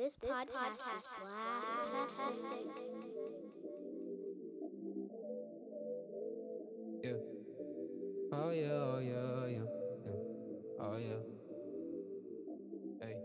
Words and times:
This, 0.00 0.14
this 0.14 0.30
podcast, 0.30 0.46
podcast 0.80 0.96
is 1.82 2.38
blacktastic. 2.38 2.70
Yeah. 7.04 7.10
Oh 8.32 8.50
yeah, 8.50 8.68
oh 8.70 8.98
yeah, 8.98 9.12
oh 9.12 9.46
yeah, 9.46 9.58
yeah. 10.06 10.80
Oh 10.80 10.96
yeah. 10.96 11.20
Hey. 13.02 13.16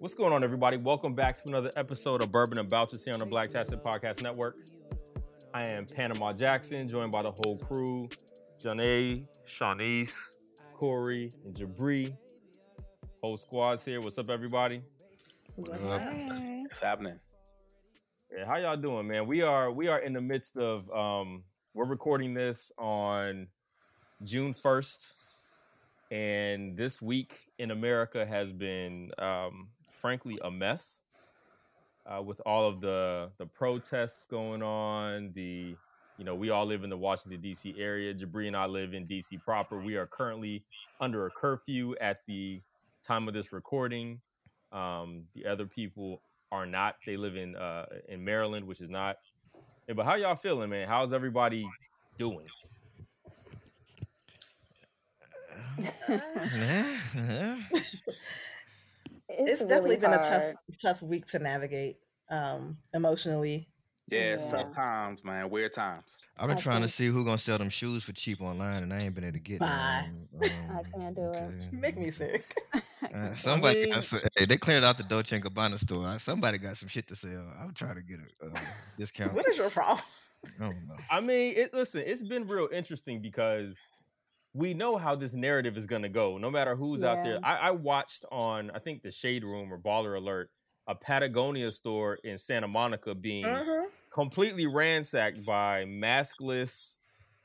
What's 0.00 0.14
going 0.14 0.32
on, 0.32 0.42
everybody? 0.42 0.78
Welcome 0.78 1.14
back 1.14 1.36
to 1.36 1.42
another 1.46 1.70
episode 1.76 2.24
of 2.24 2.32
Bourbon 2.32 2.58
and 2.58 2.68
Bouches 2.68 3.04
here 3.04 3.14
on 3.14 3.20
the 3.20 3.26
Blacktastic 3.26 3.84
Podcast 3.84 4.20
Network. 4.20 4.58
I 5.54 5.62
am 5.68 5.86
Panama 5.86 6.32
Jackson, 6.32 6.88
joined 6.88 7.12
by 7.12 7.22
the 7.22 7.30
whole 7.30 7.56
crew: 7.56 8.08
Janae, 8.60 9.28
Shanice, 9.46 10.32
Corey, 10.74 11.30
and 11.44 11.54
Jabri. 11.54 12.16
Whole 13.26 13.36
squad's 13.36 13.84
here. 13.84 14.00
What's 14.00 14.18
up, 14.18 14.30
everybody? 14.30 14.82
What's 15.56 15.84
up? 15.88 16.00
What's 16.62 16.78
happening? 16.78 17.18
Yeah, 18.30 18.46
how 18.46 18.56
y'all 18.58 18.76
doing, 18.76 19.08
man? 19.08 19.26
We 19.26 19.42
are 19.42 19.72
we 19.72 19.88
are 19.88 19.98
in 19.98 20.12
the 20.12 20.20
midst 20.20 20.56
of 20.56 20.88
um 20.92 21.42
we're 21.74 21.86
recording 21.86 22.34
this 22.34 22.70
on 22.78 23.48
June 24.22 24.54
1st 24.54 25.08
and 26.12 26.76
this 26.76 27.02
week 27.02 27.48
in 27.58 27.72
America 27.72 28.24
has 28.24 28.52
been 28.52 29.10
um 29.18 29.70
frankly 29.90 30.38
a 30.44 30.50
mess. 30.52 31.02
Uh, 32.06 32.22
with 32.22 32.40
all 32.46 32.68
of 32.68 32.80
the 32.80 33.32
the 33.38 33.46
protests 33.46 34.24
going 34.26 34.62
on, 34.62 35.32
the 35.34 35.74
you 36.16 36.24
know, 36.24 36.36
we 36.36 36.50
all 36.50 36.64
live 36.64 36.84
in 36.84 36.90
the 36.90 36.96
Washington 36.96 37.40
D.C. 37.40 37.74
area. 37.76 38.14
Jabri 38.14 38.46
and 38.46 38.56
I 38.56 38.66
live 38.66 38.94
in 38.94 39.04
D.C. 39.04 39.36
proper. 39.38 39.80
We 39.80 39.96
are 39.96 40.06
currently 40.06 40.62
under 41.00 41.26
a 41.26 41.30
curfew 41.30 41.96
at 42.00 42.20
the 42.28 42.62
time 43.06 43.28
of 43.28 43.34
this 43.34 43.52
recording. 43.52 44.20
Um, 44.72 45.24
the 45.34 45.46
other 45.46 45.66
people 45.66 46.22
are 46.50 46.66
not. 46.66 46.96
They 47.04 47.16
live 47.16 47.36
in 47.36 47.56
uh, 47.56 47.86
in 48.08 48.24
Maryland, 48.24 48.66
which 48.66 48.80
is 48.80 48.90
not. 48.90 49.16
Yeah, 49.88 49.94
but 49.94 50.04
how 50.04 50.16
y'all 50.16 50.34
feeling, 50.34 50.70
man? 50.70 50.88
How's 50.88 51.12
everybody 51.12 51.66
doing? 52.18 52.46
it's, 59.28 59.64
definitely 59.64 59.98
been 59.98 60.12
a 60.12 60.18
tough 60.18 60.54
tough 60.80 61.02
week 61.02 61.26
to 61.26 61.38
navigate 61.38 61.96
um 62.30 62.78
emotionally 62.94 63.68
Yeah, 64.08 64.34
it's 64.34 64.44
Yeah. 64.44 64.50
tough 64.50 64.74
times, 64.74 65.24
man. 65.24 65.50
Weird 65.50 65.72
times. 65.72 66.18
I've 66.36 66.46
been 66.48 66.56
I 66.58 66.60
trying 66.60 66.82
to 66.82 66.88
see 66.88 67.06
who 67.08 67.24
gonna 67.24 67.38
sell 67.38 67.58
them 67.58 67.68
shoes 67.70 68.04
for 68.04 68.12
cheap 68.12 68.40
online, 68.40 68.84
and 68.84 68.92
I 68.94 68.98
ain't 68.98 69.14
been 69.14 69.24
able 69.24 69.32
to 69.34 69.38
get 69.40 69.58
Bye. 69.60 70.08
none. 70.32 70.50
I 70.70 70.82
can't 70.96 71.16
do 71.16 71.22
it. 71.22 71.36
okay. 71.36 71.54
you 71.72 71.78
make 71.78 71.98
me 71.98 72.10
sick 72.10 72.44
Uh, 73.14 73.34
somebody, 73.34 73.82
mean- 73.84 73.92
got 73.92 74.04
some- 74.04 74.20
hey, 74.36 74.44
they 74.46 74.56
cleared 74.56 74.84
out 74.84 74.96
the 74.98 75.04
Dolce 75.04 75.36
and 75.36 75.44
Gabbana 75.44 75.78
store. 75.78 76.18
Somebody 76.18 76.58
got 76.58 76.76
some 76.76 76.88
shit 76.88 77.06
to 77.08 77.16
sell. 77.16 77.46
I'm 77.60 77.72
trying 77.74 77.96
to 77.96 78.02
get 78.02 78.18
a 78.42 78.46
uh, 78.46 78.60
discount. 78.98 79.32
what 79.34 79.46
is 79.48 79.56
your 79.58 79.70
problem 79.70 80.04
I 80.60 80.64
don't 80.64 80.86
know. 80.88 80.94
I 81.10 81.20
mean, 81.20 81.54
it, 81.56 81.74
listen, 81.74 82.02
it's 82.06 82.22
been 82.22 82.46
real 82.46 82.68
interesting 82.72 83.20
because 83.20 83.78
we 84.54 84.74
know 84.74 84.96
how 84.96 85.14
this 85.16 85.34
narrative 85.34 85.76
is 85.76 85.86
going 85.86 86.02
to 86.02 86.08
go, 86.08 86.38
no 86.38 86.50
matter 86.50 86.76
who's 86.76 87.02
out 87.02 87.24
there. 87.24 87.38
I, 87.42 87.56
I 87.56 87.70
watched 87.72 88.24
on, 88.30 88.70
I 88.74 88.78
think, 88.78 89.02
the 89.02 89.10
Shade 89.10 89.44
Room 89.44 89.72
or 89.72 89.78
Baller 89.78 90.16
Alert, 90.16 90.50
a 90.86 90.94
Patagonia 90.94 91.70
store 91.72 92.18
in 92.24 92.38
Santa 92.38 92.68
Monica 92.68 93.14
being 93.14 93.44
Mhm. 93.44 93.86
Completely 94.16 94.66
ransacked 94.66 95.44
by 95.44 95.84
maskless 95.84 96.96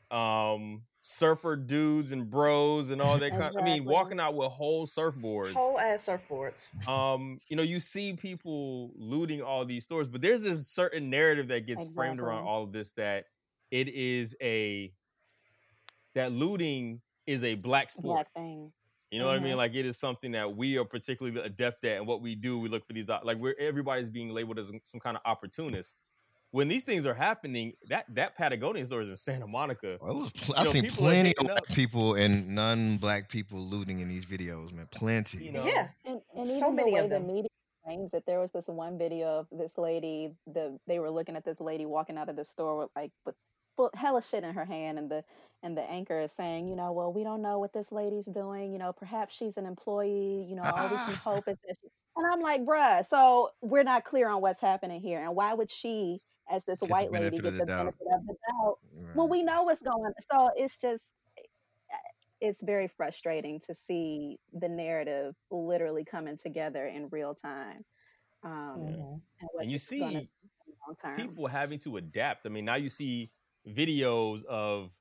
um 0.10 0.82
surfer 1.00 1.56
dudes 1.58 2.12
and 2.14 2.30
bros 2.30 2.92
and 2.92 3.02
all 3.02 3.18
that 3.24 3.32
kind 3.32 3.54
I 3.58 3.62
mean 3.62 3.84
walking 3.86 4.20
out 4.22 4.36
with 4.36 4.48
whole 4.52 4.88
surfboards. 4.88 5.52
whole 5.54 5.78
ass 5.80 6.06
surfboards 6.08 6.88
um 6.88 7.40
you 7.50 7.58
know 7.58 7.64
you 7.64 7.80
see 7.82 8.14
people 8.14 8.92
looting 8.96 9.42
all 9.42 9.66
these 9.66 9.84
stores 9.84 10.08
but 10.08 10.22
there's 10.22 10.44
this 10.44 10.68
certain 10.68 11.10
narrative 11.10 11.50
that 11.50 11.66
gets 11.66 11.84
framed 11.94 12.22
around 12.22 12.44
all 12.46 12.64
of 12.64 12.72
this 12.72 12.94
that 12.94 13.26
it 13.70 13.90
is 13.90 14.34
a 14.42 14.94
that 16.16 16.32
looting 16.32 17.02
is 17.28 17.44
a 17.44 17.56
black 17.56 17.90
sport 17.90 18.04
Black 18.16 18.34
thing. 18.34 18.72
you 19.12 19.20
know 19.20 19.28
what 19.28 19.36
I 19.36 19.40
mean? 19.40 19.54
Mhm. 19.54 19.58
Like 19.58 19.76
it 19.76 19.86
is 19.86 19.98
something 19.98 20.32
that 20.34 20.56
we 20.56 20.78
are 20.78 20.84
particularly 20.86 21.40
adept 21.42 21.86
at, 21.86 21.98
and 21.98 22.08
what 22.08 22.22
we 22.22 22.36
do, 22.36 22.60
we 22.60 22.68
look 22.68 22.86
for 22.86 22.94
these 22.94 23.10
op- 23.10 23.24
like 23.24 23.38
we're 23.38 23.56
everybody's 23.60 24.10
being 24.10 24.30
labeled 24.30 24.58
as 24.60 24.72
some 24.84 25.00
kind 25.00 25.16
of 25.16 25.22
opportunist. 25.26 26.02
When 26.52 26.68
these 26.68 26.84
things 26.84 27.06
are 27.06 27.14
happening, 27.14 27.74
that 27.88 28.06
that 28.16 28.38
Patagonia 28.38 28.86
store 28.86 29.02
is 29.02 29.10
in 29.10 29.16
Santa 29.16 29.48
Monica. 29.48 29.98
Well, 30.02 30.20
was 30.20 30.32
pl- 30.32 30.56
You 30.56 30.62
I 30.62 30.64
know, 30.64 30.70
seen 30.70 30.90
plenty 30.90 31.36
of 31.38 31.44
hitting 31.44 31.48
white 31.48 31.68
people 31.76 32.16
and 32.16 32.54
non-black 32.54 33.30
people 33.30 33.60
looting 33.60 34.02
in 34.02 34.10
these 34.10 34.26
videos, 34.26 34.74
man. 34.74 34.88
Plenty. 34.92 35.46
You 35.46 35.54
know, 35.54 35.66
yeah 35.66 35.88
And, 36.06 36.22
and 36.36 36.46
So 36.46 36.58
even 36.58 36.76
many 36.76 36.92
the 36.92 36.96
way 36.96 37.04
of 37.04 37.10
the 37.10 37.20
media 37.20 37.50
claims 37.86 38.12
that 38.12 38.26
there 38.26 38.40
was 38.40 38.52
this 38.52 38.68
one 38.68 38.98
video 38.98 39.40
of 39.40 39.48
this 39.52 39.78
lady. 39.78 40.34
The 40.46 40.78
they 40.88 41.00
were 41.00 41.10
looking 41.10 41.36
at 41.36 41.46
this 41.46 41.60
lady 41.60 41.86
walking 41.86 42.18
out 42.18 42.30
of 42.30 42.36
the 42.36 42.46
store 42.46 42.78
with 42.78 42.90
like 42.96 43.12
with 43.26 43.36
full 43.76 43.90
hella 43.96 44.22
shit 44.22 44.44
in 44.44 44.54
her 44.54 44.66
hand, 44.66 45.00
and 45.00 45.10
the 45.10 45.24
and 45.64 45.78
the 45.78 45.90
anchor 45.90 46.20
is 46.20 46.32
saying, 46.32 46.68
you 46.68 46.76
know, 46.76 46.92
well, 46.92 47.14
we 47.14 47.24
don't 47.24 47.42
know 47.42 47.60
what 47.60 47.74
this 47.74 47.92
lady's 47.92 48.26
doing. 48.26 48.72
You 48.74 48.80
know, 48.80 48.94
perhaps 48.94 49.36
she's 49.36 49.58
an 49.58 49.66
employee. 49.66 50.46
You 50.50 50.56
know, 50.56 50.64
all 50.64 50.90
we 50.90 50.96
can 50.96 51.16
hope 51.24 51.48
is 51.48 51.58
that. 51.68 51.78
She... 51.82 51.88
And 52.18 52.28
I'm 52.28 52.42
like, 52.42 52.66
bruh, 52.66 53.06
so 53.06 53.52
we're 53.62 53.84
not 53.84 54.04
clear 54.04 54.28
on 54.28 54.42
what's 54.42 54.60
happening 54.60 55.02
here, 55.02 55.24
and 55.24 55.36
why 55.36 55.54
would 55.54 55.72
she, 55.72 56.20
as 56.52 56.66
this 56.66 56.80
Get 56.80 56.90
white 56.90 57.12
lady, 57.12 57.38
get 57.38 57.44
the 57.44 57.52
the 57.52 57.66
doubt. 57.66 57.96
benefit 58.00 58.08
of 58.14 58.26
the 58.28 58.36
doubt 58.50 58.76
Right. 58.94 59.16
well 59.16 59.30
we 59.30 59.42
know 59.44 59.64
what's 59.64 59.82
going 59.82 60.04
on. 60.06 60.14
so 60.32 60.52
it's 60.56 60.78
just 60.78 61.14
eh, 61.38 61.42
it's 62.42 62.64
very 62.64 62.88
frustrating 62.88 63.60
to 63.68 63.74
see 63.74 64.38
the 64.54 64.68
narrative 64.70 65.36
literally 65.52 66.04
coming 66.06 66.38
together 66.38 66.86
in 66.86 67.08
real 67.12 67.34
time 67.36 67.84
um 68.44 68.82
Mhm. 68.82 69.22
and, 69.40 69.50
and 69.60 69.72
you 69.72 69.78
this 69.78 69.92
is 69.92 70.00
gonna 70.00 70.20
see 70.22 70.30
do 70.66 70.74
long 70.88 70.96
term 71.02 71.28
people 71.28 71.48
having 71.48 71.80
to 71.80 71.98
adapt. 71.98 72.46
I 72.46 72.50
mean, 72.50 72.66
now 72.66 72.76
you 72.76 72.90
see 72.90 73.32
videos 73.68 74.44
of 74.46 74.98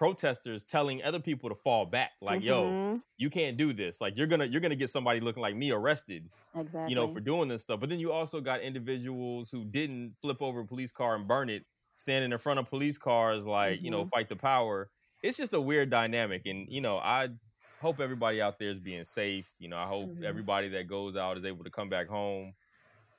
protesters 0.00 0.64
telling 0.64 1.04
other 1.04 1.20
people 1.20 1.50
to 1.50 1.56
fall 1.56 1.86
back, 1.86 2.12
like, 2.22 2.42
"Yo, 2.42 2.80
Mhm, 2.80 3.02
you 3.18 3.30
can't 3.30 3.58
do 3.58 3.74
this. 3.74 4.00
Like, 4.02 4.16
you're 4.18 4.28
gonna 4.28 4.46
you're 4.46 4.62
gonna 4.62 4.76
get 4.76 4.90
somebody 4.90 5.20
looking 5.20 5.42
like 5.42 5.56
me 5.56 5.72
arrested." 5.72 6.30
exactly 6.54 6.86
you 6.86 6.94
know, 6.94 7.08
for 7.08 7.20
doing 7.20 7.48
this 7.48 7.62
stuff. 7.62 7.80
But 7.80 7.90
then 7.90 7.98
you 8.00 8.12
also 8.12 8.40
got 8.40 8.60
individuals 8.60 9.50
who 9.50 9.64
didn't 9.64 10.14
flip 10.16 10.38
over 10.42 10.60
a 10.60 10.66
police 10.66 10.92
car 10.92 11.14
and 11.14 11.28
burn 11.28 11.50
it, 11.50 11.64
standing 11.96 12.32
in 12.32 12.38
front 12.38 12.58
of 12.58 12.68
police 12.68 12.98
cars, 12.98 13.46
like, 13.46 13.80
you 13.82 13.90
know, 13.90 14.04
fight 14.06 14.28
the 14.28 14.36
power. 14.36 14.90
It's 15.22 15.36
just 15.36 15.54
a 15.54 15.60
weird 15.60 15.90
dynamic. 15.90 16.46
And, 16.46 16.68
you 16.70 16.80
know, 16.80 16.98
I 16.98 17.30
hope 17.80 18.00
everybody 18.00 18.40
out 18.40 18.58
there 18.58 18.70
is 18.70 18.80
being 18.80 19.04
safe. 19.04 19.48
You 19.58 19.68
know, 19.68 19.78
I 19.78 19.86
hope 19.86 20.12
Mhm. 20.12 20.24
everybody 20.24 20.68
that 20.70 20.88
goes 20.88 21.16
out 21.16 21.36
is 21.36 21.44
able 21.44 21.64
to 21.64 21.70
come 21.70 21.90
back 21.90 22.08
home. 22.08 22.54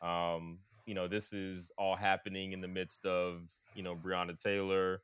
Um, 0.02 0.62
you 0.86 0.94
know, 0.96 1.08
this 1.08 1.34
is 1.34 1.72
all 1.78 1.96
happening 1.96 2.54
in 2.54 2.62
the 2.62 2.68
midst 2.68 3.06
of, 3.06 3.50
you 3.74 3.84
know, 3.84 3.96
Breonna 3.96 4.38
Taylor. 4.42 5.04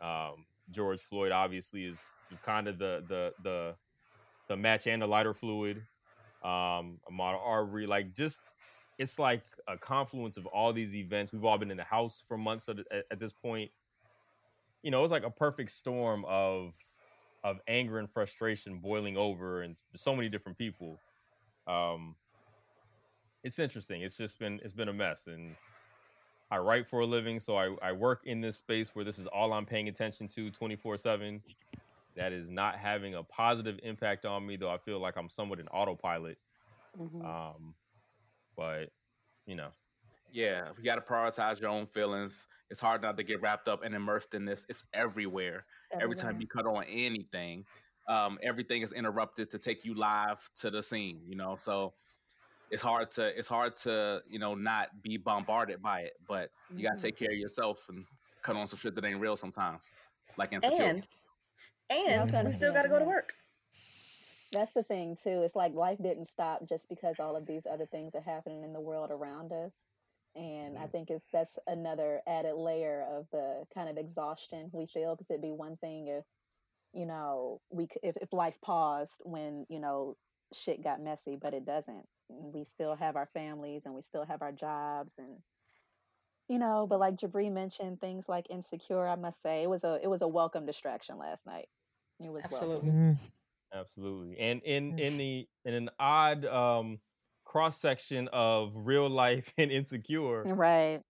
Um, 0.00 0.46
George 0.70 1.00
Floyd 1.00 1.32
obviously 1.32 1.84
is 1.84 2.02
was 2.30 2.40
kind 2.40 2.68
of 2.68 2.78
the 2.78 3.04
the 3.08 3.32
the 3.42 3.74
the 4.48 4.56
match 4.56 4.86
and 4.86 5.02
the 5.02 5.06
lighter 5.06 5.34
fluid 5.34 5.78
um 6.42 6.98
Ahmaud 7.10 7.40
Arbery, 7.42 7.86
like 7.86 8.14
just 8.14 8.42
it's 8.98 9.18
like 9.18 9.42
a 9.66 9.76
confluence 9.76 10.36
of 10.36 10.46
all 10.46 10.72
these 10.72 10.94
events. 10.94 11.32
We've 11.32 11.44
all 11.44 11.58
been 11.58 11.70
in 11.70 11.76
the 11.76 11.84
house 11.84 12.22
for 12.26 12.36
months 12.36 12.68
at, 12.68 12.78
at, 12.90 13.04
at 13.10 13.18
this 13.18 13.32
point. 13.32 13.70
You 14.82 14.90
know, 14.90 15.02
it's 15.02 15.12
like 15.12 15.24
a 15.24 15.30
perfect 15.30 15.70
storm 15.70 16.24
of 16.26 16.74
of 17.42 17.60
anger 17.68 17.98
and 17.98 18.08
frustration 18.08 18.78
boiling 18.78 19.16
over, 19.16 19.62
and 19.62 19.76
so 19.94 20.14
many 20.14 20.28
different 20.28 20.56
people. 20.58 20.98
Um, 21.66 22.14
it's 23.42 23.58
interesting. 23.58 24.02
It's 24.02 24.16
just 24.16 24.38
been 24.38 24.60
it's 24.62 24.72
been 24.72 24.88
a 24.88 24.92
mess, 24.92 25.26
and 25.26 25.54
I 26.50 26.58
write 26.58 26.86
for 26.86 27.00
a 27.00 27.06
living, 27.06 27.40
so 27.40 27.56
I, 27.56 27.74
I 27.82 27.92
work 27.92 28.22
in 28.26 28.40
this 28.40 28.56
space 28.56 28.94
where 28.94 29.04
this 29.04 29.18
is 29.18 29.26
all 29.26 29.52
I'm 29.52 29.66
paying 29.66 29.88
attention 29.88 30.28
to 30.28 30.50
24 30.50 30.96
seven 30.98 31.42
that 32.16 32.32
is 32.32 32.50
not 32.50 32.76
having 32.78 33.14
a 33.14 33.24
positive 33.24 33.80
impact 33.82 34.24
on 34.26 34.46
me, 34.46 34.56
though 34.56 34.70
I 34.70 34.78
feel 34.78 35.00
like 35.00 35.16
I'm 35.16 35.30
somewhat 35.30 35.60
an 35.60 35.68
autopilot. 35.68 36.38
Mhm. 36.96 37.36
Um, 37.56 37.76
but 38.56 38.90
you 39.46 39.56
know, 39.56 39.72
Yeah, 40.30 40.72
you 40.76 40.84
got 40.84 40.96
to 40.96 41.00
prioritize 41.02 41.60
your 41.60 41.70
own 41.70 41.86
feelings. 41.86 42.48
It's 42.70 42.80
hard 42.80 43.02
not 43.02 43.16
to 43.18 43.24
get 43.24 43.40
wrapped 43.40 43.68
up 43.68 43.82
and 43.84 43.94
immersed 43.94 44.34
in 44.34 44.44
this. 44.44 44.66
It's 44.68 44.84
everywhere. 44.92 45.66
Every 46.00 46.16
time 46.16 46.40
you 46.40 46.48
cut 46.48 46.66
on 46.66 46.84
anything, 46.84 47.66
um, 48.08 48.38
everything 48.42 48.82
is 48.82 48.92
interrupted 48.92 49.50
to 49.50 49.58
take 49.58 49.84
you 49.84 49.94
live 49.94 50.48
to 50.56 50.70
the 50.70 50.82
scene. 50.82 51.22
You 51.26 51.36
know, 51.36 51.56
so 51.56 51.94
it's 52.70 52.82
hard 52.82 53.10
to 53.12 53.26
it's 53.38 53.48
hard 53.48 53.76
to 53.76 54.20
you 54.30 54.38
know 54.38 54.54
not 54.54 54.88
be 55.02 55.16
bombarded 55.16 55.82
by 55.82 56.00
it. 56.00 56.14
But 56.26 56.50
you 56.70 56.82
got 56.82 56.94
Mhm. 56.94 57.00
to 57.00 57.06
take 57.06 57.16
care 57.18 57.30
of 57.30 57.36
yourself 57.36 57.86
and 57.88 57.98
cut 58.42 58.56
on 58.56 58.66
some 58.66 58.78
shit 58.78 58.94
that 58.94 59.04
ain't 59.04 59.20
real 59.20 59.36
sometimes, 59.36 59.92
like 60.36 60.52
insecure. 60.52 60.86
and 60.86 61.06
and 61.90 62.28
Okay. 62.28 62.42
we 62.44 62.52
still 62.52 62.72
got 62.72 62.82
to 62.82 62.88
go 62.88 62.98
to 62.98 63.04
work 63.04 63.34
that's 64.52 64.72
the 64.72 64.82
thing 64.84 65.16
too 65.16 65.42
it's 65.42 65.56
like 65.56 65.74
life 65.74 65.98
didn't 66.00 66.26
stop 66.26 66.64
just 66.68 66.88
because 66.88 67.18
all 67.18 67.34
of 67.34 67.44
these 67.46 67.66
other 67.66 67.86
things 67.86 68.14
are 68.14 68.20
happening 68.20 68.62
in 68.62 68.72
the 68.72 68.80
world 68.80 69.10
around 69.10 69.52
us 69.52 69.74
and 70.36 70.78
i 70.78 70.86
think 70.86 71.10
it's 71.10 71.24
that's 71.32 71.58
another 71.66 72.20
added 72.26 72.54
layer 72.54 73.04
of 73.10 73.26
the 73.32 73.64
kind 73.74 73.88
of 73.88 73.96
exhaustion 73.98 74.70
we 74.72 74.86
feel 74.86 75.14
because 75.14 75.28
it'd 75.30 75.42
be 75.42 75.50
one 75.50 75.76
thing 75.76 76.06
if 76.06 76.24
you 76.92 77.04
know 77.04 77.60
we 77.70 77.84
c- 77.86 78.00
if, 78.02 78.16
if 78.18 78.32
life 78.32 78.56
paused 78.62 79.20
when 79.24 79.66
you 79.68 79.80
know 79.80 80.16
shit 80.52 80.84
got 80.84 81.00
messy, 81.02 81.36
but 81.36 81.52
it 81.52 81.64
doesn't. 81.64 82.06
We 82.28 82.64
still 82.64 82.94
have 82.96 83.16
our 83.16 83.28
families 83.34 83.86
and 83.86 83.94
we 83.94 84.02
still 84.02 84.24
have 84.24 84.42
our 84.42 84.52
jobs 84.52 85.14
and 85.18 85.38
you 86.48 86.58
know, 86.58 86.86
but 86.88 87.00
like 87.00 87.16
Jabri 87.16 87.50
mentioned, 87.50 88.00
things 88.00 88.28
like 88.28 88.46
insecure, 88.50 89.08
I 89.08 89.16
must 89.16 89.42
say, 89.42 89.62
it 89.62 89.70
was 89.70 89.84
a 89.84 89.98
it 90.02 90.08
was 90.08 90.22
a 90.22 90.28
welcome 90.28 90.66
distraction 90.66 91.18
last 91.18 91.46
night. 91.46 91.68
It 92.20 92.30
was 92.30 92.44
Absolutely. 92.44 92.90
welcome. 92.90 93.18
Absolutely. 93.72 94.38
And 94.38 94.62
in 94.62 94.98
in 94.98 95.16
the 95.16 95.48
in 95.64 95.74
an 95.74 95.90
odd 95.98 96.44
um 96.44 97.00
cross 97.44 97.78
section 97.78 98.28
of 98.32 98.72
real 98.76 99.08
life 99.08 99.52
and 99.58 99.70
insecure, 99.70 100.50
Right. 100.50 101.02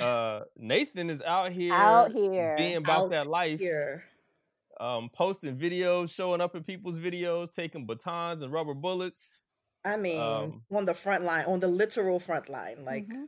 uh 0.00 0.42
Nathan 0.56 1.10
is 1.10 1.22
out 1.22 1.52
here 1.52 1.72
Out 1.74 2.12
here. 2.12 2.54
being 2.56 2.76
about 2.76 3.04
Out 3.04 3.10
that 3.10 3.26
life, 3.26 3.60
Here. 3.60 4.04
um 4.80 5.08
posting 5.12 5.56
videos, 5.56 6.14
showing 6.14 6.40
up 6.40 6.54
in 6.54 6.62
people's 6.64 6.98
videos, 6.98 7.54
taking 7.54 7.86
batons 7.86 8.42
and 8.42 8.52
rubber 8.52 8.74
bullets. 8.74 9.40
I 9.84 9.96
mean, 9.96 10.20
Um, 10.20 10.62
on 10.72 10.84
the 10.86 10.94
front 10.94 11.24
line, 11.24 11.44
on 11.46 11.60
the 11.60 11.68
literal 11.68 12.18
front 12.18 12.48
line. 12.48 12.84
Like, 12.84 13.06
Mhm. 13.06 13.26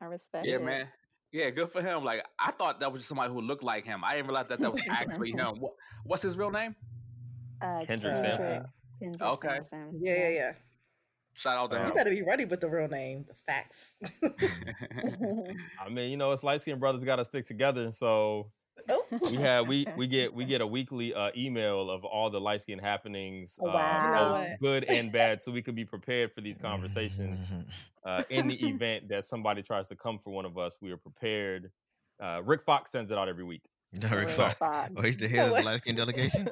I 0.00 0.04
respect 0.06 0.46
Yeah, 0.46 0.56
it. 0.56 0.62
man. 0.62 0.88
Yeah, 1.32 1.50
good 1.50 1.70
for 1.70 1.82
him. 1.82 2.04
Like 2.04 2.24
I 2.38 2.52
thought 2.52 2.80
that 2.80 2.92
was 2.92 3.00
just 3.02 3.08
somebody 3.08 3.32
who 3.32 3.40
looked 3.40 3.62
like 3.64 3.84
him. 3.84 4.04
I 4.04 4.14
didn't 4.14 4.28
realize 4.28 4.46
that 4.48 4.60
that 4.60 4.70
was 4.70 4.82
actually 4.88 5.32
him. 5.38 5.58
What, 5.60 5.72
what's 6.04 6.22
his 6.22 6.36
real 6.36 6.50
name? 6.50 6.76
Uh, 7.60 7.84
Kendrick 7.86 8.12
Uh, 8.12 8.20
Sampson. 8.20 8.66
Kendrick 9.00 9.22
Okay. 9.22 9.48
Sampson. 9.48 9.98
yeah, 10.00 10.14
yeah, 10.14 10.28
yeah. 10.28 10.52
Shout 11.32 11.56
out 11.56 11.70
to 11.72 11.82
Uh, 11.82 11.86
You 11.88 11.94
better 11.94 12.10
be 12.10 12.22
ready 12.22 12.44
with 12.44 12.60
the 12.60 12.68
real 12.68 12.86
name, 12.88 13.24
the 13.26 13.34
facts. 13.34 13.94
I 15.80 15.88
mean, 15.90 16.10
you 16.10 16.16
know, 16.16 16.30
it's 16.32 16.44
light 16.44 16.60
skinned 16.60 16.78
brothers 16.80 17.02
got 17.02 17.16
to 17.16 17.24
stick 17.24 17.46
together. 17.46 17.90
So 17.90 18.52
we 19.30 19.36
have 19.36 19.66
we 19.68 19.86
we 19.96 20.06
get 20.06 20.32
we 20.34 20.44
get 20.44 20.60
a 20.60 20.66
weekly 20.76 21.14
uh, 21.14 21.30
email 21.36 21.90
of 21.90 22.04
all 22.04 22.30
the 22.30 22.40
light 22.40 22.60
skin 22.60 22.78
happenings, 22.78 23.58
Oh, 23.62 23.68
uh, 23.68 23.72
wow. 23.72 24.04
You 24.04 24.48
know 24.48 24.54
good 24.60 24.84
and 24.84 25.12
bad, 25.12 25.42
so 25.42 25.52
we 25.52 25.62
can 25.62 25.74
be 25.74 25.84
prepared 25.84 26.32
for 26.32 26.40
these 26.40 26.58
conversations. 26.58 27.38
Uh, 28.04 28.22
in 28.28 28.46
the 28.46 28.68
event 28.68 29.08
that 29.08 29.24
somebody 29.24 29.62
tries 29.62 29.88
to 29.88 29.96
come 29.96 30.18
for 30.18 30.28
one 30.28 30.44
of 30.44 30.58
us, 30.58 30.76
we 30.82 30.92
are 30.92 30.96
prepared. 30.98 31.70
Uh, 32.22 32.42
Rick 32.44 32.60
Fox 32.60 32.92
sends 32.92 33.10
it 33.10 33.16
out 33.16 33.30
every 33.30 33.44
week. 33.44 33.62
Rick 34.02 34.12
Rick 34.12 34.28
Fox. 34.28 34.54
Fox. 34.58 34.92
Oh, 34.94 35.00
he's 35.00 35.16
the 35.16 35.26
head 35.26 35.44
of 35.44 35.46
the 35.46 35.52
what? 35.54 35.64
light 35.64 35.80
skin 35.80 35.96
delegation. 35.96 36.46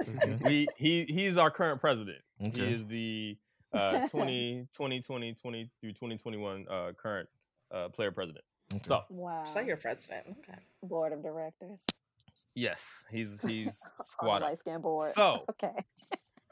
Okay. 0.00 0.38
We 0.42 0.68
he 0.76 1.04
he's 1.04 1.36
our 1.36 1.50
current 1.50 1.82
president. 1.82 2.16
He 2.38 2.62
is 2.62 2.86
the 2.86 3.36
uh, 3.74 4.08
20, 4.08 4.68
2020 4.72 5.34
20 5.34 5.70
through 5.82 5.90
2021 5.90 6.66
uh, 6.68 6.92
current 6.96 7.28
uh, 7.70 7.88
player 7.90 8.10
president. 8.10 8.44
Okay. 8.72 8.82
So 8.84 9.02
Wow. 9.10 9.44
player 9.52 9.76
president. 9.76 10.26
Okay. 10.38 10.58
Board 10.82 11.12
of 11.12 11.22
directors. 11.22 11.78
yes, 12.54 13.04
he's 13.10 13.40
he's 13.42 13.80
On 13.84 13.90
the 13.98 14.04
squad 14.04 14.42
light 14.42 14.58
skin 14.58 14.80
board. 14.80 15.12
So 15.12 15.44
okay. 15.50 15.72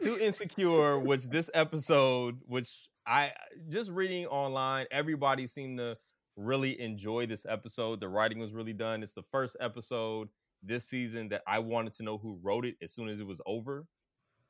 too 0.00 0.18
insecure 0.18 0.98
which 0.98 1.24
this 1.28 1.50
episode 1.54 2.38
which 2.46 2.88
i 3.06 3.30
just 3.68 3.90
reading 3.90 4.26
online 4.26 4.86
everybody 4.90 5.46
seemed 5.46 5.78
to 5.78 5.96
really 6.36 6.80
enjoy 6.80 7.26
this 7.26 7.46
episode 7.48 8.00
the 8.00 8.08
writing 8.08 8.38
was 8.40 8.52
really 8.52 8.72
done 8.72 9.02
it's 9.04 9.12
the 9.12 9.22
first 9.22 9.56
episode 9.60 10.28
this 10.64 10.84
season 10.84 11.28
that 11.28 11.42
i 11.46 11.60
wanted 11.60 11.92
to 11.92 12.02
know 12.02 12.18
who 12.18 12.36
wrote 12.42 12.64
it 12.66 12.74
as 12.82 12.92
soon 12.92 13.08
as 13.08 13.20
it 13.20 13.26
was 13.26 13.40
over 13.46 13.86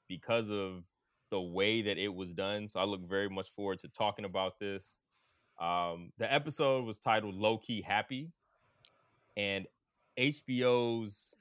because 0.09 0.51
of 0.51 0.83
the 1.31 1.41
way 1.41 1.83
that 1.83 1.99
it 1.99 2.13
was 2.15 2.33
done 2.33 2.67
so 2.67 2.81
i 2.81 2.85
look 2.85 3.05
very 3.05 3.29
much 3.29 3.51
forward 3.51 3.79
to 3.79 3.89
talking 3.89 4.25
about 4.25 4.59
this 4.59 5.04
um, 5.59 6.13
the 6.19 6.33
episode 6.33 6.85
was 6.85 6.99
titled 6.99 7.35
low 7.35 7.59
key 7.59 7.81
happy 7.81 8.31
and 9.37 9.67
hbo's 10.19 11.37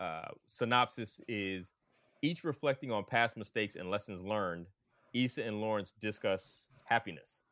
uh, 0.00 0.28
synopsis 0.46 1.20
is 1.28 1.74
each 2.22 2.44
reflecting 2.44 2.90
on 2.90 3.04
past 3.04 3.36
mistakes 3.36 3.76
and 3.76 3.90
lessons 3.90 4.20
learned, 4.20 4.66
Issa 5.12 5.44
and 5.44 5.60
Lawrence 5.60 5.92
discuss 6.00 6.68
happiness. 6.84 7.44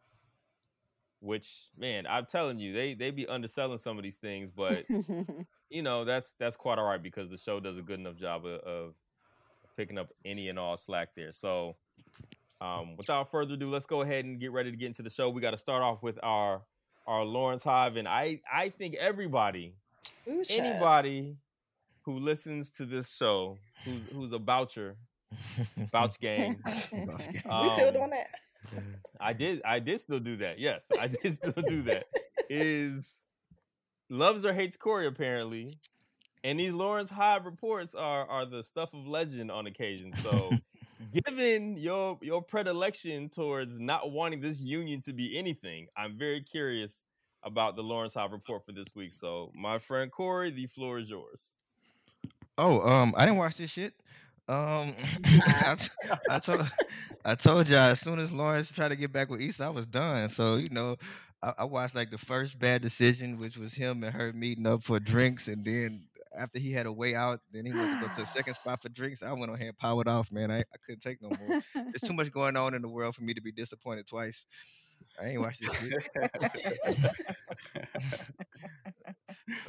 Which, 1.21 1.67
man, 1.81 2.07
I'm 2.09 2.27
telling 2.27 2.59
you, 2.59 2.73
they 2.73 2.95
they 2.95 3.11
be 3.11 3.27
underselling 3.27 3.79
some 3.79 3.97
of 3.97 4.05
these 4.05 4.17
things, 4.17 4.51
but 4.51 4.85
you 5.71 5.83
know 5.83 6.05
that's 6.05 6.35
that's 6.35 6.57
quite 6.57 6.79
all 6.79 6.85
right 6.85 7.03
because 7.03 7.31
the 7.31 7.39
show 7.39 7.59
does 7.59 7.79
a 7.79 7.83
good 7.83 7.99
enough 7.99 8.17
job 8.17 8.45
of, 8.45 8.61
of 8.61 8.95
picking 9.77 9.99
up 9.99 10.13
any 10.25 10.49
and 10.49 10.59
all 10.59 10.77
slack 10.77 11.15
there. 11.15 11.33
So, 11.33 11.77
um, 12.61 12.97
without 12.97 13.31
further 13.31 13.55
ado, 13.55 13.69
let's 13.69 13.87
go 13.87 14.03
ahead 14.03 14.25
and 14.25 14.41
get 14.41 14.53
ready 14.53 14.71
to 14.71 14.77
get 14.77 14.87
into 14.87 15.03
the 15.03 15.11
show. 15.11 15.29
We 15.31 15.41
got 15.41 15.51
to 15.53 15.57
start 15.57 15.83
off 15.83 16.03
with 16.03 16.19
our 16.23 16.63
our 17.07 17.25
Lawrence 17.25 17.63
Hive, 17.63 17.97
and 17.97 18.09
I 18.09 18.41
I 18.53 18.71
think 18.71 18.95
everybody 18.97 19.75
Ooh, 20.29 20.43
anybody 20.49 21.37
who 22.03 22.19
listens 22.19 22.71
to 22.71 22.87
this 22.87 23.15
show 23.15 23.59
who's 23.85 24.09
who's 24.13 24.33
a 24.33 24.39
voucher 24.39 24.97
vouch 25.93 26.19
gang 26.21 26.59
we 26.65 26.71
still 26.73 27.09
um, 27.51 27.93
doing 27.93 28.11
that? 28.11 28.29
i 29.21 29.33
did 29.33 29.61
i 29.65 29.79
did 29.79 29.99
still 30.01 30.21
do 30.21 30.37
that 30.37 30.59
yes 30.59 30.85
i 31.01 31.09
did 31.09 31.33
still 31.33 31.63
do 31.67 31.83
that 31.83 32.07
is 32.49 33.25
loves 34.09 34.45
or 34.45 34.53
hates 34.53 34.77
corey 34.77 35.07
apparently 35.07 35.75
and 36.45 36.59
these 36.59 36.73
lawrence 36.73 37.11
hive 37.11 37.45
reports 37.45 37.95
are 37.95 38.25
are 38.27 38.47
the 38.47 38.63
stuff 38.63 38.95
of 38.95 39.07
legend 39.07 39.51
on 39.51 39.67
occasion 39.67 40.13
so 40.15 40.51
given 41.13 41.77
your 41.77 42.19
your 42.23 42.43
predilection 42.43 43.29
towards 43.29 43.79
not 43.79 44.11
wanting 44.11 44.41
this 44.41 44.63
union 44.63 45.01
to 45.01 45.13
be 45.13 45.37
anything 45.39 45.87
i'm 45.97 46.17
very 46.17 46.41
curious 46.41 47.05
about 47.43 47.77
the 47.77 47.83
lawrence 47.83 48.15
hive 48.15 48.33
report 48.33 48.65
for 48.65 48.73
this 48.73 48.89
week 48.95 49.13
so 49.13 49.51
my 49.55 49.79
friend 49.79 50.11
corey 50.11 50.51
the 50.51 50.67
floor 50.67 50.99
is 50.99 51.09
yours 51.09 51.43
Oh, 52.59 52.81
um, 52.89 53.15
I 53.17 53.27
didn't 53.27 53.39
watch 53.39 53.57
this 53.57 53.71
shit. 53.71 53.95
Um, 54.49 54.95
I, 55.25 55.77
t- 55.79 56.11
I 56.31 56.39
told 56.39 56.67
I 57.25 57.35
told 57.35 57.69
y'all 57.69 57.79
as 57.81 58.01
soon 58.01 58.19
as 58.19 58.33
Lawrence 58.33 58.73
tried 58.73 58.89
to 58.89 58.97
get 58.97 59.13
back 59.13 59.29
with 59.29 59.43
East, 59.43 59.61
I 59.61 59.69
was 59.69 59.87
done. 59.87 60.29
So 60.29 60.57
you 60.57 60.71
know, 60.71 60.97
I, 61.43 61.53
I 61.59 61.65
watched 61.65 61.95
like 61.95 62.11
the 62.11 62.19
first 62.19 62.59
bad 62.59 62.81
decision, 62.81 63.39
which 63.39 63.59
was 63.59 63.75
him 63.75 64.05
and 64.05 64.15
her 64.15 64.33
meeting 64.33 64.67
up 64.67 64.85
for 64.85 65.01
drinks, 65.01 65.49
and 65.49 65.65
then 65.65 66.06
after 66.39 66.59
he 66.59 66.73
had 66.73 66.87
a 66.87 66.93
way 66.93 67.15
out, 67.15 67.41
then 67.51 67.67
he 67.67 67.73
went 67.75 67.91
to 67.93 67.97
go 67.97 68.09
to 68.09 68.21
the 68.21 68.27
second 68.27 68.55
spot 68.57 68.83
for 68.83 68.89
drinks. 68.89 69.23
I 69.23 69.33
went 69.33 69.51
on 69.51 69.59
here 69.59 69.69
and 69.69 69.79
powered 69.79 70.09
off, 70.09 70.31
man. 70.33 70.51
I, 70.51 70.61
I 70.61 70.77
couldn't 70.85 71.01
take 71.01 71.23
no 71.23 71.31
more. 71.39 71.55
There's 71.93 72.03
too 72.03 72.13
much 72.15 72.31
going 72.31 72.57
on 72.57 72.75
in 72.75 72.83
the 72.83 72.89
world 72.89 73.15
for 73.15 73.23
me 73.23 73.35
to 73.35 73.43
be 73.43 73.53
disappointed 73.53 74.07
twice. 74.07 74.47
I 75.21 75.27
ain't 75.29 75.41
watched 75.41 75.61
this 75.61 75.77
shit. 75.77 76.09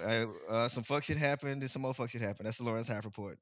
I, 0.06 0.26
uh, 0.50 0.68
some 0.70 0.84
fuck 0.84 1.04
shit 1.04 1.18
happened, 1.18 1.62
and 1.62 1.70
some 1.70 1.84
more 1.84 1.94
fuck 1.94 2.10
shit 2.10 2.22
happened. 2.22 2.48
That's 2.48 2.58
the 2.58 2.64
Lawrence 2.64 2.88
Hive 2.88 3.06
report. 3.06 3.38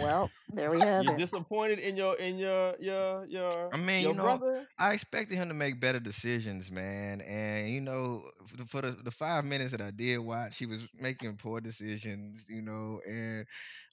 well, 0.00 0.30
there 0.52 0.70
we 0.70 0.78
have 0.84 1.04
You're 1.04 1.14
it. 1.14 1.18
disappointed 1.18 1.78
in 1.80 1.96
your 1.96 2.16
in 2.16 2.38
your 2.38 2.74
your 2.78 3.24
your 3.26 3.70
I 3.72 3.76
mean, 3.76 4.02
your 4.02 4.12
you 4.12 4.16
know, 4.16 4.22
brother. 4.22 4.66
I 4.78 4.92
expected 4.92 5.36
him 5.36 5.48
to 5.48 5.54
make 5.54 5.80
better 5.80 6.00
decisions, 6.00 6.70
man. 6.70 7.20
And 7.22 7.70
you 7.70 7.80
know, 7.80 8.22
for 8.46 8.56
the, 8.56 8.64
for 8.66 8.82
the, 8.82 8.92
the 8.92 9.10
five 9.10 9.44
minutes 9.44 9.72
that 9.72 9.80
I 9.80 9.90
did 9.90 10.18
watch, 10.18 10.58
he 10.58 10.66
was 10.66 10.80
making 11.00 11.36
poor 11.36 11.60
decisions. 11.60 12.46
You 12.48 12.62
know, 12.62 13.00
and 13.06 13.44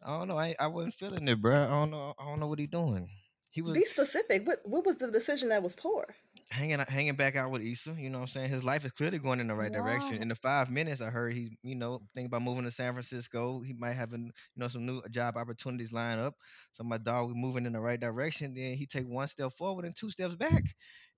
I 0.06 0.20
don't 0.20 0.28
know, 0.28 0.38
I 0.38 0.56
I 0.60 0.68
wasn't 0.68 0.96
feeling 0.96 1.28
it, 1.28 1.42
bro. 1.42 1.64
I 1.64 1.68
don't 1.68 1.92
know, 1.92 2.14
I 2.20 2.26
don't 2.26 2.40
know 2.40 2.48
what 2.48 2.60
he 2.60 2.68
doing. 2.68 3.10
He 3.56 3.62
was 3.62 3.74
Be 3.74 3.86
specific. 3.86 4.46
What 4.46 4.60
what 4.68 4.86
was 4.86 4.98
the 4.98 5.08
decision 5.10 5.48
that 5.50 5.64
was 5.64 5.78
poor? 5.78 6.14
hanging 6.52 6.80
out- 6.82 6.90
hanging 6.90 7.16
back 7.16 7.38
out 7.38 7.52
with 7.52 7.62
Issa. 7.62 7.96
You 7.98 8.10
know 8.10 8.18
what 8.20 8.24
I'm 8.24 8.28
saying? 8.28 8.50
His 8.50 8.66
life 8.66 8.84
is 8.84 8.92
clearly 8.92 9.18
going 9.18 9.40
in 9.40 9.48
the 9.48 9.56
right 9.56 9.72
direction. 9.72 10.22
In 10.22 10.28
the 10.28 10.36
five 10.36 10.70
minutes, 10.70 11.00
I 11.02 11.10
heard 11.10 11.32
he, 11.34 11.58
you 11.64 11.74
know, 11.76 12.00
thinking 12.14 12.26
about 12.26 12.42
moving 12.42 12.66
to 12.66 12.72
San 12.72 12.92
Francisco. 12.92 13.62
He 13.62 13.72
might 13.72 13.94
have, 13.94 14.12
an, 14.12 14.26
you 14.26 14.60
know, 14.60 14.68
some 14.68 14.86
new 14.86 15.02
job 15.10 15.38
opportunities 15.38 15.94
lined 15.94 16.20
up. 16.20 16.36
So 16.74 16.84
my 16.84 16.98
dog 16.98 17.28
was 17.28 17.36
moving 17.38 17.66
in 17.66 17.72
the 17.72 17.80
right 17.80 18.00
direction. 18.00 18.54
Then 18.54 18.76
he 18.76 18.86
take 18.86 19.08
one 19.08 19.28
step 19.30 19.54
forward 19.54 19.86
and 19.86 19.96
two 19.96 20.12
steps 20.12 20.36
back, 20.36 20.64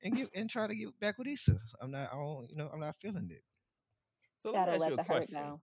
and 0.03 0.15
get 0.15 0.29
and 0.35 0.47
try 0.47 0.67
to 0.67 0.75
get 0.75 0.97
back 0.99 1.17
with 1.17 1.27
Issa. 1.27 1.57
I'm 1.81 1.89
not, 1.89 2.13
I 2.13 2.15
don't, 2.15 2.47
you 2.51 2.55
know, 2.55 2.69
I'm 2.71 2.79
not 2.79 2.95
feeling 3.01 3.29
it. 3.31 3.41
So 4.35 4.51
let 4.51 4.59
me 4.59 4.65
Gotta 4.65 4.71
ask 4.73 4.81
let 4.81 4.87
you 4.89 4.93
a 4.93 4.97
the 4.97 5.03
hurt 5.03 5.07
question. 5.07 5.41
go. 5.41 5.61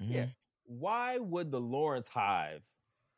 Yeah. 0.00 0.24
Mhm. 0.24 0.34
Why 0.64 1.18
would 1.18 1.50
the 1.50 1.60
Lawrence 1.60 2.08
Hive 2.08 2.64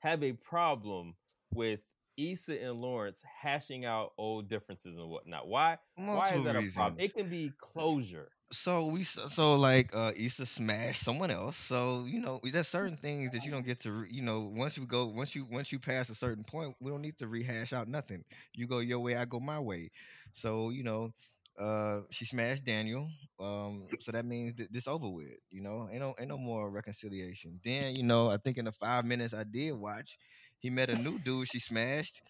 have 0.01 0.25
a 0.25 0.33
problem 0.33 1.15
with 1.53 1.81
Issa 2.19 2.63
and 2.63 2.81
Lawrence 2.83 3.25
hashing 3.43 3.87
out 3.87 4.13
old 4.19 4.49
differences 4.49 4.99
and 4.99 5.09
whatnot? 5.11 5.49
Why 5.49 5.79
why 6.11 6.35
is 6.35 6.45
that 6.45 6.57
a 6.57 6.63
problem? 6.63 7.01
reasons. 7.01 7.01
It 7.01 7.15
can 7.15 7.31
be 7.31 7.55
closure. 7.59 8.31
so 8.53 8.87
we 8.87 9.05
so 9.05 9.57
like 9.57 9.91
uh 9.95 10.13
Issa 10.17 10.47
smashed 10.47 11.03
someone 11.05 11.31
else. 11.31 11.57
So 11.57 12.07
you 12.09 12.21
know 12.21 12.41
there's 12.45 12.69
certain 12.69 12.97
things 12.97 13.33
that 13.33 13.45
you 13.45 13.51
don't 13.53 13.67
get 13.67 13.81
to 13.81 14.05
you 14.11 14.23
know 14.23 14.51
once 14.55 14.77
you 14.77 14.87
go 14.87 15.07
once 15.07 15.35
you 15.35 15.47
once 15.51 15.73
you 15.73 15.79
pass 15.79 16.11
a 16.11 16.15
certain 16.15 16.45
point 16.45 16.77
we 16.81 16.91
don't 16.91 17.03
need 17.03 17.19
to 17.19 17.29
rehash 17.29 17.73
out 17.73 17.89
nothing. 17.89 18.25
You 18.55 18.67
go 18.67 18.81
your 18.81 19.01
way, 19.01 19.17
I 19.17 19.27
go 19.27 19.41
my 19.41 19.61
way. 19.61 19.91
So 20.33 20.71
you 20.71 20.83
know 20.85 21.11
uh 21.59 22.03
she 22.11 22.25
smashed 22.25 22.65
Daniel. 22.65 23.09
Um 23.41 23.89
so 24.01 24.13
that 24.13 24.25
means 24.27 24.57
that 24.57 24.73
this 24.73 24.89
over 24.89 25.09
with. 25.09 25.37
You 25.51 25.63
know 25.63 25.89
ain't 25.91 26.01
no 26.01 26.15
ain't 26.19 26.31
no 26.31 26.39
more 26.39 26.71
reconciliation. 26.71 27.61
Then 27.65 27.97
you 27.97 28.05
know 28.05 28.31
I 28.31 28.39
think 28.39 28.59
in 28.59 28.67
the 28.67 28.73
five 28.73 29.05
minutes 29.05 29.35
I 29.35 29.45
did 29.45 29.73
watch, 29.75 30.19
he 30.61 30.71
met 30.71 30.91
a 30.91 30.97
new 30.99 31.19
dude 31.21 31.49
she 31.49 31.59
smashed. 31.61 32.21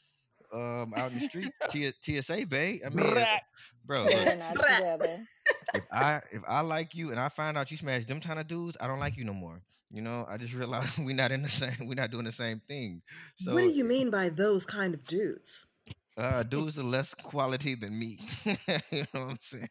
Um, 0.51 0.95
out 0.97 1.13
in 1.13 1.19
the 1.19 1.27
street, 1.27 1.53
T- 1.71 1.93
TSA 2.01 2.47
Bay. 2.47 2.81
I 2.85 2.89
mean, 2.89 3.07
if- 3.19 3.29
bro, 3.85 4.05
They 4.05 4.15
look, 4.17 4.27
were 4.29 4.37
not 4.39 4.55
together. 4.55 5.17
if 5.75 5.83
I 5.93 6.21
if 6.33 6.43
I 6.49 6.61
like 6.61 6.95
you 6.95 7.11
and 7.11 7.21
I 7.21 7.29
find 7.29 7.59
out 7.59 7.71
you 7.71 7.77
smash 7.77 8.07
them 8.07 8.19
kind 8.21 8.39
of 8.41 8.47
dudes, 8.49 8.75
I 8.81 8.87
don't 8.87 8.99
like 8.99 9.19
you 9.19 9.25
no 9.25 9.35
more. 9.35 9.61
You 9.91 10.01
know, 10.01 10.25
I 10.27 10.39
just 10.39 10.55
realized 10.55 10.97
we're 11.05 11.15
not 11.15 11.33
in 11.33 11.43
the 11.43 11.49
same, 11.51 11.87
We're 11.87 11.95
not 11.97 12.11
doing 12.11 12.25
the 12.25 12.33
same 12.33 12.63
thing. 12.67 13.03
So 13.37 13.53
what 13.53 13.61
do 13.63 13.71
you 13.71 13.85
mean 13.85 14.09
by 14.11 14.31
those 14.31 14.65
kind 14.65 14.95
of 14.95 15.05
dudes? 15.05 15.67
Uh, 16.19 16.43
dudes 16.45 16.79
are 16.79 16.85
less 16.85 17.15
quality 17.15 17.75
than 17.75 17.99
me. 17.99 18.19
you 18.45 18.55
know 18.93 19.07
what 19.13 19.21
I'm 19.31 19.39
saying? 19.41 19.69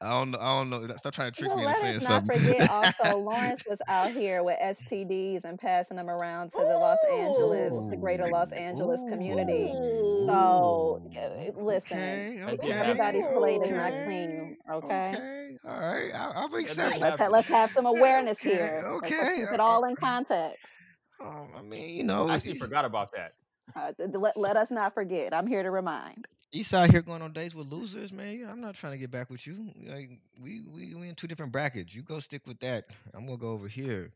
I 0.00 0.10
don't 0.10 0.32
know. 0.32 0.38
I 0.40 0.58
don't 0.62 0.70
know. 0.70 0.96
Stop 0.96 1.14
trying 1.14 1.32
to 1.32 1.38
trick 1.38 1.54
Well, 1.54 1.56
me 1.56 1.64
into 1.64 1.74
let 1.74 1.82
saying 1.82 2.00
us 2.00 2.00
not 2.00 2.24
something. 2.24 2.26
forget 2.26 2.66
also 2.68 3.16
Lawrence 3.16 3.64
was 3.66 3.80
out 3.88 4.12
here 4.12 4.42
with 4.42 4.58
STDs 4.60 5.44
and 5.44 5.58
passing 5.58 5.96
them 5.96 6.10
around 6.10 6.50
to 6.52 6.64
the 6.64 6.76
Los 6.78 7.04
Angeles, 7.04 7.84
the 7.88 7.96
greater 7.96 8.28
Los 8.28 8.52
Ooh, 8.52 8.52
Angeles 8.52 9.04
community. 9.04 9.78
ooh, 9.78 10.14
So, 10.14 11.00
uh, 11.16 11.50
listen, 11.54 12.26
Okay, 12.42 12.42
okay, 12.42 12.78
everybody's 12.78 13.28
plate 13.28 13.62
is 13.62 13.72
not 13.72 13.94
okay, 13.94 14.04
clean, 14.04 14.56
okay? 14.70 15.18
okay. 15.18 15.58
All 15.64 15.80
right, 15.80 16.12
I, 16.14 16.32
I'll 16.34 16.54
That 16.62 16.78
did 16.78 16.92
accept. 16.94 16.98
Let's 17.00 17.18
ha- 17.18 17.28
let's 17.28 17.48
have 17.48 17.70
some 17.70 17.86
awareness 17.86 18.42
Okay, 18.42 18.42
here. 18.42 18.86
Let's, 19.00 19.18
let's 19.18 19.30
okay. 19.30 19.34
keep 19.34 19.52
it 19.52 19.60
all 19.60 19.84
in 19.84 19.96
context. 19.96 20.80
um, 21.20 21.52
I 21.56 21.62
mean, 21.62 21.96
you 21.96 22.04
know, 22.04 22.28
I 22.28 22.34
actually 22.34 22.54
forgot 22.54 22.84
about 22.84 23.12
that. 23.12 23.32
Uh, 23.74 23.92
th- 23.92 24.10
th- 24.10 24.20
let, 24.20 24.36
let 24.36 24.56
us 24.56 24.70
not 24.70 24.94
forget. 24.94 25.34
I'm 25.34 25.46
here 25.46 25.62
to 25.62 25.70
remind. 25.70 26.26
he's 26.52 26.72
out 26.74 26.90
here 26.90 27.02
going 27.02 27.22
on 27.22 27.32
dates 27.32 27.54
with 27.54 27.66
losers, 27.66 28.12
man. 28.12 28.46
I'm 28.50 28.60
not 28.60 28.74
trying 28.74 28.92
to 28.92 28.98
get 28.98 29.10
back 29.10 29.30
with 29.30 29.46
you. 29.46 29.72
Like 29.86 30.10
we 30.40 30.62
we 30.68 30.94
we 30.94 31.08
in 31.08 31.14
two 31.14 31.26
different 31.28 31.52
brackets. 31.52 31.94
You 31.94 32.02
go 32.02 32.20
stick 32.20 32.46
with 32.46 32.60
that. 32.60 32.84
I'm 33.14 33.26
gonna 33.26 33.38
go 33.38 33.50
over 33.52 33.68
here. 33.68 34.12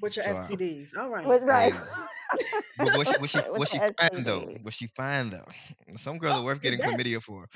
With 0.00 0.16
your 0.16 0.24
So 0.24 0.34
I, 0.34 0.48
STDs. 0.48 0.96
All 0.96 1.10
right. 1.10 1.26
With, 1.26 1.42
right. 1.42 1.72
hey, 1.72 2.44
but 2.78 2.90
was 2.94 3.08
she 3.08 3.16
was 3.18 3.30
she 3.30 3.40
With 3.50 3.60
was 3.60 3.68
she 3.70 3.78
fine 3.78 4.24
though? 4.24 4.48
STDs. 4.48 4.62
Was 4.62 4.74
she 4.74 4.86
fine 4.88 5.30
though? 5.30 5.46
Some 5.96 6.18
girls 6.18 6.36
are 6.36 6.42
worth 6.42 6.60
getting 6.62 6.80
that 6.80 6.90
chlamydia 6.90 7.22
for. 7.22 7.48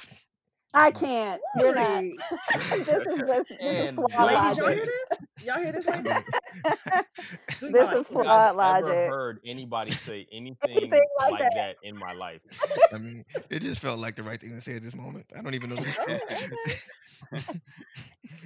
I 0.74 0.90
can't. 0.92 1.40
We're 1.54 1.72
not. 1.72 2.04
this 2.54 2.72
is 2.72 2.86
just 2.86 3.06
this 3.26 3.44
is 3.50 3.58
and 3.60 4.00
flawed 4.12 4.32
Ladies, 4.32 4.56
y'all 4.56 4.70
hear 4.70 4.86
this? 4.86 5.18
Y'all 5.42 5.58
hear 5.62 5.72
this, 5.72 5.86
ladies? 5.86 6.24
Do 7.60 7.70
this 7.70 7.82
not. 7.82 7.96
is 7.96 8.08
think 8.08 8.26
I've 8.26 8.56
never 8.56 8.94
heard 9.06 9.40
anybody 9.44 9.96
say 9.96 10.26
anything 10.32 10.56
Anything 10.76 11.06
like 11.18 11.32
like 11.32 11.40
that. 11.40 11.52
that 11.54 11.76
in 11.82 11.98
my 11.98 12.12
life. 12.12 12.42
I 12.92 12.98
mean, 12.98 13.24
it 13.50 13.62
just 13.62 13.80
felt 13.80 13.98
like 13.98 14.16
the 14.16 14.22
right 14.22 14.40
thing 14.40 14.54
to 14.54 14.60
say 14.60 14.76
at 14.76 14.82
this 14.82 14.94
moment. 14.94 15.26
I 15.36 15.42
don't 15.42 15.54
even 15.54 15.70
know 15.70 15.76
this. 15.82 15.98
Oh. 17.32 17.40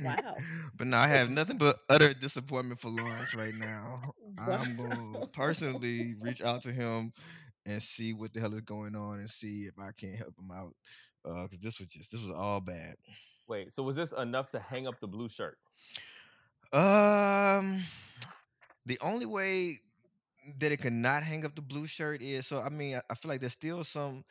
Wow. 0.03 0.37
but 0.77 0.87
now 0.87 1.01
I 1.03 1.09
have 1.09 1.31
nothing 1.31 1.59
but 1.59 1.77
utter 1.89 2.13
disappointment 2.15 2.81
for 2.81 2.89
Lawrence 2.89 3.35
right 3.35 3.55
now. 3.55 4.01
Wow. 4.39 4.59
I'm 4.61 4.77
gonna 4.77 5.27
personally 5.29 6.15
reach 6.21 6.43
out 6.43 6.63
to 6.63 6.73
him 6.73 7.13
and 7.67 7.83
see 7.83 8.13
what 8.13 8.33
the 8.33 8.41
hell 8.41 8.55
is 8.55 8.63
going 8.63 8.95
on 8.97 9.19
and 9.21 9.31
see 9.31 9.65
if 9.65 9.79
I 9.79 9.93
can't 9.93 10.17
help 10.17 10.35
him 10.39 10.51
out. 10.53 10.75
Uh, 11.25 11.49
cause 11.49 11.59
this 11.61 11.79
was 11.79 11.89
just 11.89 12.13
this 12.13 12.23
was 12.23 12.35
all 12.35 12.61
bad. 12.61 12.97
Wait, 13.49 13.73
so 13.75 13.83
was 13.83 13.97
this 13.97 14.13
enough 14.13 14.51
to 14.51 14.59
hang 14.59 14.87
up 14.87 15.01
the 15.01 15.09
blue 15.09 15.29
shirt? 15.29 15.59
Um, 16.73 17.83
the 18.87 18.99
only 19.01 19.27
way 19.27 19.79
that 20.59 20.73
it 20.73 20.79
could 20.79 20.93
not 20.93 21.23
hang 21.23 21.45
up 21.45 21.55
the 21.55 21.63
blue 21.63 21.87
shirt 21.87 22.23
is 22.23 22.47
so. 22.47 22.61
I 22.61 22.69
mean, 22.69 22.97
I, 22.97 23.03
I 23.11 23.15
feel 23.15 23.29
like 23.29 23.41
there's 23.41 23.53
still 23.53 23.85
some. 23.85 24.25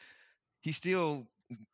He's 0.62 0.78
still 0.78 1.28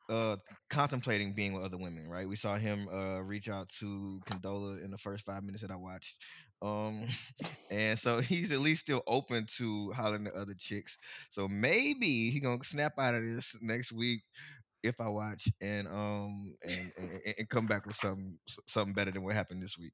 uh 0.10 0.36
contemplating 0.70 1.34
being 1.34 1.54
with 1.54 1.64
other 1.64 1.78
women, 1.78 2.08
right? 2.10 2.28
We 2.28 2.36
saw 2.36 2.58
him 2.58 2.88
uh 2.92 3.22
reach 3.22 3.50
out 3.50 3.70
to 3.80 4.20
Condola 4.26 4.84
in 4.84 4.92
the 4.92 4.98
first 4.98 5.26
five 5.26 5.44
minutes 5.44 5.62
that 5.62 5.72
I 5.72 5.76
watched. 5.76 6.18
Um 6.62 7.04
and 7.72 7.98
so 7.98 8.20
he's 8.20 8.52
at 8.52 8.60
least 8.60 8.82
still 8.82 9.04
open 9.08 9.46
to 9.58 9.92
hollering 9.92 10.28
at 10.28 10.34
other 10.34 10.56
chicks. 10.58 10.98
So 11.30 11.48
maybe 11.48 12.32
he 12.32 12.40
gonna 12.40 12.64
snap 12.64 12.94
out 12.98 13.16
of 13.16 13.24
this 13.24 13.56
next 13.62 13.92
week 13.92 14.22
if 14.84 15.00
I 15.00 15.10
watch 15.10 15.48
and 15.62 15.88
um 15.88 16.56
and 16.64 16.92
and, 16.98 17.22
and 17.40 17.50
come 17.50 17.68
back 17.68 17.86
with 17.86 17.96
something 17.96 18.40
something 18.68 18.94
better 18.94 19.12
than 19.12 19.24
what 19.24 19.36
happened 19.36 19.64
this 19.64 19.78
week. 19.78 19.94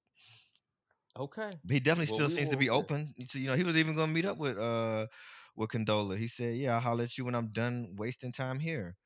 Okay. 1.18 1.60
But 1.63 1.74
he 1.74 1.80
definitely 1.80 2.06
Well, 2.06 2.08
still 2.08 2.30
we 2.30 2.30
seems 2.30 2.50
to 2.50 2.58
be 2.58 2.70
open. 2.70 3.13
So, 3.27 3.39
you 3.39 3.48
know, 3.48 3.56
he 3.56 3.63
was 3.63 3.75
even 3.75 3.96
gonna 3.96 4.12
meet 4.12 4.25
up 4.25 4.38
with 4.38 4.58
uh 4.58 5.08
with 5.56 5.70
Condola. 5.72 6.18
He 6.18 6.27
said, 6.27 6.56
"Yeah, 6.58 6.75
I'll 6.75 6.80
holler 6.82 7.04
at 7.06 7.18
you 7.18 7.25
when 7.25 7.36
I'm 7.36 7.51
done 7.51 7.96
wasting 7.98 8.32
time 8.32 8.60
here." 8.60 8.98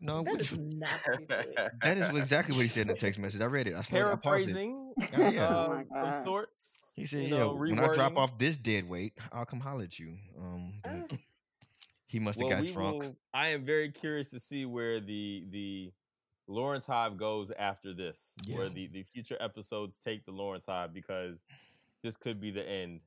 No, 0.00 0.22
That 0.24 0.40
which 0.40 0.52
is 0.52 0.58
not 0.58 1.02
what 1.06 1.28
that 1.82 1.98
is 1.98 2.08
exactly 2.10 2.54
what 2.54 2.62
he 2.62 2.68
said 2.68 2.82
in 2.82 2.88
the 2.88 2.94
text 2.94 3.18
message. 3.20 3.40
I 3.40 3.46
read 3.46 3.68
it. 3.68 3.74
I 3.74 3.82
slowed, 3.82 4.08
I 4.08 4.16
paused 4.16 4.48
it. 4.48 4.58
Paraphrasing 4.58 4.94
Oh, 5.14 5.22
yeah. 5.24 5.48
oh 5.48 5.62
my 5.64 5.84
uh, 5.94 6.00
of 6.00 6.16
sorts. 6.16 6.96
He 6.96 7.06
said, 7.06 7.26
You 7.26 7.28
"Yeah, 7.28 7.46
know, 7.46 7.62
when 7.66 7.78
I 7.80 7.88
drop 7.88 8.16
off 8.18 8.38
this 8.38 8.56
dead 8.56 8.88
weight, 8.88 9.14
I'll 9.32 9.46
come 9.46 9.60
holler 9.60 9.84
at 9.84 9.98
you." 9.98 10.18
Um, 10.38 10.82
but 10.84 11.04
Oh, 11.04 11.18
he 12.12 12.18
must 12.20 12.38
have 12.38 12.48
Well, 12.48 12.62
got 12.62 12.72
drunk. 12.72 13.02
will. 13.02 13.16
I 13.32 13.48
am 13.48 13.64
very 13.64 13.90
curious 13.90 14.30
to 14.30 14.38
see 14.40 14.66
where 14.66 15.00
the 15.00 15.46
the 15.50 15.92
Lawrence 16.46 16.84
Hive 16.86 17.16
goes 17.16 17.50
after 17.52 17.94
this, 17.94 18.34
Yeah. 18.44 18.58
where 18.58 18.68
the 18.68 18.86
the 18.88 19.02
future 19.02 19.36
episodes 19.40 19.98
take 19.98 20.24
the 20.26 20.32
Lawrence 20.32 20.66
Hive 20.66 20.92
because 20.92 21.38
this 22.02 22.16
could 22.16 22.38
be 22.40 22.50
the 22.50 22.68
end. 22.68 23.00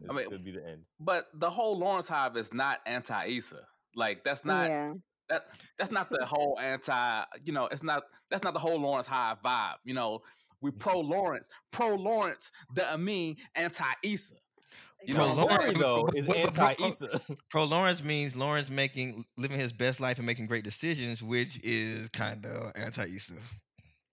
This 0.00 0.10
I 0.10 0.12
mean, 0.14 0.28
could 0.28 0.44
be 0.44 0.52
the 0.52 0.66
end. 0.66 0.84
but 1.00 1.28
the 1.34 1.48
whole 1.50 1.78
Lawrence 1.78 2.08
Hive 2.08 2.36
is 2.36 2.52
not 2.52 2.80
anti 2.86 3.24
Issa. 3.26 3.66
Like 3.94 4.22
that's 4.24 4.44
not 4.44 4.68
Yeah. 4.68 4.94
that 5.30 5.46
that's 5.78 5.90
not 5.90 6.10
the 6.10 6.26
whole 6.26 6.58
anti. 6.60 7.24
You 7.42 7.52
know, 7.54 7.66
it's 7.66 7.82
not 7.82 8.04
that's 8.30 8.42
not 8.42 8.52
the 8.52 8.60
whole 8.60 8.78
Lawrence 8.80 9.06
Hive 9.06 9.40
vibe. 9.42 9.76
You 9.84 9.94
know, 9.94 10.20
we 10.60 10.70
pro 10.84 11.00
Lawrence, 11.00 11.48
pro 11.70 11.94
Lawrence, 11.94 12.52
the 12.74 12.84
Amin, 12.92 13.36
anti 13.54 13.90
Issa. 14.02 14.36
You 15.04 15.14
Pro 15.14 15.28
know 15.28 15.34
Pro 15.34 15.44
what 15.44 15.52
I'm 15.52 15.58
Lori 15.58 15.68
saying? 15.68 15.78
though 15.78 16.08
is 16.14 16.26
but- 16.26 16.36
but 16.44 16.54
pro- 16.54 16.66
anti 16.66 16.86
Issa. 16.88 17.20
Pro 17.50 17.64
Lawrence 17.64 18.02
means 18.02 18.34
Lawrence 18.36 18.68
making 18.70 19.24
living 19.36 19.58
his 19.58 19.72
best 19.72 20.00
life 20.00 20.16
and 20.18 20.26
making 20.26 20.46
great 20.46 20.64
decisions, 20.64 21.22
which 21.22 21.58
is 21.64 22.08
kind 22.10 22.44
of 22.46 22.72
anti 22.76 23.04
Issa. 23.04 23.34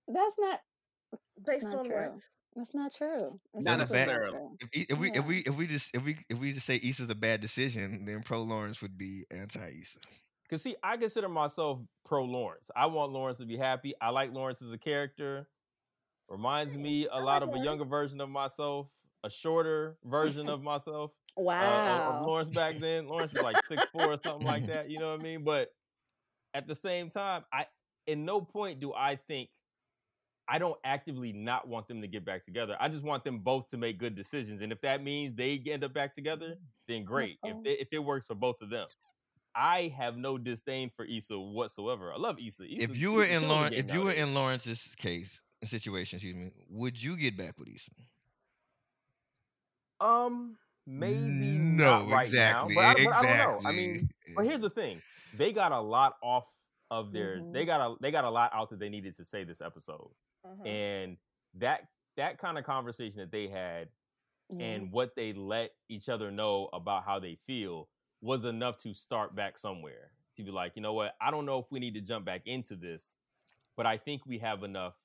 That's 0.07 0.35
not 0.39 0.59
based 1.45 1.63
not 1.63 1.75
on 1.75 1.85
true. 1.85 1.95
what? 1.95 2.19
that's 2.55 2.73
not 2.75 2.93
true. 2.93 3.39
That's 3.53 3.65
Not 3.65 3.65
Well, 3.65 3.77
bad- 3.77 3.81
absolutely 3.81 3.97
necessarily. 4.05 4.31
true. 4.37 4.57
If, 4.73 4.91
if 4.91 4.97
we 4.99 5.11
if 5.11 5.25
we 5.25 5.37
if 5.39 5.55
we 5.57 5.67
just 5.67 5.95
if 5.95 6.03
we 6.03 6.17
if 6.29 6.37
we 6.37 6.53
just 6.53 6.65
say 6.67 6.79
Issa's 6.83 7.09
a 7.09 7.15
bad 7.15 7.41
decision, 7.41 8.05
then 8.05 8.21
Pro 8.21 8.41
Lawrence 8.43 8.81
would 8.81 8.97
be 8.97 9.25
anti 9.31 9.69
Issa. 9.81 9.99
Cause 10.49 10.61
see, 10.61 10.75
I 10.83 10.97
consider 10.97 11.29
myself 11.29 11.79
pro 12.05 12.23
Lawrence. 12.25 12.69
I 12.75 12.85
want 12.85 13.11
Lawrence 13.11 13.37
to 13.37 13.45
be 13.45 13.57
happy. 13.57 13.95
I 13.99 14.09
like 14.11 14.31
Lawrence 14.33 14.61
as 14.61 14.71
a 14.71 14.77
character. 14.77 15.47
Reminds 16.29 16.77
me 16.77 17.07
a 17.11 17.19
lot 17.19 17.41
of 17.41 17.53
a 17.55 17.57
younger 17.59 17.85
version 17.85 18.21
of 18.21 18.29
myself, 18.29 18.87
a 19.23 19.29
shorter 19.29 19.97
version 20.03 20.49
of 20.49 20.61
myself. 20.61 21.11
uh, 21.37 21.41
of- 21.41 21.45
of 21.45 21.45
Wow. 21.45 22.23
Lawrence 22.27 22.49
back 22.49 22.75
then. 22.75 23.07
Lawrence 23.07 23.33
is 23.33 23.41
like 23.41 23.57
six 23.65 23.83
four 23.85 24.05
or 24.05 24.17
something 24.23 24.45
like 24.45 24.65
that. 24.67 24.89
You 24.89 24.99
know 24.99 25.11
what 25.11 25.19
I 25.19 25.23
mean? 25.23 25.43
But 25.43 25.69
at 26.53 26.67
the 26.67 26.75
same 26.75 27.09
time, 27.09 27.43
I 27.51 27.65
in 28.05 28.25
no 28.25 28.41
point 28.41 28.79
do 28.79 28.93
I 28.93 29.15
think 29.15 29.49
I 30.47 30.59
don't 30.59 30.77
actively 30.83 31.31
not 31.31 31.67
want 31.67 31.87
them 31.87 32.01
to 32.01 32.07
get 32.07 32.25
back 32.25 32.43
together. 32.43 32.75
I 32.79 32.89
just 32.89 33.03
want 33.03 33.23
them 33.23 33.39
both 33.39 33.69
to 33.69 33.77
make 33.77 33.97
good 33.97 34.13
decisions, 34.13 34.61
and 34.61 34.71
if 34.71 34.81
that 34.81 35.01
means 35.03 35.33
they 35.33 35.61
end 35.67 35.83
up 35.83 35.93
back 35.93 36.13
together, 36.13 36.57
then 36.87 37.05
great. 37.05 37.37
If 37.43 37.63
they, 37.63 37.71
if 37.71 37.87
it 37.93 37.99
works 38.03 38.25
for 38.25 38.35
both 38.35 38.61
of 38.61 38.69
them, 38.69 38.87
I 39.55 39.93
have 39.97 40.17
no 40.17 40.37
disdain 40.37 40.89
for 40.89 41.05
Issa 41.05 41.39
whatsoever. 41.39 42.11
I 42.11 42.17
love 42.17 42.37
Issa. 42.39 42.65
Issa 42.65 42.83
If 42.83 42.97
you 42.97 43.13
were 43.13 43.23
Issa 43.23 43.33
in 43.35 43.47
Lawrence, 43.47 43.75
if 43.75 43.93
you 43.93 44.01
were 44.03 44.11
in 44.11 44.33
Lawrence's 44.33 44.93
case 44.97 45.41
situation, 45.63 46.17
excuse 46.17 46.35
me, 46.35 46.51
would 46.69 47.01
you 47.01 47.15
get 47.15 47.37
back 47.37 47.57
with 47.57 47.69
Issa? 47.69 47.91
Um, 49.99 50.57
maybe 50.85 51.73
no, 51.77 52.03
not 52.03 52.09
right 52.09 52.25
exactly, 52.25 52.75
now, 52.75 52.81
but 52.81 52.85
I, 52.85 52.93
but 52.93 52.99
exactly. 53.01 53.29
I 53.29 53.37
don't 53.45 53.63
know. 53.63 53.69
I 53.69 53.71
mean, 53.73 54.09
But 54.35 54.45
here's 54.45 54.61
the 54.61 54.69
thing: 54.69 55.01
they 55.33 55.51
got 55.53 55.71
a 55.71 55.79
lot 55.79 56.15
off 56.21 56.47
of 56.91 57.11
their. 57.11 57.37
Mhm. 57.39 57.51
They 57.53 57.65
got 57.65 57.81
a 57.81 57.95
they 58.01 58.11
got 58.11 58.23
a 58.25 58.29
lot 58.29 58.51
out 58.53 58.69
that 58.69 58.79
they 58.79 58.89
needed 58.89 59.15
to 59.17 59.25
say 59.25 59.43
this 59.43 59.61
episode, 59.61 60.11
Mm-hmm. 60.45 60.63
Mhm. 60.63 60.67
and 60.67 61.17
that 61.55 61.87
that 62.17 62.37
kind 62.37 62.57
of 62.57 62.63
conversation 62.65 63.19
that 63.21 63.31
they 63.31 63.47
had 63.47 63.89
Yeah. 64.49 64.65
and 64.65 64.91
what 64.91 65.15
they 65.15 65.33
let 65.33 65.71
each 65.89 66.09
other 66.09 66.31
know 66.31 66.69
about 66.73 67.03
how 67.05 67.19
they 67.19 67.35
feel 67.35 67.89
was 68.21 68.45
enough 68.45 68.77
to 68.79 68.93
start 68.93 69.35
back 69.35 69.57
somewhere 69.57 70.11
to 70.35 70.43
be 70.43 70.51
like, 70.51 70.75
you 70.75 70.81
know 70.81 70.93
what? 70.93 71.15
I 71.21 71.31
don't 71.31 71.45
know 71.45 71.59
if 71.59 71.71
we 71.71 71.79
need 71.79 71.93
to 71.95 72.01
jump 72.01 72.25
back 72.25 72.47
into 72.47 72.75
this, 72.75 73.15
but 73.75 73.85
I 73.85 73.97
think 73.97 74.25
we 74.25 74.39
have 74.39 74.63
enough 74.63 74.95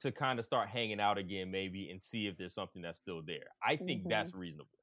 to 0.00 0.12
kind 0.12 0.38
of 0.38 0.44
start 0.44 0.68
hanging 0.68 1.00
out 1.00 1.18
again, 1.18 1.50
maybe, 1.50 1.90
and 1.90 2.00
see 2.02 2.26
if 2.26 2.36
there's 2.36 2.54
something 2.54 2.82
that's 2.82 2.98
still 2.98 3.22
there. 3.22 3.46
I 3.66 3.76
think 3.76 4.04
Mhm. 4.04 4.10
that's 4.10 4.34
reasonable. 4.34 4.78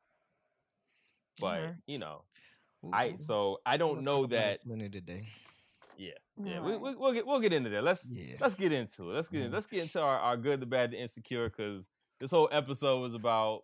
But 1.39 1.59
Alright. 1.59 1.75
you 1.87 1.99
know, 1.99 2.23
We'll- 2.81 2.93
I 2.95 3.15
so 3.15 3.61
I 3.65 3.77
don't 3.77 4.03
know 4.03 4.21
talk 4.23 4.25
about 4.31 4.37
it 4.37 4.59
that. 4.61 4.63
plenty 4.67 4.89
today. 4.89 5.27
Yeah, 5.97 6.11
yeah, 6.37 6.59
we, 6.59 6.75
we, 6.75 6.95
we'll 6.95 7.13
get 7.13 7.25
we'll 7.25 7.39
get 7.39 7.53
into 7.53 7.69
that. 7.69 7.83
Let's 7.83 8.09
Yeah. 8.09 8.35
let's 8.39 8.55
get 8.55 8.71
into 8.71 9.11
it. 9.11 9.13
Let's 9.13 9.27
get 9.29 9.49
Mhm. 9.49 9.53
let's 9.53 9.67
get 9.67 9.83
into 9.83 10.01
our, 10.01 10.19
our 10.19 10.37
good, 10.37 10.59
the 10.59 10.65
bad, 10.65 10.91
the 10.91 10.99
insecure 10.99 11.49
because 11.49 11.89
this 12.19 12.31
whole 12.31 12.49
episode 12.51 12.99
was 12.99 13.13
about 13.13 13.63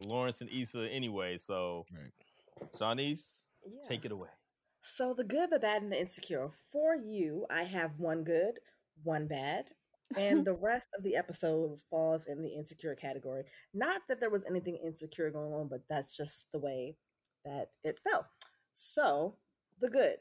Lawrence 0.00 0.40
and 0.40 0.50
Issa 0.50 0.88
anyway. 0.90 1.38
So, 1.38 1.86
Right. 1.92 2.12
Shanice, 2.74 3.44
Yeah. 3.66 3.80
take 3.88 4.04
it 4.04 4.12
away. 4.12 4.28
So 4.80 5.14
the 5.14 5.24
good, 5.24 5.50
the 5.50 5.58
bad, 5.58 5.82
and 5.82 5.92
the 5.92 6.00
insecure. 6.00 6.50
For 6.70 6.94
you, 6.96 7.46
I 7.48 7.62
have 7.64 7.98
one 7.98 8.24
good, 8.24 8.58
one 9.02 9.26
bad, 9.28 9.74
and 10.16 10.44
the 10.44 10.54
rest 10.54 10.88
of 10.96 11.04
the 11.04 11.16
episode 11.16 11.78
falls 11.90 12.26
in 12.26 12.42
the 12.42 12.50
insecure 12.50 12.94
category. 12.94 13.44
Not 13.74 14.02
that 14.08 14.20
there 14.20 14.30
was 14.30 14.44
anything 14.44 14.78
insecure 14.84 15.30
going 15.30 15.52
on, 15.52 15.68
but 15.68 15.82
that's 15.88 16.16
just 16.16 16.46
the 16.52 16.58
way 16.58 16.96
that 17.44 17.70
it 17.84 17.98
fell. 18.08 18.26
So 18.72 19.36
the 19.80 19.90
good. 19.90 20.16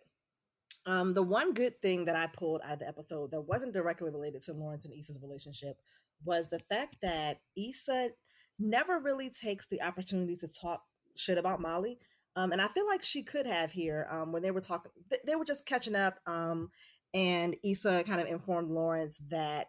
Um, 0.87 1.13
the 1.13 1.21
one 1.21 1.53
good 1.53 1.79
thing 1.81 2.05
that 2.05 2.15
I 2.15 2.27
pulled 2.27 2.61
out 2.65 2.73
of 2.73 2.79
the 2.79 2.87
episode 2.87 3.31
that 3.31 3.41
wasn't 3.41 3.73
directly 3.73 4.09
related 4.09 4.41
to 4.43 4.53
Lawrence 4.53 4.85
and 4.85 4.93
Issa's 4.97 5.21
relationship 5.21 5.77
was 6.25 6.47
the 6.49 6.59
fact 6.59 6.97
that 7.03 7.39
Issa 7.55 8.09
never 8.57 8.99
really 8.99 9.29
takes 9.29 9.67
the 9.67 9.81
opportunity 9.81 10.35
to 10.37 10.47
talk 10.47 10.83
shit 11.15 11.37
about 11.37 11.61
Molly 11.61 11.99
Um, 12.35 12.51
and 12.51 12.61
I 12.61 12.67
feel 12.69 12.87
like 12.87 13.03
she 13.03 13.23
could 13.23 13.45
have 13.45 13.71
here 13.71 14.07
um, 14.09 14.31
when 14.31 14.41
they 14.41 14.51
were 14.51 14.61
talking. 14.61 14.91
Th- 15.09 15.21
they 15.25 15.35
were 15.35 15.45
just 15.45 15.65
catching 15.65 15.95
up, 15.95 16.17
um, 16.25 16.71
and 17.13 17.55
Issa 17.63 18.03
kind 18.05 18.21
of 18.21 18.27
informed 18.27 18.71
Lawrence 18.71 19.19
that 19.29 19.67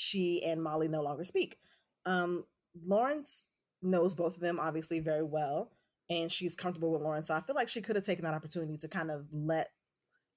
she 0.00 0.42
and 0.42 0.62
Molly 0.62 0.88
no 0.88 1.02
longer 1.02 1.24
speak. 1.24 1.58
Um, 2.06 2.44
Lawrence 2.86 3.48
knows 3.82 4.14
both 4.14 4.34
of 4.34 4.40
them 4.40 4.58
obviously 4.58 4.98
very 4.98 5.22
well, 5.22 5.72
and 6.08 6.32
she's 6.32 6.56
comfortable 6.56 6.90
with 6.90 7.02
Lawrence. 7.02 7.26
So 7.26 7.34
I 7.34 7.42
feel 7.42 7.54
like 7.54 7.68
she 7.68 7.82
could 7.82 7.96
have 7.96 8.04
taken 8.06 8.24
that 8.24 8.32
opportunity 8.32 8.78
to 8.78 8.88
kind 8.88 9.10
of 9.10 9.26
let 9.30 9.68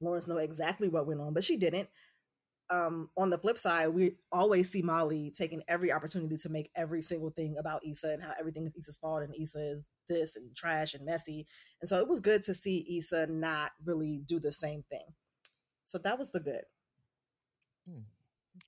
Lawrence 0.01 0.27
know 0.27 0.37
exactly 0.37 0.89
what 0.89 1.07
went 1.07 1.21
on, 1.21 1.33
but 1.33 1.45
she 1.45 1.55
didn't. 1.55 1.87
Um, 2.69 3.09
on 3.15 3.29
the 3.29 3.37
flip 3.37 3.57
side, 3.57 3.89
we 3.89 4.15
always 4.33 4.69
see 4.69 4.81
Molly 4.81 5.31
taking 5.33 5.63
every 5.69 5.93
opportunity 5.93 6.35
to 6.35 6.49
make 6.49 6.69
every 6.75 7.01
single 7.01 7.29
thing 7.29 7.55
about 7.57 7.85
Issa 7.87 8.11
and 8.11 8.23
how 8.23 8.33
everything 8.37 8.65
is 8.65 8.75
Issa's 8.75 8.97
fault 8.97 9.23
and 9.23 9.33
Issa 9.33 9.71
is 9.71 9.85
this 10.09 10.35
and 10.35 10.53
trash 10.53 10.93
and 10.93 11.05
messy. 11.05 11.47
And 11.81 11.87
so 11.87 11.99
it 11.99 12.09
was 12.09 12.19
good 12.19 12.43
to 12.43 12.53
see 12.53 12.97
Issa 12.97 13.27
not 13.27 13.71
really 13.85 14.23
do 14.25 14.41
the 14.41 14.51
same 14.51 14.83
thing. 14.89 15.05
So 15.85 15.99
that 15.99 16.19
was 16.19 16.31
the 16.31 16.41
good. 16.41 16.63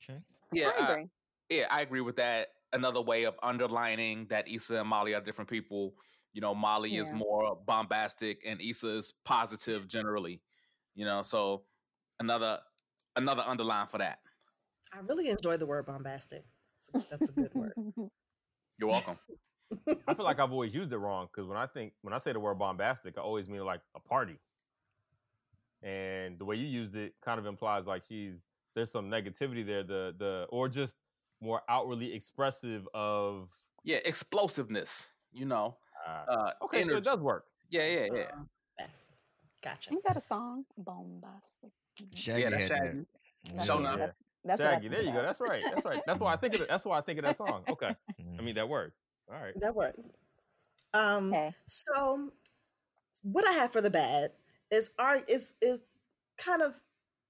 Okay. 0.10 0.20
Yeah, 0.56 0.72
I 0.78 0.92
agree. 0.92 1.06
yeah, 1.50 1.66
I 1.70 1.82
agree 1.82 2.02
with 2.02 2.16
that. 2.18 2.50
Another 2.74 3.02
way 3.02 3.24
of 3.24 3.36
underlining 3.42 4.28
that 4.30 4.48
Issa 4.48 4.80
and 4.80 4.90
Molly 4.90 5.14
are 5.14 5.22
different 5.22 5.50
people. 5.50 5.94
You 6.34 6.42
know, 6.42 6.54
Molly 6.54 6.98
is 6.98 7.12
more 7.12 7.58
bombastic 7.66 8.42
and 8.46 8.60
Issa 8.62 8.98
is 8.98 9.14
positive 9.24 9.88
generally. 9.88 10.42
You 10.94 11.06
know, 11.06 11.22
so 11.22 11.64
another 12.20 12.60
another 13.16 13.44
underline 13.46 13.88
for 13.88 14.00
that. 14.00 14.20
I 14.94 15.00
really 15.00 15.30
enjoy 15.30 15.58
the 15.58 15.66
word 15.66 15.86
bombastic. 15.86 16.44
That's 16.94 17.06
a, 17.06 17.10
that's 17.10 17.30
a 17.30 17.34
good 17.34 17.54
word. 17.54 17.74
You're 18.78 18.90
welcome. 18.90 19.18
I 20.08 20.14
feel 20.14 20.26
like 20.26 20.40
I've 20.42 20.52
always 20.52 20.76
used 20.76 20.92
it 20.94 20.98
wrong 20.98 21.28
because 21.32 21.48
when 21.48 21.58
I 21.58 21.68
think 21.68 21.94
when 22.02 22.14
I 22.14 22.18
say 22.18 22.34
the 22.34 22.40
word 22.40 22.60
bombastic, 22.60 23.18
I 23.18 23.22
always 23.22 23.50
mean 23.50 23.64
like 23.66 23.82
a 23.96 24.00
party. 24.00 24.38
And 25.82 26.40
the 26.40 26.46
way 26.46 26.56
you 26.56 26.68
used 26.68 26.96
it 26.96 27.14
kind 27.24 27.40
of 27.40 27.46
implies 27.46 27.86
like 27.86 28.04
she's 28.04 28.36
there's 28.76 28.92
some 28.92 29.10
negativity 29.10 29.66
there, 29.66 29.84
the 29.84 30.14
the 30.18 30.46
or 30.50 30.68
just 30.70 30.96
more 31.42 31.62
outwardly 31.70 32.14
expressive 32.14 32.88
of 32.94 33.50
Yeah, 33.84 33.98
explosiveness. 34.06 35.14
You 35.34 35.46
know. 35.46 35.78
uh, 36.08 36.26
Uh, 36.32 36.52
okay, 36.64 36.84
so 36.84 36.96
it 36.98 37.04
does 37.04 37.20
work. 37.20 37.46
Yeah, 37.70 37.86
yeah, 37.88 38.06
yeah. 38.14 38.32
That's- 38.78 39.04
gotcha. 39.62 39.92
Ain't 39.92 40.04
that 40.06 40.18
a 40.18 40.22
song? 40.22 40.66
Bombastic. 40.78 41.72
Shaggy 42.14 42.42
yeah, 42.44 42.50
that's 42.52 42.70
that. 42.70 42.78
Shaggy. 42.78 43.06
That's 43.54 43.66
Show 43.68 43.74
what- 43.76 43.80
enough. 43.82 43.98
that's- 43.98 44.16
that's 44.44 44.62
Shaggy, 44.62 44.88
there 44.90 45.00
think 45.02 45.14
you 45.16 45.20
go. 45.20 45.26
That's 45.26 45.42
right. 45.42 45.64
That's 45.64 45.86
right. 45.86 46.02
That's 46.06 46.20
why 46.20 46.34
I 46.34 46.38
think 46.38 46.54
of 46.56 46.62
it. 46.62 46.68
That's 46.68 46.86
why 46.86 46.98
I 46.98 47.02
think 47.02 47.18
of 47.20 47.26
that 47.26 47.36
song. 47.38 47.64
Okay. 47.68 47.96
I 48.38 48.42
mean 48.42 48.56
that 48.56 48.70
word. 48.70 48.94
All 49.32 49.40
right. 49.42 49.60
That 49.60 49.74
works. 49.76 50.04
Um, 50.94 51.34
Okay. 51.34 51.56
So, 51.68 52.32
what 53.24 53.48
I 53.48 53.54
have 53.54 53.72
for 53.74 53.82
the 53.82 53.90
bad 53.90 54.32
is 54.72 54.92
art 55.00 55.28
is 55.30 55.54
is 55.62 55.80
kind 56.38 56.62
of 56.62 56.76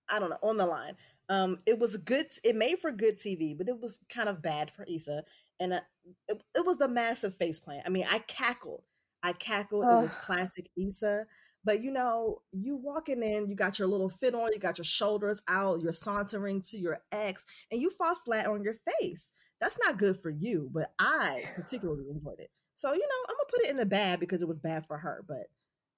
I 0.10 0.20
don't 0.20 0.30
know 0.30 0.40
on 0.44 0.58
the 0.58 0.66
line. 0.66 0.98
Um, 1.30 1.60
it 1.66 1.80
was 1.80 1.98
good. 1.98 2.28
It 2.44 2.56
made 2.56 2.80
for 2.80 2.92
good 2.92 3.18
TV, 3.18 3.58
but 3.58 3.68
it 3.68 3.80
was 3.80 4.00
kind 4.10 4.30
of 4.30 4.42
bad 4.42 4.72
for 4.72 4.86
Issa, 4.86 5.24
and 5.60 5.74
uh, 5.74 5.82
it, 6.28 6.44
it 6.56 6.66
was 6.66 6.78
the 6.78 6.88
massive 6.88 7.36
face 7.36 7.60
plant. 7.60 7.84
I 7.86 7.90
mean, 7.90 8.06
I 8.10 8.20
cackled. 8.20 8.84
I 9.24 9.34
cackled. 9.34 9.86
It 9.86 10.04
was 10.04 10.16
classic 10.16 10.70
Issa. 10.78 11.26
But 11.66 11.82
you 11.84 11.92
know, 11.92 12.42
you 12.52 12.76
walking 12.78 13.24
in, 13.24 13.50
you 13.50 13.56
got 13.56 13.80
your 13.80 13.88
little 13.88 14.08
fit 14.10 14.36
on, 14.36 14.54
you 14.54 14.60
got 14.60 14.78
your 14.78 14.86
shoulders 14.86 15.42
out, 15.48 15.82
you're 15.82 15.94
sauntering 15.94 16.62
to 16.70 16.78
your 16.78 17.00
ex, 17.12 17.44
and 17.72 17.82
you 17.82 17.90
fall 17.90 18.16
flat 18.24 18.46
on 18.46 18.64
your 18.64 18.76
face. 19.02 19.32
That's 19.60 19.78
not 19.84 19.98
good 19.98 20.20
for 20.22 20.30
you, 20.30 20.70
but 20.72 20.94
I 21.00 21.44
particularly 21.56 22.06
enjoyed 22.12 22.40
it. 22.40 22.52
So, 22.76 22.94
you 22.94 23.00
know, 23.00 23.26
I'm 23.28 23.36
gonna 23.36 23.50
put 23.52 23.64
it 23.64 23.72
in 23.72 23.78
the 23.78 23.86
bad 23.88 24.20
because 24.20 24.44
it 24.44 24.48
was 24.48 24.60
bad 24.60 24.86
for 24.86 25.00
her, 25.00 25.24
but 25.28 25.48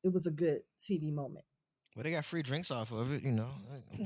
it 0.04 0.14
was 0.14 0.26
a 0.26 0.32
good 0.32 0.62
TV 0.80 1.12
moment. 1.14 1.44
Well, 1.98 2.04
they 2.04 2.12
got 2.12 2.26
free 2.26 2.44
drinks 2.44 2.70
off 2.70 2.92
of 2.92 3.12
it, 3.12 3.24
you 3.24 3.32
know. 3.32 3.50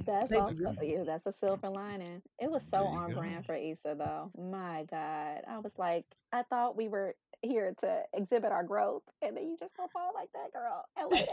That's 0.05 0.29
They 0.31 0.37
also 0.37 0.53
do. 0.55 0.85
yeah, 0.87 1.03
that's 1.03 1.25
a 1.27 1.31
silver 1.33 1.67
lining. 1.67 2.21
It 2.39 2.49
was 2.49 2.65
so 2.65 2.85
on 2.85 3.11
go. 3.11 3.17
brand 3.19 3.45
for 3.45 3.53
Issa 3.53 3.95
though. 3.99 4.31
My 4.41 4.85
God. 4.89 5.41
I 5.45 5.57
was 5.61 5.77
like, 5.77 6.05
I 6.31 6.43
thought 6.43 6.77
we 6.77 6.87
were 6.87 7.15
here 7.41 7.73
to 7.79 8.03
exhibit 8.13 8.53
our 8.53 8.63
growth, 8.63 9.01
and 9.21 9.35
then 9.35 9.43
you 9.49 9.57
just 9.59 9.75
gonna 9.75 9.89
fall 9.89 10.11
like 10.15 10.29
that, 10.31 10.53
girl. 10.53 10.85
And 10.95 11.11
lay. 11.11 11.25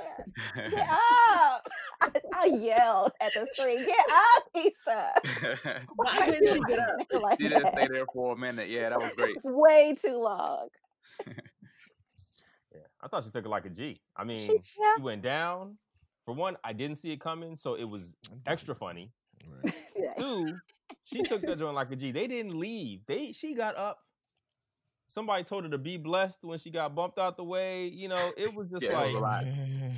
Get 0.70 0.88
up! 0.90 1.68
I, 2.00 2.10
I 2.34 2.44
yelled 2.46 3.12
at 3.20 3.32
the 3.34 3.46
screen, 3.52 3.78
get 3.86 4.06
up, 4.10 4.42
Issa. 4.56 5.80
Why 5.94 6.18
are 6.22 6.26
wouldn't 6.26 6.48
she 6.48 6.60
get 6.68 6.80
up? 6.80 6.90
acting 7.00 7.20
Like 7.20 7.38
she 7.40 7.48
didn't 7.50 7.62
that? 7.62 7.72
stay 7.74 7.86
there 7.86 8.06
for 8.12 8.32
a 8.32 8.36
minute. 8.36 8.68
Yeah, 8.68 8.88
that 8.88 8.98
was 8.98 9.12
great. 9.14 9.36
Way 9.44 9.94
too 10.02 10.16
long. 10.20 10.70
Yeah. 11.24 12.80
I 13.00 13.06
thought 13.06 13.22
she 13.22 13.30
took 13.30 13.44
it 13.44 13.48
like 13.48 13.64
a 13.66 13.70
G. 13.70 14.00
I 14.16 14.24
mean, 14.24 14.44
She, 14.44 14.54
yeah. 14.80 14.94
she 14.96 15.02
went 15.02 15.22
down. 15.22 15.78
For 16.28 16.34
one, 16.34 16.58
I 16.62 16.74
didn't 16.74 16.96
see 16.96 17.10
it 17.10 17.20
coming, 17.20 17.56
so 17.56 17.72
it 17.72 17.84
was 17.84 18.14
extra 18.46 18.74
funny. 18.74 19.12
Right. 19.64 19.74
Two, 20.18 20.58
she 21.02 21.22
took 21.22 21.40
that 21.40 21.58
joint 21.58 21.74
like 21.74 21.90
a 21.90 21.96
G. 21.96 22.12
They 22.12 22.26
didn't 22.26 22.52
leave. 22.54 23.00
They 23.06 23.32
she 23.32 23.54
got 23.54 23.78
up. 23.78 24.00
Somebody 25.06 25.42
told 25.42 25.64
her 25.64 25.70
to 25.70 25.78
be 25.78 25.96
blessed 25.96 26.40
when 26.42 26.58
she 26.58 26.70
got 26.70 26.94
bumped 26.94 27.18
out 27.18 27.38
the 27.38 27.44
way. 27.44 27.86
You 27.86 28.08
know, 28.08 28.32
it 28.36 28.54
was 28.54 28.68
just 28.68 28.84
Yeah, 28.84 28.92
like 28.92 29.14
was 29.14 29.46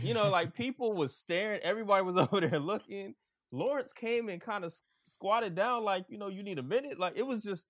you 0.05 0.15
know, 0.15 0.31
like 0.31 0.55
people 0.55 0.93
was 0.93 1.17
staring. 1.17 1.59
Everybody 1.65 2.05
was 2.05 2.17
over 2.17 2.41
there 2.41 2.61
looking. 2.61 3.17
Lawrence 3.51 3.93
came 3.93 4.29
and 4.29 4.41
kind 4.41 4.65
of 4.65 4.73
squatted 5.01 5.57
down, 5.57 5.83
like 5.83 6.05
you 6.09 6.17
know, 6.17 6.29
you 6.29 6.45
need 6.45 6.61
a 6.61 6.63
minute. 6.63 6.97
Like 6.97 7.15
it 7.17 7.27
was 7.27 7.43
just, 7.43 7.67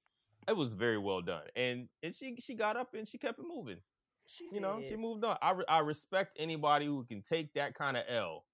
it 0.47 0.55
was 0.55 0.75
very 0.75 0.99
well 0.99 1.23
done. 1.23 1.45
And 1.57 1.89
and 2.03 2.15
she 2.15 2.37
she 2.41 2.57
got 2.57 2.77
up 2.77 2.93
and 2.93 3.09
she 3.09 3.17
kept 3.17 3.39
it 3.39 3.47
moving. 3.49 3.79
She 4.27 4.49
You 4.53 4.61
know, 4.61 4.83
she 4.87 4.97
moved 4.97 5.25
on. 5.25 5.39
I 5.41 5.53
re- 5.53 5.65
I 5.67 5.79
respect 5.79 6.37
anybody 6.39 6.85
who 6.85 7.05
can 7.05 7.23
take 7.23 7.55
that 7.55 7.75
kind 7.75 7.97
of 7.97 8.05
L, 8.09 8.45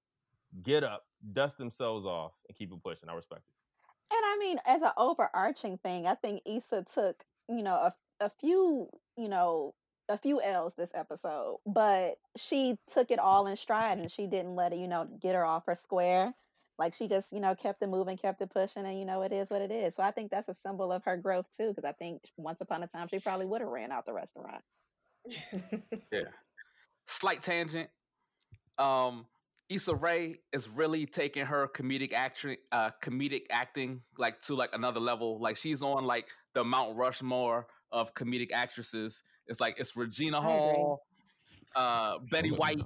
get 0.63 0.85
up, 0.85 1.05
dust 1.33 1.59
themselves 1.59 2.07
off, 2.07 2.33
and 2.49 2.57
keep 2.57 2.73
it 2.73 2.83
pushing. 2.83 3.09
I 3.09 3.15
respect 3.15 3.43
it. 3.49 4.15
And 4.15 4.23
I 4.25 4.37
mean, 4.39 4.59
as 4.67 4.83
an 4.83 4.93
overarching 4.97 5.79
thing, 5.79 6.07
I 6.07 6.15
think 6.15 6.43
Issa 6.47 6.85
took, 6.93 7.25
you 7.49 7.63
know, 7.63 7.75
a, 7.75 7.95
a 8.21 8.31
few, 8.41 8.89
you 9.17 9.29
know, 9.29 9.75
a 10.09 10.17
few 10.17 10.41
L's 10.41 10.75
this 10.75 10.93
episode, 10.95 11.59
but 11.67 12.19
she 12.37 12.79
took 12.89 13.11
it 13.11 13.19
all 13.19 13.49
in 13.49 13.57
stride 13.57 13.99
and 13.99 14.11
she 14.11 14.27
didn't 14.27 14.55
let 14.55 14.73
it, 14.73 14.79
you 14.79 14.87
know, 14.87 15.09
get 15.21 15.35
her 15.35 15.45
off 15.45 15.67
her 15.67 15.75
square. 15.75 16.33
Like 16.79 16.95
she 16.95 17.09
just, 17.09 17.33
you 17.33 17.41
know, 17.41 17.55
kept 17.55 17.83
it 17.83 17.89
moving, 17.89 18.17
kept 18.17 18.43
it 18.43 18.51
pushing, 18.51 18.85
and 18.85 18.99
you 18.99 19.07
know, 19.07 19.23
it 19.23 19.33
is 19.33 19.51
what 19.51 19.63
it 19.63 19.71
is. 19.71 19.97
So 19.97 20.03
I 20.03 20.11
think 20.11 20.31
that's 20.31 20.49
a 20.49 20.55
symbol 20.55 20.93
of 20.93 21.03
her 21.05 21.17
growth 21.17 21.49
too, 21.57 21.69
because 21.69 21.85
I 21.85 21.93
think 21.93 22.23
once 22.37 22.61
upon 22.61 22.83
a 22.83 22.87
time 22.87 23.09
she 23.09 23.19
probably 23.19 23.47
would 23.47 23.63
have 23.63 23.71
ran 23.71 23.91
out 23.91 24.07
the 24.07 24.13
restaurant. 24.13 24.63
Yeah. 26.13 26.29
Slight 27.07 27.43
tangent. 27.43 27.89
Um, 28.79 29.27
Issa 29.69 29.95
Rae 29.95 30.37
is 30.53 30.69
really 30.69 31.07
taking 31.07 31.45
her 31.47 31.69
comedic 31.75 32.13
action, 32.13 32.57
uh, 32.73 32.91
comedic 33.03 33.43
acting 33.51 34.03
like 34.19 34.41
to 34.43 34.55
like 34.55 34.71
another 34.73 35.01
level. 35.01 35.41
Like 35.41 35.57
she's 35.57 35.83
on 35.83 36.05
like 36.05 36.27
the 36.55 36.65
Mount 36.65 36.97
Rushmore 36.97 37.67
of 37.91 38.15
comedic 38.15 38.53
actresses. 38.53 39.23
It's 39.49 39.61
like 39.61 39.77
it's 39.79 39.97
Regina 39.97 40.41
Hall, 40.41 41.03
uh, 41.75 42.19
Betty 42.31 42.51
White, 42.51 42.83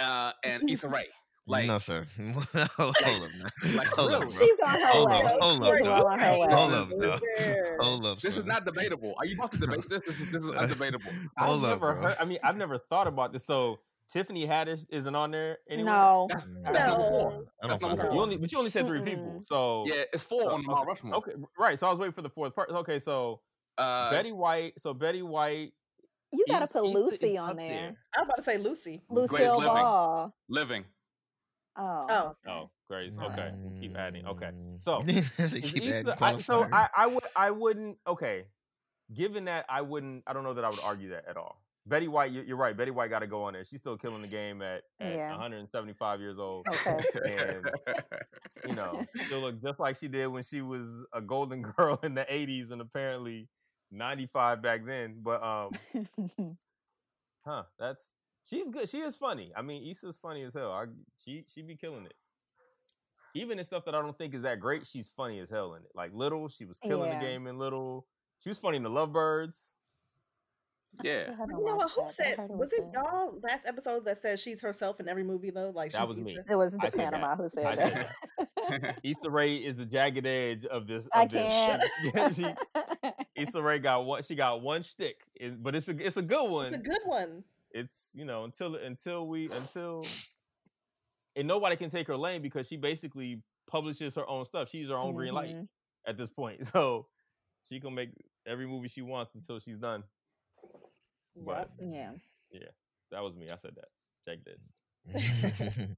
uh, 0.00 0.32
and 0.44 0.68
Issa 0.70 0.88
Rae. 0.88 1.06
Like 1.46 1.66
no, 1.66 1.78
sir. 1.78 2.06
hold 2.56 2.96
up 2.96 2.96
now. 3.04 3.74
Like, 3.76 3.86
hold 3.88 4.10
up, 4.12 4.20
really? 4.22 4.26
bro. 4.26 4.28
She's 4.46 4.56
on 4.66 4.80
her 4.80 4.86
Hold 4.86 5.08
way. 5.10 5.20
up, 5.20 5.38
hold 5.42 5.62
up, 5.62 5.80
well 5.82 6.06
on 6.06 6.18
her 6.18 6.38
way. 6.38 6.46
Hold 6.54 6.72
up, 6.72 6.88
now. 6.96 7.18
Hold 7.80 8.06
up, 8.06 8.20
this 8.20 8.38
is 8.38 8.46
not 8.46 8.64
debatable. 8.64 9.14
Are 9.18 9.26
you 9.26 9.34
about 9.34 9.52
to 9.52 9.58
debate 9.58 9.86
this? 9.90 10.02
This 10.06 10.20
is 10.20 10.26
this 10.32 10.44
is 10.44 10.50
undebatable. 10.52 11.12
I've 11.36 11.46
Hold 11.46 11.64
up, 11.64 11.68
never 11.70 11.92
bro. 11.92 12.02
heard. 12.02 12.16
I 12.18 12.24
mean, 12.24 12.38
I've 12.42 12.56
never 12.56 12.78
thought 12.78 13.06
about 13.06 13.34
this. 13.34 13.44
So 13.44 13.78
Tiffany 14.10 14.46
Haddish 14.46 14.84
isn't 14.90 15.14
on 15.14 15.30
there 15.30 15.58
anymore. 15.68 15.92
No, 15.94 16.26
That's, 16.30 16.44
Mm, 16.44 16.62
that's 16.64 16.86
number 16.86 17.00
No. 17.02 17.08
four. 17.08 17.44
That's 17.62 17.80
number 17.82 18.02
four. 18.04 18.14
You 18.14 18.20
only, 18.20 18.36
but 18.36 18.52
you 18.52 18.58
only 18.58 18.70
said 18.70 18.86
three 18.86 19.00
people. 19.02 19.24
Mm-mm. 19.24 19.46
So 19.46 19.84
Yeah, 19.86 20.04
it's 20.12 20.22
four 20.22 20.42
so- 20.42 20.50
on 20.50 20.62
the 20.62 20.66
Mount 20.68 20.80
okay, 20.80 20.88
Rushmore. 20.88 21.14
okay, 21.16 21.32
right. 21.58 21.78
So 21.78 21.86
I 21.86 21.90
was 21.90 21.98
waiting 21.98 22.12
for 22.12 22.22
the 22.22 22.30
fourth 22.30 22.54
part. 22.54 22.70
Okay, 22.70 22.98
so 22.98 23.40
Uh, 23.78 24.10
Betty 24.10 24.30
White. 24.32 24.78
So 24.78 24.94
Betty 24.94 25.22
White. 25.22 25.72
you 26.32 26.44
gotta 26.48 26.64
Issa- 26.64 26.74
put 26.80 26.90
Issa 26.90 26.98
is 26.98 27.12
Lucy 27.12 27.38
up 27.38 27.48
on 27.50 27.56
there. 27.56 27.96
I 28.14 28.20
was 28.20 28.26
about 28.28 28.36
to 28.36 28.42
say 28.42 28.58
Lucy. 28.58 29.02
Greatest 29.08 29.32
Lucille 29.32 29.58
Living. 29.58 29.74
Ball. 29.74 30.34
living. 30.48 30.84
Oh. 31.76 32.06
Oh, 32.08 32.36
Oh, 32.48 32.70
Grace. 32.88 33.18
Okay, 33.18 33.50
we'll 33.56 33.80
keep 33.80 33.96
adding. 33.96 34.26
Okay, 34.26 34.46
Mm. 34.52 34.80
so 34.80 35.02
keep 35.04 35.82
Issa- 35.82 36.12
adding 36.22 36.22
I, 36.22 36.38
so. 36.40 36.68
I, 36.72 36.88
I 36.96 37.06
would 37.08 37.24
I 37.34 37.50
wouldn't 37.50 37.98
okay. 38.06 38.46
Given 39.12 39.46
that 39.46 39.66
I 39.68 39.80
wouldn't 39.82 40.22
I 40.26 40.32
don't 40.32 40.44
know 40.44 40.54
that 40.54 40.64
I 40.64 40.70
would 40.70 40.80
argue 40.84 41.10
that 41.10 41.26
at 41.26 41.36
all. 41.36 41.60
Betty 41.86 42.08
White, 42.08 42.32
you- 42.32 42.42
you're 42.42 42.56
right. 42.56 42.74
Betty 42.76 42.90
White 42.90 43.10
got 43.10 43.18
to 43.18 43.26
go 43.26 43.42
on 43.44 43.52
there. 43.52 43.64
She's 43.64 43.80
still 43.80 43.96
killing 43.98 44.22
the 44.22 44.28
game 44.28 44.62
at, 44.62 44.84
at 45.00 45.12
Yeah. 45.14 45.30
175 45.32 46.20
years 46.20 46.38
old. 46.38 46.66
Okay. 46.68 47.00
And 48.64 48.70
you 48.70 48.74
know, 48.74 49.04
she'll 49.28 49.40
look 49.40 49.60
just 49.62 49.78
like 49.78 49.96
she 49.96 50.08
did 50.08 50.28
when 50.28 50.42
she 50.42 50.62
was 50.62 51.04
a 51.12 51.20
golden 51.20 51.60
girl 51.76 51.98
in 52.02 52.14
the 52.14 52.24
80s 52.24 52.70
and 52.70 52.80
apparently 52.80 53.48
95 53.90 54.62
back 54.62 54.84
then. 54.86 55.16
But 55.22 55.42
um, 55.42 55.70
huh, 57.44 57.64
that's 57.78 58.02
she's 58.48 58.70
good. 58.70 58.88
She 58.88 59.00
is 59.00 59.16
funny. 59.16 59.52
I 59.54 59.62
mean, 59.62 59.86
Issa's 59.90 60.16
funny 60.16 60.42
as 60.42 60.54
hell. 60.54 60.72
I, 60.72 60.86
she 61.24 61.44
she 61.52 61.62
be 61.62 61.76
killing 61.76 62.06
it. 62.06 62.14
Even 63.34 63.58
in 63.58 63.64
stuff 63.64 63.84
that 63.86 63.94
I 63.94 64.00
don't 64.00 64.16
think 64.16 64.32
is 64.34 64.42
that 64.42 64.60
great, 64.60 64.86
she's 64.86 65.08
funny 65.08 65.40
as 65.40 65.50
hell 65.50 65.74
in 65.74 65.82
it. 65.82 65.90
Like 65.94 66.12
Little, 66.14 66.48
she 66.48 66.64
was 66.64 66.78
killing 66.78 67.10
Yeah. 67.10 67.18
the 67.18 67.26
game 67.26 67.46
in 67.46 67.58
Little. 67.58 68.06
She 68.38 68.48
was 68.48 68.58
funny 68.58 68.76
in 68.78 68.82
the 68.84 68.90
Lovebirds. 68.90 69.74
Yeah. 71.02 71.30
You 71.30 71.64
know 71.64 71.74
what? 71.76 71.90
Who 71.92 72.02
that, 72.02 72.10
said? 72.10 72.36
Was 72.48 72.72
it 72.72 72.84
y'all 72.94 73.38
last 73.42 73.66
episode 73.66 74.04
that 74.04 74.20
said 74.22 74.38
she's 74.38 74.60
herself 74.60 75.00
in 75.00 75.08
every 75.08 75.24
movie 75.24 75.50
though? 75.50 75.70
Like 75.74 75.92
That 75.92 76.06
was 76.08 76.18
me. 76.20 76.32
Issa? 76.32 76.44
It 76.50 76.56
was 76.56 76.72
the 76.72 76.86
I 76.86 76.90
that. 76.90 76.96
Panama 77.12 77.36
who 77.36 77.48
said 77.48 77.66
I 77.66 77.74
that. 77.76 78.10
said 78.68 78.96
Issa 79.02 79.30
Rae 79.30 79.56
is 79.56 79.76
the 79.76 79.84
jagged 79.86 80.26
edge 80.26 80.64
of 80.66 80.86
this. 80.86 81.08
I 81.12 81.26
this. 81.26 81.52
can't. 81.52 81.82
Yeah, 82.14 82.28
she, 82.30 82.54
Issa 83.42 83.62
Rae 83.62 83.78
got 83.78 84.04
one. 84.04 84.22
She 84.22 84.34
got 84.34 84.62
one 84.62 84.82
shtick, 84.82 85.16
it- 85.34 85.62
but 85.62 85.74
it's 85.74 85.88
a 85.88 85.96
it's 86.06 86.16
a 86.16 86.22
good 86.22 86.50
one. 86.50 86.66
It's 86.66 86.76
a 86.76 86.80
good 86.80 87.02
one. 87.04 87.44
it's 87.72 88.10
you 88.14 88.24
know 88.24 88.44
until 88.44 88.76
until 88.76 89.26
we 89.26 89.48
until 89.50 90.04
and 91.36 91.48
nobody 91.48 91.76
can 91.76 91.90
take 91.90 92.06
her 92.06 92.16
lane 92.16 92.42
because 92.42 92.68
she 92.68 92.76
basically 92.76 93.42
publishes 93.68 94.14
her 94.14 94.28
own 94.28 94.44
stuff. 94.44 94.68
She's 94.70 94.88
her 94.88 94.96
own 94.96 95.14
green 95.14 95.34
light 95.34 95.56
Mhm. 95.56 95.68
at 96.06 96.16
this 96.16 96.28
point, 96.30 96.66
so 96.66 97.06
she 97.68 97.80
can 97.80 97.94
make 97.94 98.10
every 98.46 98.66
movie 98.66 98.88
she 98.88 99.02
wants 99.02 99.34
until 99.34 99.58
she's 99.58 99.78
done. 99.78 100.04
But 101.36 101.70
Yeah. 101.80 102.12
Yeah, 102.50 102.68
that 103.10 103.22
was 103.22 103.36
me. 103.36 103.48
I 103.50 103.56
said 103.56 103.74
that. 103.76 103.88
Check 104.24 104.38
this. 104.44 104.60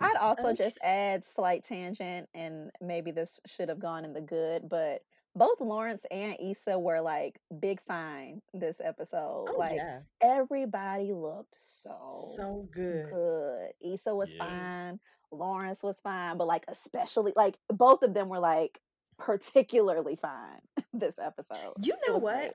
I'd 0.00 0.16
also 0.16 0.48
Okay. 0.48 0.56
just 0.64 0.78
add 0.82 1.24
slight 1.24 1.64
tangent, 1.64 2.28
and 2.34 2.70
maybe 2.80 3.10
this 3.10 3.40
should 3.46 3.68
have 3.68 3.78
gone 3.78 4.04
in 4.04 4.12
the 4.12 4.20
good, 4.20 4.68
but 4.68 5.02
both 5.36 5.60
Lawrence 5.60 6.04
and 6.10 6.36
Issa 6.40 6.78
were 6.78 7.00
like 7.00 7.40
big 7.58 7.80
fine 7.82 8.40
this 8.52 8.80
episode. 8.80 9.46
Oh 9.48 9.56
like 9.58 9.76
yeah, 9.76 10.00
everybody 10.20 11.12
looked 11.12 11.54
so 11.58 11.96
so 12.36 12.68
good. 12.72 13.10
good. 13.10 13.70
Issa 13.80 14.14
was 14.14 14.34
Yeah. 14.34 14.44
fine, 14.44 15.00
Lawrence 15.32 15.82
was 15.82 16.00
fine, 16.00 16.36
but 16.36 16.46
like 16.46 16.64
especially 16.68 17.32
like 17.34 17.56
both 17.68 18.02
of 18.02 18.14
them 18.14 18.28
were 18.28 18.38
like 18.40 18.80
particularly 19.18 20.16
fine 20.16 20.60
this 20.92 21.18
episode. 21.18 21.74
You 21.82 21.94
know 22.08 22.18
what? 22.18 22.38
great. 22.38 22.52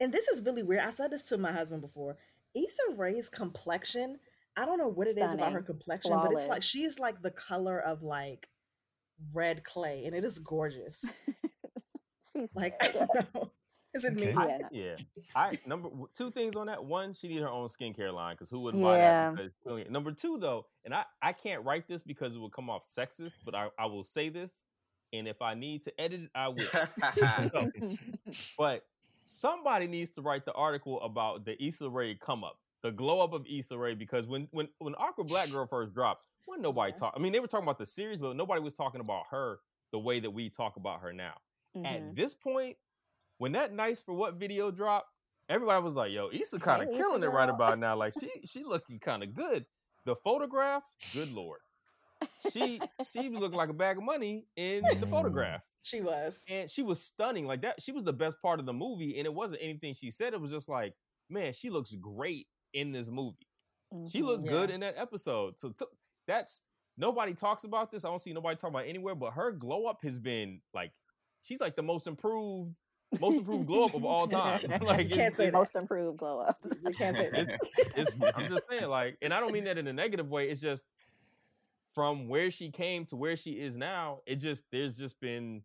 And 0.00 0.12
this 0.12 0.28
is 0.28 0.42
really 0.42 0.62
weird. 0.62 0.80
I 0.80 0.90
said 0.90 1.10
this 1.10 1.28
to 1.28 1.38
my 1.38 1.52
husband 1.52 1.82
before. 1.82 2.16
Issa 2.54 2.94
Rae's 2.96 3.28
complexion. 3.28 4.18
I 4.56 4.64
don't 4.64 4.78
know 4.78 4.88
what 4.88 5.06
it 5.06 5.16
is 5.18 5.34
about 5.34 5.52
her 5.52 5.62
Stunning. 5.62 5.64
complexion, 5.64 6.12
but 6.12 6.32
it's 6.32 6.34
like 6.34 6.46
Flawless. 6.46 6.64
she's 6.64 6.98
like 6.98 7.22
the 7.22 7.30
color 7.30 7.78
of 7.78 8.02
like 8.02 8.48
red 9.32 9.64
clay, 9.64 10.04
and 10.04 10.14
it 10.14 10.24
is 10.24 10.38
gorgeous. 10.38 11.04
She's 12.32 12.54
like 12.54 12.74
I 12.82 12.92
don't 12.92 13.34
know. 13.34 13.52
Is 13.94 14.04
it 14.04 14.14
me? 14.14 14.28
Okay. 14.28 14.36
Yeah, 14.36 14.58
no. 14.60 14.68
Yeah, 14.70 14.96
I 15.34 15.58
number 15.64 15.88
two 16.14 16.30
things 16.30 16.56
on 16.56 16.66
that. 16.66 16.84
One, 16.84 17.14
she 17.14 17.28
need 17.28 17.40
her 17.40 17.48
own 17.48 17.68
skincare 17.68 18.12
line 18.12 18.34
because 18.34 18.50
who 18.50 18.60
wouldn't 18.60 18.82
buy 18.82 18.98
that? 18.98 19.34
Because 19.64 19.90
number 19.90 20.12
two, 20.12 20.38
though, 20.38 20.66
and 20.84 20.94
I 20.94 21.04
I 21.22 21.32
can't 21.32 21.64
write 21.64 21.88
this 21.88 22.02
because 22.02 22.36
it 22.36 22.38
will 22.38 22.50
come 22.50 22.68
off 22.68 22.86
sexist, 22.86 23.36
but 23.44 23.54
I 23.54 23.68
I 23.78 23.86
will 23.86 24.04
say 24.04 24.28
this, 24.28 24.62
and 25.12 25.26
if 25.26 25.40
I 25.40 25.54
need 25.54 25.84
to 25.84 26.00
edit 26.00 26.20
it, 26.24 26.30
I 26.34 26.48
will. 26.48 26.66
So, 27.50 27.70
but 28.58 28.84
somebody 29.28 29.86
needs 29.86 30.10
to 30.10 30.22
write 30.22 30.44
the 30.44 30.52
article 30.54 31.00
about 31.02 31.44
the 31.44 31.62
Issa 31.62 31.88
Rae 31.90 32.14
come 32.14 32.42
up, 32.44 32.58
the 32.82 32.90
glow 32.90 33.22
up 33.22 33.32
of 33.32 33.46
Issa 33.46 33.76
Rae, 33.76 33.94
because 33.94 34.26
when 34.26 34.48
when 34.50 34.68
when 34.78 34.94
Awkward 34.94 35.26
Black 35.28 35.50
Girl 35.50 35.66
first 35.66 35.92
dropped, 35.94 36.24
wasn't 36.46 36.62
nobody 36.62 36.92
Yeah. 36.92 36.96
talk. 36.96 37.14
I 37.16 37.20
mean, 37.20 37.32
they 37.32 37.40
were 37.40 37.46
talking 37.46 37.64
about 37.66 37.78
the 37.78 37.86
series, 37.86 38.20
but 38.20 38.34
nobody 38.36 38.60
was 38.60 38.74
talking 38.74 39.00
about 39.00 39.26
her 39.30 39.60
the 39.92 39.98
way 39.98 40.20
that 40.20 40.30
we 40.30 40.48
talk 40.50 40.76
about 40.76 41.00
her 41.00 41.12
now. 41.12 41.34
Mhm. 41.76 41.86
At 41.86 42.14
this 42.16 42.34
point, 42.34 42.76
when 43.38 43.52
that 43.52 43.72
nice 43.72 44.00
for 44.00 44.14
what 44.14 44.34
video 44.34 44.70
dropped, 44.70 45.10
everybody 45.48 45.82
was 45.82 45.94
like, 45.94 46.10
"Yo, 46.12 46.30
Issa 46.32 46.58
kind 46.58 46.82
of 46.82 46.88
Hey, 46.88 46.94
Issa 46.94 47.02
killing 47.02 47.22
it 47.22 47.28
right 47.28 47.48
about 47.50 47.78
now. 47.78 47.96
Like 47.96 48.14
she 48.18 48.30
she 48.46 48.64
looking 48.64 48.98
kind 48.98 49.22
of 49.22 49.34
good." 49.34 49.66
The 50.04 50.16
photograph, 50.16 50.84
good 51.12 51.30
lord, 51.32 51.60
she 52.52 52.80
she 53.12 53.28
was 53.28 53.40
looking 53.40 53.56
like 53.58 53.68
a 53.68 53.72
bag 53.74 53.96
of 53.98 54.02
money 54.04 54.46
in 54.56 54.82
the 54.84 55.06
Mm. 55.06 55.10
photograph 55.10 55.62
She 55.82 56.00
was. 56.00 56.40
and 56.48 56.68
she 56.70 56.82
was 56.82 57.02
stunning 57.02 57.46
like 57.46 57.62
that 57.62 57.80
she 57.82 57.92
was 57.92 58.04
the 58.04 58.12
best 58.12 58.40
part 58.42 58.60
of 58.60 58.66
the 58.66 58.72
movie 58.72 59.18
and 59.18 59.26
it 59.26 59.32
wasn't 59.34 59.60
anything 59.62 59.94
she 59.94 60.10
said 60.10 60.32
it 60.34 60.40
was 60.40 60.50
just 60.50 60.68
like 60.68 60.94
man 61.28 61.52
she 61.52 61.70
looks 61.70 61.94
great 61.94 62.46
in 62.72 62.92
this 62.92 63.10
movie 63.10 63.46
she 64.08 64.20
Mhm. 64.20 64.26
looked 64.26 64.46
good 64.46 64.70
in 64.70 64.80
that 64.80 64.94
episode 64.96 65.58
so 65.58 65.70
t- 65.70 65.84
that's 66.26 66.62
nobody 66.96 67.34
talks 67.34 67.64
about 67.64 67.90
this 67.90 68.04
i 68.04 68.08
don't 68.08 68.18
see 68.20 68.32
nobody 68.32 68.56
talking 68.56 68.74
about 68.74 68.86
it 68.86 68.90
anywhere 68.90 69.14
but 69.14 69.32
her 69.32 69.52
glow 69.52 69.86
up 69.86 69.98
has 70.02 70.18
been 70.18 70.60
like 70.74 70.92
she's 71.40 71.60
like 71.60 71.76
the 71.76 71.82
most 71.82 72.06
improved 72.06 72.74
most 73.20 73.38
improved 73.38 73.66
glow 73.66 73.84
up 73.84 73.94
of 73.94 74.04
all 74.04 74.26
time 74.26 74.60
like 74.82 75.08
You 75.08 75.16
can't 75.16 75.36
say 75.36 75.50
most 75.50 75.74
improved 75.76 76.18
glow 76.18 76.40
up. 76.40 76.58
You 76.84 76.92
can't 76.94 77.16
say 77.16 77.30
that. 77.30 77.58
it's 77.96 78.16
i'm 78.36 78.48
just 78.48 78.62
saying 78.68 78.88
like 78.88 79.16
and 79.22 79.32
i 79.32 79.40
don't 79.40 79.52
mean 79.52 79.64
that 79.64 79.78
in 79.78 79.86
a 79.86 79.92
negative 79.92 80.28
way 80.28 80.50
it's 80.50 80.60
just 80.60 80.86
from 81.94 82.28
where 82.28 82.50
she 82.50 82.70
came 82.70 83.04
to 83.06 83.16
where 83.16 83.36
she 83.36 83.52
is 83.52 83.76
now 83.76 84.18
it 84.26 84.36
just 84.36 84.64
there's 84.70 84.96
just 84.96 85.18
been 85.20 85.62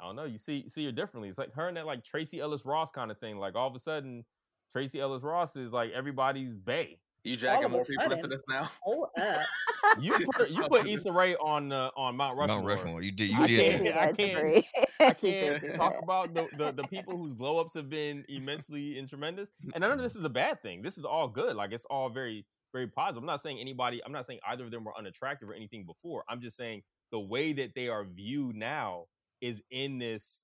i 0.00 0.04
don't 0.04 0.16
know 0.16 0.24
you 0.24 0.38
see 0.38 0.68
see 0.68 0.84
her 0.84 0.92
differently 0.92 1.28
it's 1.28 1.38
like 1.38 1.52
her 1.54 1.68
and 1.68 1.76
that 1.76 1.86
like 1.86 2.04
tracee 2.04 2.40
ellis 2.40 2.64
ross 2.64 2.90
kind 2.90 3.10
of 3.10 3.18
thing 3.18 3.38
like 3.38 3.54
all 3.54 3.66
of 3.68 3.74
a 3.74 3.78
sudden 3.78 4.24
tracee 4.70 5.00
ellis 5.00 5.22
ross 5.22 5.56
is 5.56 5.72
like 5.72 5.90
everybody's 5.92 6.56
bay 6.58 6.98
You 7.24 7.32
All 7.32 7.38
dragging 7.38 7.70
more 7.70 7.80
a 7.82 7.84
people 7.84 8.12
into 8.12 8.28
this 8.28 8.42
now? 8.48 8.70
Hold 8.82 9.08
up. 9.18 9.40
you 10.00 10.12
put 10.12 10.36
her, 10.36 10.46
you 10.46 10.62
put 10.68 10.86
Issa 10.86 11.10
Rae 11.10 11.34
on 11.36 11.72
uh, 11.72 11.90
on 11.96 12.16
Mount 12.16 12.36
Rushmore. 12.36 12.58
Mount 12.62 12.66
Rushmore. 12.68 13.02
You 13.02 13.12
did. 13.12 13.30
You 13.30 13.42
I 13.42 13.46
did. 13.46 13.80
can't- 13.82 13.96
I 13.96 14.08
I 14.08 14.12
can't- 14.12 14.64
I 15.00 15.12
can't 15.14 15.74
talk 15.76 15.94
about 16.02 16.34
the, 16.34 16.48
the, 16.58 16.72
the 16.72 16.82
people 16.84 17.16
whose 17.16 17.32
glow 17.32 17.58
ups 17.60 17.72
have 17.74 17.88
been 17.88 18.24
immensely 18.28 18.98
and 18.98 19.08
tremendous. 19.08 19.50
And 19.74 19.80
none 19.80 19.90
of 19.92 20.00
this 20.02 20.16
is 20.16 20.24
a 20.24 20.28
bad 20.28 20.60
thing. 20.60 20.82
This 20.82 20.98
is 20.98 21.04
all 21.06 21.28
good. 21.28 21.56
Like 21.56 21.72
it's 21.72 21.84
all 21.86 22.10
very, 22.10 22.44
very 22.74 22.88
positive. 22.88 23.22
I'm 23.22 23.26
not 23.26 23.40
saying 23.40 23.58
anybody, 23.60 24.02
I'm 24.04 24.12
not 24.12 24.26
saying 24.26 24.40
either 24.46 24.64
of 24.64 24.70
them 24.72 24.84
were 24.84 24.98
unattractive 24.98 25.48
or 25.48 25.54
anything 25.54 25.86
before. 25.86 26.24
I'm 26.28 26.40
just 26.40 26.56
saying 26.56 26.82
the 27.12 27.20
way 27.20 27.52
that 27.54 27.74
they 27.74 27.88
are 27.88 28.04
viewed 28.04 28.56
now 28.56 29.04
is 29.40 29.62
in 29.70 29.98
this, 29.98 30.42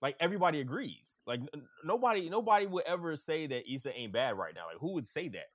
like 0.00 0.16
everybody 0.20 0.60
agrees. 0.60 1.16
Like 1.26 1.40
n- 1.40 1.48
n- 1.52 1.66
nobody, 1.84 2.30
nobody 2.30 2.66
would 2.66 2.84
ever 2.84 3.16
say 3.16 3.46
that 3.48 3.70
Issa 3.70 3.92
ain't 3.92 4.12
bad 4.12 4.38
right 4.38 4.54
now. 4.54 4.66
Like 4.68 4.78
who 4.78 4.92
would 4.92 5.04
say 5.06 5.28
that? 5.30 5.48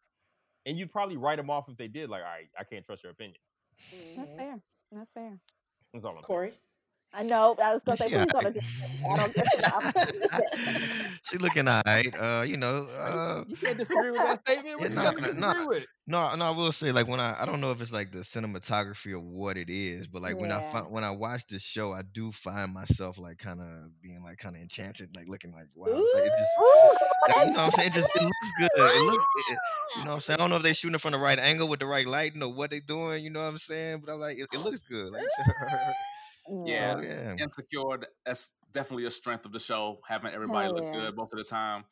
And 0.65 0.77
you'd 0.77 0.91
probably 0.91 1.15
write 1.15 1.37
them 1.37 1.49
off 1.49 1.69
if 1.69 1.77
they 1.77 1.87
did. 1.87 2.09
Like, 2.09 2.21
all 2.21 2.27
right, 2.27 2.49
I 2.59 2.65
can't 2.65 2.85
trust 2.85 3.01
your 3.03 3.13
opinion. 3.13 3.37
That's 4.17 4.29
Mhm. 4.29 4.35
fair. 4.37 4.61
That's 4.91 5.11
fair. 5.13 5.39
That's 5.93 6.03
all 6.05 6.17
I'm 6.17 6.23
saying. 6.27 6.59
Corey. 7.11 7.21
I 7.21 7.23
know. 7.23 7.55
I 7.61 7.73
was 7.73 7.83
gonna 7.83 7.97
say, 7.97 8.09
She 8.09 8.11
please 8.11 8.31
don't. 8.31 8.43
alright. 8.43 8.53
do- 8.53 8.59
I 9.13 9.17
don't 9.17 9.33
get 9.35 9.47
she 11.23 11.37
looking 11.37 11.67
alright. 11.67 12.13
Uh, 12.17 12.43
you 12.47 12.57
know, 12.57 12.85
uh, 12.97 13.43
You 13.47 13.57
can't 13.57 13.77
disagree 13.77 14.11
with 14.11 14.21
that 14.23 14.39
statement. 14.47 14.79
What 14.79 14.91
Yeah, 14.91 14.95
you 14.95 15.01
got 15.01 15.15
to 15.15 15.21
nah, 15.39 15.53
disagree 15.53 15.65
with? 15.65 15.85
no, 16.07 16.35
no, 16.35 16.45
I 16.45 16.51
will 16.51 16.71
say 16.71 16.91
like 16.91 17.07
when 17.07 17.19
I 17.19 17.41
I 17.41 17.45
don't 17.45 17.61
know 17.61 17.71
if 17.71 17.81
it's 17.81 17.91
like 17.91 18.11
the 18.11 18.19
cinematography 18.19 19.13
or 19.13 19.19
what 19.19 19.57
it 19.57 19.69
is, 19.69 20.07
but 20.07 20.21
like 20.21 20.37
when 20.39 20.51
I 20.51 20.59
Yeah. 20.59 20.61
fi- 20.61 20.81
when 20.89 21.03
I 21.03 21.11
watch 21.11 21.45
this 21.47 21.61
show, 21.63 21.93
I 21.93 22.01
do 22.03 22.31
find 22.31 22.73
myself 22.73 23.17
like 23.17 23.37
kind 23.39 23.61
of 23.61 24.01
being 24.01 24.23
like 24.23 24.37
kind 24.37 24.55
of 24.55 24.61
enchanted, 24.61 25.15
like 25.15 25.27
looking 25.27 25.51
like 25.51 25.67
wow, 25.75 25.99
it's 26.01 26.13
like, 26.13 26.25
it 26.25 26.35
just 26.35 26.59
Ooh, 26.59 26.97
you 27.45 27.51
that's 27.51 27.55
know 27.55 27.63
what 27.63 27.73
I'm 27.75 27.79
saying? 27.79 27.87
It 27.87 27.93
just 27.93 28.09
it 28.15 28.21
looks 28.23 28.53
good. 28.57 28.69
It 28.95 29.01
looks, 29.01 29.25
it, 29.35 29.59
you 29.95 30.03
know 30.03 30.11
what 30.11 30.15
I'm 30.15 30.21
saying? 30.21 30.35
I 30.35 30.43
don't 30.43 30.49
know 30.49 30.57
if 30.57 30.63
they're 30.63 30.73
shooting 30.73 30.95
it 30.95 31.01
from 31.01 31.11
the 31.13 31.19
right 31.19 31.39
angle 31.39 31.67
with 31.67 31.79
the 31.79 31.85
right 31.85 32.07
lighting 32.07 32.43
or 32.43 32.51
what 32.53 32.71
they're 32.71 32.79
doing. 32.81 33.23
You 33.23 33.29
know 33.31 33.41
what 33.41 33.49
I'm 33.49 33.57
saying? 33.57 34.01
But 34.05 34.13
I'm 34.13 34.19
like, 34.19 34.37
it, 34.37 34.47
it 34.53 34.59
looks 34.59 34.81
good. 34.81 35.11
Like 35.11 35.23
Yeah. 36.65 36.95
So, 36.95 37.01
yeah. 37.01 37.35
Insecure, 37.39 37.99
that's 38.25 38.53
definitely 38.73 39.05
a 39.05 39.11
strength 39.11 39.45
of 39.45 39.51
the 39.51 39.59
show, 39.59 39.99
having 40.07 40.31
everybody 40.31 40.65
Hell 40.65 40.75
look 40.75 40.85
yeah. 40.85 40.93
good 40.93 41.15
both 41.15 41.31
of 41.33 41.37
the 41.37 41.43
time. 41.43 41.85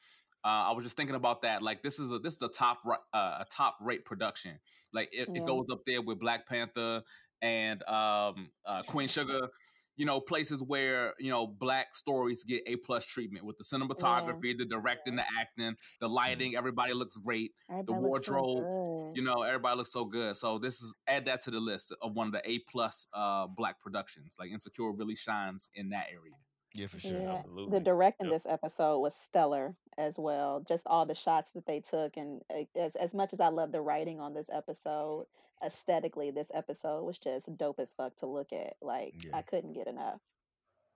Uh, 0.43 0.69
I 0.69 0.71
was 0.71 0.85
just 0.85 0.95
thinking 0.95 1.15
about 1.15 1.41
that. 1.41 1.61
Like 1.61 1.83
this 1.83 1.99
is 1.99 2.11
a 2.11 2.19
this 2.19 2.35
is 2.35 2.41
a 2.41 2.47
top 2.47 2.79
uh, 2.85 2.97
a 3.13 3.45
top 3.49 3.77
rate 3.81 4.05
production. 4.05 4.59
Like 4.93 5.09
it, 5.11 5.27
Yeah. 5.31 5.41
it 5.41 5.45
goes 5.45 5.65
up 5.71 5.81
there 5.85 6.01
with 6.01 6.19
Black 6.19 6.47
Panther 6.47 7.01
and 7.41 7.83
um, 7.83 8.49
uh, 8.65 8.81
Queen 8.87 9.07
Sugar. 9.07 9.49
You 9.97 10.05
know, 10.05 10.21
places 10.21 10.63
where 10.63 11.13
you 11.19 11.31
know 11.31 11.47
black 11.47 11.93
stories 11.95 12.43
get 12.43 12.63
a 12.67 12.77
plus 12.77 13.05
treatment 13.05 13.45
with 13.45 13.57
the 13.57 13.63
cinematography, 13.63 14.57
the 14.57 14.65
directing, 14.65 15.15
the 15.15 15.25
acting, 15.39 15.75
the 15.99 16.07
lighting. 16.07 16.55
Everybody 16.55 16.93
looks 16.93 17.17
great. 17.17 17.51
Everybody 17.69 18.01
looks 18.01 18.25
so 18.25 18.33
wardrobe, 18.33 19.13
good. 19.15 19.19
You 19.19 19.23
know, 19.23 19.41
everybody 19.41 19.77
looks 19.77 19.91
so 19.91 20.05
good. 20.05 20.37
So 20.37 20.59
this 20.59 20.81
is 20.81 20.93
add 21.07 21.25
that 21.25 21.43
to 21.43 21.51
the 21.51 21.59
list 21.59 21.93
of 22.01 22.13
one 22.13 22.27
of 22.27 22.33
the 22.33 22.49
A 22.49 22.59
plus 22.59 23.07
uh, 23.13 23.47
black 23.47 23.81
productions. 23.81 24.35
Like 24.39 24.51
Insecure 24.51 24.91
really 24.91 25.15
shines 25.15 25.69
in 25.75 25.89
that 25.89 26.05
area. 26.11 26.35
Yeah, 26.77 26.87
for 26.87 26.99
sure. 26.99 27.11
Yeah, 27.19 27.33
Absolutely. 27.39 27.79
the 27.79 27.83
directing 27.83 28.27
Yep. 28.27 28.33
this 28.35 28.45
episode 28.45 28.99
was 28.99 29.15
stellar 29.15 29.75
as 29.97 30.19
well. 30.19 30.59
Just 30.67 30.85
all 30.85 31.05
the 31.07 31.15
shots 31.15 31.49
that 31.51 31.65
they 31.65 31.79
took, 31.79 32.17
and 32.17 32.41
uh, 32.53 32.63
as 32.75 32.95
as 32.95 33.13
much 33.15 33.33
as 33.33 33.39
I 33.39 33.47
love 33.49 33.71
the 33.71 33.81
writing 33.81 34.19
on 34.19 34.33
this 34.35 34.49
episode, 34.53 35.25
aesthetically, 35.65 36.29
this 36.29 36.51
episode 36.53 37.03
was 37.03 37.17
just 37.17 37.55
dope 37.57 37.79
as 37.79 37.93
fuck 37.93 38.15
to 38.17 38.27
look 38.27 38.53
at. 38.53 38.73
Like 38.81 39.15
Yeah. 39.25 39.35
I 39.35 39.41
couldn't 39.41 39.73
get 39.73 39.87
enough. 39.87 40.21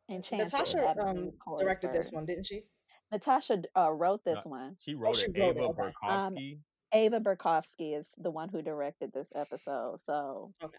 Enchanted. 0.08 0.52
Natasha 0.52 0.88
Adam 0.88 1.32
um, 1.48 1.58
directed 1.58 1.94
this 1.94 2.12
one, 2.12 2.26
didn't 2.26 2.46
she? 2.46 2.62
Natasha 3.12 3.64
uh, 3.76 3.92
wrote 3.92 4.22
No, 4.26 4.36
this 4.36 4.46
one. 4.46 4.76
She 4.80 4.94
wrote 4.94 5.16
she 5.18 5.26
it. 5.26 5.38
wrote 5.40 5.58
it, 5.58 5.64
Ava 5.64 5.92
okay. 6.04 6.08
Um, 6.08 6.38
Ava 6.94 7.20
Berkofsky 7.22 7.98
is 7.98 8.14
the 8.20 8.30
one 8.30 8.50
who 8.50 8.62
directed 8.62 9.14
this 9.14 9.32
episode. 9.34 10.00
So 10.00 10.54
Okay. 10.64 10.78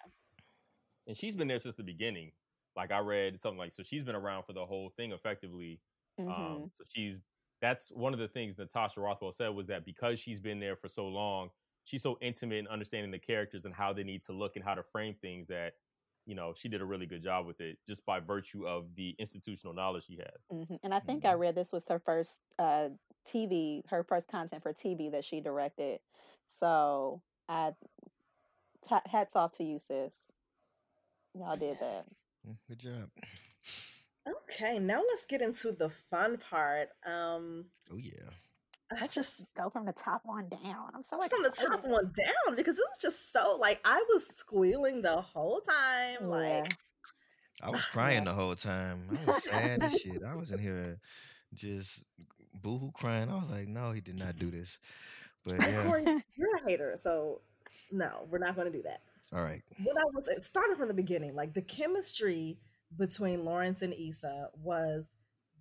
and 1.08 1.16
she's 1.16 1.34
been 1.34 1.48
there 1.48 1.58
since 1.58 1.74
the 1.74 1.82
beginning. 1.82 2.32
Like 2.76 2.92
I 2.92 2.98
read 3.00 3.38
something 3.38 3.58
like 3.58 3.72
so 3.72 3.82
she's 3.82 4.02
been 4.02 4.14
around 4.14 4.44
for 4.44 4.52
the 4.52 4.64
whole 4.64 4.90
thing 4.96 5.12
effectively. 5.12 5.80
mhm. 6.20 6.28
Um, 6.28 6.70
so 6.72 6.85
she's 6.88 7.20
that's 7.61 7.90
one 7.90 8.12
of 8.12 8.18
the 8.18 8.28
things 8.28 8.58
Natasha 8.58 9.00
Rothwell 9.00 9.32
said 9.32 9.48
was 9.48 9.68
that 9.68 9.85
because 9.85 10.18
she's 10.18 10.40
been 10.40 10.58
there 10.58 10.74
for 10.76 10.88
so 10.88 11.06
long, 11.06 11.50
she's 11.85 12.02
so 12.02 12.18
intimate 12.20 12.56
in 12.56 12.66
understanding 12.66 13.11
the 13.11 13.18
characters 13.18 13.64
and 13.64 13.74
how 13.74 13.92
they 13.92 14.02
need 14.02 14.22
to 14.24 14.32
look 14.32 14.56
and 14.56 14.64
how 14.64 14.74
to 14.74 14.82
frame 14.82 15.14
things 15.20 15.46
that 15.48 15.74
you 16.24 16.35
know, 16.35 16.52
she 16.54 16.68
did 16.68 16.80
a 16.80 16.85
really 16.85 17.06
good 17.06 17.22
job 17.22 17.46
with 17.46 17.61
it 17.61 17.78
just 17.87 18.04
by 18.06 18.20
virtue 18.20 18.66
of 18.66 18.94
the 18.94 19.14
institutional 19.18 19.74
knowledge 19.74 20.04
she 20.06 20.16
has. 20.16 20.66
hmm 20.66 20.74
And 20.82 20.94
I 20.94 21.00
think 21.00 21.24
I 21.24 21.35
read 21.35 21.54
this 21.54 21.72
was 21.72 21.85
her 21.88 21.98
first 21.98 22.40
uh, 22.58 22.90
TV, 23.26 23.82
her 23.88 24.04
first 24.04 24.28
content 24.28 24.62
for 24.62 24.72
TV 24.72 25.11
that 25.12 25.24
she 25.24 25.40
directed. 25.40 26.00
So 26.61 27.22
I 27.48 27.72
t- 28.88 28.96
hats 29.06 29.37
off 29.37 29.52
to 29.52 29.64
you, 29.64 29.78
sis. 29.78 30.14
Y'all 31.35 31.56
did 31.56 31.78
that. 31.80 32.04
Mm, 32.48 32.57
Good 32.68 32.78
job. 32.78 33.11
Okay, 34.28 34.78
now 34.78 35.02
let's 35.09 35.24
get 35.26 35.42
into 35.42 35.72
the 35.72 35.90
fun 36.11 36.38
part. 36.38 36.90
Um, 37.07 37.66
Oh 37.92 37.96
yeah. 37.96 38.31
Let's 38.92 39.14
just 39.14 39.38
just 39.38 39.55
go 39.55 39.70
from 39.70 39.87
the 39.87 39.92
top 39.92 40.20
one 40.24 40.48
down. 40.48 40.90
I'm 40.94 41.02
so 41.02 41.16
it's 41.16 41.28
from 41.28 41.42
the 41.42 41.48
top 41.50 41.78
excited. 41.78 41.90
one 41.90 42.12
down 42.14 42.57
because 42.57 42.78
it 42.78 42.85
was 42.90 42.98
just 43.00 43.33
so 43.33 43.57
like 43.59 43.81
I 43.85 44.05
was 44.12 44.26
squealing 44.26 45.00
the 45.02 45.20
whole 45.22 45.61
time. 45.61 46.18
Yeah. 46.20 46.26
Like 46.26 46.74
I 47.62 47.70
was 47.70 47.85
crying 47.92 48.24
the 48.24 48.33
whole 48.35 48.55
time. 48.55 48.98
I 49.11 49.31
was 49.33 49.44
sad 49.44 49.83
as 49.83 49.98
shit. 49.98 50.22
I 50.26 50.35
was 50.37 50.50
in 50.50 50.59
here 50.59 50.98
just 51.55 52.05
boohoo 52.62 52.90
crying. 52.92 53.31
I 53.31 53.37
was 53.37 53.48
like, 53.50 53.66
no, 53.68 53.92
he 53.92 54.00
did 54.02 54.16
not 54.18 54.38
do 54.38 54.50
this. 54.50 54.78
But 55.46 55.59
yeah. 55.61 55.85
You're 56.37 56.57
a 56.57 56.68
hater, 56.68 56.96
so 57.00 57.40
no, 57.90 58.26
we're 58.31 58.38
not 58.38 58.55
going 58.57 58.70
to 58.70 58.76
do 58.76 58.83
that. 58.83 59.00
All 59.34 59.42
right. 59.42 59.62
What 59.84 59.96
I 59.96 60.04
was 60.14 60.28
it 60.28 60.44
started 60.44 60.76
from 60.76 60.88
the 60.88 60.94
beginning, 60.94 61.34
like 61.34 61.54
the 61.54 61.62
chemistry 61.62 62.58
between 62.96 63.44
Lawrence 63.44 63.82
and 63.82 63.94
Issa 63.94 64.48
was 64.62 65.08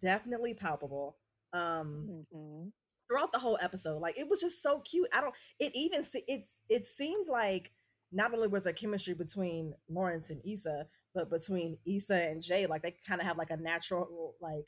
definitely 0.01 0.53
palpable. 0.53 1.17
Um, 1.53 2.25
hmm 2.33 2.69
throughout 3.11 3.33
the 3.33 3.39
whole 3.39 3.57
episode. 3.61 3.99
Like 4.01 4.17
it 4.17 4.29
was 4.29 4.39
just 4.39 4.63
so 4.63 4.79
cute. 4.79 5.09
I 5.13 5.21
don't. 5.21 5.35
It 5.59 5.73
even 5.75 6.03
se- 6.03 6.23
it 6.27 6.49
it 6.69 6.87
seemed 6.87 7.27
like 7.27 7.71
not 8.11 8.33
only 8.33 8.47
was 8.47 8.63
there 8.63 8.73
chemistry 8.73 9.13
between 9.13 9.73
Lawrence 9.89 10.29
and 10.29 10.41
Issa, 10.45 10.87
but 11.13 11.29
between 11.29 11.77
Issa 11.85 12.29
and 12.29 12.41
Jay. 12.41 12.65
Like 12.67 12.83
they 12.83 12.95
kind 13.05 13.19
of 13.19 13.27
have 13.27 13.37
like 13.37 13.49
a 13.49 13.57
natural 13.57 14.35
like 14.41 14.65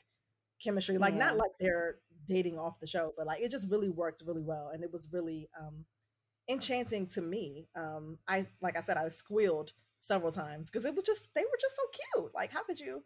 chemistry. 0.62 0.98
Like 0.98 1.14
not 1.14 1.36
like 1.36 1.52
they're 1.58 1.96
dating 2.26 2.58
off 2.58 2.80
the 2.80 2.86
show, 2.86 3.12
but 3.16 3.26
like 3.26 3.42
it 3.42 3.50
just 3.50 3.70
really 3.70 3.88
worked 3.90 4.22
really 4.26 4.42
well, 4.42 4.70
and 4.74 4.84
it 4.84 4.92
was 4.92 5.08
really 5.10 5.48
um 5.58 5.84
enchanting 6.48 7.06
to 7.08 7.22
me. 7.22 7.68
Um, 7.76 8.18
I 8.28 8.46
like 8.60 8.76
I 8.76 8.82
said, 8.82 8.96
I 8.96 9.08
squealed 9.08 9.72
several 10.00 10.32
times 10.32 10.70
because 10.70 10.84
it 10.84 10.94
was 10.94 11.04
just 11.04 11.28
they 11.34 11.42
were 11.42 11.58
just 11.60 11.76
so 11.76 11.82
cute. 12.22 12.34
Like 12.34 12.52
how 12.52 12.62
could 12.64 12.80
you? 12.80 13.04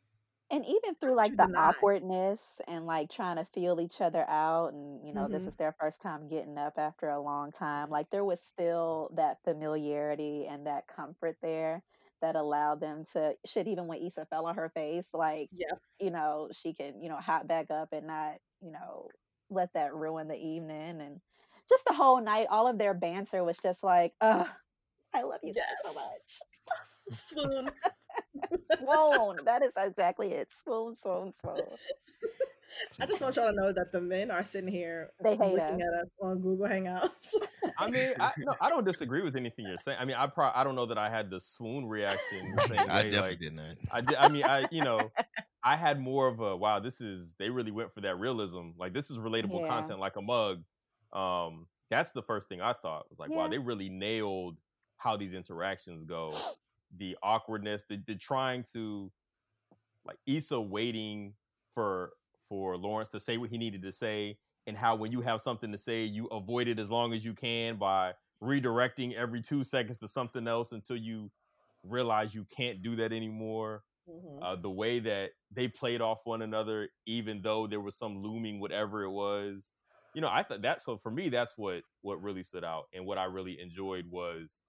And 0.51 0.65
even 0.65 0.95
through 0.95 1.15
like 1.15 1.37
the 1.37 1.49
deny? 1.49 1.59
awkwardness 1.59 2.61
and 2.67 2.87
like 2.87 3.11
trying 3.11 3.37
to 3.37 3.45
feel 3.45 3.81
each 3.81 4.01
other 4.01 4.25
out, 4.29 4.73
and 4.73 5.07
you 5.07 5.13
know, 5.13 5.29
this 5.29 5.47
hmm 5.47 5.49
is 5.49 5.57
their 5.57 5.73
first 5.79 6.01
time 6.01 6.27
getting 6.29 6.57
up 6.57 6.79
after 6.79 7.11
a 7.11 7.21
long 7.21 7.53
time, 7.53 7.91
like 7.91 8.09
there 8.11 8.25
was 8.25 8.43
still 8.43 9.11
that 9.15 9.43
familiarity 9.45 10.47
and 10.47 10.67
that 10.67 10.87
comfort 10.89 11.37
there 11.43 11.83
that 12.23 12.35
allowed 12.35 12.81
them 12.81 13.05
to 13.13 13.37
shit, 13.45 13.69
even 13.69 13.87
when 13.89 14.03
Issa 14.03 14.25
fell 14.27 14.47
on 14.47 14.55
her 14.57 14.71
face, 14.71 15.13
like, 15.13 15.51
Yeah. 15.51 15.79
you 16.01 16.11
know, 16.11 16.49
she 16.53 16.73
can, 16.73 17.03
you 17.03 17.11
know, 17.11 17.17
hop 17.19 17.47
back 17.47 17.71
up 17.71 17.93
and 17.93 18.07
not, 18.07 18.39
you 18.63 18.71
know, 18.73 19.13
let 19.51 19.73
that 19.75 19.95
ruin 19.95 20.29
the 20.29 20.37
evening. 20.39 21.01
And 21.03 21.21
just 21.69 21.85
the 21.87 21.93
whole 21.95 22.21
night, 22.21 22.47
all 22.51 22.67
of 22.69 22.79
their 22.79 22.95
banter 22.95 23.45
was 23.45 23.59
just 23.59 23.83
like, 23.85 24.13
ugh, 24.21 24.47
I 25.15 25.23
love 25.23 25.41
you 25.43 25.55
guys 25.55 25.65
so 25.85 25.93
much. 25.95 26.41
Swoon. 27.11 27.71
Swoon. 28.79 29.37
That 29.45 29.63
is 29.63 29.73
exactly 29.77 30.33
it. 30.33 30.49
Swoon, 30.63 30.97
swoon, 30.97 31.33
swoon. 31.33 31.57
I 33.01 33.07
just 33.07 33.23
want 33.23 33.35
y'all 33.37 33.49
to 33.51 33.57
know 33.57 33.73
that 33.73 33.93
the 33.93 34.01
men 34.01 34.31
are 34.31 34.45
sitting 34.45 34.71
here 34.71 35.09
They 35.23 35.31
hate 35.37 35.55
looking 35.55 35.61
us. 35.61 35.89
at 35.95 36.03
us 36.03 36.09
on 36.21 36.41
Google 36.41 36.67
Hangouts. 36.67 37.33
I 37.79 37.89
mean, 37.89 38.13
I, 38.21 38.33
no, 38.39 38.55
I 38.61 38.69
don't 38.69 38.85
disagree 38.85 39.23
with 39.23 39.37
anything 39.37 39.67
you're 39.67 39.79
saying. 39.79 39.97
I 39.99 40.05
mean, 40.05 40.17
I 40.17 40.27
pro- 40.27 40.51
I 40.55 40.65
don't 40.65 40.75
know 40.75 40.85
that 40.87 40.99
I 40.99 41.09
had 41.09 41.31
the 41.31 41.41
swoon 41.41 41.87
reaction 41.87 42.55
the 42.57 42.63
I 42.91 43.05
way. 43.05 43.11
definitely 43.11 43.21
Like, 43.21 43.41
did 43.41 43.55
not. 43.55 43.65
I 43.91 44.01
did. 44.03 44.17
I 44.17 44.29
mean, 44.29 44.45
I 44.45 44.67
you 44.71 44.83
know, 44.85 45.11
I 45.65 45.77
had 45.77 45.99
more 45.99 46.29
of 46.29 46.41
a 46.41 46.55
wow. 46.57 46.79
This 46.81 47.01
is 47.01 47.35
they 47.39 47.49
really 47.49 47.71
went 47.71 47.91
for 47.93 48.03
that 48.03 48.19
realism. 48.19 48.71
Like 48.79 48.93
this 48.93 49.11
is 49.11 49.17
relatable 49.17 49.63
Yeah. 49.63 49.69
content, 49.69 49.99
like 49.99 50.17
a 50.17 50.23
mug. 50.23 50.63
Um, 51.13 51.67
that's 51.91 52.11
the 52.11 52.23
first 52.23 52.49
thing 52.49 52.61
I 52.61 52.73
thought 52.75 53.09
was 53.09 53.19
like, 53.19 53.31
wow, 53.31 53.49
they 53.49 53.59
really 53.59 53.89
nailed 53.89 54.59
how 54.99 55.17
these 55.17 55.33
interactions 55.33 56.05
go. 56.05 56.35
The 56.99 57.17
awkwardness, 57.23 57.85
the, 57.85 58.01
the 58.07 58.15
trying 58.15 58.65
to 58.73 59.11
like 60.05 60.19
Issa 60.27 60.61
waiting 60.61 61.35
for 61.73 62.13
for 62.49 62.77
Lawrence 62.77 63.11
to 63.11 63.21
say 63.21 63.37
what 63.37 63.51
he 63.51 63.59
needed 63.59 63.83
to 63.83 63.93
say, 63.93 64.39
and 64.67 64.77
how 64.77 64.97
when 64.97 65.13
you 65.13 65.21
have 65.21 65.41
something 65.41 65.71
to 65.73 65.79
say, 65.79 66.05
you 66.05 66.27
avoid 66.27 66.69
it 66.69 66.79
as 66.79 66.91
long 66.91 67.13
as 67.13 67.25
you 67.25 67.35
can 67.35 67.77
by 67.77 68.13
redirecting 68.43 69.15
every 69.15 69.41
two 69.41 69.65
seconds 69.65 69.99
to 69.99 70.09
something 70.09 70.47
else 70.49 70.73
until 70.73 70.97
you 70.97 71.31
realize 71.85 72.35
you 72.35 72.45
can't 72.55 72.83
do 72.83 72.97
that 72.97 73.13
anymore. 73.13 73.83
Mhm. 74.09 74.39
Uh, 74.43 74.57
the 74.57 74.71
way 74.71 74.99
that 75.01 75.33
they 75.51 75.69
played 75.69 76.01
off 76.01 76.21
one 76.25 76.41
another, 76.43 76.89
even 77.05 77.43
though 77.43 77.67
there 77.67 77.81
was 77.81 77.97
some 77.97 78.23
looming 78.23 78.61
whatever 78.61 79.03
it 79.03 79.11
was, 79.11 79.71
you 80.19 80.23
know, 80.23 80.31
I 80.33 80.43
thought 80.43 80.63
that. 80.63 80.83
So 80.83 80.97
for 80.97 81.13
me, 81.13 81.29
that's 81.29 81.57
what 81.57 81.85
what 82.03 82.21
really 82.21 82.43
stood 82.43 82.65
out, 82.65 82.87
and 82.93 83.07
what 83.07 83.19
I 83.19 83.27
really 83.27 83.61
enjoyed 83.61 84.11
was 84.11 84.63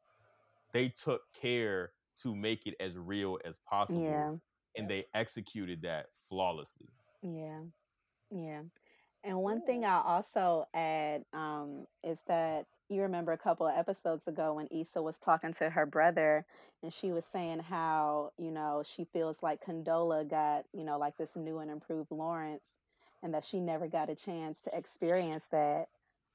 they 0.73 0.89
took 0.89 1.21
care 1.41 1.89
to 2.21 2.35
make 2.35 2.67
it 2.67 2.75
as 2.79 2.95
real 2.95 3.39
as 3.43 3.57
possible, 3.57 4.03
Yeah. 4.03 4.35
and 4.75 4.87
they 4.87 5.05
executed 5.15 5.81
that 5.81 6.05
flawlessly. 6.29 6.89
Yeah. 7.23 7.61
Yeah. 8.29 8.61
And 9.23 9.39
one 9.39 9.63
thing 9.65 9.85
I'll 9.85 10.03
also 10.03 10.65
add 10.75 11.23
um, 11.33 11.87
is 12.03 12.21
that 12.27 12.67
you 12.87 13.01
remember 13.01 13.31
a 13.31 13.37
couple 13.39 13.65
of 13.65 13.75
episodes 13.75 14.27
ago 14.27 14.53
when 14.53 14.67
Issa 14.69 15.01
was 15.01 15.17
talking 15.17 15.53
to 15.53 15.71
her 15.71 15.87
brother 15.87 16.45
and 16.83 16.93
she 16.93 17.11
was 17.11 17.25
saying 17.25 17.61
how, 17.61 18.33
you 18.37 18.51
know, 18.51 18.83
she 18.85 19.05
feels 19.05 19.41
like 19.41 19.65
Condola 19.65 20.29
got, 20.29 20.65
you 20.73 20.83
know, 20.83 20.99
like 20.99 21.17
this 21.17 21.35
new 21.35 21.57
and 21.57 21.71
improved 21.71 22.11
Lawrence 22.11 22.69
and 23.23 23.33
that 23.33 23.45
she 23.45 23.59
never 23.59 23.87
got 23.87 24.09
a 24.09 24.15
chance 24.15 24.61
to 24.61 24.77
experience 24.77 25.47
that. 25.47 25.87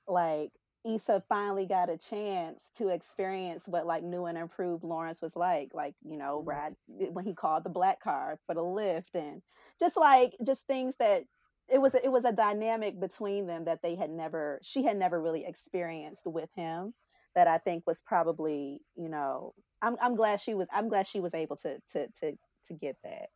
Like 0.08 0.52
Issa 0.84 1.22
finally 1.28 1.66
got 1.66 1.90
a 1.90 1.98
chance 1.98 2.70
to 2.76 2.88
experience 2.90 3.68
what 3.68 3.86
like 3.86 4.04
new 4.04 4.26
and 4.26 4.38
improved 4.38 4.84
Lawrence 4.84 5.22
was 5.22 5.36
like, 5.36 5.74
like, 5.74 5.94
you 6.02 6.16
know, 6.18 6.42
Mhm. 6.42 6.46
ride 6.46 6.76
when 6.88 7.24
he 7.26 7.34
called 7.34 7.64
the 7.64 7.70
black 7.70 8.00
car 8.00 8.38
for 8.46 8.54
the 8.54 8.62
Lyft 8.62 9.14
and 9.14 9.42
just 9.80 9.96
like 9.96 10.36
just 10.46 10.66
things 10.66 10.96
that 10.98 11.24
it 11.68 11.78
was 11.80 11.94
it 11.94 12.12
was 12.12 12.24
a 12.26 12.32
dynamic 12.32 13.00
between 13.00 13.46
them 13.46 13.64
that 13.64 13.82
they 13.82 13.94
had 13.96 14.10
never 14.10 14.60
she 14.62 14.84
had 14.84 14.96
never 14.98 15.20
really 15.20 15.46
experienced 15.46 16.26
with 16.26 16.50
him 16.54 16.94
that 17.34 17.48
I 17.48 17.58
think 17.58 17.84
was 17.86 18.02
probably 18.02 18.80
you 18.96 19.08
know 19.08 19.54
I'm 19.82 19.96
I'm 20.02 20.16
glad 20.16 20.40
she 20.40 20.54
was 20.54 20.68
I'm 20.72 20.88
glad 20.88 21.06
she 21.06 21.20
was 21.20 21.34
able 21.34 21.56
to 21.58 21.80
to 21.92 22.08
to 22.20 22.36
to 22.66 22.74
get 22.74 22.96
that 23.04 23.30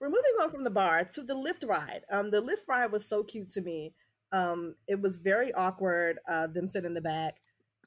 We're 0.00 0.08
moving 0.08 0.32
on 0.42 0.50
from 0.50 0.64
the 0.64 0.70
bar 0.70 1.04
to 1.04 1.22
the 1.22 1.34
Lyft 1.34 1.68
ride. 1.68 2.02
Um, 2.10 2.30
the 2.30 2.42
Lyft 2.42 2.66
ride 2.66 2.90
was 2.90 3.06
so 3.06 3.22
cute 3.22 3.50
to 3.50 3.60
me. 3.60 3.94
Um, 4.32 4.74
it 4.88 5.00
was 5.00 5.18
very 5.18 5.52
awkward. 5.52 6.18
Uh, 6.26 6.46
them 6.46 6.66
sitting 6.68 6.86
in 6.86 6.94
the 6.94 7.02
back, 7.02 7.36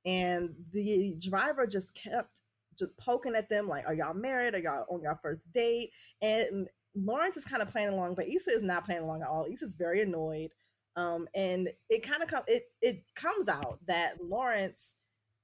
and 0.06 0.54
the 0.72 1.16
driver 1.20 1.66
just 1.66 1.96
kept 1.96 2.42
just 2.78 2.96
poking 2.98 3.36
at 3.36 3.50
them 3.50 3.68
like, 3.68 3.86
"Are 3.88 3.96
y'all 3.96 4.14
married? 4.14 4.54
Are 4.54 4.60
y'all 4.60 4.86
on 4.92 5.02
your 5.02 5.20
first 5.24 5.52
date?" 5.54 5.92
And 6.22 6.68
Lawrence 6.96 7.38
is 7.38 7.46
kind 7.46 7.64
of 7.64 7.70
playing 7.70 7.90
along, 7.90 8.16
but 8.16 8.28
Issa 8.28 8.52
is 8.52 8.62
not 8.62 8.86
playing 8.86 9.02
along 9.02 9.24
at 9.24 9.28
all. 9.30 9.48
Issa's 9.52 9.74
very 9.74 10.02
annoyed. 10.02 10.52
Um, 10.96 11.28
and 11.34 11.70
it 11.90 12.04
kind 12.04 12.22
of 12.22 12.30
com- 12.30 12.44
it 12.48 12.64
it 12.82 13.04
comes 13.16 13.48
out 13.48 13.80
that 13.88 14.24
Lawrence 14.24 14.96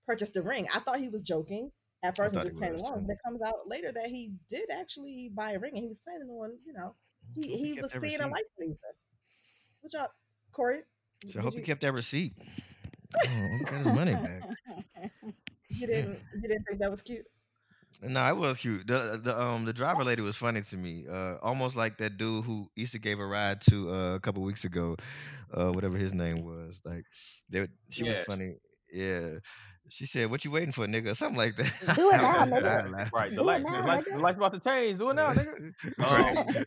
purchased 0.06 0.38
a 0.38 0.44
ring. 0.44 0.68
I 0.74 0.80
thought 0.80 1.00
he 1.00 1.10
was 1.10 1.24
joking 1.24 1.72
at 2.04 2.16
first 2.16 2.34
and 2.34 2.42
thought 2.42 2.44
just 2.44 2.56
he 2.56 2.58
playing 2.58 2.74
was, 2.74 2.82
along. 2.82 3.02
too. 3.02 3.06
But 3.08 3.14
it 3.14 3.20
comes 3.26 3.42
out 3.42 3.68
later 3.68 3.92
that 3.92 4.08
he 4.08 4.34
did 4.50 4.70
actually 4.72 5.30
buy 5.34 5.52
a 5.54 5.60
ring 5.60 5.74
and 5.76 5.84
he 5.84 5.90
was 5.90 6.00
planning 6.00 6.30
on, 6.30 6.58
you 6.66 6.74
know, 6.74 6.96
he, 7.36 7.58
he 7.58 7.76
he 7.76 7.82
was 7.82 7.94
seeing 7.94 8.22
a 8.22 8.28
receipt. 8.28 8.30
life 8.30 8.44
for 8.56 8.64
Issa. 8.64 8.92
Good 9.82 9.92
job, 9.92 10.10
Corey. 10.52 10.82
So 11.28 11.40
I 11.40 11.44
did 11.44 11.44
hope 11.44 11.56
he 11.56 11.60
you, 11.60 11.64
kept 11.64 11.82
that 11.82 11.94
receipt. 11.94 12.34
Oh, 13.26 13.48
he 13.58 13.66
got 13.66 13.80
his 13.80 13.92
money 13.92 14.16
back. 14.16 14.44
you 15.70 15.88
didn't 15.88 16.24
you 16.34 16.48
didn't 16.48 16.64
think 16.68 16.80
that 16.82 16.92
was 16.92 17.02
cute? 17.02 17.26
No, 18.02 18.26
it 18.28 18.36
was 18.36 18.58
cute. 18.58 18.88
The 18.88 19.20
the 19.22 19.40
um 19.40 19.66
the 19.66 19.74
driver 19.74 20.04
lady 20.04 20.22
was 20.22 20.36
funny 20.36 20.62
to 20.62 20.78
me. 20.78 21.06
Uh, 21.10 21.38
almost 21.42 21.76
like 21.76 21.98
that 21.98 22.18
dude 22.18 22.46
who 22.46 22.68
Issa 22.76 23.00
gave 23.00 23.20
a 23.20 23.26
ride 23.26 23.62
to 23.70 23.90
uh, 23.90 24.16
a 24.16 24.20
couple 24.20 24.44
weeks 24.44 24.66
ago, 24.66 24.96
uh, 25.54 25.72
whatever 25.72 25.98
his 25.98 26.14
name 26.14 26.44
was. 26.44 26.82
Like, 26.86 27.06
they, 27.50 27.68
she 27.90 28.04
was 28.04 28.20
funny. 28.22 28.56
Yeah, 28.92 29.40
she 29.90 30.06
said, 30.06 30.30
"What 30.32 30.44
you 30.46 30.52
waiting 30.52 30.72
for, 30.72 30.86
nigga?" 30.88 31.16
Something 31.16 31.38
like 31.38 31.56
that. 31.58 31.96
Do 31.96 32.10
it 32.12 32.18
now, 32.22 32.46
nigga. 32.46 33.12
Right, 33.12 33.30
the 33.32 33.36
Do 33.38 33.42
it 33.42 33.44
light, 33.44 33.64
the 33.66 33.72
lights, 33.88 34.04
nigga. 34.08 34.16
the 34.16 34.22
lights 34.22 34.38
about 34.38 34.54
to 34.54 34.60
change. 34.60 34.98
Do 34.98 35.10
it 35.10 35.16
now, 35.16 35.34
nigga. 35.34 35.74
Right. 36.00 36.66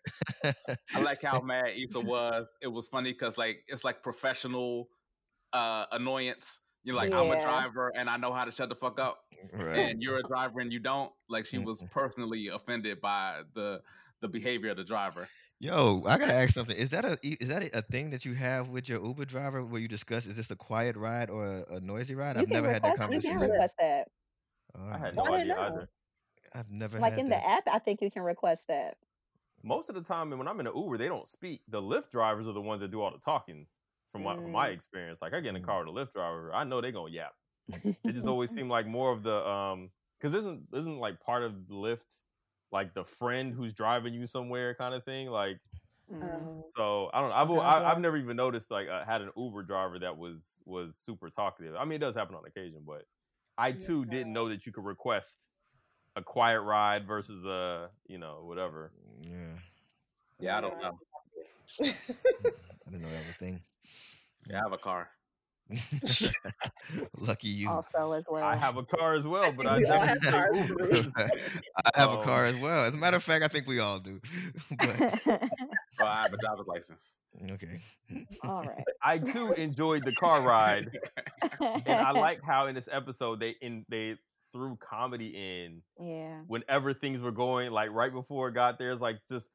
I 0.95 1.01
like 1.03 1.23
how 1.23 1.41
mad 1.45 1.71
Issa 1.77 2.01
was. 2.01 2.49
It 2.61 2.69
was 2.69 2.89
funny 2.89 3.13
because 3.13 3.39
like 3.39 3.65
it's 3.69 3.85
like 3.85 4.03
professional 4.03 4.89
uh 5.53 5.87
annoyance. 5.93 6.61
You're 6.85 6.97
like, 6.97 7.13
I'm 7.13 7.31
a 7.31 7.41
driver 7.41 7.93
and 7.97 8.11
I 8.11 8.17
know 8.17 8.33
how 8.33 8.45
to 8.45 8.51
shut 8.51 8.69
the 8.69 8.75
fuck 8.75 8.99
up. 8.99 9.21
right. 9.53 9.79
And 9.79 10.03
you're 10.03 10.17
a 10.17 10.23
driver 10.23 10.59
and 10.61 10.73
you 10.73 10.81
don't. 10.81 11.13
Like 11.29 11.47
she 11.47 11.59
was 11.59 11.83
personally 11.91 12.49
offended 12.49 13.01
by 13.01 13.43
the 13.55 13.81
the 14.21 14.29
behavior 14.29 14.71
of 14.71 14.77
the 14.77 14.85
driver. 14.85 15.29
Yo, 15.62 16.03
I 16.05 16.18
gotta 16.18 16.35
ask 16.35 16.53
something. 16.53 16.77
Is 16.77 16.90
that 16.90 17.05
a 17.07 17.18
is 17.22 17.48
that 17.48 17.62
a 17.75 17.81
thing 17.83 18.11
that 18.11 18.25
you 18.27 18.35
have 18.35 18.68
with 18.68 18.87
your 18.88 19.03
Uber 19.03 19.25
driver 19.25 19.64
where 19.64 19.81
you 19.81 19.88
discuss 19.88 20.27
is 20.27 20.37
this 20.37 20.51
a 20.51 20.57
quiet 20.57 20.94
ride 20.96 21.31
or 21.31 21.46
a, 21.46 21.77
a 21.77 21.81
noisy 21.81 22.14
ride? 22.14 22.37
you 22.37 22.46
I've 22.46 22.48
can 22.48 22.59
never 22.59 22.68
had 22.68 22.83
that 22.83 22.94
request 22.94 23.05
you 23.09 23.20
can 23.20 23.38
conversation. 23.38 23.38
request 23.38 23.77
that 23.79 24.09
I 24.75 24.98
had 24.98 25.14
no 25.16 25.33
I 25.33 25.33
idea 25.33 25.55
know. 25.57 25.57
either. 25.59 25.88
I've 26.55 26.70
never 26.70 26.98
Like 26.98 27.14
had 27.14 27.18
in 27.18 27.29
that. 27.29 27.29
the 27.29 27.44
app, 27.44 27.64
I 27.66 27.79
think 27.79 28.01
you 28.01 28.11
can 28.11 28.22
request 28.22 28.68
that. 28.68 28.96
Most 29.62 29.88
of 29.88 29.94
the 29.94 30.03
time, 30.03 30.33
and 30.33 30.38
when 30.38 30.48
I'm 30.48 30.59
in 30.61 30.66
an 30.66 30.77
Uber, 30.77 30.98
they 30.98 31.07
don't 31.09 31.29
speak. 31.29 31.62
The 31.68 31.81
Lyft 31.81 32.11
drivers 32.11 32.48
are 32.48 32.53
the 32.53 32.61
ones 32.61 32.81
that 32.81 32.90
do 32.90 33.01
all 33.01 33.12
the 33.12 33.18
talking. 33.18 33.68
From 34.07 34.25
my, 34.25 34.35
from 34.42 34.53
my 34.53 34.66
Mm. 34.66 34.70
experience, 34.70 35.22
like 35.22 35.33
I 35.33 35.40
get 35.40 35.51
in 35.51 35.57
a 35.57 35.61
Mm. 35.61 35.62
car 35.62 35.83
with 35.87 35.88
a 35.96 35.98
Lyft 35.98 36.12
driver, 36.12 36.53
I 36.53 36.64
know 36.64 36.81
they're 36.83 36.92
gonna 36.92 37.11
yap. 37.12 37.33
It 38.07 38.12
just 38.12 38.27
always 38.29 38.53
seemed 38.53 38.70
like 38.70 38.87
more 38.87 39.12
of 39.12 39.22
the 39.22 39.46
um, 39.48 39.92
because 40.18 40.35
isn't 40.35 40.68
isn't 40.75 40.98
like 40.98 41.20
part 41.20 41.42
of 41.44 41.55
Lyft 41.70 42.22
like 42.73 42.95
the 42.95 43.05
friend 43.05 43.55
who's 43.55 43.75
driving 43.75 44.15
you 44.15 44.27
somewhere 44.27 44.75
kind 44.75 44.95
of 44.95 45.05
thing. 45.05 45.29
Like 45.31 45.61
Mhm. 46.13 46.23
Um, 46.23 46.65
so, 46.75 47.11
I 47.13 47.21
don't 47.21 47.31
know. 47.31 47.61
I've 47.61 47.83
I, 47.83 47.91
I've 47.91 48.01
never 48.01 48.17
even 48.17 48.37
noticed 48.37 48.71
like 48.71 48.89
I 48.89 49.05
had 49.05 49.23
an 49.23 49.31
Uber 49.37 49.63
driver 49.63 49.99
that 50.01 50.17
was 50.17 50.61
was 50.65 50.97
super 50.97 51.31
talkative. 51.31 51.75
I 51.77 51.85
mean, 51.85 51.97
it 51.97 51.99
does 52.01 52.15
happen 52.15 52.35
on 52.35 52.45
occasion, 52.45 52.83
but 52.87 53.05
I 53.59 53.73
too 53.73 54.05
didn't 54.05 54.33
know 54.33 54.49
that 54.49 54.67
you 54.67 54.73
could 54.73 54.85
request 54.85 55.47
a 56.17 56.23
quiet 56.23 56.61
ride 56.63 57.07
versus 57.07 57.45
a 57.45 57.91
you 58.07 58.19
know 58.19 58.43
whatever. 58.45 58.93
Yeah, 59.21 59.55
Yeah, 60.41 60.59
I 60.59 60.61
don't 60.61 60.83
know. 60.83 60.99
I 61.81 61.95
didn't 62.91 63.03
know 63.03 63.11
that 63.11 63.19
was 63.19 63.29
a 63.29 63.39
thing. 63.39 63.61
Yeah, 64.49 64.61
I 64.61 64.63
have 64.65 64.73
a 64.73 64.79
car. 64.79 65.11
Lucky 67.18 67.48
you. 67.48 67.68
Also, 67.70 68.12
as 68.12 68.25
well. 68.29 68.42
I 68.44 68.57
have 68.57 68.77
a 68.77 68.83
car 68.83 69.14
as 69.14 69.27
well, 69.27 69.53
but 69.53 69.66
I 69.70 69.79
we 69.79 69.87
have 69.87 70.20
take 70.20 70.33
I 71.16 71.90
have 71.94 72.11
a 72.12 72.22
car 72.22 72.46
as 72.46 72.57
well. 72.57 72.85
As 72.85 72.94
a 72.94 72.96
matter 72.96 73.16
of 73.16 73.22
fact, 73.25 73.44
I 73.44 73.48
think 73.48 73.66
we 73.66 73.79
all 73.79 73.98
do. 73.98 74.20
but 74.79 75.01
Well, 75.27 76.09
I 76.09 76.22
have 76.22 76.33
a 76.33 76.37
driver's 76.37 76.66
license. 76.66 77.16
okay. 77.53 77.81
All 78.42 78.62
right. 78.62 78.85
I 79.03 79.18
too 79.18 79.53
enjoyed 79.53 80.05
the 80.05 80.14
car 80.16 80.42
ride, 80.42 80.90
and 81.61 81.88
I 81.88 82.12
like 82.12 82.40
how 82.44 82.66
in 82.66 82.75
this 82.75 82.88
episode 82.90 83.40
they 83.40 83.57
in 83.61 83.85
they 83.88 84.16
threw 84.53 84.77
comedy 84.77 85.29
in 85.64 85.83
Yeah. 85.98 86.40
whenever 86.46 86.92
things 86.92 87.20
were 87.20 87.33
going 87.33 87.70
like 87.72 87.90
right 87.92 88.12
before 88.12 88.48
it 88.48 88.53
got 88.55 88.79
there. 88.79 88.92
It's 88.92 89.01
like 89.01 89.16
just 89.27 89.48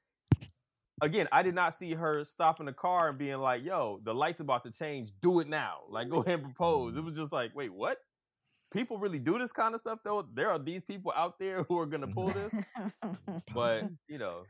again, 1.02 1.28
I 1.32 1.44
did 1.44 1.56
not 1.56 1.74
see 1.74 1.94
her 1.94 2.24
stopping 2.24 2.66
the 2.66 2.74
car 2.74 3.10
and 3.10 3.18
being 3.18 3.38
like, 3.38 3.64
"Yo, 3.64 4.00
the 4.04 4.14
light's 4.14 4.40
about 4.40 4.64
to 4.66 4.72
change. 4.72 5.12
Do 5.22 5.40
it 5.40 5.48
now. 5.48 5.82
Like, 5.90 6.10
go 6.10 6.22
ahead 6.22 6.40
and 6.40 6.44
propose." 6.44 6.98
It 6.98 7.04
was 7.04 7.16
just 7.16 7.32
like, 7.32 7.56
"Wait, 7.56 7.74
what? 7.74 8.00
People 8.72 8.98
really 8.98 9.20
do 9.20 9.38
this 9.38 9.52
kind 9.52 9.74
of 9.74 9.80
stuff 9.80 10.00
though? 10.04 10.28
There 10.34 10.50
are 10.50 10.60
these 10.60 10.84
people 10.84 11.14
out 11.16 11.40
there 11.40 11.64
who 11.64 11.80
are 11.80 11.86
gonna 11.86 12.08
pull 12.08 12.28
this." 12.28 12.54
But 13.54 13.86
you 14.08 14.18
know, 14.18 14.44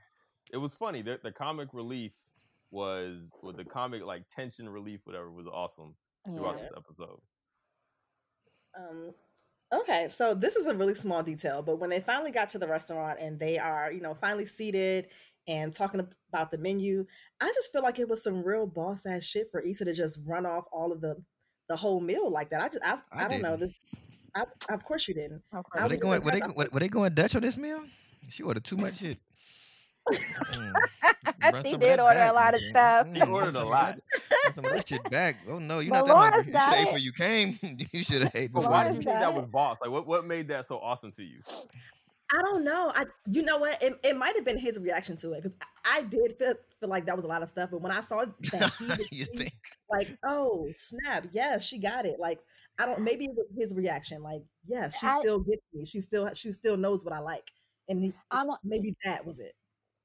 it 0.52 0.58
was 0.58 0.74
funny. 0.74 1.02
The, 1.02 1.20
the 1.22 1.32
comic 1.32 1.70
relief 1.74 2.14
was, 2.72 3.30
with 3.44 3.58
the 3.58 3.66
comic 3.66 4.04
like 4.04 4.28
tension 4.28 4.70
relief, 4.70 5.02
whatever, 5.04 5.32
was 5.32 5.48
awesome 5.48 5.96
throughout 6.26 6.58
yeah. 6.58 6.64
this 6.64 6.72
episode. 6.76 7.20
Um, 8.78 9.14
okay, 9.74 10.08
so 10.10 10.34
this 10.34 10.56
is 10.56 10.68
a 10.68 10.76
really 10.76 10.94
small 10.94 11.24
detail, 11.24 11.62
but 11.62 11.80
when 11.80 11.90
they 11.90 12.00
finally 12.00 12.32
got 12.32 12.50
to 12.50 12.60
the 12.60 12.68
restaurant 12.68 13.20
and 13.20 13.40
they 13.40 13.58
are, 13.58 13.92
you 13.92 14.02
know, 14.02 14.14
finally 14.14 14.46
seated 14.46 15.08
and 15.48 15.74
talking 15.74 16.06
about 16.30 16.52
the 16.52 16.58
menu, 16.58 17.06
I 17.42 17.48
just 17.54 17.72
feel 17.72 17.82
like 17.84 18.00
it 18.00 18.10
was 18.10 18.24
some 18.24 18.44
real 18.44 18.66
boss 18.68 19.06
ass 19.06 19.24
shit 19.24 19.48
for 19.52 19.62
Issa 19.62 19.86
to 19.86 19.94
just 19.94 20.20
run 20.28 20.46
off 20.46 20.66
all 20.72 20.92
of 20.92 21.02
the 21.02 21.16
the 21.70 21.76
whole 21.76 22.00
meal 22.00 22.30
like 22.32 22.50
that. 22.52 22.62
I 22.62 22.68
just, 22.70 22.86
I, 22.86 22.98
I, 23.12 23.26
I 23.26 23.28
don't 23.28 23.42
know. 23.42 23.58
didn't. 23.58 23.72
This, 23.72 24.00
I, 24.36 24.74
of 24.74 24.84
course 24.86 25.08
you 25.08 25.14
didn't. 25.14 25.42
Of 25.52 25.66
I 25.74 25.80
course. 25.80 25.84
Were 25.84 25.90
they 25.90 25.98
going? 25.98 26.22
Were 26.24 26.32
they? 26.32 26.42
Were, 26.56 26.68
were 26.72 26.80
they 26.80 26.88
going 26.90 27.14
Dutch 27.14 27.36
on 27.36 27.42
this 27.42 27.58
meal? 27.58 27.82
She 28.30 28.44
ordered 28.44 28.64
too 28.64 28.78
much 28.78 28.98
shit. 29.00 29.18
Mm. 30.10 30.74
Run 31.54 31.64
she 31.66 31.72
did 31.72 31.82
that 31.82 32.00
order 32.00 32.22
a 32.22 32.34
lot 32.34 32.54
of 32.56 32.62
stuff. 32.62 33.08
Mm, 33.08 33.16
She 33.16 33.32
ordered 33.32 33.56
a 33.56 33.64
lot. 33.64 33.96
that- 33.98 34.22
run 34.46 34.54
some 34.54 34.66
of 34.66 34.72
that 34.72 34.88
shit 34.88 35.04
back. 35.12 35.36
Oh 35.50 35.60
no, 35.60 35.80
you're 35.80 35.92
But 35.92 36.08
not 36.08 36.08
that 36.08 36.16
hungry. 36.16 36.32
Lawrence 36.32 36.46
You 36.48 36.52
should 36.52 36.54
got 36.54 36.74
ate 36.78 36.88
it. 36.88 36.94
when 36.94 37.02
you 37.02 37.12
came. 37.12 37.60
you 37.92 38.04
should 38.04 38.22
have 38.24 38.32
ate 38.36 38.52
But 38.54 38.60
before. 38.62 38.72
why 38.72 38.84
did 38.86 38.96
you 38.96 39.02
Lawrence 39.02 39.06
think 39.06 39.20
that 39.20 39.34
was 39.34 39.46
boss? 39.48 39.78
Like, 39.82 39.92
what 39.92 40.08
what 40.08 40.26
made 40.26 40.48
that 40.50 40.66
so 40.66 40.80
awesome 40.80 41.12
to 41.14 41.24
you? 41.24 41.42
I 42.34 42.42
don't 42.42 42.64
know. 42.66 42.92
I, 42.94 43.06
you 43.32 43.42
know 43.42 43.58
what? 43.58 43.82
It, 43.82 43.94
it 44.04 44.18
might 44.18 44.36
have 44.36 44.44
been 44.44 44.58
his 44.58 44.78
reaction 44.80 45.16
to 45.18 45.32
it 45.34 45.44
because 45.44 45.58
I, 45.86 46.00
I 46.00 46.02
did 46.04 46.36
feel, 46.38 46.56
feel 46.80 46.90
like 46.90 47.06
that 47.06 47.16
was 47.16 47.24
a 47.24 47.28
lot 47.28 47.42
of 47.42 47.50
stuff. 47.50 47.70
But 47.72 47.82
when 47.82 47.92
I 47.92 48.02
saw 48.02 48.26
that 48.26 48.72
he 48.80 48.86
was 48.90 49.00
you 49.12 49.26
pleased, 49.28 49.32
think? 49.38 49.54
like, 49.90 50.18
oh 50.26 50.68
snap, 50.76 51.28
yes, 51.32 51.64
she 51.66 51.80
got 51.80 52.06
it. 52.06 52.20
Like, 52.20 52.40
I 52.80 52.86
don't. 52.86 53.02
Maybe 53.02 53.26
it 53.26 53.32
was 53.36 53.48
his 53.58 53.74
reaction. 53.74 54.22
Like, 54.24 54.42
yes, 54.68 55.00
she 55.00 55.08
I- 55.08 55.20
still 55.22 55.40
gets 55.40 55.62
me. 55.74 55.86
She 55.86 56.02
still, 56.02 56.30
she 56.34 56.52
still 56.52 56.76
knows 56.78 57.04
what 57.06 57.14
I 57.14 57.20
like, 57.20 57.50
and 57.88 58.00
he, 58.02 58.14
I'm 58.30 58.50
a- 58.50 58.60
maybe 58.64 58.96
that 59.06 59.26
was 59.26 59.40
it. 59.40 59.54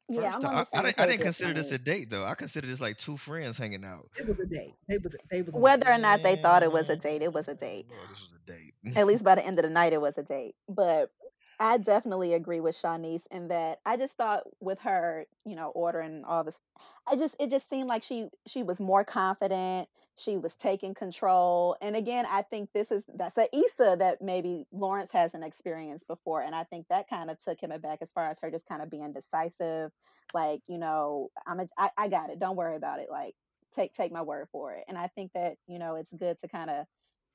yeah, 0.08 0.32
First 0.32 0.46
I'm 0.46 0.54
off, 0.54 0.68
I, 0.74 0.78
I 0.78 0.82
didn't, 0.82 0.98
I 1.00 1.06
didn't 1.06 1.22
consider 1.22 1.52
this 1.54 1.72
a 1.72 1.78
date 1.78 2.08
though. 2.10 2.24
I 2.24 2.34
consider 2.36 2.68
this 2.68 2.80
like 2.80 2.98
two 2.98 3.16
friends 3.16 3.56
hanging 3.58 3.84
out. 3.84 4.08
It 4.16 4.28
was 4.28 4.38
a 4.38 4.46
date. 4.46 4.74
They 4.88 4.98
was, 4.98 5.16
they 5.30 5.42
was. 5.42 5.56
a 5.56 5.58
Whether 5.58 5.86
date. 5.86 5.94
or 5.94 5.98
not 5.98 6.22
they 6.22 6.36
thought 6.36 6.62
it 6.62 6.70
was 6.72 6.88
a 6.88 6.96
date, 6.96 7.22
it 7.22 7.32
was 7.32 7.48
a 7.48 7.54
date. 7.56 7.86
Lord, 7.90 8.10
this 8.10 8.20
was 8.20 8.40
a 8.46 8.52
date. 8.52 8.96
At 8.96 9.06
least 9.08 9.24
by 9.24 9.34
the 9.36 9.44
end 9.44 9.58
of 9.58 9.64
the 9.64 9.70
night, 9.70 9.92
it 9.92 10.00
was 10.00 10.16
a 10.18 10.22
date. 10.22 10.54
But 10.68 11.10
I 11.62 11.78
definitely 11.78 12.34
agree 12.34 12.60
with 12.60 12.76
Shanice 12.76 13.26
in 13.30 13.48
that 13.48 13.80
I 13.86 13.96
just 13.96 14.16
thought 14.16 14.42
with 14.60 14.80
her, 14.80 15.26
you 15.46 15.56
know, 15.56 15.68
ordering 15.70 16.24
all 16.24 16.44
this, 16.44 16.60
I 17.06 17.16
just 17.16 17.36
it 17.40 17.50
just 17.50 17.70
seemed 17.70 17.88
like 17.88 18.02
she 18.02 18.30
she 18.48 18.64
was 18.64 18.80
more 18.80 19.04
confident. 19.04 19.88
She 20.18 20.38
was 20.38 20.56
taking 20.56 20.94
control. 20.94 21.76
And 21.80 21.96
again, 21.96 22.26
I 22.28 22.42
think 22.42 22.70
this 22.74 22.90
is 22.90 23.04
that's 23.16 23.38
a 23.38 23.48
Issa 23.56 23.96
that 24.00 24.22
maybe 24.22 24.66
Lawrence 24.72 25.12
hasn't 25.12 25.44
experienced 25.44 26.08
before. 26.08 26.42
And 26.42 26.54
I 26.54 26.64
think 26.64 26.88
that 26.90 27.08
kind 27.08 27.30
of 27.30 27.38
took 27.40 27.62
him 27.62 27.72
aback 27.72 28.00
as 28.02 28.12
far 28.12 28.28
as 28.28 28.40
her 28.40 28.50
just 28.50 28.66
kind 28.66 28.82
of 28.82 28.90
being 28.90 29.12
decisive. 29.12 29.92
Like, 30.34 30.62
you 30.68 30.78
know, 30.78 31.30
I'm 31.46 31.60
a 31.60 31.68
I, 31.78 31.90
I 31.96 32.08
got 32.08 32.30
it. 32.30 32.40
Don't 32.40 32.56
worry 32.56 32.76
about 32.76 33.00
it. 33.00 33.08
Like 33.10 33.36
take 33.72 33.94
take 33.94 34.12
my 34.12 34.22
word 34.22 34.48
for 34.52 34.74
it. 34.74 34.84
And 34.88 34.98
I 34.98 35.08
think 35.08 35.32
that, 35.34 35.58
you 35.68 35.78
know, 35.78 35.96
it's 35.96 36.12
good 36.12 36.38
to 36.40 36.48
kind 36.48 36.70
of 36.70 36.86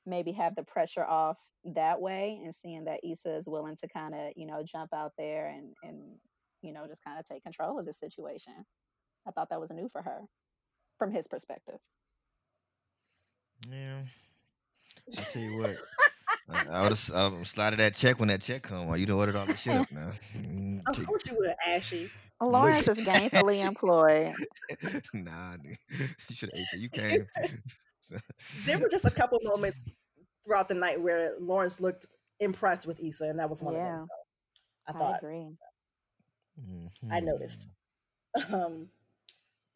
maybe 0.08 0.32
have 0.32 0.54
the 0.54 0.62
pressure 0.62 1.04
off 1.04 1.38
that 1.64 2.00
way 2.00 2.40
and 2.42 2.54
seeing 2.54 2.84
that 2.84 3.00
Issa 3.04 3.36
is 3.36 3.48
willing 3.48 3.76
to 3.76 3.88
kind 3.88 4.14
of, 4.14 4.32
you 4.36 4.46
know, 4.46 4.62
jump 4.64 4.92
out 4.92 5.12
there 5.18 5.48
and 5.48 5.74
and 5.82 5.98
you 6.62 6.72
know, 6.72 6.86
just 6.88 7.04
kind 7.04 7.18
of 7.18 7.24
take 7.24 7.42
control 7.42 7.78
of 7.78 7.86
the 7.86 7.92
situation. 7.92 8.52
I 9.26 9.30
thought 9.30 9.50
that 9.50 9.60
was 9.60 9.70
new 9.70 9.88
for 9.88 10.02
her 10.02 10.20
from 10.98 11.12
his 11.12 11.28
perspective. 11.28 11.78
Yeah. 13.70 14.02
I 15.16 15.22
tell 15.22 15.42
you 15.42 15.58
what. 15.58 15.76
I, 16.50 16.64
I 16.70 16.82
would 16.82 16.92
have 16.92 17.10
um, 17.14 17.44
slided 17.44 17.78
that 17.80 17.94
check 17.94 18.18
when 18.18 18.28
that 18.28 18.40
check 18.40 18.62
come. 18.62 18.88
While 18.88 18.96
you 18.96 19.06
done 19.06 19.16
ordered 19.16 19.36
all 19.36 19.46
the 19.46 19.56
shit 19.56 19.76
up 19.76 19.90
now. 19.92 20.12
Of 20.86 21.06
course 21.06 21.22
you 21.26 21.36
would, 21.36 21.54
Ashy. 21.66 22.10
Lawrence 22.40 22.88
is 22.88 22.98
gainfully 23.06 23.66
employed. 23.66 24.32
nah, 25.14 25.56
nigga. 25.56 25.76
you 26.28 26.34
should 26.34 26.50
have 26.54 26.60
ate 26.60 26.66
it. 26.72 26.80
You 26.80 26.88
came. 26.88 27.26
There 28.66 28.78
were 28.78 28.88
just 28.88 29.04
a 29.04 29.10
couple 29.10 29.38
moments 29.42 29.84
throughout 30.44 30.68
the 30.68 30.74
night 30.74 31.00
where 31.00 31.34
Lawrence 31.40 31.80
looked 31.80 32.06
impressed 32.40 32.86
with 32.86 33.00
Issa, 33.00 33.24
and 33.24 33.38
that 33.38 33.50
was 33.50 33.62
one 33.62 33.74
Yeah. 33.74 33.94
of 33.94 33.98
them. 34.00 34.00
So 34.00 34.14
I 34.86 34.92
I 34.94 34.98
thought 34.98 35.18
agree. 35.18 35.56
I 37.10 37.20
noticed. 37.20 37.66
Um, 38.52 38.90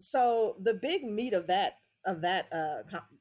so 0.01 0.57
the 0.61 0.75
big 0.75 1.05
meat 1.05 1.33
of 1.33 1.47
that 1.49 1.75
of 2.07 2.23
that 2.23 2.47
uh 2.53 2.83
com- 2.91 3.19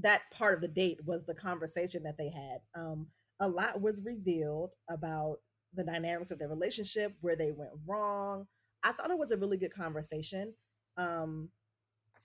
that 0.00 0.22
part 0.32 0.54
of 0.54 0.60
the 0.60 0.68
date 0.68 0.98
was 1.04 1.24
the 1.24 1.34
conversation 1.34 2.02
that 2.04 2.16
they 2.18 2.30
had. 2.30 2.60
Um, 2.74 3.08
a 3.40 3.48
lot 3.48 3.80
was 3.80 4.02
revealed 4.04 4.70
about 4.88 5.38
the 5.74 5.84
dynamics 5.84 6.30
of 6.30 6.38
their 6.38 6.48
relationship, 6.48 7.14
where 7.20 7.36
they 7.36 7.52
went 7.52 7.72
wrong. 7.86 8.46
I 8.82 8.92
thought 8.92 9.10
it 9.10 9.18
was 9.18 9.32
a 9.32 9.36
really 9.36 9.56
good 9.58 9.72
conversation. 9.74 10.54
Um, 10.96 11.50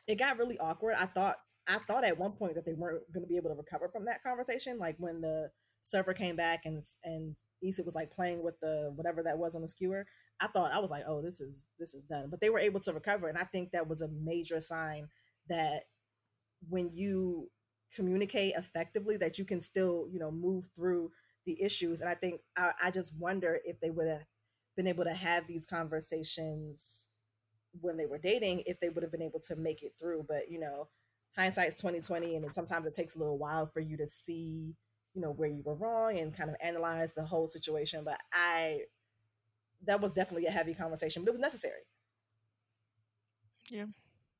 it 0.07 0.15
got 0.15 0.37
really 0.37 0.57
awkward. 0.59 0.95
I 0.97 1.05
thought 1.07 1.37
I 1.67 1.79
thought 1.79 2.05
at 2.05 2.17
one 2.17 2.31
point 2.31 2.55
that 2.55 2.65
they 2.65 2.73
weren't 2.73 3.01
going 3.13 3.23
to 3.23 3.29
be 3.29 3.37
able 3.37 3.49
to 3.49 3.55
recover 3.55 3.89
from 3.89 4.05
that 4.05 4.23
conversation, 4.23 4.77
like 4.79 4.95
when 4.97 5.21
the 5.21 5.51
server 5.81 6.13
came 6.13 6.35
back 6.35 6.65
and 6.65 6.83
and 7.03 7.35
Issa 7.61 7.83
was 7.83 7.95
like 7.95 8.11
playing 8.11 8.43
with 8.43 8.59
the 8.61 8.91
whatever 8.95 9.23
that 9.23 9.37
was 9.37 9.55
on 9.55 9.61
the 9.61 9.67
skewer. 9.67 10.05
I 10.39 10.47
thought 10.47 10.71
I 10.71 10.79
was 10.79 10.91
like, 10.91 11.03
oh, 11.07 11.21
this 11.21 11.41
is 11.41 11.67
this 11.79 11.93
is 11.93 12.03
done. 12.03 12.27
But 12.29 12.41
they 12.41 12.49
were 12.49 12.59
able 12.59 12.79
to 12.81 12.93
recover, 12.93 13.27
and 13.27 13.37
I 13.37 13.43
think 13.43 13.71
that 13.71 13.87
was 13.87 14.01
a 14.01 14.07
major 14.07 14.61
sign 14.61 15.09
that 15.49 15.83
when 16.69 16.89
you 16.93 17.49
communicate 17.95 18.53
effectively, 18.55 19.17
that 19.17 19.39
you 19.39 19.45
can 19.45 19.61
still 19.61 20.07
you 20.11 20.19
know 20.19 20.31
move 20.31 20.65
through 20.75 21.11
the 21.45 21.61
issues. 21.61 22.01
And 22.01 22.09
I 22.09 22.15
think 22.15 22.41
I, 22.55 22.71
I 22.83 22.91
just 22.91 23.13
wonder 23.17 23.59
if 23.65 23.79
they 23.79 23.89
would 23.89 24.07
have 24.07 24.23
been 24.75 24.87
able 24.87 25.05
to 25.05 25.13
have 25.13 25.47
these 25.47 25.65
conversations 25.65 27.05
when 27.81 27.97
they 27.97 28.05
were 28.05 28.17
dating, 28.17 28.63
if 28.65 28.79
they 28.79 28.89
would 28.89 29.03
have 29.03 29.11
been 29.11 29.21
able 29.21 29.39
to 29.41 29.55
make 29.55 29.81
it 29.81 29.93
through. 29.99 30.25
But 30.27 30.51
you 30.51 30.59
know, 30.59 30.87
hindsight's 31.37 31.79
twenty 31.81 32.01
twenty, 32.01 32.35
and 32.35 32.53
sometimes 32.53 32.85
it 32.85 32.93
takes 32.93 33.15
a 33.15 33.19
little 33.19 33.37
while 33.37 33.67
for 33.67 33.79
you 33.79 33.97
to 33.97 34.07
see 34.07 34.75
you 35.13 35.21
know 35.21 35.31
where 35.31 35.49
you 35.49 35.61
were 35.63 35.75
wrong 35.75 36.17
and 36.19 36.35
kind 36.35 36.49
of 36.49 36.55
analyze 36.61 37.13
the 37.13 37.25
whole 37.25 37.47
situation. 37.47 38.03
But 38.03 38.19
I 38.33 38.81
that 39.85 40.01
was 40.01 40.11
definitely 40.11 40.47
a 40.47 40.51
heavy 40.51 40.73
conversation, 40.73 41.23
but 41.23 41.29
it 41.29 41.33
was 41.33 41.39
necessary. 41.41 41.81
Yeah, 43.69 43.85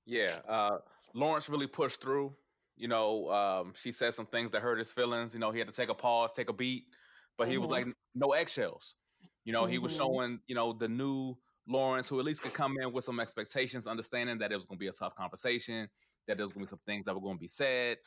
Yeah. 0.06 0.42
uh, 0.48 0.80
Lawrence 1.14 1.50
really 1.50 1.68
pushed 1.68 2.02
through. 2.02 2.36
You 2.76 2.88
know, 2.88 3.30
um, 3.32 3.74
she 3.76 3.92
said 3.92 4.14
some 4.14 4.28
things 4.28 4.52
that 4.52 4.62
hurt 4.62 4.78
his 4.80 4.92
feelings. 4.92 5.34
You 5.34 5.40
know, 5.40 5.52
he 5.52 5.60
had 5.60 5.68
to 5.68 5.74
take 5.74 5.90
a 5.90 5.96
pause, 5.96 6.32
take 6.36 6.50
a 6.50 6.54
beat, 6.54 6.86
but 7.38 7.48
he 7.48 7.58
was 7.58 7.72
like, 7.72 7.88
no 8.14 8.34
eggshells. 8.34 8.96
You 9.46 9.54
know, 9.54 9.66
he 9.66 9.80
was 9.80 9.92
Mhm. 9.92 9.96
showing, 9.96 10.40
you 10.48 10.56
know, 10.56 10.74
the 10.74 10.88
new 10.88 11.36
Lawrence 11.68 12.08
who 12.10 12.20
at 12.20 12.26
least 12.26 12.44
could 12.44 12.54
come 12.54 12.76
in 12.82 12.94
with 12.94 13.04
some 13.04 13.20
expectations, 13.20 13.88
understanding 13.88 14.38
that 14.40 14.52
it 14.52 14.56
was 14.56 14.66
going 14.66 14.78
to 14.78 14.80
be 14.80 14.88
a 14.88 14.92
tough 14.92 15.16
conversation, 15.16 15.90
that 16.28 16.38
there 16.38 16.44
was 16.44 16.52
going 16.52 16.66
to 16.66 16.70
be 16.70 16.70
some 16.70 16.80
things 16.86 17.06
that 17.06 17.16
were 17.16 17.22
going 17.22 17.38
to 17.38 17.42
be 17.42 17.48
said. 17.48 17.98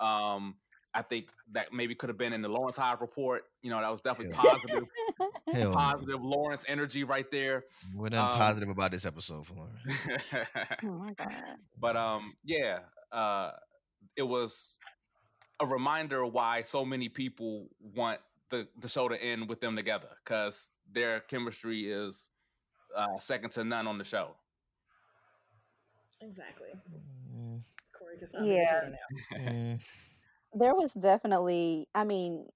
Um, 0.00 0.56
I 0.94 1.02
think 1.02 1.28
that 1.52 1.72
maybe 1.74 1.94
could 1.94 2.08
have 2.08 2.16
been 2.16 2.32
in 2.32 2.40
the 2.40 2.48
Lawrence 2.48 2.76
Hive 2.76 3.02
report. 3.02 3.44
You 3.62 3.70
know, 3.70 3.80
that 3.80 3.90
was 3.90 4.00
definitely 4.00 4.34
Yeah. 4.34 4.50
positive. 4.50 4.84
Hell 5.52 5.70
no. 5.70 5.76
positive 5.76 6.22
Lawrence 6.24 6.64
energy 6.68 7.04
right 7.04 7.30
there. 7.30 7.64
What 7.94 8.12
nothing 8.12 8.32
Um, 8.32 8.38
positive 8.38 8.68
about 8.70 8.92
this 8.92 9.04
episode, 9.04 9.46
Florence? 9.46 9.76
Oh 10.84 10.86
my 10.98 11.12
god. 11.12 11.34
but 11.78 11.96
um, 11.96 12.34
yeah, 12.44 12.80
uh, 13.12 13.52
it 14.16 14.22
was 14.22 14.78
a 15.60 15.66
reminder 15.66 16.24
why 16.26 16.62
so 16.62 16.84
many 16.84 17.08
people 17.10 17.68
want 17.80 18.20
the 18.50 18.66
the 18.80 18.88
show 18.88 19.08
to 19.08 19.22
end 19.22 19.48
with 19.48 19.60
them 19.60 19.76
together 19.76 20.08
because 20.24 20.70
their 20.90 21.20
chemistry 21.20 21.90
is 21.90 22.30
uh, 22.96 23.18
second 23.18 23.50
to 23.52 23.64
none 23.64 23.86
on 23.86 23.98
the 23.98 24.04
show. 24.04 24.34
Exactly. 26.22 26.68
Corey 28.18 28.28
can 28.30 28.46
Yeah. 28.46 28.80
yeah. 28.82 28.88
now. 28.90 29.38
mm. 29.50 29.80
There 30.54 30.74
was 30.74 30.92
definitely, 30.94 31.88
I 31.94 32.04
mean, 32.04 32.46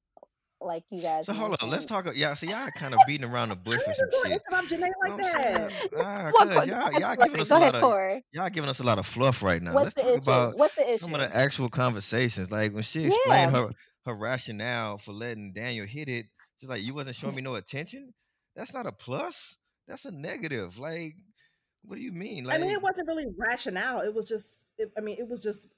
like 0.60 0.84
you 0.90 1.00
guys 1.00 1.26
So 1.26 1.32
hold 1.32 1.56
on, 1.60 1.70
let's 1.70 1.86
talk. 1.86 2.06
Yeah, 2.14 2.34
see, 2.34 2.48
y'all 2.48 2.70
kind 2.70 2.94
of 2.94 3.00
beating 3.06 3.28
around 3.28 3.50
the 3.50 3.56
bush 3.56 3.76
How 3.76 3.82
with 3.86 3.86
you 3.86 3.94
some 3.94 4.08
just 4.10 4.22
gonna 4.24 4.28
shit. 4.34 4.42
interrupt 4.44 4.70
Janae 4.70 4.90
like 5.00 5.16
that. 5.16 5.72
Ah, 5.96 6.32
well, 6.38 6.66
y'all, 6.66 6.92
y'all 6.92 7.16
giving 7.16 7.40
us 7.40 7.50
a 7.50 7.54
lot 7.54 7.74
ahead, 7.74 7.84
of 7.84 8.22
y'all 8.32 8.48
giving 8.50 8.70
us 8.70 8.80
a 8.80 8.84
lot 8.84 8.98
of 8.98 9.06
fluff 9.06 9.42
right 9.42 9.62
now. 9.62 9.74
What's 9.74 9.84
Let's 9.84 9.94
the 9.94 10.02
talk 10.02 10.10
issue? 10.10 10.18
about 10.22 10.56
What's 10.56 10.74
the 10.74 10.88
issue? 10.88 10.98
some 10.98 11.14
of 11.14 11.20
the 11.20 11.36
actual 11.36 11.68
conversations. 11.68 12.50
Like 12.50 12.72
when 12.72 12.82
she 12.82 13.00
Yeah. 13.02 13.06
explained 13.06 13.50
her 13.52 13.70
her 14.06 14.14
rationale 14.14 14.98
for 14.98 15.12
letting 15.12 15.52
Daniel 15.52 15.86
hit 15.86 16.08
it, 16.08 16.26
just 16.60 16.70
like 16.70 16.82
you 16.82 16.94
wasn't 16.94 17.16
showing 17.16 17.34
me 17.34 17.42
no 17.42 17.54
attention. 17.54 18.12
That's 18.56 18.74
not 18.74 18.86
a 18.86 18.92
plus. 18.92 19.56
That's 19.88 20.04
a 20.04 20.10
negative. 20.10 20.78
Like, 20.78 21.14
what 21.84 21.96
do 21.96 22.02
you 22.02 22.12
mean? 22.12 22.48
I 22.50 22.58
mean, 22.58 22.68
Like 22.68 22.76
it 22.76 22.82
wasn't 22.82 23.08
really 23.08 23.26
rationale. 23.36 24.00
It 24.00 24.14
was 24.14 24.24
just. 24.26 24.58
It, 24.80 24.92
I 24.96 25.00
mean, 25.00 25.16
it 25.18 25.28
was 25.28 25.40
just 25.40 25.68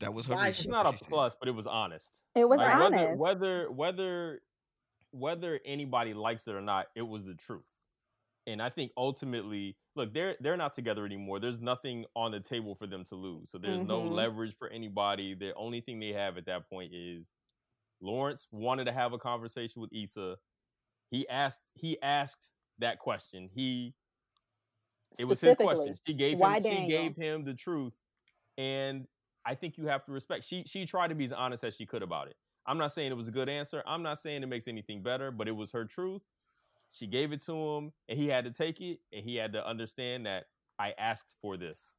that 0.00 0.12
was 0.12 0.26
her 0.26 0.34
why 0.34 0.48
It's 0.48 0.66
not 0.66 0.86
a 0.86 0.92
plus, 0.92 1.36
but 1.38 1.48
it 1.48 1.52
was 1.52 1.66
honest. 1.66 2.22
It 2.34 2.48
was 2.48 2.58
Like 2.58 2.78
whether 2.78 3.08
honest. 3.08 3.18
whether 3.18 3.70
whether 3.70 4.40
whether 5.12 5.60
anybody 5.64 6.14
likes 6.14 6.48
it 6.48 6.54
or 6.54 6.60
not, 6.62 6.86
it 6.96 7.02
was 7.02 7.24
the 7.24 7.34
truth. 7.34 7.64
And 8.46 8.60
I 8.60 8.70
think 8.70 8.92
ultimately, 8.96 9.76
look, 9.94 10.12
they're 10.12 10.36
they're 10.40 10.56
not 10.56 10.72
together 10.72 11.06
anymore. 11.06 11.38
There's 11.40 11.60
nothing 11.60 12.04
on 12.16 12.32
the 12.32 12.40
table 12.40 12.74
for 12.74 12.86
them 12.86 13.04
to 13.04 13.14
lose. 13.14 13.50
So 13.50 13.58
there's 13.58 13.84
no 13.84 14.02
hmm 14.02 14.14
leverage 14.14 14.56
for 14.58 14.68
anybody. 14.68 15.34
The 15.34 15.54
only 15.54 15.80
thing 15.80 16.00
they 16.00 16.12
have 16.12 16.38
at 16.38 16.46
that 16.46 16.68
point 16.68 16.92
is 16.94 17.30
Lawrence 18.00 18.48
wanted 18.50 18.86
to 18.86 18.92
have 18.92 19.12
a 19.12 19.18
conversation 19.18 19.80
with 19.82 19.92
Issa. 19.92 20.36
He 21.10 21.28
asked 21.28 21.60
he 21.74 22.00
asked 22.02 22.50
that 22.78 22.98
question. 22.98 23.48
He 23.54 23.94
it 25.18 25.26
was 25.26 25.40
his 25.40 25.54
question. 25.56 25.94
She 26.06 26.14
gave 26.14 26.34
him 26.34 26.40
why 26.40 26.58
she 26.58 26.64
Daniel? 26.64 26.88
gave 26.88 27.16
him 27.16 27.44
the 27.44 27.54
truth. 27.54 27.92
And 28.58 29.06
I 29.44 29.54
think 29.54 29.76
you 29.78 29.86
have 29.86 30.04
to 30.06 30.12
respect. 30.12 30.44
She 30.44 30.64
she 30.66 30.86
tried 30.86 31.08
to 31.08 31.14
be 31.14 31.24
as 31.24 31.32
honest 31.32 31.64
as 31.64 31.74
she 31.76 31.86
could 31.86 32.02
about 32.02 32.28
it. 32.28 32.36
I'm 32.66 32.78
not 32.78 32.92
saying 32.92 33.10
it 33.10 33.16
was 33.16 33.28
a 33.28 33.32
good 33.32 33.48
answer. 33.48 33.82
I'm 33.86 34.02
not 34.02 34.18
saying 34.18 34.42
it 34.42 34.46
makes 34.48 34.68
anything 34.68 35.02
better, 35.02 35.30
but 35.30 35.48
it 35.48 35.52
was 35.52 35.72
her 35.72 35.84
truth. 35.84 36.22
She 36.90 37.06
gave 37.06 37.32
it 37.32 37.40
to 37.46 37.52
him 37.54 37.92
and 38.08 38.18
he 38.18 38.28
had 38.28 38.44
to 38.44 38.52
take 38.52 38.80
it 38.80 39.00
and 39.12 39.24
he 39.24 39.36
had 39.36 39.52
to 39.54 39.66
understand 39.66 40.26
that 40.26 40.44
I 40.78 40.92
asked 40.98 41.32
for 41.40 41.56
this. 41.56 41.96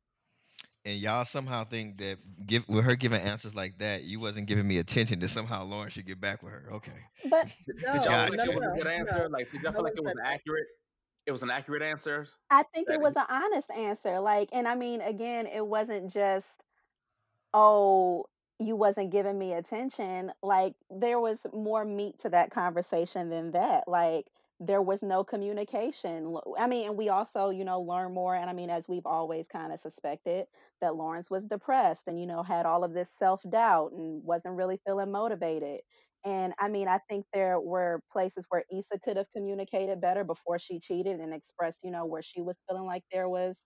And 0.85 0.99
y'all 0.99 1.25
somehow 1.25 1.63
think 1.65 1.97
that 1.99 2.19
give 2.45 2.67
with 2.67 2.85
her 2.85 2.95
giving 2.95 3.21
answers 3.21 3.55
like 3.55 3.79
that, 3.79 4.03
you 4.03 4.19
wasn't 4.19 4.47
giving 4.47 4.67
me 4.67 4.77
attention 4.77 5.19
that 5.19 5.29
somehow 5.29 5.63
Lauren 5.63 5.89
should 5.89 6.05
get 6.05 6.19
back 6.21 6.43
with 6.43 6.51
her. 6.53 6.69
Okay. 6.73 6.99
But 7.29 7.53
Did, 7.67 7.77
did 7.91 8.03
No, 8.03 8.03
y'all 8.03 8.09
Got 8.09 8.31
feel 8.31 8.37
no, 8.37 8.43
it 8.43 8.53
was 8.53 8.61
no, 8.61 8.67
a 8.67 8.71
good 8.71 8.87
answer? 8.87 9.27
no. 9.29 9.29
Like, 9.29 9.51
did 9.51 9.61
y'all 9.63 9.73
No 9.73 9.79
feel 9.79 9.83
like 9.83 9.93
it 9.95 10.03
was 10.03 10.13
said 10.13 10.17
that. 10.17 10.25
accurate? 10.25 10.67
It 11.25 11.31
was 11.31 11.43
an 11.43 11.49
accurate 11.49 11.81
answer. 11.81 12.27
I 12.49 12.63
think 12.63 12.87
That 12.87 12.99
it 12.99 13.01
was 13.01 13.15
an 13.15 13.25
honest 13.29 13.71
answer. 13.71 14.19
Like, 14.19 14.49
and 14.53 14.67
I 14.67 14.75
mean, 14.75 15.01
again, 15.01 15.47
it 15.47 15.65
wasn't 15.65 16.11
just, 16.11 16.63
oh, 17.53 18.27
you 18.59 18.75
wasn't 18.75 19.11
giving 19.11 19.39
me 19.39 19.53
attention. 19.53 20.33
Like, 20.43 20.75
there 20.89 21.19
was 21.19 21.47
more 21.53 21.85
meat 21.85 22.19
to 22.19 22.29
that 22.31 22.51
conversation 22.51 23.29
than 23.29 23.51
that. 23.51 23.87
Like, 23.87 24.31
there 24.59 24.81
was 24.81 25.03
no 25.03 25.23
communication. 25.23 26.37
I 26.57 26.67
mean, 26.67 26.87
and 26.89 26.97
we 26.97 27.09
also, 27.09 27.49
you 27.49 27.65
know, 27.65 27.81
learn 27.81 28.13
more. 28.13 28.35
And 28.35 28.49
I 28.49 28.53
mean, 28.53 28.69
as 28.69 28.89
we've 28.89 29.05
always 29.07 29.47
kind 29.47 29.73
of 29.73 29.79
suspected, 29.79 30.47
that 30.81 30.95
Lawrence 30.95 31.31
was 31.31 31.47
depressed 31.47 32.07
and, 32.07 32.19
you 32.19 32.27
know, 32.27 32.43
had 32.43 32.65
all 32.65 32.83
of 32.83 32.93
this 32.93 33.11
self 33.11 33.43
doubt 33.49 33.93
and 33.93 34.23
wasn't 34.23 34.55
really 34.55 34.77
feeling 34.85 35.11
motivated. 35.11 35.81
And 36.25 36.53
I 36.59 36.69
mean, 36.69 36.87
I 36.87 36.99
think 37.09 37.25
there 37.33 37.59
were 37.59 38.01
places 38.11 38.45
where 38.49 38.63
Issa 38.71 38.99
could 38.99 39.17
have 39.17 39.27
communicated 39.35 39.99
better 40.01 40.23
before 40.23 40.57
she 40.59 40.79
cheated 40.79 41.19
and 41.19 41.33
expressed, 41.33 41.83
you 41.83 41.91
know, 41.91 42.05
where 42.05 42.21
she 42.21 42.41
was 42.41 42.57
feeling 42.67 42.85
like 42.85 43.03
there 43.11 43.27
was, 43.29 43.61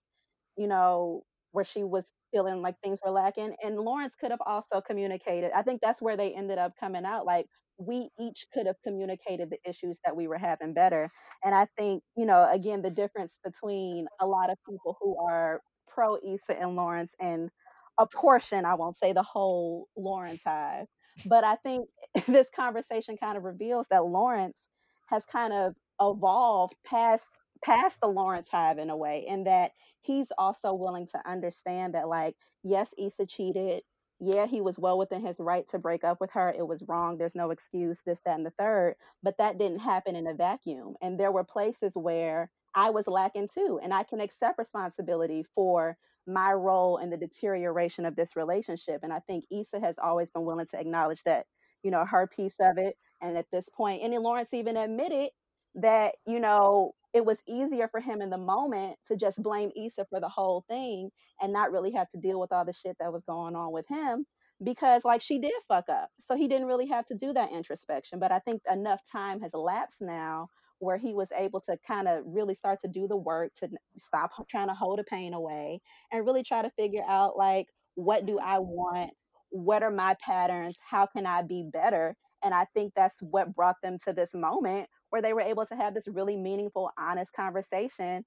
you 0.56 0.66
know, 0.66 1.22
where 1.52 1.64
she 1.64 1.84
was 1.84 2.12
feeling 2.32 2.60
like 2.60 2.74
things 2.82 2.98
were 3.04 3.12
lacking. 3.12 3.54
And 3.62 3.76
Lawrence 3.78 4.16
could 4.16 4.30
have 4.32 4.42
also 4.44 4.80
communicated. 4.80 5.52
I 5.54 5.62
think 5.62 5.80
that's 5.80 6.02
where 6.02 6.16
they 6.16 6.32
ended 6.34 6.58
up 6.58 6.72
coming 6.78 7.04
out. 7.04 7.26
Like 7.26 7.46
we 7.78 8.10
each 8.20 8.46
could 8.52 8.66
have 8.66 8.76
communicated 8.84 9.50
the 9.50 9.58
issues 9.68 10.00
that 10.04 10.16
we 10.16 10.26
were 10.26 10.38
having 10.38 10.74
better. 10.74 11.08
And 11.44 11.54
I 11.54 11.66
think, 11.78 12.02
you 12.16 12.26
know, 12.26 12.48
again, 12.52 12.82
the 12.82 12.90
difference 12.90 13.38
between 13.44 14.06
a 14.20 14.26
lot 14.26 14.50
of 14.50 14.58
people 14.68 14.96
who 15.00 15.16
are 15.24 15.60
pro 15.86 16.16
Issa 16.24 16.60
and 16.60 16.74
Lawrence 16.76 17.14
and 17.20 17.50
a 17.98 18.06
portion, 18.06 18.64
I 18.64 18.74
won't 18.74 18.96
say 18.96 19.12
the 19.12 19.22
whole 19.22 19.88
Lawrence 19.96 20.42
hive, 20.44 20.86
but 21.26 21.44
I 21.44 21.56
think 21.56 21.88
this 22.26 22.50
conversation 22.50 23.16
kind 23.16 23.36
of 23.36 23.44
reveals 23.44 23.86
that 23.90 24.04
Lawrence 24.04 24.68
has 25.06 25.24
kind 25.26 25.52
of 25.52 25.74
evolved 26.00 26.74
past 26.84 27.28
past 27.62 28.00
the 28.00 28.06
Lawrence 28.08 28.48
hive 28.48 28.78
in 28.78 28.90
a 28.90 28.96
way, 28.96 29.26
and 29.28 29.46
that 29.46 29.72
he's 30.00 30.30
also 30.38 30.74
willing 30.74 31.06
to 31.08 31.28
understand 31.28 31.94
that, 31.94 32.08
like, 32.08 32.36
yes, 32.62 32.94
Issa 32.98 33.26
cheated. 33.26 33.82
Yeah, 34.20 34.46
he 34.46 34.60
was 34.60 34.78
well 34.78 34.98
within 34.98 35.24
his 35.24 35.38
right 35.38 35.66
to 35.68 35.78
break 35.78 36.02
up 36.04 36.20
with 36.20 36.32
her. 36.32 36.52
It 36.56 36.66
was 36.66 36.84
wrong. 36.88 37.18
There's 37.18 37.36
no 37.36 37.50
excuse, 37.50 38.02
this, 38.04 38.20
that, 38.24 38.36
and 38.36 38.46
the 38.46 38.50
third. 38.58 38.96
But 39.22 39.38
that 39.38 39.58
didn't 39.58 39.78
happen 39.78 40.16
in 40.16 40.26
a 40.26 40.34
vacuum. 40.34 40.94
And 41.00 41.18
there 41.18 41.30
were 41.30 41.44
places 41.44 41.96
where 41.96 42.50
I 42.74 42.90
was 42.90 43.06
lacking 43.06 43.48
too. 43.52 43.78
And 43.82 43.94
I 43.94 44.02
can 44.02 44.20
accept 44.20 44.58
responsibility 44.58 45.44
for 45.54 45.96
my 46.28 46.52
role 46.52 46.98
in 46.98 47.10
the 47.10 47.16
deterioration 47.16 48.04
of 48.04 48.14
this 48.14 48.36
relationship. 48.36 49.00
And 49.02 49.12
I 49.12 49.20
think 49.20 49.44
Issa 49.50 49.80
has 49.80 49.98
always 49.98 50.30
been 50.30 50.44
willing 50.44 50.66
to 50.66 50.80
acknowledge 50.80 51.22
that, 51.24 51.46
you 51.82 51.90
know, 51.90 52.04
her 52.04 52.26
piece 52.28 52.56
of 52.60 52.78
it. 52.78 52.94
And 53.22 53.36
at 53.36 53.46
this 53.50 53.68
point, 53.70 54.02
and 54.02 54.12
then 54.12 54.22
Lawrence 54.22 54.54
even 54.54 54.76
admitted 54.76 55.30
that, 55.76 56.14
you 56.26 56.38
know, 56.38 56.92
it 57.14 57.24
was 57.24 57.42
easier 57.48 57.88
for 57.88 58.00
him 58.00 58.20
in 58.20 58.30
the 58.30 58.38
moment 58.38 58.96
to 59.06 59.16
just 59.16 59.42
blame 59.42 59.70
Issa 59.74 60.06
for 60.10 60.20
the 60.20 60.28
whole 60.28 60.64
thing 60.68 61.10
and 61.40 61.52
not 61.52 61.72
really 61.72 61.90
have 61.92 62.08
to 62.10 62.18
deal 62.18 62.38
with 62.38 62.52
all 62.52 62.64
the 62.64 62.72
shit 62.72 62.96
that 63.00 63.12
was 63.12 63.24
going 63.24 63.56
on 63.56 63.72
with 63.72 63.86
him 63.88 64.26
because 64.62 65.04
like 65.04 65.22
she 65.22 65.38
did 65.38 65.52
fuck 65.66 65.88
up. 65.88 66.10
So 66.18 66.36
he 66.36 66.48
didn't 66.48 66.66
really 66.66 66.86
have 66.88 67.06
to 67.06 67.14
do 67.14 67.32
that 67.32 67.52
introspection. 67.52 68.18
But 68.18 68.32
I 68.32 68.38
think 68.40 68.60
enough 68.70 69.00
time 69.10 69.40
has 69.40 69.54
elapsed 69.54 70.02
now 70.02 70.48
where 70.80 70.96
he 70.96 71.14
was 71.14 71.32
able 71.32 71.60
to 71.60 71.76
kind 71.86 72.06
of 72.08 72.22
really 72.26 72.54
start 72.54 72.80
to 72.80 72.88
do 72.88 73.08
the 73.08 73.16
work 73.16 73.52
to 73.54 73.68
stop 73.96 74.30
trying 74.48 74.68
to 74.68 74.74
hold 74.74 74.98
the 74.98 75.04
pain 75.04 75.34
away 75.34 75.80
and 76.12 76.24
really 76.24 76.42
try 76.42 76.62
to 76.62 76.70
figure 76.70 77.02
out 77.06 77.36
like 77.36 77.66
what 77.94 78.26
do 78.26 78.38
I 78.38 78.58
want? 78.60 79.10
What 79.50 79.82
are 79.82 79.90
my 79.90 80.14
patterns? 80.24 80.78
How 80.88 81.06
can 81.06 81.26
I 81.26 81.42
be 81.42 81.68
better? 81.72 82.14
And 82.44 82.54
I 82.54 82.66
think 82.74 82.92
that's 82.94 83.20
what 83.20 83.54
brought 83.54 83.74
them 83.82 83.98
to 84.04 84.12
this 84.12 84.34
moment 84.34 84.88
where 85.10 85.22
they 85.22 85.32
were 85.32 85.40
able 85.40 85.66
to 85.66 85.74
have 85.74 85.94
this 85.94 86.06
really 86.06 86.36
meaningful, 86.36 86.90
honest 86.98 87.32
conversation, 87.32 88.24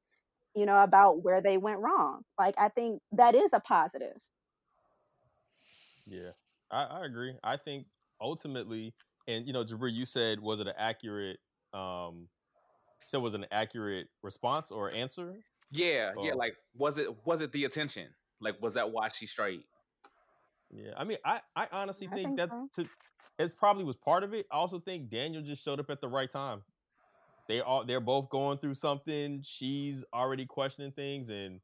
you 0.55 0.65
know, 0.65 0.83
about 0.83 1.23
where 1.23 1.41
they 1.41 1.57
went 1.57 1.79
wrong. 1.79 2.21
Like 2.37 2.55
I 2.57 2.67
think 2.69 2.99
that 3.13 3.35
is 3.35 3.53
a 3.53 3.59
positive. 3.61 4.17
Yeah, 6.05 6.31
I, 6.69 6.83
I 6.83 7.05
agree. 7.05 7.35
I 7.43 7.55
think 7.55 7.85
ultimately, 8.19 8.93
and 9.27 9.47
you 9.47 9.53
know, 9.53 9.63
Jabri, 9.63 9.93
you 9.93 10.05
said 10.05 10.39
was 10.39 10.59
it 10.59 10.67
an 10.67 10.73
accurate? 10.77 11.39
Um, 11.73 12.27
so 13.11 13.19
was 13.19 13.33
an 13.33 13.45
accurate 13.51 14.07
response 14.23 14.71
or 14.71 14.89
answer? 14.89 15.35
Yeah, 15.69 16.13
yeah. 16.21 16.31
Oh. 16.33 16.37
Like, 16.37 16.55
was 16.73 16.97
it 16.97 17.09
was 17.25 17.41
it 17.41 17.51
the 17.51 17.65
attention? 17.65 18.07
Like, 18.39 18.61
was 18.61 18.75
that 18.75 18.91
why 18.91 19.09
she 19.09 19.25
straight? 19.25 19.65
yeah, 20.71 20.93
I 20.95 21.03
mean, 21.03 21.17
I 21.25 21.41
I 21.53 21.67
honestly 21.73 22.07
I 22.09 22.15
think 22.15 22.27
think 22.27 22.37
that 22.37 22.49
so. 22.71 22.83
to, 22.83 22.89
it 23.37 23.57
probably 23.57 23.83
was 23.83 23.97
part 23.97 24.23
of 24.23 24.33
it. 24.33 24.45
I 24.49 24.55
also 24.55 24.79
think 24.79 25.09
Daniel 25.09 25.41
just 25.41 25.61
showed 25.63 25.79
up 25.81 25.89
at 25.89 25.99
the 25.99 26.07
right 26.07 26.29
time. 26.29 26.63
They 27.49 27.59
all 27.59 27.83
they're 27.85 27.99
both 27.99 28.29
going 28.29 28.59
through 28.59 28.75
something. 28.75 29.41
She's 29.43 30.05
already 30.13 30.45
questioning 30.45 30.93
things, 30.93 31.29
and 31.29 31.59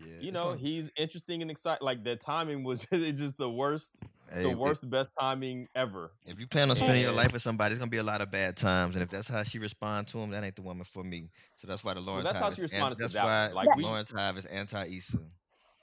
Yeah, 0.00 0.14
you 0.20 0.32
know 0.32 0.54
gonna. 0.54 0.58
he's 0.58 0.90
interesting 0.96 1.42
and 1.42 1.50
exciting. 1.50 1.84
Like 1.84 2.04
the 2.04 2.16
timing 2.16 2.64
was 2.64 2.86
just 2.92 3.36
the 3.38 3.50
worst, 3.50 4.02
Hey, 4.32 4.44
the 4.44 4.54
if, 4.54 4.56
worst 4.56 4.88
best 4.90 5.10
timing 5.18 5.68
ever. 5.74 6.12
if 6.26 6.38
you 6.40 6.46
plan 6.46 6.70
on 6.70 6.76
spending 6.76 7.02
your 7.02 7.12
life 7.12 7.32
with 7.32 7.42
somebody, 7.42 7.72
it's 7.72 7.78
gonna 7.78 7.90
be 7.90 7.98
a 7.98 8.02
lot 8.02 8.20
of 8.20 8.30
bad 8.30 8.56
times. 8.56 8.94
And 8.94 9.02
if 9.02 9.10
that's 9.10 9.28
how 9.28 9.42
she 9.42 9.58
responds 9.58 10.12
to 10.12 10.18
him, 10.18 10.30
that 10.30 10.44
ain't 10.44 10.56
the 10.56 10.62
woman 10.62 10.84
for 10.84 11.04
me. 11.04 11.30
So 11.56 11.66
that's 11.66 11.84
why 11.84 11.94
the 11.94 12.02
well, 12.12 12.22
Lawrence 12.22 12.24
that's 12.24 12.38
how 12.38 12.50
Hive 12.50 12.52
she 12.52 12.62
is. 12.62 12.72
Responded 12.72 12.98
to 13.00 13.08
that's 13.08 13.14
that 13.14 13.24
why 13.24 13.48
Like 13.52 13.70
we, 13.74 13.84
Lawrence 13.84 14.10
Hive 14.10 14.36
is 14.38 14.46
anti 14.46 14.86
Issa. 14.86 15.18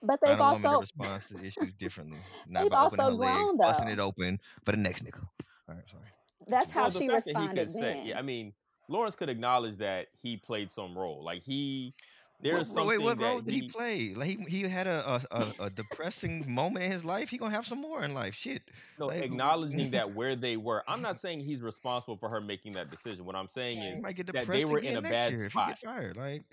but 0.01 0.20
they've 0.22 0.38
Find 0.38 0.41
a 0.41 0.45
woman 0.45 0.74
also 0.74 0.80
responds 0.80 1.28
to 1.30 1.43
issues 1.43 1.74
differently, 1.74 2.26
not 2.47 2.63
they've 2.63 2.70
by 2.70 2.78
opening 2.80 3.05
her 3.05 3.11
also 3.11 3.18
legs, 3.18 3.51
grown 3.51 3.57
busting 3.57 3.88
it 3.89 3.99
open 3.99 4.39
for 4.65 4.72
the 4.72 4.78
next 4.78 5.03
nigga. 5.03 5.22
All 5.70 5.76
right, 5.76 5.88
sorry. 5.89 6.03
That's 6.47 6.72
Continue. 6.72 6.74
how 6.74 6.88
well, 6.88 6.91
the 6.91 6.99
she 6.99 7.09
fact 7.09 7.26
that 7.26 7.38
he 7.38 7.49
could 7.49 7.68
responded 7.68 7.70
say, 7.70 8.01
yeah, 8.03 8.18
I 8.18 8.22
mean, 8.22 8.53
Lawrence 8.88 9.15
could 9.15 9.30
acknowledge 9.30 9.78
that 9.78 10.07
he 10.22 10.38
played 10.38 10.70
some 10.70 10.97
role. 10.97 11.24
Like 11.24 11.43
he 11.43 11.93
there's 12.40 12.54
What, 12.54 12.66
something 12.68 12.88
wait, 12.88 13.02
what 13.02 13.20
role 13.20 13.42
did 13.42 13.54
he 13.54 13.62
he 13.62 13.68
play? 13.70 14.14
Like 14.14 14.28
he 14.28 14.36
he 14.48 14.62
had 14.64 14.86
a 14.86 15.22
a, 15.32 15.66
a, 15.66 15.70
depressing 15.72 16.44
moment 16.52 16.86
in 16.86 16.92
his 16.92 17.04
life. 17.04 17.30
He 17.30 17.38
gonna 17.38 17.54
have 17.54 17.66
some 17.66 17.82
more 17.82 18.04
in 18.04 18.14
life. 18.14 18.36
Shit. 18.36 18.62
no 19.00 19.08
Like 19.08 19.24
acknowledging 19.24 19.90
that 19.92 20.14
where 20.14 20.36
they 20.36 20.56
were. 20.56 20.84
I'm 20.88 21.02
not 21.02 21.18
saying 21.18 21.40
he's 21.40 21.62
responsible 21.62 22.16
for 22.18 22.30
her 22.30 22.40
making 22.40 22.74
that 22.74 22.92
decision. 22.92 23.26
What 23.26 23.36
I'm 23.36 23.48
saying 23.48 23.78
is 23.78 24.02
that 24.02 24.48
they 24.48 24.66
were 24.66 24.80
in 24.80 24.98
a 24.98 25.02
bad 25.02 25.32
year 25.32 25.46
if 25.46 25.54
he 25.54 25.60
spot. 25.60 25.80
fired. 25.80 26.18
Like 26.18 26.44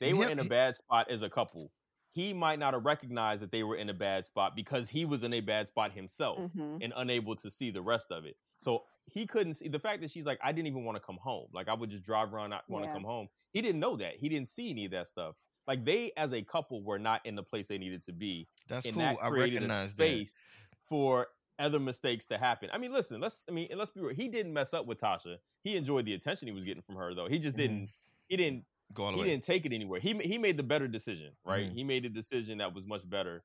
They 0.00 0.14
were 0.14 0.28
in 0.28 0.38
a 0.38 0.44
bad 0.44 0.74
spot 0.74 1.10
as 1.10 1.22
a 1.22 1.28
couple. 1.28 1.70
He 2.12 2.32
might 2.32 2.58
not 2.58 2.74
have 2.74 2.84
recognized 2.84 3.42
that 3.42 3.52
they 3.52 3.62
were 3.62 3.76
in 3.76 3.88
a 3.88 3.94
bad 3.94 4.24
spot 4.24 4.56
because 4.56 4.90
he 4.90 5.04
was 5.04 5.22
in 5.22 5.32
a 5.32 5.40
bad 5.40 5.68
spot 5.68 5.92
himself 5.92 6.50
hmm 6.52 6.76
and 6.82 6.92
unable 6.96 7.36
to 7.36 7.50
see 7.50 7.70
the 7.70 7.82
rest 7.82 8.10
of 8.10 8.24
it. 8.24 8.36
So 8.58 8.84
he 9.06 9.26
couldn't 9.26 9.54
see 9.54 9.68
the 9.68 9.78
fact 9.78 10.00
that 10.02 10.10
she's 10.10 10.24
like, 10.26 10.38
I 10.42 10.50
didn't 10.52 10.68
even 10.68 10.84
want 10.84 10.96
to 10.96 11.00
come 11.00 11.18
home. 11.18 11.48
Like 11.52 11.68
I 11.68 11.74
would 11.74 11.90
just 11.90 12.02
drive 12.04 12.32
around, 12.32 12.50
not 12.50 12.68
want 12.68 12.84
to 12.84 12.88
Yeah. 12.88 12.94
come 12.94 13.04
home. 13.04 13.28
He 13.52 13.60
didn't 13.62 13.80
know 13.80 13.96
that. 13.96 14.16
He 14.16 14.28
didn't 14.28 14.48
see 14.48 14.70
any 14.70 14.86
of 14.86 14.92
that 14.92 15.08
stuff. 15.08 15.36
Like 15.66 15.84
they, 15.84 16.12
as 16.16 16.32
a 16.32 16.42
couple, 16.42 16.82
were 16.82 16.98
not 16.98 17.24
in 17.26 17.34
the 17.36 17.42
place 17.42 17.68
they 17.68 17.78
needed 17.78 18.02
to 18.06 18.12
be, 18.12 18.48
That's 18.66 18.86
and 18.86 18.94
cool. 18.94 19.02
that 19.02 19.18
I 19.22 19.28
created 19.28 19.58
a 19.62 19.66
recognize 19.66 19.94
that. 19.94 20.04
space 20.04 20.34
for 20.88 21.28
other 21.58 21.78
mistakes 21.78 22.26
to 22.26 22.38
happen. 22.38 22.70
I 22.72 22.78
mean, 22.78 22.92
listen, 22.92 23.20
let's. 23.20 23.44
I 23.48 23.52
mean, 23.52 23.68
let's 23.76 23.90
be 23.90 24.00
real. 24.00 24.14
He 24.14 24.28
didn't 24.28 24.52
mess 24.52 24.72
up 24.74 24.86
with 24.86 24.98
Tasha. 24.98 25.36
He 25.62 25.76
enjoyed 25.76 26.06
the 26.06 26.14
attention 26.14 26.48
he 26.48 26.54
was 26.54 26.64
getting 26.64 26.82
from 26.82 26.96
her, 26.96 27.14
though. 27.14 27.28
He 27.28 27.38
just 27.38 27.54
Mhm. 27.56 27.58
didn't. 27.58 27.90
He 28.28 28.36
didn't 28.36 28.64
Go 28.92 29.04
all 29.04 29.12
the 29.12 29.18
he 29.18 29.22
way. 29.22 29.30
didn't 29.30 29.44
take 29.44 29.66
it 29.66 29.72
anywhere. 29.72 30.00
He 30.00 30.14
he 30.18 30.38
made 30.38 30.56
the 30.56 30.62
better 30.62 30.88
decision, 30.88 31.36
right? 31.44 31.70
Mhm. 31.70 31.72
He 31.72 31.84
made 31.84 32.04
a 32.04 32.10
decision 32.10 32.58
that 32.58 32.74
was 32.74 32.86
much 32.86 33.08
better. 33.08 33.44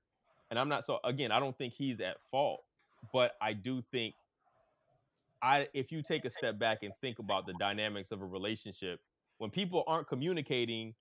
And 0.49 0.59
I'm 0.59 0.69
not 0.69 0.83
so 0.83 0.99
again, 1.03 1.31
I 1.31 1.39
don't 1.39 1.57
think 1.57 1.73
he's 1.73 2.01
at 2.01 2.21
fault, 2.21 2.65
but 3.13 3.33
I 3.41 3.53
do 3.53 3.81
think 3.81 4.15
I 5.41 5.67
if 5.73 5.91
you 5.91 6.01
take 6.01 6.25
a 6.25 6.29
step 6.29 6.57
back 6.57 6.83
and 6.83 6.93
think 6.95 7.19
about 7.19 7.45
the 7.45 7.53
dynamics 7.53 8.11
of 8.11 8.21
a 8.21 8.25
relationship, 8.25 9.01
when 9.37 9.51
people 9.51 9.83
aren't 9.87 10.07
communicating 10.07 10.95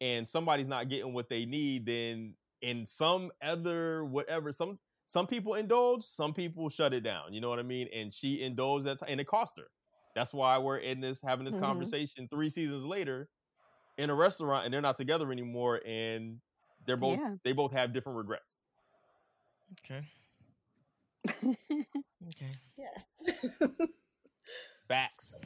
and 0.00 0.28
somebody's 0.28 0.68
not 0.68 0.88
getting 0.88 1.12
what 1.14 1.28
they 1.28 1.46
need, 1.46 1.86
then 1.86 2.36
in 2.62 2.86
some 2.86 3.32
other 3.42 4.04
whatever, 4.04 4.52
some 4.52 4.78
some 5.06 5.26
people 5.26 5.54
indulge, 5.54 6.02
some 6.02 6.34
people 6.34 6.68
shut 6.68 6.92
it 6.92 7.02
down. 7.02 7.32
You 7.32 7.40
know 7.40 7.48
what 7.48 7.60
I 7.60 7.62
mean? 7.62 7.88
And 7.94 8.12
she 8.12 8.42
indulged 8.42 8.86
that, 8.86 8.98
and 9.06 9.20
it 9.20 9.26
cost 9.26 9.58
her. 9.58 9.68
That's 10.14 10.34
why 10.34 10.58
we're 10.58 10.78
in 10.78 11.00
this 11.00 11.22
having 11.22 11.44
this 11.44 11.54
Mhm. 11.54 11.56
conversation 11.56 12.28
three 12.28 12.48
seasons 12.48 12.84
later 12.84 13.30
in 13.98 14.10
a 14.10 14.14
restaurant, 14.14 14.64
and 14.64 14.74
they're 14.74 14.80
not 14.82 14.96
together 14.96 15.30
anymore, 15.32 15.80
and 15.86 16.40
they're 16.86 16.96
both 16.96 17.18
Yeah. 17.18 17.34
they 17.44 17.52
both 17.52 17.72
have 17.72 17.92
different 17.92 18.18
regrets. 18.18 18.62
Okay. 19.84 20.06
Okay. 22.28 22.50
Yes. 22.76 23.46
Facts. 24.88 25.40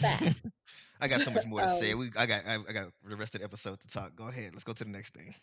Facts. 0.00 0.34
I 1.00 1.08
got 1.08 1.20
so 1.20 1.30
much 1.30 1.46
more 1.46 1.60
to 1.60 1.68
say. 1.68 1.92
Um, 1.92 1.98
We 1.98 2.10
I 2.16 2.26
got 2.26 2.46
I, 2.46 2.54
I 2.68 2.72
got 2.72 2.88
the 3.08 3.16
rest 3.16 3.34
of 3.34 3.40
the 3.40 3.44
episode 3.44 3.80
to 3.80 3.88
talk. 3.88 4.14
Go 4.14 4.28
ahead. 4.28 4.50
Let's 4.52 4.64
go 4.64 4.72
to 4.72 4.84
the 4.84 4.90
next 4.90 5.14
thing. 5.14 5.34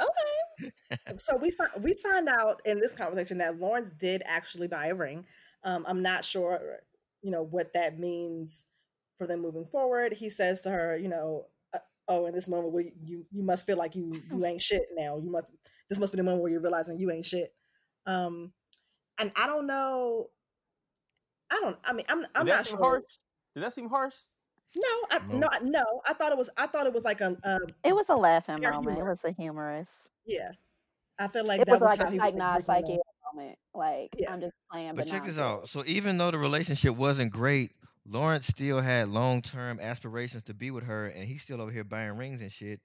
okay. 0.00 0.72
so 1.18 1.36
we 1.36 1.50
find 1.50 1.70
we 1.80 1.94
find 1.94 2.28
out 2.28 2.60
in 2.64 2.80
this 2.80 2.94
conversation 2.94 3.38
that 3.38 3.58
Lawrence 3.58 3.90
did 3.98 4.22
actually 4.26 4.68
buy 4.68 4.88
a 4.88 4.94
ring. 4.94 5.24
Um, 5.64 5.84
I'm 5.88 6.02
not 6.02 6.24
sure, 6.24 6.60
you 7.22 7.30
know, 7.30 7.42
what 7.42 7.72
that 7.74 7.98
means 7.98 8.66
for 9.18 9.26
them 9.26 9.40
moving 9.40 9.64
forward. 9.66 10.12
He 10.12 10.28
says 10.28 10.60
to 10.62 10.70
her, 10.70 10.96
you 10.96 11.08
know, 11.08 11.46
oh, 12.08 12.26
in 12.26 12.34
this 12.34 12.48
moment 12.48 12.72
where 12.72 12.84
you 13.02 13.24
you 13.30 13.42
must 13.42 13.66
feel 13.66 13.76
like 13.76 13.94
you 13.94 14.12
you 14.30 14.44
ain't 14.44 14.62
shit 14.62 14.82
now. 14.96 15.18
You 15.18 15.30
must 15.30 15.50
this 15.88 15.98
must 15.98 16.12
be 16.12 16.16
the 16.16 16.22
moment 16.22 16.42
where 16.42 16.50
you're 16.52 16.60
realizing 16.60 16.98
you 16.98 17.10
ain't 17.10 17.26
shit. 17.26 17.54
Um, 18.06 18.52
and 19.18 19.32
I 19.36 19.46
don't 19.46 19.66
know. 19.66 20.28
I 21.50 21.60
don't. 21.60 21.76
I 21.84 21.92
mean, 21.92 22.04
I'm 22.08 22.24
I'm 22.34 22.46
Did 22.46 22.52
not 22.52 22.66
sure. 22.66 22.78
harsh? 22.78 23.02
Did 23.54 23.62
that 23.64 23.72
seem 23.72 23.88
harsh? 23.88 24.14
No, 24.76 24.88
I, 25.10 25.18
No. 25.28 25.38
no, 25.38 25.48
I- 25.52 25.58
no. 25.62 25.84
I 26.08 26.14
thought 26.14 26.32
it 26.32 26.38
was. 26.38 26.50
I 26.56 26.66
thought 26.66 26.86
it 26.86 26.92
was 26.92 27.04
like 27.04 27.20
a, 27.20 27.36
a 27.44 27.58
It 27.88 27.94
was 27.94 28.08
a 28.08 28.16
laughing 28.16 28.58
Fair 28.58 28.72
moment. 28.72 28.98
It 28.98 29.04
was 29.04 29.24
a 29.24 29.30
humorous. 29.32 29.88
yeah. 30.26 30.50
I 31.16 31.28
feel 31.28 31.46
like 31.46 31.60
it 31.60 31.66
that 31.66 31.72
was 31.72 31.80
was 31.80 31.90
like 31.96 32.00
a 32.00 32.10
he 32.10 32.18
psych 32.18 32.32
was 32.32 32.38
not 32.38 32.66
breaking 32.66 32.86
psyche 32.86 32.92
it 32.94 33.00
up. 33.00 33.34
moment. 33.36 33.58
Like 33.72 34.10
Yeah. 34.16 34.32
I'm 34.32 34.40
just 34.40 34.52
playing, 34.72 34.96
But 34.96 35.04
but, 35.04 35.06
check 35.06 35.20
not 35.20 35.26
this 35.26 35.38
out. 35.38 35.68
So 35.68 35.84
even 35.86 36.18
though 36.18 36.32
the 36.32 36.38
relationship 36.38 36.96
wasn't 36.96 37.30
great, 37.32 37.70
Lawrence 38.06 38.46
still 38.46 38.80
had 38.80 39.08
long 39.08 39.42
term 39.42 39.80
aspirations 39.80 40.42
to 40.44 40.54
be 40.54 40.70
with 40.70 40.84
her, 40.84 41.06
and 41.06 41.24
he's 41.24 41.42
still 41.42 41.60
over 41.60 41.70
here 41.70 41.84
buying 41.84 42.16
rings 42.16 42.42
and 42.42 42.52
shit. 42.52 42.80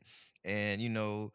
And 0.45 0.81
you 0.81 0.89
know, 0.89 1.31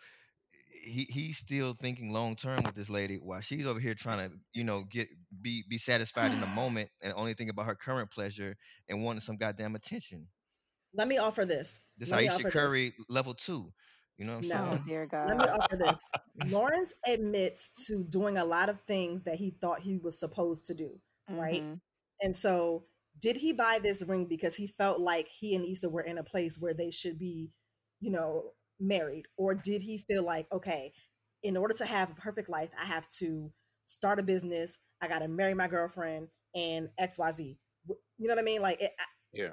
he 0.83 1.05
he's 1.05 1.39
still 1.39 1.75
thinking 1.75 2.13
long 2.13 2.37
term 2.37 2.63
with 2.63 2.75
this 2.75 2.89
lady, 2.89 3.17
while 3.17 3.41
she's 3.41 3.67
over 3.67 3.81
here 3.81 3.95
trying 3.95 4.29
to 4.31 4.37
you 4.55 4.65
know 4.65 4.85
get 4.91 5.09
be 5.43 5.65
be 5.69 5.79
satisfied 5.79 6.33
in 6.33 6.41
the 6.41 6.47
moment 6.55 6.89
and 7.03 7.13
only 7.15 7.35
think 7.35 7.51
about 7.51 7.67
her 7.67 7.75
current 7.75 8.11
pleasure 8.11 8.57
and 8.89 9.03
wanting 9.03 9.21
some 9.21 9.37
goddamn 9.37 9.75
attention. 9.75 10.27
Let 10.95 11.09
me 11.09 11.19
offer 11.19 11.45
this. 11.45 11.81
This 11.99 12.11
Let 12.11 12.21
Aisha 12.21 12.31
offer 12.35 12.43
this. 12.45 12.53
Curry 12.53 12.95
level 13.09 13.35
two. 13.35 13.73
You 14.17 14.27
know 14.27 14.37
what 14.37 14.45
I'm 14.45 14.49
No. 14.49 14.71
Saying? 14.71 14.85
dear 14.87 15.09
Let 15.13 15.37
me 15.37 15.45
offer 15.45 15.77
this. 15.77 16.01
Lawrence 16.53 16.95
admits 17.07 17.71
to 17.89 18.05
doing 18.05 18.39
a 18.39 18.45
lot 18.45 18.69
of 18.69 18.81
things 18.87 19.25
that 19.25 19.35
he 19.35 19.51
thought 19.61 19.81
he 19.81 19.99
was 19.99 20.21
supposed 20.21 20.65
to 20.67 20.75
do, 20.75 21.01
right? 21.29 21.63
Mhm. 21.63 21.81
And 22.23 22.37
so, 22.37 22.87
did 23.19 23.37
he 23.37 23.53
buy 23.53 23.79
this 23.83 24.03
ring 24.07 24.27
because 24.27 24.57
he 24.57 24.67
felt 24.67 25.01
like 25.01 25.29
he 25.29 25.55
and 25.55 25.65
Issa 25.65 25.89
were 25.89 26.03
in 26.03 26.19
a 26.19 26.25
place 26.25 26.59
where 26.59 26.75
they 26.75 26.91
should 26.91 27.19
be, 27.19 27.53
you 28.01 28.11
know, 28.11 28.53
married? 28.81 29.27
Or 29.37 29.55
did 29.55 29.83
he 29.83 29.99
feel 29.99 30.23
like, 30.25 30.47
okay, 30.53 30.93
in 31.43 31.57
order 31.57 31.75
to 31.75 31.85
have 31.85 32.11
a 32.11 32.15
perfect 32.15 32.49
life, 32.49 32.71
I 32.81 32.85
have 32.85 33.09
to 33.19 33.53
start 33.87 34.19
a 34.19 34.23
business, 34.23 34.79
I 35.01 35.09
got 35.09 35.21
to 35.21 35.29
marry 35.29 35.55
my 35.55 35.69
girlfriend, 35.69 36.29
and 36.55 36.89
XYZ? 37.01 37.57
You 37.87 37.97
know 38.29 38.35
what 38.35 38.39
I 38.39 38.43
mean? 38.45 38.63
Like, 38.63 38.81
it, 38.81 38.93
Yeah. 39.33 39.53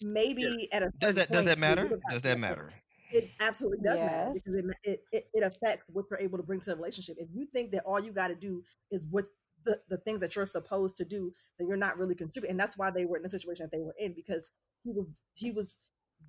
maybe 0.00 0.68
at 0.72 0.82
a 0.82 0.90
Does 1.00 1.14
certain 1.14 1.14
that 1.14 1.30
does 1.32 1.44
that 1.46 1.58
matter? 1.58 1.88
Does 2.10 2.22
that 2.22 2.38
matter? 2.38 2.70
it 3.12 3.30
absolutely 3.40 3.78
does 3.84 4.02
matter 4.02 4.30
because 4.32 4.56
it, 4.56 5.00
it 5.12 5.24
it 5.32 5.42
affects 5.44 5.88
what 5.92 6.06
you're 6.10 6.18
able 6.18 6.38
to 6.38 6.42
bring 6.44 6.60
to 6.60 6.70
the 6.70 6.76
relationship. 6.76 7.16
If 7.18 7.28
you 7.32 7.46
think 7.46 7.70
that 7.72 7.84
all 7.84 8.00
you 8.00 8.12
got 8.12 8.28
to 8.28 8.34
do 8.34 8.62
is 8.90 9.06
what 9.10 9.26
the, 9.66 9.80
the 9.88 9.98
things 9.98 10.20
that 10.20 10.34
you're 10.34 10.46
supposed 10.46 10.96
to 10.96 11.04
do, 11.04 11.32
that 11.58 11.66
you're 11.66 11.76
not 11.76 11.98
really 11.98 12.14
contributing. 12.14 12.52
And 12.52 12.60
that's 12.60 12.78
why 12.78 12.90
they 12.90 13.04
were 13.04 13.18
in 13.18 13.22
the 13.22 13.30
situation 13.30 13.64
that 13.64 13.76
they 13.76 13.82
were 13.82 13.94
in 13.98 14.14
because 14.14 14.50
he 14.82 14.92
was 14.92 15.06
he 15.34 15.50
was 15.50 15.76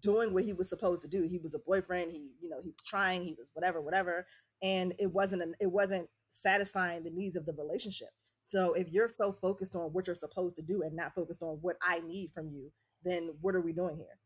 doing 0.01 0.33
what 0.33 0.43
he 0.43 0.53
was 0.53 0.69
supposed 0.69 1.01
to 1.03 1.07
do. 1.07 1.23
He 1.23 1.37
was 1.37 1.55
a 1.55 1.59
boyfriend. 1.59 2.11
He 2.11 2.31
you 2.41 2.49
know 2.49 2.57
he 2.61 2.69
was 2.69 2.83
trying. 2.85 3.23
He 3.23 3.35
was 3.37 3.49
whatever 3.53 3.79
whatever, 3.81 4.25
and 4.61 4.93
it 4.99 5.11
wasn't 5.13 5.43
an, 5.43 5.55
it 5.61 5.71
wasn't 5.71 6.09
satisfying 6.31 7.03
the 7.03 7.09
needs 7.09 7.35
of 7.35 7.45
the 7.45 7.53
relationship. 7.53 8.09
So 8.49 8.73
if 8.73 8.89
you're 8.89 9.09
so 9.09 9.33
focused 9.41 9.75
on 9.75 9.93
what 9.93 10.07
you're 10.07 10.15
supposed 10.15 10.55
to 10.57 10.61
do 10.61 10.81
and 10.81 10.95
not 10.95 11.13
focused 11.13 11.43
on 11.43 11.57
what 11.61 11.75
I 11.81 11.99
need 12.01 12.31
from 12.33 12.49
you, 12.49 12.71
then 13.03 13.29
what 13.41 13.55
are 13.55 13.61
we 13.61 13.73
doing 13.73 13.97
here? 13.97 14.17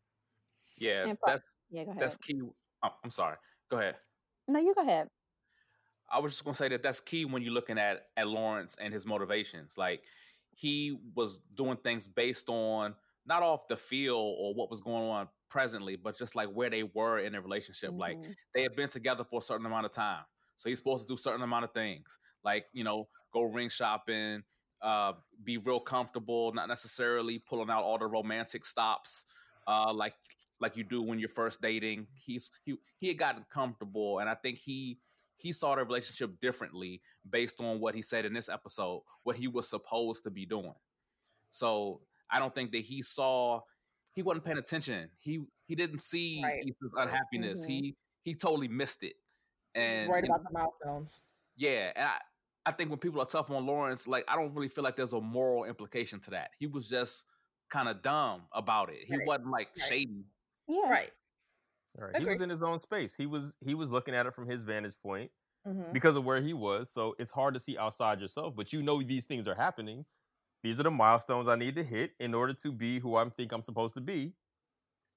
Yeah, 0.78 1.14
that's 1.24 1.42
Yeah, 1.70 1.84
go 1.84 1.90
ahead. 1.90 2.02
that's 2.02 2.16
key. 2.16 2.40
Oh, 2.84 2.88
I'm 3.04 3.10
sorry. 3.10 3.36
Go 3.70 3.78
ahead. 3.78 3.96
No, 4.48 4.60
you 4.60 4.74
go 4.74 4.82
ahead. 4.82 5.08
I 6.12 6.18
was 6.18 6.32
just 6.32 6.44
gonna 6.44 6.54
say 6.54 6.68
that 6.68 6.82
that's 6.82 7.00
key 7.00 7.24
when 7.24 7.42
you're 7.42 7.54
looking 7.54 7.78
at 7.78 8.08
at 8.16 8.28
Lawrence 8.28 8.76
and 8.80 8.92
his 8.92 9.06
motivations. 9.06 9.78
Like 9.78 10.02
he 10.50 10.98
was 11.14 11.38
doing 11.54 11.78
things 11.78 12.06
based 12.06 12.48
on 12.48 12.94
not 13.24 13.42
off 13.42 13.66
the 13.68 13.76
field 13.76 14.36
or 14.38 14.54
what 14.54 14.70
was 14.70 14.80
going 14.80 15.04
on 15.08 15.28
presently, 15.48 15.96
but 15.96 16.16
just 16.18 16.34
like 16.36 16.48
where 16.50 16.68
they 16.68 16.82
were 16.82 17.18
in 17.18 17.32
their 17.32 17.40
relationship. 17.40 17.92
Like 17.94 18.18
Mhm. 18.18 18.34
they 18.54 18.62
had 18.62 18.76
been 18.76 18.88
together 18.88 19.24
for 19.24 19.38
a 19.38 19.42
certain 19.42 19.64
amount 19.64 19.86
of 19.86 19.92
time, 19.92 20.24
so 20.56 20.68
he's 20.68 20.78
supposed 20.78 21.06
to 21.08 21.14
do 21.14 21.16
certain 21.16 21.42
amount 21.42 21.64
of 21.64 21.72
things, 21.72 22.18
like 22.44 22.66
you 22.72 22.84
know, 22.84 23.08
go 23.32 23.42
ring 23.42 23.70
shopping, 23.70 24.44
uh, 24.82 25.14
be 25.44 25.56
real 25.58 25.80
comfortable, 25.80 26.52
not 26.52 26.68
necessarily 26.68 27.38
pulling 27.38 27.70
out 27.70 27.84
all 27.84 27.96
the 27.98 28.06
romantic 28.06 28.66
stops, 28.66 29.24
uh, 29.66 29.92
like 29.92 30.14
like 30.60 30.76
you 30.76 30.84
do 30.84 31.02
when 31.02 31.18
you're 31.18 31.28
first 31.28 31.60
dating. 31.62 32.06
He's 32.14 32.50
he 32.64 32.76
he 32.98 33.08
had 33.08 33.18
gotten 33.18 33.44
comfortable, 33.44 34.18
and 34.18 34.28
I 34.28 34.34
think 34.34 34.58
he 34.58 35.00
he 35.42 35.52
saw 35.52 35.74
the 35.74 35.84
relationship 35.84 36.38
differently 36.40 37.02
based 37.28 37.60
on 37.60 37.80
what 37.80 37.94
he 37.94 38.02
said 38.02 38.24
in 38.24 38.32
this 38.32 38.48
episode, 38.48 39.02
what 39.24 39.36
he 39.36 39.48
was 39.48 39.68
supposed 39.68 40.22
to 40.24 40.30
be 40.30 40.46
doing. 40.46 40.74
So 41.50 42.00
I 42.30 42.38
don't 42.38 42.54
think 42.54 42.72
that 42.72 42.82
he 42.82 43.02
saw 43.02 43.60
he 44.14 44.22
wasn't 44.22 44.44
paying 44.44 44.58
attention. 44.58 45.10
He 45.18 45.40
he 45.66 45.74
didn't 45.74 46.00
see 46.00 46.40
Right. 46.42 46.60
Ethan's 46.60 46.94
unhappiness. 46.96 47.62
Mhm. 47.64 47.68
He 47.68 47.96
he 48.22 48.34
totally 48.34 48.68
missed 48.68 49.02
it. 49.02 49.14
He's 49.74 49.82
And 49.82 50.08
worried 50.10 50.24
you 50.24 50.28
know, 50.28 50.36
about 50.36 50.44
the 50.52 50.58
milestones. 50.58 51.22
yeah, 51.56 51.92
and 51.96 52.04
I, 52.06 52.20
I 52.66 52.72
think 52.72 52.90
when 52.90 52.98
people 53.00 53.20
are 53.20 53.26
tough 53.26 53.50
on 53.50 53.66
Lawrence, 53.66 54.06
like 54.06 54.24
I 54.28 54.36
don't 54.36 54.54
really 54.54 54.68
feel 54.68 54.84
like 54.84 54.96
there's 54.96 55.12
a 55.12 55.20
moral 55.20 55.64
implication 55.64 56.20
to 56.20 56.30
that. 56.30 56.50
He 56.58 56.66
was 56.66 56.88
just 56.88 57.24
kind 57.68 57.88
of 57.88 58.02
dumb 58.02 58.42
about 58.52 58.90
it. 58.90 59.04
He 59.06 59.16
Right. 59.16 59.26
wasn't 59.26 59.50
like 59.50 59.68
Right. 59.78 59.88
shady. 59.88 60.24
Yeah. 60.68 60.88
Right. 60.90 61.12
Right. 61.96 62.16
He 62.16 62.24
was 62.24 62.40
in 62.40 62.48
his 62.48 62.62
own 62.62 62.80
space. 62.80 63.14
He 63.14 63.26
was 63.26 63.56
he 63.64 63.74
was 63.74 63.90
looking 63.90 64.14
at 64.14 64.26
it 64.26 64.34
from 64.34 64.46
his 64.48 64.62
vantage 64.62 64.94
point 65.02 65.30
Mhm. 65.66 65.92
because 65.92 66.16
of 66.16 66.24
where 66.24 66.40
he 66.40 66.52
was. 66.54 66.90
So 66.90 67.14
it's 67.18 67.30
hard 67.30 67.54
to 67.54 67.60
see 67.60 67.76
outside 67.78 68.20
yourself, 68.20 68.56
but 68.56 68.72
you 68.72 68.82
know 68.82 69.02
these 69.02 69.26
things 69.26 69.46
are 69.46 69.54
happening. 69.54 70.06
These 70.62 70.80
are 70.80 70.84
the 70.84 70.90
milestones 70.90 71.48
I 71.48 71.56
need 71.56 71.76
to 71.76 71.84
hit 71.84 72.12
in 72.18 72.34
order 72.34 72.54
to 72.54 72.72
be 72.72 72.98
who 73.00 73.16
I 73.16 73.28
think 73.30 73.52
I'm 73.52 73.62
supposed 73.62 73.94
to 73.96 74.00
be. 74.00 74.34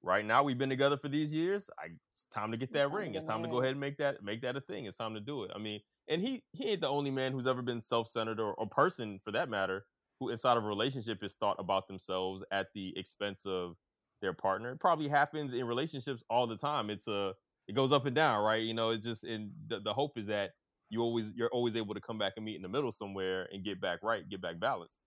Right 0.04 0.26
now, 0.26 0.44
we've 0.44 0.58
been 0.58 0.70
together 0.70 0.98
for 0.98 1.08
these 1.10 1.34
years. 1.34 1.70
I, 1.80 1.86
it's 2.14 2.26
time 2.32 2.52
to 2.52 2.58
get 2.58 2.72
that 2.74 2.84
to 2.84 2.90
ring. 2.90 3.16
It's 3.16 3.26
time 3.26 3.42
to 3.42 3.50
go 3.50 3.60
ahead 3.60 3.72
and 3.72 3.80
make 3.80 3.98
that 3.98 4.24
make 4.24 4.42
that 4.42 4.56
a 4.56 4.62
thing. 4.62 4.86
It's 4.86 4.98
time 4.98 5.16
to 5.16 5.20
do 5.20 5.44
it. 5.44 5.52
I 5.56 5.58
mean, 5.58 5.82
and 6.08 6.22
he 6.22 6.44
he 6.54 6.66
ain't 6.66 6.82
the 6.82 6.90
only 6.90 7.10
man 7.12 7.32
who's 7.32 7.48
ever 7.48 7.64
been 7.64 7.82
self 7.82 8.08
centered 8.08 8.40
or, 8.40 8.54
or 8.54 8.68
person 8.68 9.20
for 9.24 9.32
that 9.32 9.50
matter 9.50 9.86
who 10.20 10.30
inside 10.30 10.58
of 10.58 10.64
a 10.64 10.68
relationship 10.68 11.24
is 11.24 11.34
thought 11.34 11.58
about 11.60 11.88
themselves 11.88 12.44
at 12.52 12.68
the 12.74 12.94
expense 12.98 13.46
of 13.46 13.78
their 14.26 14.34
partner. 14.34 14.72
It 14.72 14.80
probably 14.80 15.08
happens 15.08 15.54
in 15.54 15.66
relationships 15.66 16.24
all 16.30 16.48
the 16.48 16.58
time. 16.58 16.90
It's 16.90 17.08
a 17.08 17.34
it 17.68 17.74
goes 17.74 17.92
up 17.92 18.06
and 18.06 18.16
down, 18.16 18.44
right? 18.44 18.62
You 18.62 18.74
know, 18.74 18.90
it's 18.90 19.06
just 19.06 19.24
and 19.24 19.52
the, 19.68 19.80
the 19.80 19.94
hope 19.94 20.18
is 20.18 20.28
that 20.28 20.52
you 20.90 21.02
always 21.02 21.34
you're 21.36 21.50
always 21.50 21.76
able 21.76 21.94
to 21.94 22.02
come 22.02 22.18
back 22.18 22.34
and 22.36 22.46
meet 22.46 22.56
in 22.56 22.64
the 22.64 22.70
middle 22.70 22.92
somewhere 22.92 23.48
and 23.54 23.64
get 23.64 23.80
back 23.80 24.00
right, 24.02 24.28
get 24.28 24.42
back 24.42 24.60
balanced. 24.60 25.00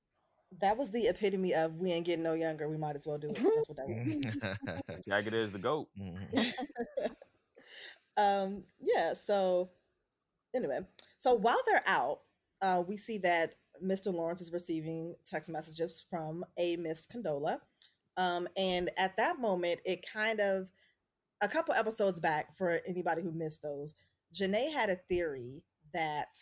That 0.60 0.78
was 0.78 0.90
the 0.90 1.08
epitome 1.08 1.52
of 1.52 1.78
we 1.78 1.92
ain't 1.92 2.06
getting 2.06 2.22
no 2.22 2.32
younger. 2.32 2.68
We 2.68 2.78
might 2.78 2.96
as 2.96 3.06
well 3.06 3.18
do 3.18 3.28
it. 3.28 3.34
That's 3.34 3.68
what 3.68 3.76
that 3.76 4.82
was. 4.86 5.04
Jagged 5.04 5.34
is 5.34 5.52
the 5.52 5.58
goat. 5.58 5.88
um, 8.16 8.62
yeah. 8.80 9.12
So 9.12 9.68
anyway, 10.54 10.80
so 11.18 11.34
while 11.34 11.60
they're 11.66 11.86
out, 11.86 12.20
uh, 12.62 12.82
we 12.86 12.96
see 12.96 13.18
that 13.18 13.56
Mr. 13.84 14.12
Lawrence 14.12 14.40
is 14.40 14.52
receiving 14.52 15.14
text 15.24 15.50
messages 15.50 16.02
from 16.08 16.44
a 16.56 16.76
Miss 16.76 17.06
Condola. 17.06 17.60
Um, 18.18 18.48
and 18.56 18.90
at 18.98 19.16
that 19.16 19.38
moment, 19.38 19.80
it 19.86 20.04
kind 20.12 20.40
of 20.40 20.66
a 21.40 21.48
couple 21.48 21.72
episodes 21.74 22.20
back 22.20 22.58
for 22.58 22.80
anybody 22.86 23.22
who 23.22 23.30
missed 23.30 23.62
those, 23.62 23.94
Janae 24.34 24.72
had 24.72 24.90
a 24.90 24.96
theory 25.08 25.62
that 25.94 26.36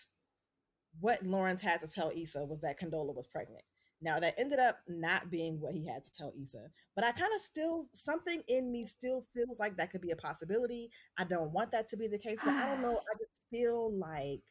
what 1.00 1.22
Lawrence 1.22 1.60
had 1.60 1.80
to 1.82 1.86
tell 1.86 2.10
Issa 2.16 2.46
was 2.46 2.60
that 2.62 2.80
Condola 2.80 3.14
was 3.14 3.26
pregnant. 3.26 3.62
Now 4.00 4.18
that 4.20 4.34
ended 4.38 4.58
up 4.58 4.78
not 4.88 5.30
being 5.30 5.60
what 5.60 5.74
he 5.74 5.86
had 5.86 6.04
to 6.04 6.10
tell 6.10 6.32
Issa, 6.42 6.70
but 6.94 7.04
I 7.04 7.12
kind 7.12 7.32
of 7.34 7.42
still 7.42 7.88
something 7.92 8.42
in 8.48 8.72
me 8.72 8.86
still 8.86 9.24
feels 9.34 9.58
like 9.58 9.76
that 9.76 9.90
could 9.90 10.02
be 10.02 10.10
a 10.10 10.16
possibility. 10.16 10.90
I 11.18 11.24
don't 11.24 11.52
want 11.52 11.72
that 11.72 11.88
to 11.88 11.96
be 11.96 12.06
the 12.06 12.18
case, 12.18 12.38
but 12.44 12.54
I 12.54 12.66
don't 12.68 12.82
know. 12.82 12.96
I 13.14 13.18
just 13.18 13.42
feel 13.50 13.92
like 13.92 14.42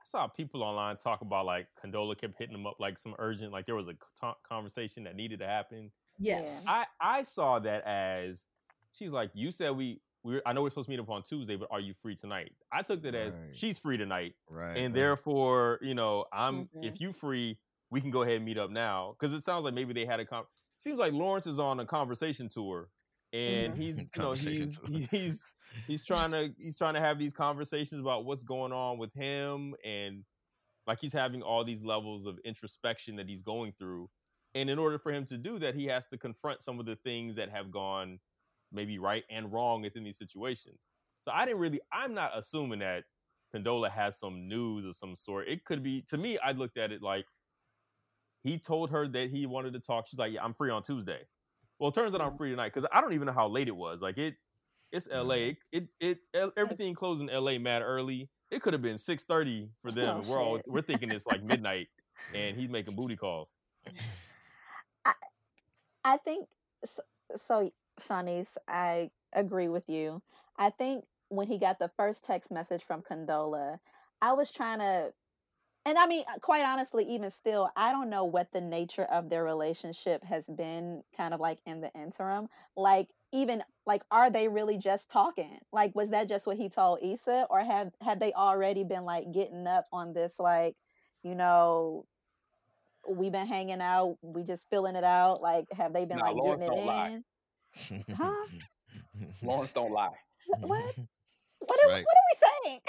I 0.00 0.04
saw 0.04 0.26
people 0.28 0.62
online 0.62 0.96
talk 0.96 1.20
about 1.22 1.46
like 1.46 1.66
Condola 1.82 2.16
kept 2.18 2.34
hitting 2.38 2.52
them 2.54 2.66
up 2.66 2.76
like 2.78 2.98
some 2.98 3.14
urgent, 3.18 3.52
like 3.52 3.66
there 3.66 3.74
was 3.74 3.88
a 3.88 3.92
t- 3.92 4.32
conversation 4.48 5.04
that 5.04 5.16
needed 5.16 5.40
to 5.40 5.46
happen. 5.46 5.90
yes, 6.18 6.64
I 6.66 6.86
I 7.00 7.22
saw 7.22 7.58
that 7.60 7.84
as 7.84 8.46
she's 8.92 9.12
like, 9.12 9.30
you 9.34 9.50
said 9.50 9.70
we 9.76 10.00
we 10.22 10.40
I 10.46 10.52
know 10.52 10.62
we're 10.62 10.70
supposed 10.70 10.86
to 10.86 10.90
meet 10.90 11.00
up 11.00 11.10
on 11.10 11.22
Tuesday, 11.22 11.56
but 11.56 11.68
are 11.70 11.80
you 11.80 11.94
free 11.94 12.14
tonight? 12.14 12.52
I 12.72 12.82
took 12.82 13.02
that 13.02 13.14
as 13.14 13.36
Right. 13.36 13.56
she's 13.56 13.78
free 13.78 13.96
tonight, 13.96 14.34
right. 14.48 14.76
and 14.76 14.94
right. 14.94 15.00
therefore, 15.00 15.78
you 15.82 15.94
know, 15.94 16.26
I'm 16.32 16.68
Mhm. 16.74 16.84
if 16.84 17.00
you 17.00 17.12
free, 17.12 17.58
we 17.90 18.00
can 18.00 18.10
go 18.10 18.22
ahead 18.22 18.36
and 18.36 18.44
meet 18.44 18.58
up 18.58 18.70
now 18.70 19.12
because 19.18 19.32
it 19.32 19.40
sounds 19.42 19.64
like 19.64 19.74
maybe 19.74 19.92
they 19.92 20.06
had 20.06 20.20
a 20.20 20.24
con. 20.26 20.44
Seems 20.78 20.98
like 21.00 21.12
Lawrence 21.12 21.46
is 21.48 21.58
on 21.58 21.80
a 21.80 21.84
conversation 21.86 22.48
tour, 22.48 22.90
and 23.32 23.74
Mhm. 23.74 23.76
he's 23.76 23.98
you 24.16 24.22
know 24.22 24.32
he's 24.32 24.78
he's 25.10 25.44
he's 25.86 26.04
trying 26.04 26.30
to 26.32 26.52
he's 26.58 26.76
trying 26.76 26.94
to 26.94 27.00
have 27.00 27.18
these 27.18 27.32
conversations 27.32 28.00
about 28.00 28.24
what's 28.24 28.42
going 28.42 28.72
on 28.72 28.98
with 28.98 29.12
him 29.14 29.74
and 29.84 30.24
like 30.86 30.98
he's 31.00 31.12
having 31.12 31.42
all 31.42 31.64
these 31.64 31.82
levels 31.82 32.26
of 32.26 32.38
introspection 32.44 33.16
that 33.16 33.28
he's 33.28 33.42
going 33.42 33.72
through. 33.78 34.08
And 34.54 34.70
in 34.70 34.78
order 34.78 34.98
for 34.98 35.12
him 35.12 35.26
to 35.26 35.36
do 35.36 35.58
that 35.58 35.74
he 35.74 35.86
has 35.86 36.06
to 36.06 36.18
confront 36.18 36.62
some 36.62 36.80
of 36.80 36.86
the 36.86 36.96
things 36.96 37.36
that 37.36 37.50
have 37.50 37.70
gone 37.70 38.18
maybe 38.72 38.98
right 38.98 39.24
and 39.30 39.52
wrong 39.52 39.82
within 39.82 40.04
these 40.04 40.18
situations. 40.18 40.86
So 41.24 41.32
i 41.32 41.44
didn't 41.44 41.60
really 41.60 41.80
i'm 41.92 42.14
not 42.14 42.32
assuming 42.34 42.80
that 42.80 43.04
condola 43.54 43.90
has 43.90 44.18
some 44.18 44.48
news 44.48 44.84
of 44.84 44.96
some 44.96 45.14
sort. 45.14 45.48
It 45.48 45.64
could 45.64 45.82
be 45.82 46.02
to 46.08 46.18
me 46.18 46.38
i 46.38 46.52
looked 46.52 46.78
at 46.78 46.92
it 46.92 47.02
like 47.02 47.26
he 48.44 48.58
told 48.58 48.90
her 48.90 49.06
that 49.08 49.30
he 49.30 49.46
wanted 49.46 49.72
to 49.74 49.80
talk. 49.80 50.06
She's 50.08 50.18
like 50.18 50.32
yeah 50.32 50.42
i'm 50.42 50.54
free 50.54 50.70
on 50.70 50.82
tuesday. 50.82 51.20
Well 51.78 51.90
it 51.90 51.94
turns 51.94 52.14
out 52.14 52.20
i'm 52.20 52.28
mm-hmm. 52.28 52.38
free 52.38 52.50
tonight 52.50 52.72
because 52.72 52.88
i 52.92 53.00
don't 53.00 53.12
even 53.12 53.26
know 53.26 53.32
how 53.32 53.48
late 53.48 53.68
it 53.68 53.76
was. 53.76 54.00
Like 54.00 54.16
it 54.16 54.36
it's 54.92 55.08
la 55.08 55.34
mm-hmm. 55.34 55.52
it, 55.72 55.88
it, 56.00 56.18
it 56.32 56.52
everything 56.56 56.94
closed 56.94 57.22
in 57.22 57.28
la 57.28 57.58
mad 57.58 57.82
early. 57.82 58.28
It 58.50 58.62
could 58.62 58.72
have 58.72 58.82
been 58.82 58.96
6.30 58.96 59.68
for 59.82 59.90
them 59.90 60.22
Oh, 60.24 60.28
we're 60.28 60.42
all 60.42 60.60
we're 60.66 60.82
thinking 60.82 61.10
it's 61.10 61.26
like 61.26 61.42
midnight 61.42 61.88
and 62.34 62.56
he's 62.56 62.70
making 62.70 62.94
booty 62.96 63.16
calls. 63.16 63.52
I 65.04 65.12
I 66.04 66.16
think 66.18 66.48
so, 66.84 67.02
so 67.36 67.72
Shanice, 68.00 68.56
I 68.66 69.10
agree 69.32 69.68
with 69.68 69.88
you. 69.88 70.22
I 70.56 70.70
think 70.70 71.04
when 71.28 71.46
he 71.46 71.58
got 71.58 71.78
the 71.78 71.90
first 71.96 72.24
text 72.24 72.50
message 72.50 72.82
from 72.84 73.02
Condola, 73.02 73.78
I 74.22 74.32
was 74.32 74.50
trying 74.50 74.78
to 74.78 75.12
and 75.88 75.96
I 75.96 76.06
mean, 76.06 76.24
quite 76.42 76.64
honestly, 76.64 77.04
even 77.04 77.30
still, 77.30 77.70
I 77.74 77.92
don't 77.92 78.10
know 78.10 78.24
what 78.24 78.52
the 78.52 78.60
nature 78.60 79.04
of 79.04 79.30
their 79.30 79.42
relationship 79.42 80.22
has 80.22 80.46
been 80.46 81.02
kind 81.16 81.32
of 81.32 81.40
like 81.40 81.60
in 81.64 81.80
the 81.80 81.90
interim. 81.94 82.50
Like, 82.76 83.08
even 83.32 83.62
like, 83.86 84.02
are 84.10 84.30
they 84.30 84.48
really 84.48 84.78
just 84.78 85.10
talking? 85.10 85.58
Like, 85.72 85.94
was 85.94 86.10
that 86.10 86.28
just 86.28 86.46
what 86.46 86.56
he 86.56 86.68
told 86.68 87.00
Issa? 87.02 87.46
Or 87.50 87.60
have 87.60 87.92
have 88.02 88.18
they 88.20 88.32
already 88.32 88.84
been 88.84 89.04
like 89.04 89.30
getting 89.32 89.66
up 89.66 89.86
on 89.92 90.12
this, 90.12 90.34
like, 90.38 90.76
you 91.22 91.34
know, 91.34 92.04
we've 93.08 93.32
been 93.32 93.46
hanging 93.46 93.80
out, 93.80 94.16
we 94.22 94.42
just 94.44 94.68
filling 94.70 94.96
it 94.96 95.04
out? 95.04 95.40
Like, 95.42 95.66
have 95.72 95.92
they 95.92 96.04
been 96.04 96.18
Nah, 96.18 96.24
like 96.26 96.36
Lawrence 96.36 96.60
getting 96.60 96.74
it 96.74 96.76
don't 96.76 96.86
lie. 96.86 97.08
in? 98.08 98.16
Huh? 98.16 98.46
Lawrence 99.42 99.72
don't 99.72 99.92
lie. 99.92 100.16
What? 100.60 100.94
What 101.60 101.78
are, 101.84 101.88
Right. 101.88 102.04
what 102.04 102.16
are 102.16 102.26
we 102.30 102.68
saying? 102.70 102.80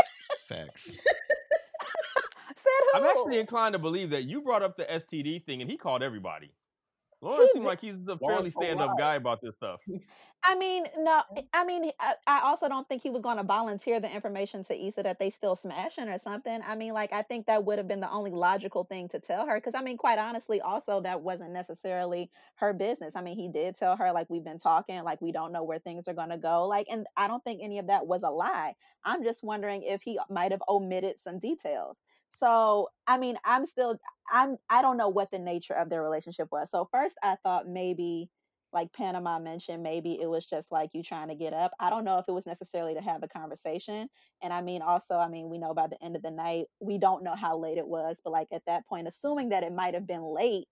Facts. 0.47 0.85
Said 0.85 2.71
who? 2.93 2.99
i'm 2.99 3.05
actually 3.05 3.39
inclined 3.39 3.73
to 3.73 3.79
believe 3.79 4.09
that 4.11 4.23
you 4.23 4.41
brought 4.41 4.61
up 4.63 4.77
the 4.77 4.83
std 4.85 5.41
thing 5.43 5.61
and 5.61 5.69
he 5.69 5.77
called 5.77 6.03
everybody 6.03 6.51
Lawrence 7.21 7.43
He's 7.43 7.53
seemed 7.53 7.65
like 7.65 7.81
he's 7.81 7.99
a 8.07 8.17
fairly 8.17 8.49
stand-up 8.49 8.97
guy 8.97 9.15
about 9.15 9.41
this 9.41 9.55
stuff 9.55 9.81
I 10.43 10.55
mean, 10.55 10.85
no, 10.97 11.21
eh, 11.35 11.41
I 11.53 11.65
mean, 11.65 11.91
I, 11.99 12.13
I 12.25 12.41
also 12.43 12.69
don't 12.69 12.87
think 12.87 13.01
he 13.01 13.09
was 13.09 13.21
going 13.21 13.37
to 13.37 13.43
volunteer 13.43 13.99
the 13.99 14.13
information 14.13 14.63
to 14.65 14.87
Issa 14.87 15.03
that 15.03 15.19
they 15.19 15.29
still 15.29 15.55
smashing 15.55 16.07
or 16.07 16.17
something. 16.17 16.61
I 16.65 16.75
mean, 16.75 16.93
like, 16.93 17.11
I 17.11 17.23
think 17.23 17.45
that 17.47 17.65
would 17.65 17.77
have 17.77 17.87
been 17.87 17.99
the 17.99 18.09
only 18.09 18.31
logical 18.31 18.85
thing 18.85 19.09
to 19.09 19.19
tell 19.19 19.45
her. 19.45 19.57
Because, 19.57 19.75
I 19.75 19.81
mean, 19.81 19.97
quite 19.97 20.17
honestly, 20.17 20.61
also, 20.61 21.01
that 21.01 21.21
wasn't 21.21 21.51
necessarily 21.51 22.31
her 22.55 22.73
business. 22.73 23.15
I 23.15 23.21
mean, 23.21 23.35
he 23.35 23.49
did 23.49 23.75
tell 23.75 23.97
her, 23.97 24.11
like, 24.13 24.29
we've 24.29 24.43
been 24.43 24.59
talking, 24.59 25.03
like, 25.03 25.21
we 25.21 25.31
don't 25.31 25.51
know 25.51 25.63
where 25.63 25.79
things 25.79 26.07
are 26.07 26.13
going 26.13 26.29
to 26.29 26.37
go. 26.37 26.67
Like, 26.67 26.87
and 26.89 27.05
I 27.17 27.27
don't 27.27 27.43
think 27.43 27.59
any 27.61 27.79
of 27.79 27.87
that 27.87 28.07
was 28.07 28.23
a 28.23 28.29
lie. 28.29 28.75
I'm 29.03 29.23
just 29.23 29.43
wondering 29.43 29.83
if 29.83 30.01
he 30.01 30.19
might 30.29 30.51
have 30.51 30.63
omitted 30.69 31.19
some 31.19 31.39
details. 31.39 32.01
So, 32.29 32.89
I 33.07 33.17
mean, 33.17 33.37
I'm 33.43 33.65
still, 33.65 33.99
I'm, 34.31 34.57
I 34.69 34.81
don't 34.81 34.97
know 34.97 35.09
what 35.09 35.31
the 35.31 35.39
nature 35.39 35.73
of 35.73 35.89
their 35.89 36.01
relationship 36.01 36.49
was. 36.51 36.71
So, 36.71 36.87
first, 36.91 37.17
I 37.23 37.35
thought 37.43 37.67
maybe 37.67 38.29
like 38.71 38.93
Panama 38.93 39.39
mentioned, 39.39 39.81
maybe 39.81 40.21
it 40.21 40.29
was 40.29 40.45
just 40.45 40.71
like 40.71 40.91
you 40.93 41.01
trying 41.01 41.27
to 41.29 41.35
get 41.35 41.53
up. 41.53 41.71
I 41.79 41.89
don't 41.89 42.05
know 42.05 42.19
if 42.19 42.25
it 42.27 42.33
was 42.33 42.45
necessarily 42.45 42.93
to 42.93 43.01
have 43.01 43.23
a 43.23 43.27
conversation. 43.27 44.07
And 44.43 44.53
I 44.53 44.61
mean, 44.61 44.81
also, 44.81 45.17
I 45.17 45.27
mean, 45.27 45.49
we 45.49 45.57
know 45.57 45.73
by 45.73 45.87
the 45.87 46.01
end 46.03 46.15
of 46.15 46.21
the 46.21 46.31
night, 46.31 46.65
we 46.79 46.97
don't 46.97 47.23
know 47.23 47.35
how 47.35 47.57
late 47.57 47.77
it 47.77 47.87
was, 47.87 48.21
but 48.23 48.31
like 48.31 48.47
at 48.53 48.61
that 48.67 48.85
point, 48.87 49.07
assuming 49.07 49.49
that 49.49 49.63
it 49.63 49.73
might 49.73 49.95
have 49.95 50.05
been 50.05 50.21
late, 50.21 50.67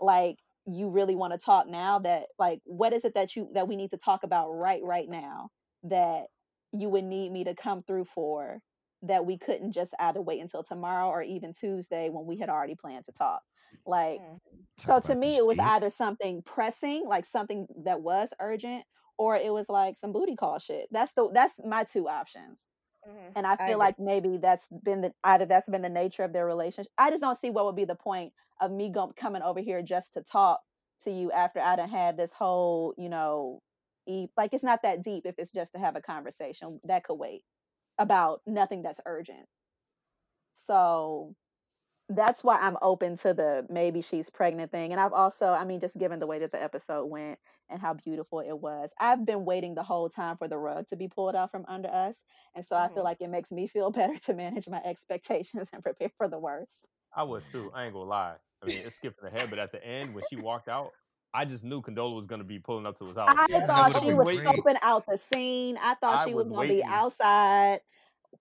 like 0.00 0.36
you 0.66 0.90
really 0.90 1.14
want 1.14 1.32
to 1.32 1.38
talk 1.38 1.68
now 1.68 1.98
that 2.00 2.26
like 2.38 2.60
what 2.64 2.92
is 2.92 3.04
it 3.04 3.14
that 3.14 3.36
you 3.36 3.48
that 3.54 3.68
we 3.68 3.76
need 3.76 3.90
to 3.90 3.96
talk 3.96 4.24
about 4.24 4.50
right 4.50 4.82
right 4.82 5.08
now 5.08 5.48
that 5.84 6.24
you 6.72 6.88
would 6.88 7.04
need 7.04 7.30
me 7.30 7.44
to 7.44 7.54
come 7.54 7.82
through 7.84 8.04
for 8.04 8.60
that 9.02 9.26
we 9.26 9.38
couldn't 9.38 9.72
just 9.72 9.94
either 9.98 10.22
wait 10.22 10.40
until 10.40 10.62
tomorrow 10.64 11.08
or 11.08 11.22
even 11.22 11.52
Tuesday 11.52 12.08
when 12.10 12.26
we 12.26 12.38
had 12.38 12.48
already 12.48 12.74
planned 12.74 13.04
to 13.06 13.12
talk. 13.12 13.42
Like 13.86 14.22
Mm. 14.22 14.40
so 14.78 15.00
to 15.00 15.14
me, 15.14 15.36
it 15.36 15.46
was 15.46 15.58
either 15.58 15.90
something 15.90 16.42
pressing, 16.42 17.04
like 17.06 17.24
something 17.24 17.66
that 17.84 18.02
was 18.02 18.34
urgent, 18.40 18.84
or 19.18 19.36
it 19.36 19.52
was 19.52 19.68
like 19.68 19.96
some 19.96 20.12
booty 20.12 20.36
call 20.36 20.58
shit. 20.58 20.88
That's 20.90 21.14
the 21.14 21.30
that's 21.32 21.58
my 21.64 21.84
two 21.84 22.08
options. 22.08 22.62
Mhm. 23.06 23.34
And 23.34 23.46
I 23.46 23.56
I 23.58 23.64
feel 23.66 23.72
agree. 23.72 23.78
like 23.78 23.98
maybe 23.98 24.38
that's 24.38 24.66
been 24.68 25.02
the 25.02 25.14
either 25.24 25.46
that's 25.46 25.68
been 25.68 25.82
the 25.82 25.88
nature 25.90 26.22
of 26.22 26.32
their 26.32 26.46
relationship. 26.46 26.90
I 26.98 27.10
just 27.10 27.22
don't 27.22 27.36
see 27.36 27.50
what 27.50 27.66
would 27.66 27.76
be 27.76 27.84
the 27.84 27.94
point 27.96 28.32
of 28.60 28.72
me 28.72 28.90
go, 28.90 29.12
coming 29.16 29.42
over 29.42 29.60
here 29.60 29.82
just 29.82 30.14
to 30.14 30.22
talk 30.22 30.60
to 31.02 31.10
you 31.10 31.30
after 31.32 31.60
I 31.60 31.76
done 31.76 31.90
had 31.90 32.16
this 32.16 32.32
whole, 32.32 32.94
you 32.96 33.10
know, 33.10 33.60
e- 34.06 34.28
like 34.36 34.54
it's 34.54 34.64
not 34.64 34.82
that 34.82 35.02
deep 35.02 35.26
if 35.26 35.34
it's 35.38 35.52
just 35.52 35.72
to 35.72 35.78
have 35.78 35.96
a 35.96 36.00
conversation 36.02 36.80
that 36.84 37.04
could 37.04 37.16
wait 37.16 37.42
about 37.98 38.42
nothing 38.46 38.82
that's 38.82 39.00
urgent. 39.06 39.48
So 40.52 41.34
that's 42.08 42.44
why 42.44 42.58
I'm 42.58 42.76
open 42.82 43.16
to 43.18 43.34
the 43.34 43.66
maybe 43.70 44.02
she's 44.02 44.30
pregnant 44.30 44.72
thing. 44.72 44.92
And 44.92 45.00
I've 45.00 45.12
also, 45.14 45.48
I 45.48 45.64
mean, 45.64 45.80
just 45.80 45.98
given 45.98 46.20
the 46.20 46.26
way 46.28 46.40
that 46.40 46.52
the 46.52 46.62
episode 46.62 47.06
went 47.06 47.40
and 47.68 47.80
how 47.80 47.94
beautiful 47.94 48.40
it 48.40 48.58
was, 48.60 48.94
I've 49.00 49.24
been 49.26 49.44
waiting 49.44 49.74
the 49.74 49.84
whole 49.84 50.10
time 50.10 50.36
for 50.38 50.48
the 50.48 50.58
rug 50.58 50.88
to 50.88 50.96
be 50.96 51.08
pulled 51.08 51.36
out 51.36 51.50
from 51.52 51.66
under 51.68 51.88
us. 51.90 52.24
And 52.54 52.66
so 52.66 52.76
I 52.76 52.88
feel 52.90 53.02
Mhm. 53.02 53.04
like 53.04 53.18
it 53.22 53.28
makes 53.28 53.52
me 53.52 53.66
feel 53.68 53.90
better 53.92 54.16
to 54.18 54.34
manage 54.34 54.68
my 54.68 54.82
expectations 54.84 55.70
and 55.72 55.82
prepare 55.82 56.10
for 56.18 56.28
the 56.28 56.38
worst. 56.40 56.88
I 57.12 57.22
was 57.24 57.46
too. 57.46 57.72
I 57.72 57.84
ain't 57.84 57.94
gonna 57.94 58.08
lie. 58.08 58.38
I 58.62 58.66
mean, 58.66 58.84
it's 58.84 58.96
skipping 58.96 59.24
ahead, 59.26 59.50
but 59.50 59.58
at 59.58 59.72
the 59.72 59.84
end 59.84 60.14
when 60.14 60.22
she 60.24 60.36
walked 60.36 60.68
out, 60.68 60.94
I 61.36 61.44
just 61.44 61.64
knew 61.64 61.82
Condola 61.82 62.14
was 62.14 62.26
gonna 62.26 62.44
be 62.44 62.58
pulling 62.58 62.86
up 62.86 62.98
to 62.98 63.04
his 63.04 63.16
house. 63.16 63.36
I 63.38 63.46
Yeah, 63.48 63.66
thought 63.66 63.88
would've 63.88 64.02
she 64.02 64.14
was 64.14 64.28
great. 64.28 64.40
scoping 64.40 64.78
out 64.80 65.06
the 65.06 65.18
scene. 65.18 65.78
I 65.80 65.94
thought 65.94 66.20
I 66.20 66.24
she 66.24 66.34
was 66.34 66.46
was 66.46 66.54
going 66.54 66.68
to 66.68 66.74
be 66.74 66.84
outside 66.84 67.80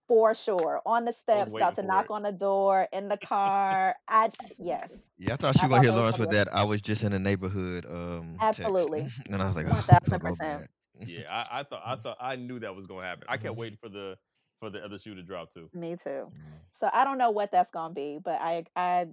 for 0.07 0.33
sure 0.33 0.81
on 0.85 1.05
the 1.05 1.11
steps, 1.11 1.51
waiting 1.51 1.67
about 1.67 1.75
to 1.75 1.83
knock 1.83 2.05
it. 2.05 2.11
on 2.11 2.23
the 2.23 2.31
door, 2.31 2.87
in 2.93 3.09
the 3.09 3.17
car. 3.17 3.95
I 4.07 4.29
yes, 4.57 5.09
Yeah, 5.17 5.33
I 5.33 5.35
thought 5.37 5.55
she 5.55 5.61
I 5.61 5.67
was 5.67 5.69
gonna 5.69 5.75
thought 5.75 5.85
hit 5.85 5.91
those 5.91 5.97
Lawrence 5.97 6.19
were 6.19 6.25
with 6.27 6.35
that. 6.35 6.55
I 6.55 6.63
was 6.63 6.81
just 6.81 7.03
in 7.03 7.11
the 7.11 7.19
neighborhood. 7.19 7.85
Um, 7.85 8.35
text. 8.37 8.59
Absolutely. 8.61 9.07
and 9.29 9.41
I 9.41 9.45
was 9.45 9.55
like, 9.55 9.67
one 9.67 9.77
oh, 9.77 9.81
thousand 9.81 10.19
percent. 10.19 10.69
Yeah, 11.05 11.29
I, 11.29 11.59
I 11.59 11.63
thought 11.63 11.81
I 11.85 11.95
thought 11.95 12.17
I 12.21 12.35
knew 12.37 12.59
that 12.59 12.75
was 12.75 12.85
gonna 12.85 13.05
happen. 13.05 13.25
I 13.27 13.37
kept 13.37 13.55
waiting 13.55 13.77
for 13.81 13.89
the 13.89 14.17
for 14.57 14.69
the 14.69 14.83
other 14.83 14.97
shoe 14.97 15.15
to 15.15 15.23
drop 15.23 15.53
too. 15.53 15.69
Me 15.73 15.95
too. 15.97 16.31
Mm. 16.31 16.31
So 16.71 16.89
I 16.91 17.03
don't 17.03 17.17
know 17.17 17.31
what 17.31 17.51
that's 17.51 17.71
gonna 17.71 17.93
be, 17.93 18.19
but 18.23 18.39
I 18.41 18.65
I 18.75 19.07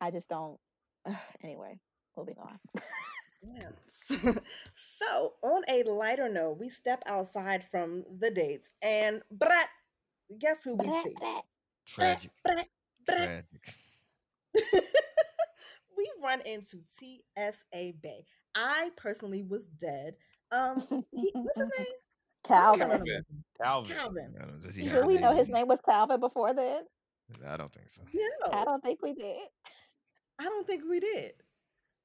I 0.00 0.10
just 0.10 0.28
don't. 0.28 0.58
Anyway, 1.42 1.78
moving 2.16 2.36
on. 2.38 2.58
Yes. 3.42 4.36
so, 4.74 5.34
on 5.42 5.62
a 5.68 5.82
lighter 5.84 6.28
note, 6.28 6.58
we 6.60 6.70
step 6.70 7.02
outside 7.06 7.64
from 7.70 8.04
the 8.20 8.30
dates, 8.30 8.70
and 8.82 9.22
brat, 9.30 9.68
guess 10.38 10.64
who 10.64 10.76
we 10.76 10.86
see? 10.86 11.14
brat. 11.18 11.44
Tragic. 11.86 12.30
Brat, 12.44 12.68
brat, 13.06 13.18
Tragic. 13.18 13.74
we 15.96 16.10
run 16.22 16.40
into 16.46 16.78
TSA 16.88 17.92
Bay. 18.02 18.24
I 18.54 18.90
personally 18.96 19.42
was 19.42 19.66
dead. 19.66 20.14
Um, 20.52 20.76
he, 21.10 21.30
what's 21.34 21.58
his 21.58 21.68
name? 21.78 21.86
I 22.44 22.48
can't 22.48 22.80
Calvin. 22.80 23.24
Calvin. 23.60 23.96
Calvin. 23.96 24.34
Don't, 24.38 24.62
does 24.62 24.74
he 24.76 24.82
Yeah, 24.82 24.90
have 24.90 25.00
Did 25.00 25.06
we 25.06 25.18
know 25.18 25.34
his 25.34 25.48
name? 25.48 25.54
name 25.54 25.68
was 25.68 25.80
Calvin 25.80 26.20
before 26.20 26.52
then? 26.54 26.82
I 27.48 27.56
don't 27.56 27.72
think 27.72 27.88
so. 27.88 28.02
No. 28.12 28.58
I 28.58 28.64
don't 28.64 28.82
think 28.82 29.00
we 29.02 29.14
did. 29.14 29.48
I 30.38 30.44
don't 30.44 30.66
think 30.66 30.82
we 30.88 31.00
did. 31.00 31.32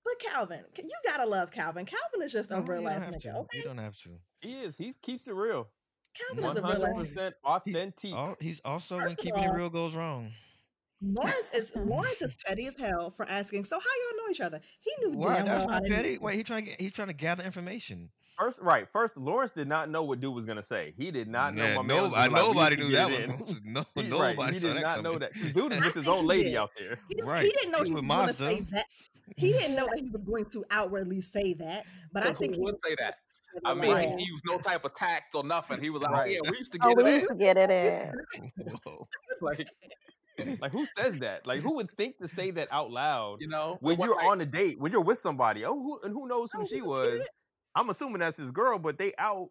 But 0.07 0.31
Calvin, 0.31 0.63
you 0.77 0.89
gotta 1.05 1.25
love 1.29 1.51
Calvin. 1.51 1.85
Calvin 1.85 2.21
is 2.25 2.31
just 2.31 2.49
a 2.51 2.55
No, 2.55 2.61
real 2.61 2.83
you 2.83 2.87
ass 2.87 3.05
nigga. 3.05 3.35
Okay, 3.35 3.57
You 3.57 3.63
don't 3.65 3.77
have 3.77 3.97
to. 4.03 4.09
He 4.41 4.53
is. 4.61 4.77
He 4.77 4.93
keeps 5.01 5.27
it 5.27 5.33
real. 5.33 5.67
Calvin 6.15 6.43
One 6.45 6.51
is 6.51 6.57
a 6.57 6.61
real 6.61 6.71
hundred 6.81 6.99
ass. 7.01 7.07
percent 7.07 7.35
He's, 7.65 7.75
authentic. 7.75 8.13
al- 8.13 8.37
he's 8.39 8.61
also 8.63 8.95
when 8.95 9.03
First 9.05 9.19
of 9.19 9.25
keeping 9.25 9.43
it 9.43 9.51
real 9.53 9.69
goes 9.69 9.93
wrong. 9.93 10.31
Lawrence 11.01 11.53
is 11.53 11.73
Lawrence 11.75 12.21
is 12.21 12.35
petty 12.45 12.67
as 12.67 12.75
hell 12.77 13.11
for 13.15 13.27
asking. 13.29 13.65
So 13.65 13.75
how 13.77 13.85
y'all 13.85 14.25
know 14.25 14.31
each 14.31 14.41
other? 14.41 14.61
He 14.79 14.91
knew 15.05 15.17
Why? 15.17 15.35
damn 15.37 15.45
That's 15.45 15.65
well 15.65 15.73
not 15.73 15.83
didn't. 15.83 15.95
petty. 15.97 16.17
Wait, 16.19 16.35
he 16.35 16.43
trying 16.43 16.63
to 16.65 16.69
get, 16.71 16.81
he 16.81 16.89
trying 16.89 17.09
to 17.09 17.13
gather 17.13 17.43
information. 17.43 18.09
First, 18.37 18.61
right. 18.61 18.87
First, 18.87 19.17
Lawrence 19.17 19.51
did 19.51 19.67
not 19.67 19.89
know 19.89 20.03
what 20.03 20.19
dude 20.19 20.33
was 20.33 20.45
gonna 20.45 20.61
say. 20.61 20.93
He 20.97 21.09
did 21.11 21.27
not 21.27 21.55
know 21.55 21.63
my 21.75 21.81
man 21.81 21.87
no, 21.87 22.03
was 22.03 22.13
I 22.13 22.27
gonna 22.27 22.29
be 22.29 22.33
like, 22.35 22.43
we 22.43 22.53
nobody 22.53 22.75
knew 22.75 22.91
that 22.91 23.11
it 23.11 23.39
was 23.41 23.61
no 23.65 23.85
He, 23.95 24.01
right. 24.11 24.35
nobody 24.37 24.53
He 24.53 24.59
did 24.59 24.75
that 24.77 24.81
not 24.81 24.97
know 25.03 25.13
coming. 25.13 25.19
that. 25.19 25.33
'Cause 25.33 25.51
Dude 25.53 25.71
is 25.73 25.79
with 25.85 25.93
his 25.95 26.05
think 26.05 26.07
own 26.17 26.27
lady 26.27 26.55
out 26.57 26.69
there. 26.77 26.99
He, 27.09 27.15
didn't- 27.15 27.27
Right. 27.29 27.43
he 27.45 27.51
didn't 27.51 27.71
know 27.71 27.79
He 27.79 27.89
he 27.89 27.93
was 27.95 28.01
going 28.03 28.27
to 28.27 28.33
say 28.33 28.59
that. 28.71 28.85
He 29.35 29.51
didn't 29.53 29.75
know 29.75 29.85
that 29.87 29.99
he 29.99 30.09
was 30.11 30.21
going 30.21 30.45
to 30.45 30.65
outwardly 30.69 31.19
say 31.21 31.53
that. 31.55 31.85
But 32.13 32.25
I 32.27 32.33
think 32.33 32.55
who 32.55 32.61
he 32.61 32.65
would 32.65 32.75
say 32.85 32.95
that? 32.99 33.15
I 33.65 33.73
mean, 33.73 33.91
line. 33.91 34.09
Yeah. 34.11 34.17
he 34.17 34.25
used 34.25 34.43
no 34.45 34.59
type 34.59 34.85
of 34.85 34.93
tact 34.93 35.33
or 35.33 35.43
nothing. 35.43 35.81
He 35.81 35.89
was 35.89 36.03
like, 36.03 36.11
"Oh 36.11 36.17
Right. 36.17 36.31
yeah, 36.31 36.39
we 36.51 36.57
used 36.59 36.71
to 36.73 36.79
Oh, 36.83 36.93
get 36.93 36.97
we 37.03 37.09
it 37.09 37.13
used 37.15 37.23
in." 37.31 37.37
to 37.37 37.43
get 37.43 37.57
it 37.57 37.71
in. 37.71 38.13
Like, 39.41 39.67
Like 40.61 40.71
who 40.71 40.85
says 40.95 41.17
that? 41.17 41.47
Like 41.47 41.61
who 41.61 41.73
would 41.77 41.89
think 41.97 42.19
to 42.19 42.27
say 42.27 42.51
that 42.51 42.67
out 42.71 42.91
loud 42.91 43.37
you 43.41 43.47
know, 43.47 43.77
when 43.81 43.99
you're 43.99 44.15
like 44.15 44.25
on 44.25 44.41
a 44.41 44.45
date, 44.45 44.79
when 44.79 44.91
you're 44.91 45.01
with 45.01 45.17
somebody? 45.17 45.65
Oh, 45.65 45.73
who 45.73 45.99
and 46.03 46.13
who 46.13 46.27
knows 46.27 46.51
who 46.51 46.61
Oh, 46.61 46.65
she 46.65 46.81
we 46.81 46.87
used 46.87 47.03
to 47.05 47.11
get 47.11 47.19
was? 47.19 47.27
It. 47.77 47.79
I'm 47.81 47.89
assuming 47.89 48.19
that's 48.19 48.37
his 48.37 48.51
girl, 48.51 48.79
but 48.79 48.97
they 48.97 49.13
out. 49.17 49.49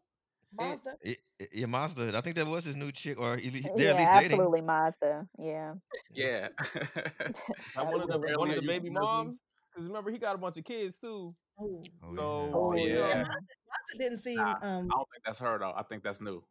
And 0.59 0.71
Mazda. 0.71 0.97
It, 1.03 1.19
it, 1.39 1.49
yeah, 1.53 1.67
Mazda. 1.67 2.17
I 2.17 2.21
think 2.23 2.37
that 2.37 2.47
was 2.47 2.65
his 2.65 2.77
new 2.77 2.91
chick, 2.93 3.21
or 3.21 3.37
he, 3.37 3.51
he- 3.51 3.61
they're 3.77 3.93
at 3.93 3.97
least 3.99 4.13
dating. 4.13 4.33
absolutely 4.33 4.61
Mazda. 4.63 5.29
Yeah. 5.39 5.75
yeah. 6.15 6.49
like 6.65 6.73
one 7.77 8.01
of 8.01 8.09
the 8.09 8.15
Absolutely. 8.15 8.37
one 8.37 8.51
of 8.51 8.57
the 8.61 8.67
baby 8.67 8.91
moms. 8.91 9.43
Because 9.75 9.89
remember 9.89 10.11
he 10.11 10.19
got 10.19 10.35
a 10.35 10.39
bunch 10.39 10.57
of 10.57 10.65
kids 10.65 10.99
too. 10.99 11.35
Oh, 11.61 11.83
Oh, 12.03 12.15
So 12.15 12.45
yeah. 12.47 12.53
Oh, 12.55 12.73
yeah. 12.75 12.83
you 12.85 12.89
yeah. 12.95 13.09
yeah. 13.09 13.17
Mazda 13.19 13.99
didn't 13.99 14.19
seem. 14.19 14.37
Nah, 14.37 14.53
Um, 14.53 14.59
I 14.63 14.69
don't 14.97 15.09
think 15.11 15.25
that's 15.27 15.39
her 15.41 15.59
though. 15.59 15.73
I 15.77 15.83
think 15.83 16.03
that's 16.03 16.21
new. 16.21 16.43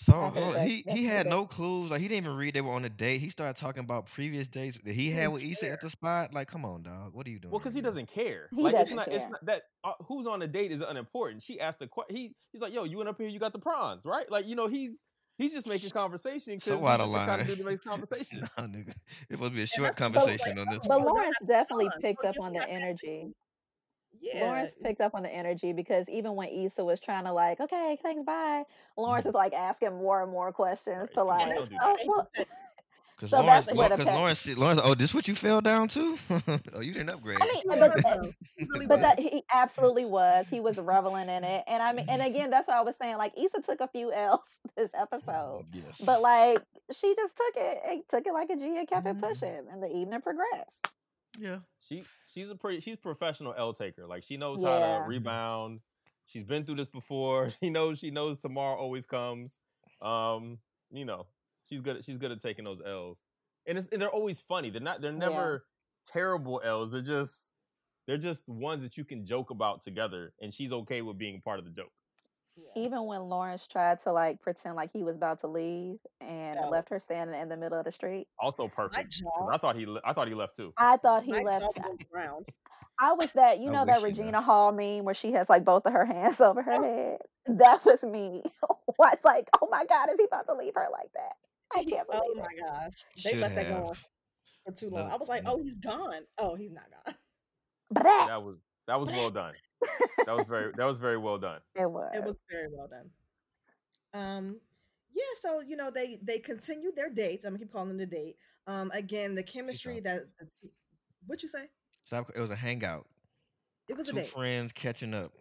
So 0.00 0.12
I 0.12 0.28
hold 0.28 0.56
on, 0.56 0.66
he 0.66 0.82
that's 0.86 0.96
he 0.96 1.04
had 1.06 1.26
no 1.26 1.44
clues. 1.44 1.90
Like 1.90 2.00
he 2.00 2.06
didn't 2.06 2.24
even 2.26 2.36
read 2.36 2.54
they 2.54 2.60
were 2.60 2.70
on 2.72 2.84
a 2.84 2.88
date. 2.88 3.20
He 3.20 3.30
started 3.30 3.56
talking 3.60 3.82
about 3.82 4.06
previous 4.06 4.46
dates 4.46 4.78
that 4.84 4.92
he 4.92 5.02
he 5.04 5.10
had 5.10 5.22
didn't 5.22 5.32
with 5.32 5.42
Issa 5.42 5.70
at 5.70 5.80
the 5.80 5.90
spot. 5.90 6.32
Like, 6.32 6.46
come 6.48 6.64
on, 6.64 6.82
dog. 6.82 7.14
What 7.14 7.26
are 7.26 7.30
you 7.30 7.40
doing? 7.40 7.50
well, 7.50 7.58
because 7.58 7.74
he 7.74 7.80
doesn't 7.80 8.06
care. 8.06 8.48
He 8.54 8.62
Like 8.62 8.74
it's 8.74 8.92
doesn't 8.92 8.96
not. 8.96 9.08
It's 9.12 9.28
not 9.28 9.44
that 9.46 9.62
uh, 9.82 9.94
who's 10.06 10.26
on 10.28 10.40
a 10.42 10.46
date 10.46 10.70
is 10.70 10.80
unimportant. 10.82 11.42
She 11.42 11.58
asked 11.60 11.80
the 11.80 11.88
question. 11.88 12.14
He 12.14 12.36
he's 12.52 12.60
like, 12.60 12.72
yo, 12.72 12.84
you 12.84 12.96
went 12.98 13.08
up 13.08 13.18
here, 13.20 13.28
you 13.28 13.40
got 13.40 13.52
the 13.52 13.58
prawns, 13.58 14.04
right? 14.04 14.30
Like 14.30 14.46
you 14.46 14.54
know, 14.54 14.68
he's 14.68 15.02
he's 15.36 15.52
just 15.52 15.66
making 15.66 15.90
conversation 15.90 16.54
because 16.54 16.64
So 16.64 16.76
he's 16.76 16.86
out 16.86 17.00
of 17.00 17.08
just 17.12 17.26
kind 17.26 17.40
line. 17.40 17.40
of 17.40 17.46
dude 17.48 17.58
conversation. 17.84 18.40
nah, 18.56 18.66
nigga. 18.66 18.90
It 19.28 19.32
supposed 19.32 19.50
to 19.52 19.56
be 19.56 19.62
a 19.62 19.66
short 19.66 19.96
that's 19.96 20.00
what 20.00 20.14
I 20.14 20.24
was 20.24 20.38
like, 20.38 20.54
conversation 20.54 20.58
on 20.58 20.68
this 20.68 20.80
But 20.86 21.00
one. 21.00 21.06
Lawrence 21.06 21.38
definitely 21.46 21.90
picked 22.00 22.24
up 22.24 22.36
on 22.40 22.52
the 22.52 22.68
energy. 22.68 23.34
Too. 24.22 24.28
Yeah. 24.34 24.44
Lawrence 24.46 24.76
picked 24.82 25.00
up 25.00 25.14
on 25.14 25.22
the 25.22 25.34
energy 25.34 25.72
because 25.72 26.08
even 26.08 26.34
when 26.34 26.48
Issa 26.48 26.84
was 26.84 27.00
trying 27.00 27.24
to 27.24 27.32
like, 27.32 27.60
okay, 27.60 27.98
thanks, 28.02 28.24
bye. 28.24 28.64
Lawrence 28.96 29.24
Mhm. 29.26 29.30
is 29.30 29.34
like 29.34 29.52
asking 29.54 29.96
more 29.98 30.22
and 30.22 30.30
more 30.30 30.52
questions 30.52 31.08
Right. 31.08 31.14
to 31.14 31.24
like, 31.24 31.38
like, 31.46 31.48
And 31.48 31.56
don't 31.56 31.58
that's 31.58 31.68
do 31.68 31.76
why 31.76 31.96
oh, 32.00 32.06
well, 32.36 32.46
Cause 33.20 33.30
so 33.30 33.40
Lawrence, 33.40 33.66
that's 33.66 33.66
like, 33.66 33.76
where 33.76 33.88
Law- 33.88 33.96
the 33.96 34.04
cause 34.04 34.12
pet. 34.12 34.20
Lawrence, 34.20 34.56
Lawrence, 34.58 34.80
oh, 34.84 34.94
this 34.94 35.12
what 35.12 35.26
you 35.26 35.34
fell 35.34 35.60
down 35.60 35.88
to? 35.88 36.16
oh, 36.74 36.78
you 36.78 36.92
didn't 36.92 37.10
upgrade. 37.10 37.38
I 37.40 37.46
mean, 37.46 37.56
he 37.56 37.62
but 37.66 37.78
was 37.94 38.02
though. 38.04 38.32
He 38.56 38.64
really 38.70 38.86
but 38.86 39.00
that 39.00 39.18
he 39.18 39.42
absolutely 39.52 40.04
was. 40.04 40.48
He 40.48 40.60
was 40.60 40.78
reveling 40.78 41.28
in 41.28 41.42
it, 41.42 41.64
and 41.66 41.82
I 41.82 41.92
mean, 41.94 42.06
and 42.08 42.22
again, 42.22 42.50
that's 42.50 42.68
what 42.68 42.76
I 42.76 42.82
was 42.82 42.94
saying. 42.94 43.16
Like 43.16 43.32
Issa 43.36 43.62
took 43.62 43.80
a 43.80 43.88
few 43.88 44.12
L's 44.12 44.54
this 44.76 44.90
episode, 44.94 45.64
yes. 45.72 46.00
but 46.06 46.22
like 46.22 46.58
she 46.92 47.12
just 47.16 47.34
took 47.36 47.54
it, 47.56 47.80
and 47.88 48.02
took 48.08 48.24
it 48.24 48.32
like 48.32 48.50
a 48.50 48.56
G 48.56 48.76
and 48.78 48.86
kept 48.86 49.04
it 49.08 49.16
Mhm. 49.16 49.20
pushing, 49.20 49.66
and 49.68 49.82
the 49.82 49.88
evening 49.88 50.20
progressed. 50.20 50.86
Yeah. 51.38 51.58
She 51.80 52.04
she's 52.26 52.50
a 52.50 52.54
pretty 52.54 52.80
she's 52.80 52.96
professional 52.96 53.54
L 53.56 53.72
taker. 53.72 54.06
Like 54.06 54.22
she 54.22 54.36
knows 54.36 54.62
how 54.62 54.78
to 54.78 55.04
rebound. 55.06 55.80
She's 56.26 56.44
been 56.44 56.64
through 56.64 56.76
this 56.76 56.88
before. 56.88 57.50
She 57.60 57.70
knows 57.70 57.98
she 57.98 58.10
knows 58.10 58.38
tomorrow 58.38 58.76
always 58.76 59.06
comes. 59.06 59.58
Um, 60.02 60.58
you 60.90 61.04
know, 61.04 61.26
she's 61.68 61.80
good. 61.80 61.96
At, 61.96 62.04
she's 62.04 62.18
good 62.18 62.32
at 62.32 62.40
taking 62.40 62.64
those 62.64 62.80
L's, 62.84 63.18
and, 63.66 63.78
it's, 63.78 63.88
and 63.90 64.00
they're 64.00 64.10
always 64.10 64.38
funny. 64.38 64.70
They're 64.70 64.80
not. 64.80 65.00
They're 65.00 65.12
yeah, 65.12 65.18
never 65.18 65.64
terrible 66.06 66.60
L's. 66.64 66.90
They're 66.92 67.00
just 67.00 67.48
they're 68.06 68.18
just 68.18 68.48
ones 68.48 68.82
that 68.82 68.96
you 68.96 69.04
can 69.04 69.24
joke 69.24 69.50
about 69.50 69.82
together, 69.82 70.32
and 70.40 70.52
she's 70.52 70.72
okay 70.72 71.02
with 71.02 71.18
being 71.18 71.40
part 71.40 71.58
of 71.58 71.64
the 71.64 71.70
joke. 71.70 71.92
Yeah. 72.58 72.82
even 72.82 73.04
when 73.06 73.22
Lawrence 73.22 73.66
tried 73.68 74.00
to 74.00 74.12
like 74.12 74.40
pretend 74.40 74.74
like 74.76 74.90
he 74.92 75.02
was 75.04 75.16
about 75.16 75.40
to 75.40 75.46
leave 75.46 75.98
and 76.20 76.58
No. 76.60 76.68
left 76.70 76.88
her 76.90 76.98
standing 76.98 77.40
in 77.40 77.48
the 77.48 77.56
middle 77.56 77.78
of 77.78 77.84
the 77.84 77.92
street, 77.92 78.26
Also 78.38 78.68
perfect 78.68 79.10
jaw, 79.12 79.48
I 79.52 79.58
thought 79.58 79.76
he 79.76 79.86
le- 79.86 80.00
I 80.04 80.12
thought 80.12 80.28
he 80.28 80.34
left 80.34 80.56
too. 80.56 80.72
I 80.76 80.96
thought 80.96 81.22
he 81.24 81.32
my 81.32 81.42
left. 81.42 81.64
was 81.66 81.76
on 81.86 81.96
the 81.98 82.04
ground. 82.04 82.46
I 83.00 83.12
was 83.12 83.32
that 83.34 83.60
you 83.60 83.70
I 83.70 83.72
know 83.74 83.84
that 83.86 84.02
Regina 84.02 84.32
left. 84.38 84.44
Hall 84.46 84.72
meme 84.72 85.04
where 85.04 85.14
she 85.14 85.32
has 85.32 85.48
like 85.48 85.64
both 85.64 85.86
of 85.86 85.92
her 85.92 86.04
hands 86.14 86.40
over 86.40 86.62
her 86.62 86.72
Oh, 86.72 86.82
head. 86.82 87.18
That 87.46 87.84
was 87.84 88.02
me. 88.02 88.42
was 88.98 89.18
like, 89.24 89.48
oh 89.62 89.68
my 89.70 89.84
God, 89.84 90.10
is 90.10 90.18
he 90.18 90.24
about 90.24 90.46
to 90.46 90.54
leave 90.54 90.74
her 90.74 90.88
like 90.92 91.12
that? 91.14 91.34
I 91.74 91.84
can't 91.88 92.08
oh 92.12 92.20
believe 92.20 92.38
it. 92.38 92.40
my 92.40 92.66
gosh. 92.68 92.92
They 93.24 93.30
Should 93.30 93.40
let 93.40 93.54
that 93.54 93.68
go 93.68 93.86
on 93.86 93.94
for 94.66 94.72
too 94.72 94.90
long. 94.90 95.10
I 95.10 95.16
was 95.16 95.28
like, 95.28 95.44
oh, 95.46 95.62
he's 95.62 95.78
gone. 95.78 96.22
Oh, 96.38 96.56
he's 96.56 96.72
not 96.72 96.84
gone. 96.90 97.14
Brat. 97.92 98.26
That 98.28 98.42
was 98.42 98.56
that 98.86 98.98
was 99.00 99.08
well 99.08 99.30
done. 99.30 99.54
That 100.26 100.36
was 100.36 100.46
very 100.46 100.72
that 100.76 100.84
was 100.84 100.98
very 100.98 101.16
well 101.18 101.38
done. 101.38 101.60
It 101.76 101.90
was. 101.90 102.10
It 102.14 102.24
was 102.24 102.36
very 102.50 102.68
well 102.70 102.88
done. 102.88 103.10
Um, 104.14 104.60
yeah, 105.14 105.22
so 105.40 105.60
you 105.60 105.76
know 105.76 105.90
they 105.90 106.18
they 106.22 106.38
continued 106.38 106.96
their 106.96 107.10
dates. 107.10 107.44
I'm 107.44 107.52
gonna 107.52 107.58
keep 107.60 107.72
calling 107.72 107.98
it 107.98 108.02
a 108.02 108.06
date. 108.06 108.36
Um, 108.66 108.90
again, 108.92 109.34
the 109.34 109.42
chemistry 109.42 110.00
that 110.00 110.24
that's, 110.38 110.62
what 111.26 111.42
you 111.42 111.48
say? 111.48 111.64
Stop. 112.04 112.30
It 112.34 112.40
was 112.40 112.50
a 112.50 112.56
hangout. 112.56 113.06
It 113.88 113.96
was 113.96 114.08
a 114.08 114.12
date. 114.12 114.28
friends 114.28 114.72
catching 114.72 115.14
up. 115.14 115.32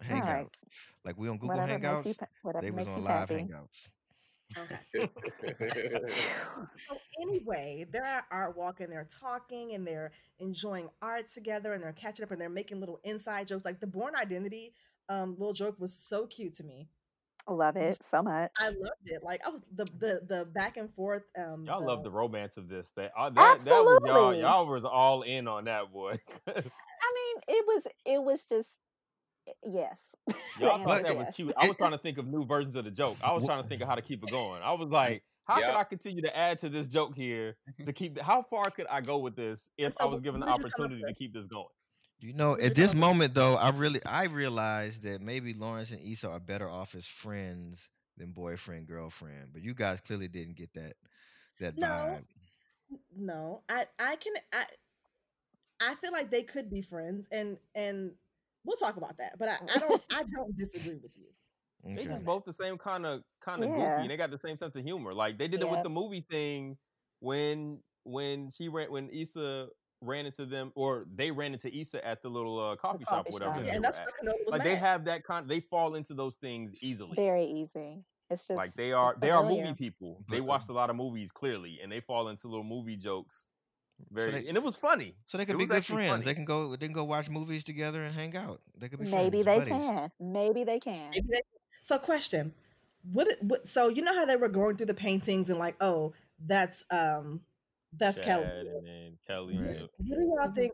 A 0.00 0.12
All 0.14 0.20
right. 0.20 0.26
hangout. 0.26 0.56
Like 1.04 1.18
we 1.18 1.28
on 1.28 1.38
Google 1.38 1.56
Whatever 1.56 1.78
makes 1.78 2.06
you 2.06 2.12
Hangouts. 2.12 2.26
whatever 2.42 2.64
They 2.64 2.70
was 2.70 2.76
makes 2.76 2.92
on 2.92 2.98
you 2.98 3.04
live 3.04 3.18
happy. 3.28 3.34
hangouts. 3.34 3.90
Okay. 4.56 5.08
So 6.88 6.96
anyway, 7.20 7.86
they're 7.90 8.04
at 8.04 8.24
art 8.30 8.56
walk 8.56 8.80
and 8.80 8.90
they're 8.90 9.08
talking 9.10 9.74
and 9.74 9.86
they're 9.86 10.12
enjoying 10.38 10.88
art 11.02 11.28
together 11.28 11.74
and 11.74 11.82
they're 11.82 11.92
catching 11.92 12.24
up 12.24 12.30
and 12.30 12.40
they're 12.40 12.48
making 12.48 12.80
little 12.80 13.00
inside 13.04 13.48
jokes. 13.48 13.64
Like 13.64 13.80
the 13.80 13.86
Bourne 13.86 14.14
Identity 14.16 14.72
um 15.08 15.36
little 15.38 15.52
joke 15.52 15.76
was 15.78 15.92
so 15.92 16.26
cute 16.26 16.54
to 16.54 16.64
me. 16.64 16.88
I 17.46 17.52
love 17.52 17.76
it 17.76 18.02
so 18.02 18.22
much. 18.22 18.50
I 18.58 18.68
loved 18.68 19.06
it. 19.06 19.22
Like 19.22 19.40
oh 19.44 19.60
the 19.74 19.84
the 19.98 20.20
the 20.26 20.44
back 20.52 20.76
and 20.76 20.92
forth 20.94 21.24
um 21.38 21.64
Y'all 21.66 21.84
love 21.84 22.02
the 22.02 22.10
romance 22.10 22.56
of 22.56 22.68
this. 22.68 22.92
That 22.96 23.12
uh, 23.18 23.30
that 23.30 23.34
that 23.34 23.44
was 23.44 23.66
y'all. 23.66 24.08
Absolutely. 24.08 24.40
Y'all 24.40 24.66
was 24.66 24.84
all 24.84 25.22
in 25.22 25.48
on 25.48 25.64
that 25.64 25.92
boy. 25.92 26.12
I 26.46 26.52
mean, 26.54 27.36
it 27.48 27.64
was 27.66 27.86
it 28.04 28.22
was 28.22 28.44
just 28.44 28.76
Eh, 29.48 29.52
yes. 29.64 30.14
The 30.58 30.66
y'all 30.66 30.78
thought 30.84 30.98
is 30.98 31.02
that 31.04 31.16
was 31.16 31.34
cute. 31.34 31.52
I 31.56 31.66
was 31.66 31.76
trying 31.76 31.92
to 31.92 31.98
think 31.98 32.18
of 32.18 32.26
new 32.26 32.44
versions 32.44 32.76
of 32.76 32.84
the 32.84 32.90
joke. 32.90 33.16
I 33.22 33.32
was 33.32 33.44
trying 33.44 33.62
to 33.62 33.68
think 33.68 33.80
of 33.82 33.88
how 33.88 33.94
to 33.96 34.02
keep 34.02 34.22
it 34.24 34.30
going. 34.30 34.62
I 34.62 34.72
was 34.72 34.88
like, 34.90 35.24
how 35.44 35.56
could 35.56 35.74
I 35.76 35.84
continue 35.84 36.22
to 36.22 36.36
add 36.36 36.58
to 36.60 36.68
this 36.68 36.88
joke 36.88 37.14
here 37.14 37.56
to 37.84 37.92
keep? 37.92 38.16
The, 38.16 38.24
how 38.24 38.42
far 38.42 38.70
could 38.70 38.86
I 38.88 39.00
go 39.00 39.18
with 39.18 39.36
this 39.36 39.70
if 39.78 39.94
so 39.94 40.04
I 40.04 40.06
was 40.06 40.20
given 40.20 40.40
the 40.40 40.46
what 40.46 40.56
did 40.56 40.58
you 40.58 40.68
come 40.70 40.84
up 40.84 40.90
opportunity 40.90 41.04
to 41.06 41.14
keep 41.14 41.32
this 41.34 41.46
going? 41.46 41.66
You 42.20 42.32
know, 42.34 42.56
What 42.56 42.64
did 42.64 42.66
you 42.66 42.70
at 42.70 42.74
this 42.74 42.92
come 42.92 43.02
up 43.04 43.10
with? 43.12 43.18
moment 43.18 43.34
though, 43.34 43.54
I 43.56 43.70
really 43.70 44.04
I 44.04 44.24
realized 44.24 45.02
that 45.04 45.20
maybe 45.22 45.54
Lawrence 45.54 45.90
and 45.90 46.00
Issa 46.00 46.28
are 46.30 46.40
better 46.40 46.68
off 46.68 46.94
as 46.94 47.06
friends 47.06 47.88
than 48.16 48.32
boyfriend 48.32 48.88
girlfriend. 48.88 49.52
But 49.52 49.62
you 49.62 49.74
guys 49.74 50.00
clearly 50.00 50.28
didn't 50.28 50.56
get 50.56 50.72
that 50.74 50.94
that 51.60 51.76
No, 51.76 51.86
vibe. 51.86 52.24
no. 53.16 53.62
I 53.68 53.86
I 53.98 54.16
can 54.16 54.34
I 54.52 54.64
I 55.80 55.94
feel 55.96 56.12
like 56.12 56.30
they 56.30 56.42
could 56.42 56.70
be 56.70 56.82
friends 56.82 57.28
and 57.30 57.58
and 57.74 58.12
we'll 58.68 58.76
talk 58.76 58.96
about 58.96 59.16
that. 59.18 59.38
But 59.38 59.48
I, 59.48 59.56
I 59.74 59.78
don't 59.78 60.02
I 60.14 60.22
don't 60.24 60.56
disagree 60.56 60.98
with 61.02 61.16
you. 61.16 61.24
They 61.96 62.04
just 62.04 62.24
both 62.24 62.44
the 62.44 62.52
same 62.52 62.76
kind 62.76 63.06
of 63.06 63.22
kind 63.40 63.62
of 63.62 63.68
goofy, 63.70 63.80
Yeah. 63.80 64.00
and 64.00 64.10
they 64.10 64.16
got 64.16 64.30
the 64.30 64.38
same 64.38 64.56
sense 64.56 64.76
of 64.76 64.84
humor. 64.84 65.14
Like 65.14 65.38
they 65.38 65.48
did 65.48 65.60
it 65.60 65.68
with 65.70 65.82
the 65.82 65.88
movie 65.90 66.24
thing 66.30 66.76
when 67.20 67.80
when 68.04 68.50
she 68.50 68.68
ran 68.68 68.90
when 68.92 69.08
Issa 69.10 69.68
ran 70.00 70.26
into 70.26 70.46
them 70.46 70.70
or 70.76 71.06
they 71.12 71.30
ran 71.30 71.52
into 71.52 71.74
Issa 71.76 72.06
at 72.06 72.22
the 72.22 72.28
little 72.28 72.58
uh, 72.60 72.76
coffee, 72.76 73.04
shop, 73.04 73.26
coffee 73.26 73.30
or 73.30 73.32
whatever 73.32 73.54
shop. 73.54 73.58
that 73.60 73.64
Yeah, 73.64 73.70
they 73.72 73.76
and 73.76 73.84
that's 73.84 73.98
at. 73.98 74.06
why 74.22 74.32
was 74.44 74.52
Like 74.52 74.64
they 74.64 74.76
have 74.76 75.04
that 75.06 75.24
kind. 75.24 75.48
They 75.48 75.60
fall 75.60 75.94
into 75.94 76.14
those 76.14 76.36
things 76.36 76.74
easily. 76.82 77.14
Very 77.16 77.44
easy. 77.44 78.04
It's 78.30 78.46
just 78.46 78.56
like 78.56 78.74
they 78.74 78.92
are 78.92 79.16
they 79.20 79.30
are 79.30 79.42
movie 79.42 79.72
people. 79.72 80.22
They 80.28 80.38
But- 80.40 80.46
watched 80.46 80.68
a 80.68 80.72
lot 80.74 80.90
of 80.90 80.96
movies 80.96 81.32
clearly, 81.32 81.78
and 81.82 81.90
they 81.90 82.00
fall 82.00 82.28
into 82.28 82.46
little 82.48 82.64
movie 82.64 82.96
jokes 82.96 83.47
Very, 84.10 84.30
they- 84.32 84.48
and 84.48 84.56
it 84.56 84.62
was 84.62 84.76
funny. 84.76 85.14
So 85.26 85.38
they 85.38 85.44
could 85.44 85.56
It 85.56 85.58
be 85.58 85.66
good 85.66 85.84
friends. 85.84 86.10
funny. 86.10 86.24
They 86.24 86.34
can 86.34 86.44
go. 86.44 86.76
They 86.76 86.86
can 86.86 86.92
go 86.94 87.04
watch 87.04 87.28
movies 87.28 87.64
together 87.64 88.02
and 88.02 88.14
hang 88.14 88.36
out. 88.36 88.60
They 88.76 88.88
could 88.88 89.00
be 89.00 89.10
Maybe 89.10 89.42
friends, 89.42 89.66
they 89.66 89.70
buddies. 89.72 89.86
can. 89.86 90.10
Maybe 90.20 90.64
they 90.64 90.78
can. 90.80 91.10
Maybe 91.10 91.28
they- 91.30 91.40
So, 91.82 91.98
question: 91.98 92.54
what, 93.12 93.28
what? 93.40 93.66
So 93.68 93.88
you 93.88 94.02
know 94.02 94.14
how 94.14 94.24
they 94.24 94.36
were 94.36 94.48
going 94.48 94.76
through 94.76 94.86
the 94.86 94.94
paintings 94.94 95.50
and 95.50 95.58
like, 95.58 95.76
oh, 95.80 96.12
that's 96.46 96.84
um, 96.90 97.40
that's 97.92 98.20
Kelly. 98.20 98.44
And 98.44 99.18
Kelly. 99.26 99.58
Right. 99.58 99.80
What 99.80 100.20
do 100.20 100.26
y'all 100.26 100.48
Mhm. 100.48 100.54
think 100.54 100.72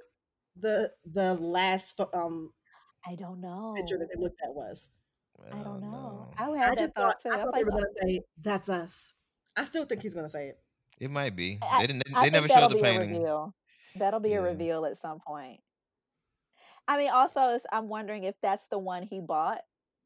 the 0.57 0.93
the 1.05 1.35
last 1.35 1.97
pho- 1.97 2.11
um 2.13 2.53
I 3.07 3.15
don't 3.17 3.41
know. 3.41 3.75
picture 3.77 3.99
that 3.99 4.09
they 4.15 4.21
looked 4.21 4.41
at 4.43 4.55
was? 4.55 4.89
I 5.51 5.63
don't 5.63 5.81
know. 5.81 5.91
know. 5.91 6.31
I 6.39 6.49
would 6.49 6.59
I 6.59 6.65
have 6.65 6.75
just 6.75 6.85
that 6.85 6.95
thought 6.95 7.23
thought, 7.23 7.33
too. 7.33 7.39
I 7.41 7.45
thought 7.45 7.55
they 7.55 7.65
were 7.65 7.71
gonna 7.73 7.87
say 8.03 8.21
that's 8.41 8.69
us. 8.69 9.15
I 9.57 9.65
still 9.65 9.85
think 9.85 10.03
he's 10.03 10.15
gonna 10.15 10.31
say 10.31 10.49
it. 10.49 10.59
It 11.01 11.11
might 11.11 11.37
be. 11.37 11.59
I- 11.63 11.81
They 11.81 11.87
didn't. 11.89 12.03
They, 12.07 12.15
I 12.15 12.29
never 12.29 12.49
showed 12.49 12.71
the 12.71 12.77
painting. 12.79 13.13
reveal. 13.13 13.55
That'll 13.97 14.21
be 14.21 14.33
a 14.35 14.43
reveal 14.43 14.87
at 14.87 14.97
some 14.97 15.21
point. 15.21 15.61
I 16.89 16.99
mean, 16.99 17.11
also, 17.11 17.59
I'm 17.73 17.89
wondering 17.89 18.25
if 18.25 18.35
that's 18.43 18.67
the 18.69 18.79
one 18.79 19.03
he 19.03 19.21
bought 19.21 19.61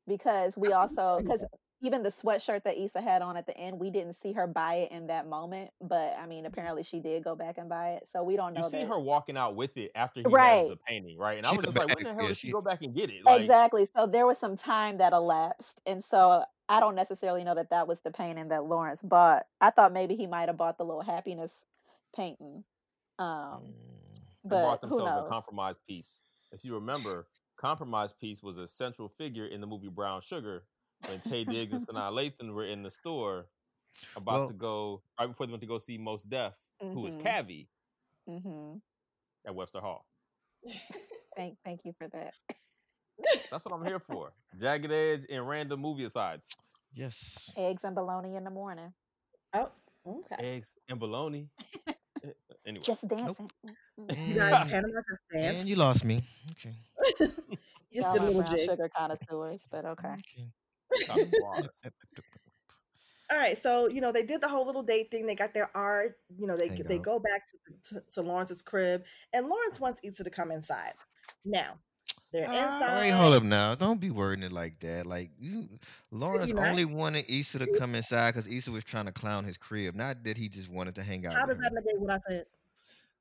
because 0.07 0.57
we 0.57 0.73
also 0.73 1.21
because 1.23 1.45
even 1.81 2.03
the 2.03 2.09
sweatshirt 2.09 2.65
that 2.65 2.77
Issa 2.77 3.01
had 3.01 3.23
on 3.23 3.37
at 3.37 3.47
the 3.47 3.57
end, 3.57 3.79
we 3.79 3.91
didn't 3.91 4.15
see 4.15 4.33
her 4.33 4.47
buy 4.49 4.75
it 4.75 4.91
in 4.93 5.07
that 5.07 5.29
moment. 5.29 5.71
But 5.81 6.15
I 6.19 6.27
mean, 6.27 6.39
mm-hmm. 6.41 6.47
apparently 6.47 6.83
she 6.83 7.01
did 7.01 7.23
go 7.25 7.35
back 7.37 7.57
and 7.59 7.69
buy 7.69 7.91
it, 7.93 8.09
so 8.09 8.23
we 8.23 8.37
don't 8.37 8.53
know. 8.55 8.63
You 8.63 8.69
see 8.69 8.79
that. 8.79 8.89
her 8.89 8.99
walking 8.99 9.37
out 9.37 9.55
with 9.57 9.77
it 9.77 9.93
after 9.95 10.21
he 10.21 10.27
Right. 10.27 10.59
has 10.61 10.69
the 10.71 10.77
painting, 10.87 11.17
right? 11.19 11.39
And 11.39 11.47
I 11.47 11.51
She 11.53 11.57
was 11.59 11.67
go 11.67 11.73
just 11.73 11.79
like, 11.87 11.97
when 11.97 12.05
the 12.05 12.13
hell 12.15 12.23
yeah, 12.23 12.29
did 12.29 12.37
she 12.37 12.49
she- 12.49 12.53
go 12.53 12.61
back 12.61 12.83
and 12.83 12.95
get 12.95 13.11
it? 13.11 13.25
Like, 13.25 13.41
exactly. 13.41 13.87
So 13.97 14.07
there 14.07 14.27
was 14.27 14.39
some 14.39 14.57
time 14.57 14.99
that 14.99 15.13
elapsed, 15.13 15.81
and 15.87 16.03
so 16.03 16.45
I 16.69 16.81
don't 16.81 16.95
necessarily 16.95 17.45
know 17.45 17.55
that 17.55 17.71
that 17.71 17.89
was 17.89 18.01
the 18.01 18.11
painting 18.11 18.49
that 18.49 18.65
Lawrence 18.65 19.03
bought. 19.03 19.47
I 19.61 19.71
thought 19.71 19.93
maybe 19.93 20.17
he 20.17 20.27
might 20.27 20.49
have 20.49 20.57
bought 20.57 20.77
the 20.79 20.85
little 20.85 21.03
happiness 21.03 21.65
painting. 22.15 22.65
Um, 23.19 23.27
Mm. 23.27 23.73
they 24.45 24.49
but 24.51 24.63
bought 24.63 24.81
who 24.85 24.89
themselves 24.91 25.13
a 25.13 25.21
knows? 25.23 25.29
compromise 25.29 25.77
piece. 25.89 26.21
If 26.53 26.65
you 26.65 26.75
remember, 26.75 27.27
compromise 27.57 28.13
piece 28.13 28.43
was 28.43 28.59
a 28.59 28.69
central 28.69 29.09
figure 29.09 29.47
in 29.47 29.61
the 29.61 29.67
movie 29.67 29.89
Brown 29.89 30.21
Sugar 30.21 30.65
when 31.09 31.21
Taye 31.21 31.49
Diggs 31.49 31.73
and 31.73 31.83
Sanaa 31.97 32.13
Lathan 32.13 32.53
were 32.55 32.65
in 32.67 32.83
the 32.83 32.91
store 32.91 33.47
about 34.17 34.33
Well- 34.41 34.49
to 34.49 34.55
go 34.55 35.03
right 35.19 35.27
before 35.27 35.47
they 35.47 35.53
went 35.53 35.63
to 35.63 35.67
go 35.67 35.79
see 35.79 35.99
Mos 35.99 36.23
Def, 36.23 36.55
who 36.81 37.01
was 37.01 37.17
Mhm. 37.17 37.23
Cavi 37.23 37.69
hmm 38.27 38.77
at 39.47 39.55
Webster 39.55 39.81
Hall. 39.81 40.07
Thank, 41.37 41.57
thank 41.65 41.81
you 41.85 41.93
for 41.97 42.09
that. 42.09 42.35
That's 43.51 43.65
what 43.65 43.73
I'm 43.75 43.85
here 43.85 43.99
for. 43.99 44.33
Jagged 44.59 44.91
Edge 44.93 45.27
and 45.31 45.49
random 45.49 45.81
movie 45.81 46.05
asides. 46.05 46.49
Yes. 46.93 47.51
Eggs 47.57 47.85
and 47.85 47.95
bologna 47.95 48.37
in 48.37 48.45
the 48.45 48.51
morning. 48.51 48.93
Oh, 49.55 49.71
okay. 50.07 50.37
Eggs 50.57 50.77
and 50.89 50.99
bologna. 50.99 51.49
Eh, 51.87 51.93
anyway, 52.67 52.85
Just 52.85 53.07
dancing. 53.09 53.51
Mm-mm. 53.99 54.29
You 54.29 54.35
guys, 54.35 54.69
Panama 54.69 55.01
just 55.09 55.23
danced. 55.33 55.63
And 55.63 55.71
you 55.71 55.77
lost 55.77 56.05
me. 56.05 56.25
Okay. 56.53 56.75
Just 57.91 58.07
Y'all 58.07 58.19
a 58.19 58.21
little 58.21 58.43
brown 58.43 58.57
jig. 58.57 58.69
sugar 58.69 58.91
connoisseurs, 58.95 59.67
but 59.71 59.85
okay. 59.87 60.15
Okay. 61.09 61.29
All 63.31 63.39
right, 63.39 63.57
so 63.57 63.89
you 63.89 64.01
know 64.03 64.13
they 64.13 64.25
did 64.25 64.41
the 64.43 64.49
whole 64.49 64.67
little 64.67 64.83
date 64.83 65.11
thing. 65.11 65.27
They 65.27 65.35
got 65.35 65.55
their 65.55 65.71
art. 65.75 66.17
You 66.39 66.47
know 66.47 66.57
they 66.57 66.69
Hang 66.69 66.83
they 66.85 66.99
go 66.99 67.19
back 67.19 67.43
to, 67.49 67.57
to 67.95 68.03
to 68.15 68.23
Lawrence's 68.23 68.61
crib, 68.61 69.05
and 69.33 69.49
Lawrence 69.49 69.81
wants 69.81 70.01
Issa 70.03 70.25
to 70.25 70.31
come 70.31 70.51
inside. 70.51 70.93
Now 71.47 71.79
they're 72.33 72.49
All 72.49 72.55
inside. 72.57 72.95
right, 72.95 73.11
hold 73.13 73.35
up 73.35 73.43
now. 73.43 73.75
Don't 73.75 74.01
be 74.01 74.11
wording 74.11 74.43
it 74.45 74.53
like 74.53 74.79
that. 74.81 75.07
Like 75.07 75.31
you, 75.39 75.69
Lawrence 76.11 76.53
not? 76.53 76.69
only 76.69 76.85
wanted 76.85 77.25
Issa 77.29 77.59
to 77.61 77.67
come 77.67 77.95
inside 77.95 78.33
because 78.35 78.47
Issa 78.47 78.71
was 78.71 78.85
trying 78.85 79.07
to 79.07 79.13
clown 79.13 79.45
his 79.45 79.57
crib, 79.57 79.95
not 79.95 80.25
that 80.25 80.37
he 80.37 80.49
just 80.49 80.69
wanted 80.69 80.95
to 80.97 81.03
hang 81.03 81.27
out. 81.27 81.35
How 81.35 81.47
with 81.47 81.57
does 81.57 81.65
that 81.65 81.73
negate 81.73 82.01
what 82.01 82.13
I 82.13 82.19
said? 82.29 82.45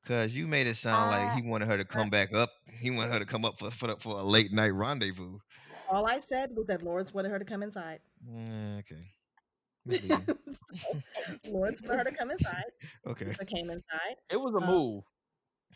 Cause 0.05 0.31
you 0.31 0.47
made 0.47 0.67
it 0.67 0.75
sound 0.77 1.11
like 1.11 1.41
he 1.41 1.47
wanted 1.49 1.67
her 1.67 1.77
to 1.77 1.85
come 1.85 2.09
back 2.09 2.33
up. 2.33 2.49
He 2.81 2.91
wanted 2.91 3.11
her 3.13 3.19
to 3.19 3.25
come 3.25 3.43
up 3.45 3.59
for 3.59 3.71
for, 3.71 3.95
for 3.97 4.19
a 4.19 4.23
late 4.23 4.51
night 4.53 4.69
rendezvous. 4.73 5.39
All 5.89 6.05
I 6.07 6.19
said 6.21 6.51
was 6.55 6.67
that 6.67 6.81
Lawrence 6.81 7.13
wanted 7.13 7.29
her 7.31 7.39
to 7.39 7.45
come 7.45 7.61
inside. 7.63 7.99
Mm, 8.29 8.79
okay. 8.79 9.01
So, 11.43 11.51
Lawrence 11.51 11.81
wanted 11.81 11.97
her 11.99 12.03
to 12.05 12.11
come 12.15 12.31
inside. 12.31 12.63
okay. 13.07 13.29
Issa 13.31 13.45
came 13.45 13.69
inside. 13.69 14.15
It 14.29 14.37
was 14.37 14.53
a 14.53 14.57
Uh, 14.63 14.67
move. 14.67 15.03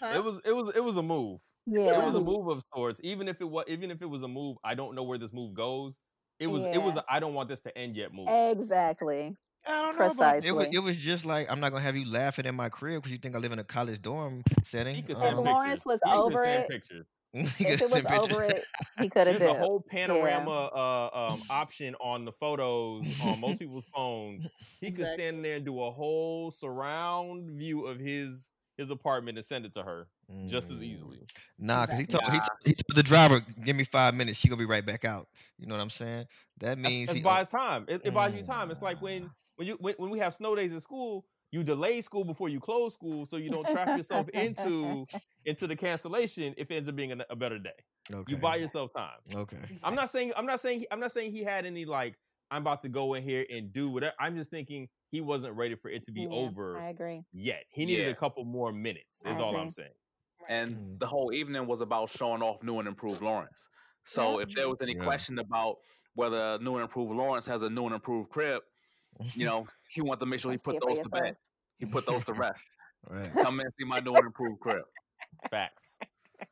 Huh? 0.01 0.17
It 0.17 0.23
was 0.23 0.39
it 0.45 0.53
was 0.55 0.75
it 0.75 0.84
was 0.84 0.97
a 0.97 1.03
move. 1.03 1.39
Yeah. 1.66 1.99
It 1.99 2.05
was 2.05 2.16
a 2.16 2.22
move 2.22 2.47
of 2.47 2.64
sorts. 2.74 2.99
Even 3.03 3.28
if 3.28 3.41
it 3.41 3.49
was 3.49 3.66
even 3.68 3.91
if 3.91 4.01
it 4.01 4.07
was 4.07 4.24
a 4.24 4.28
move, 4.28 4.57
I 4.64 4.76
don't 4.76 4.95
know 4.95 5.03
where 5.03 5.18
this 5.18 5.34
move 5.34 5.53
goes. 5.53 5.97
It 6.39 6.47
was 6.47 6.64
it 6.64 6.82
was 6.82 6.95
Yeah. 6.95 7.01
I 7.09 7.20
don't 7.20 7.34
want 7.34 7.49
this 7.49 7.62
to 7.62 7.78
end 7.78 7.95
yet 7.95 8.14
move. 8.14 8.28
Exactly. 8.30 9.36
I 9.68 9.82
don't 9.82 9.99
know. 9.99 10.07
About, 10.07 10.43
it 10.43 10.51
was 10.51 10.70
it 10.72 10.80
was 10.80 10.97
just 10.97 11.24
like 11.24 11.49
I'm 11.51 11.59
not 11.59 11.72
gonna 11.72 11.84
have 11.84 11.95
you 11.95 12.09
laughing 12.09 12.45
in 12.45 12.55
my 12.55 12.70
crib 12.70 13.03
because 13.03 13.12
you 13.12 13.20
think 13.20 13.36
I 13.36 13.39
live 13.39 13.51
in 13.51 13.59
a 13.59 13.64
college 13.64 14.01
dorm 14.01 14.41
setting. 14.64 14.95
He 14.95 15.01
could 15.03 15.12
If 15.12 15.18
send 15.18 15.38
Um, 15.38 15.45
Lawrence 15.45 15.86
was 15.86 15.99
He 16.03 16.12
over 16.12 16.43
it, 16.45 16.68
pictures. 16.68 17.05
If 17.34 17.62
it 17.82 17.89
was 17.89 18.05
over 18.05 18.43
it, 18.43 18.66
he 18.99 19.07
could 19.09 19.28
have 19.28 19.39
There's 19.39 19.55
a 19.55 19.59
whole 19.59 19.82
panorama 19.89 20.51
uh, 20.51 21.09
um, 21.32 21.41
option 21.49 21.95
on 22.01 22.26
the 22.26 22.32
photos 22.34 23.05
on 23.24 23.39
most 23.39 23.59
people's 23.59 23.86
phones. 23.95 24.49
He 24.82 24.91
could 24.91 25.07
stand 25.07 25.45
there 25.45 25.55
and 25.55 25.64
do 25.64 25.82
a 25.82 25.91
whole 25.91 26.51
surround 26.51 27.51
view 27.51 27.86
of 27.86 27.99
his 27.99 28.51
his 28.78 28.89
apartment 28.91 29.38
and 29.38 29.45
send 29.45 29.65
it 29.65 29.74
to 29.74 29.84
her 29.84 30.07
just 30.47 30.72
as 30.72 30.78
Mm. 30.78 30.84
easily. 30.84 31.19
Nah, 31.59 31.86
because 31.86 31.99
he 31.99 32.05
told 32.05 32.24
Exactly. 32.24 32.34
he, 32.34 32.39
told- 32.39 32.59
he 32.65 32.74
told 32.74 32.97
the 32.97 33.03
driver, 33.03 33.41
"Give 33.65 33.76
me 33.76 33.84
five 33.84 34.15
minutes. 34.15 34.39
She 34.39 34.47
gonna 34.47 34.59
be 34.59 34.65
right 34.65 34.86
back 34.86 35.05
out." 35.05 35.28
You 35.59 35.67
know 35.67 35.76
what 35.76 35.82
I'm 35.82 35.89
saying? 35.89 36.26
That 36.59 36.78
means 36.80 37.07
that's 37.07 37.17
he. 37.17 37.24
buys 37.24 37.47
time. 37.47 37.86
It, 37.88 38.01
it 38.05 38.13
buys 38.13 38.34
you 38.36 38.43
time. 38.43 38.72
It's 38.72 38.82
like 38.82 39.01
when 39.01 39.24
Mm. 39.26 39.32
when 39.57 39.67
you 39.67 39.78
when, 39.80 39.93
when 39.97 40.09
we 40.09 40.19
have 40.19 40.34
snow 40.34 40.55
days 40.55 40.74
at 40.74 40.82
school, 40.82 41.26
you 41.51 41.63
delay 41.63 41.99
school 42.01 42.24
before 42.24 42.47
you 42.49 42.59
close 42.61 42.93
school, 42.93 43.26
so 43.26 43.36
you 43.38 43.49
don't 43.49 43.67
trap 43.69 43.89
yourself 43.97 44.30
into 44.30 45.05
into 45.45 45.67
the 45.67 45.76
cancellation 45.76 46.53
if 46.57 46.72
it 46.72 46.76
ends 46.76 46.88
up 46.89 46.95
being 46.95 47.11
a, 47.11 47.26
a 47.30 47.36
better 47.36 47.59
day. 47.59 47.72
Okay. 48.11 48.32
You 48.32 48.38
buy 48.38 48.55
yourself 48.55 48.91
time. 48.93 49.19
Okay. 49.36 49.57
I'm 49.84 49.95
not 49.95 50.09
saying 50.09 50.32
I'm 50.38 50.45
not 50.45 50.59
saying 50.59 50.86
I'm 50.91 50.99
not 50.99 51.11
saying 51.11 51.34
he 51.34 51.43
had 51.43 51.65
any 51.65 51.86
like 51.86 52.15
I'm 52.52 52.62
about 52.62 52.82
to 52.82 52.89
go 52.89 53.14
in 53.14 53.24
here 53.24 53.45
and 53.49 53.72
do 53.72 53.89
whatever. 53.89 54.14
I'm 54.20 54.36
just 54.36 54.52
thinking 54.52 54.89
he 55.10 55.22
wasn't 55.22 55.56
ready 55.56 55.76
for 55.76 55.89
it 55.89 56.04
to 56.04 56.12
be 56.12 56.24
Yeah, 56.24 56.28
over 56.32 56.78
I 56.78 56.89
agree. 56.89 57.24
yet. 57.32 57.64
He 57.72 57.86
needed 57.86 58.06
Yeah. 58.06 58.12
a 58.12 58.16
couple 58.16 58.43
more 58.43 58.72
minutes. 58.74 59.24
Is 59.26 59.39
all 59.39 59.56
I'm 59.56 59.70
saying. 59.70 59.89
and 60.49 60.76
Mm. 60.76 60.99
the 60.99 61.06
whole 61.06 61.32
evening 61.32 61.66
was 61.68 61.82
about 61.82 62.10
showing 62.10 62.41
off 62.41 62.62
new 62.64 62.80
and 62.80 62.88
improved 62.88 63.22
Lawrence. 63.22 63.70
So 64.06 64.39
Yep. 64.39 64.49
if 64.49 64.56
there 64.56 64.68
was 64.70 64.82
any 64.82 64.95
Yeah. 64.95 65.04
question 65.04 65.38
about 65.39 65.78
whether 66.16 66.58
new 66.60 66.74
and 66.74 66.82
improved 66.82 67.12
Lawrence 67.14 67.45
has 67.45 67.62
a 67.62 67.70
new 67.70 67.86
and 67.86 67.93
improved 67.93 68.32
crib, 68.32 68.64
you 69.36 69.45
know, 69.45 69.68
he 69.91 70.02
wanted 70.02 70.20
to 70.22 70.26
make 70.26 70.39
sure 70.39 70.52
he 70.52 70.58
put 70.58 70.82
those 70.82 70.97
to 70.99 71.10
bed. 71.10 71.20
yourself. 71.20 71.38
He 71.78 71.86
put 71.86 72.06
those 72.08 72.24
to 72.26 72.34
rest. 72.34 72.66
Right. 73.08 73.24
Come 73.34 73.60
in 73.60 73.68
and 73.68 73.74
see 73.80 73.86
my 73.86 73.99
new 73.99 74.14
and 74.16 74.26
improved 74.26 74.60
crib. 74.62 74.84
Facts. 75.52 75.99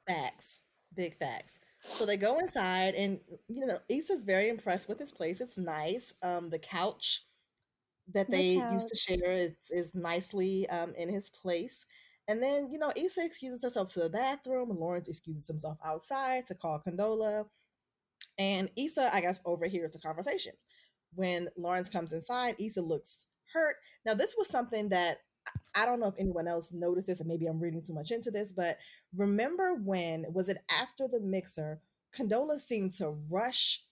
Facts. 0.08 0.62
Big 0.94 1.18
facts. 1.18 1.60
So 1.84 2.06
they 2.06 2.18
go 2.18 2.40
inside, 2.40 2.96
and 2.96 3.20
you 3.48 3.66
know, 3.66 3.80
Issa's 3.90 4.24
very 4.24 4.50
impressed 4.50 4.88
with 4.88 4.98
this 4.98 5.12
place. 5.12 5.42
It's 5.42 5.58
nice. 5.58 6.14
Um, 6.22 6.50
the 6.50 6.60
couch 6.60 7.26
that 8.14 8.30
The 8.30 8.32
they 8.32 8.54
used 8.56 8.90
to 8.90 8.96
share 8.98 9.32
is, 9.34 9.54
is 9.72 9.96
nicely 9.96 10.68
um 10.70 10.94
in 10.96 11.10
his 11.10 11.30
place. 11.30 11.86
And 12.28 12.44
then, 12.44 12.72
you 12.72 12.80
know, 12.80 12.92
Issa 12.96 13.26
excuses 13.26 13.64
herself 13.64 13.94
to 13.94 14.02
the 14.02 14.10
bathroom, 14.10 14.70
and 14.72 14.80
Lawrence 14.80 15.08
excuses 15.10 15.48
himself 15.48 15.78
outside 15.84 16.46
to 16.48 16.56
call 16.56 16.80
Condola. 16.86 17.48
And 18.38 18.70
Issa, 18.78 19.14
I 19.14 19.22
guess, 19.22 19.40
overhears 19.46 19.94
the 19.94 20.00
conversation. 20.00 20.54
When 21.14 21.50
Lawrence 21.58 21.90
comes 21.90 22.14
inside, 22.14 22.56
Issa 22.60 22.82
looks 22.82 23.26
hurt. 23.54 23.78
Now, 24.06 24.14
this 24.14 24.36
was 24.38 24.48
something 24.48 24.90
that 24.90 25.20
I 25.76 25.86
don't 25.86 26.00
know 26.00 26.08
if 26.08 26.16
anyone 26.20 26.48
else 26.48 26.72
noticed 26.72 27.08
this, 27.08 27.20
and 27.20 27.28
maybe 27.28 27.46
I'm 27.46 27.60
reading 27.60 27.82
too 27.82 27.94
much 27.94 28.12
into 28.12 28.32
this, 28.32 28.52
but 28.52 28.78
remember 29.16 29.76
when 29.76 30.26
was 30.34 30.50
it 30.50 30.58
after 30.70 31.08
the 31.08 31.20
mixer? 31.20 31.82
Condola 32.18 32.60
seemed 32.60 32.92
to 32.94 33.16
rush 33.30 33.84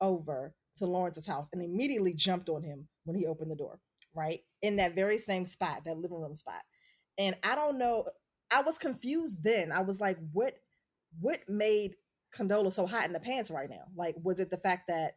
over 0.00 0.54
to 0.76 0.86
Lawrence's 0.86 1.26
house 1.26 1.48
and 1.52 1.62
immediately 1.62 2.12
jumped 2.12 2.48
on 2.48 2.62
him 2.62 2.88
when 3.04 3.16
he 3.16 3.26
opened 3.26 3.50
the 3.50 3.56
door, 3.56 3.78
right? 4.14 4.40
In 4.62 4.76
that 4.76 4.94
very 4.94 5.18
same 5.18 5.44
spot, 5.44 5.82
that 5.84 5.98
living 5.98 6.20
room 6.20 6.36
spot. 6.36 6.62
And 7.18 7.36
I 7.42 7.54
don't 7.54 7.78
know, 7.78 8.06
I 8.52 8.62
was 8.62 8.78
confused 8.78 9.42
then. 9.42 9.72
I 9.72 9.82
was 9.82 10.00
like, 10.00 10.18
what 10.32 10.54
what 11.20 11.40
made 11.48 11.94
Condola 12.36 12.72
so 12.72 12.86
hot 12.86 13.06
in 13.06 13.12
the 13.12 13.20
pants 13.20 13.50
right 13.50 13.68
now? 13.68 13.84
Like, 13.96 14.16
was 14.22 14.40
it 14.40 14.50
the 14.50 14.56
fact 14.58 14.88
that 14.88 15.12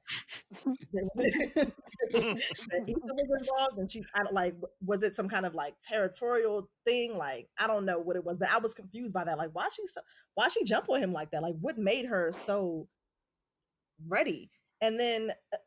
there 0.93 1.03
was- 1.15 1.25
that 2.13 2.83
Issa 2.87 2.99
was 3.01 3.41
involved 3.41 3.77
and 3.79 3.91
she 3.91 4.03
I 4.13 4.23
don't 4.23 4.33
like 4.33 4.55
was 4.85 5.03
it 5.03 5.15
some 5.15 5.27
kind 5.27 5.45
of 5.45 5.55
like 5.55 5.75
territorial 5.83 6.69
thing? 6.85 7.17
Like 7.17 7.49
I 7.57 7.67
don't 7.67 7.85
know 7.85 7.99
what 7.99 8.15
it 8.15 8.23
was 8.23 8.37
but 8.39 8.49
I 8.53 8.59
was 8.59 8.73
confused 8.73 9.13
by 9.13 9.23
that. 9.23 9.37
Like 9.37 9.49
why 9.53 9.67
she 9.75 9.87
so, 9.87 10.01
why 10.35 10.47
she 10.49 10.63
jump 10.63 10.89
on 10.89 11.01
him 11.01 11.13
like 11.13 11.31
that? 11.31 11.41
Like 11.41 11.55
what 11.59 11.77
made 11.77 12.05
her 12.05 12.31
so 12.33 12.87
ready? 14.07 14.49
And 14.81 14.99
then 14.99 15.31
uh, 15.53 15.57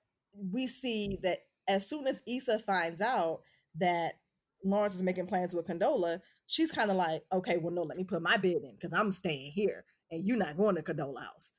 we 0.53 0.66
see 0.66 1.18
that 1.22 1.40
as 1.68 1.88
soon 1.88 2.07
as 2.07 2.22
Issa 2.26 2.59
finds 2.61 3.01
out 3.01 3.40
that 3.78 4.14
Lawrence 4.64 4.94
is 4.94 5.03
making 5.03 5.26
plans 5.26 5.55
with 5.55 5.66
Condola 5.66 6.20
she's 6.46 6.72
kind 6.72 6.90
of 6.90 6.96
like 6.96 7.22
okay 7.32 7.59
well 7.59 7.72
no 7.72 7.82
let 7.82 7.96
me 7.96 8.05
put 8.05 8.22
my 8.22 8.36
bid 8.36 8.64
in 8.64 8.72
because 8.74 8.92
I'm 8.92 9.12
staying 9.12 9.53
here 9.53 9.84
and 10.11 10.26
you're 10.26 10.36
not 10.36 10.56
going 10.56 10.76
to 10.76 10.82
Condola 10.82 11.20
house 11.20 11.52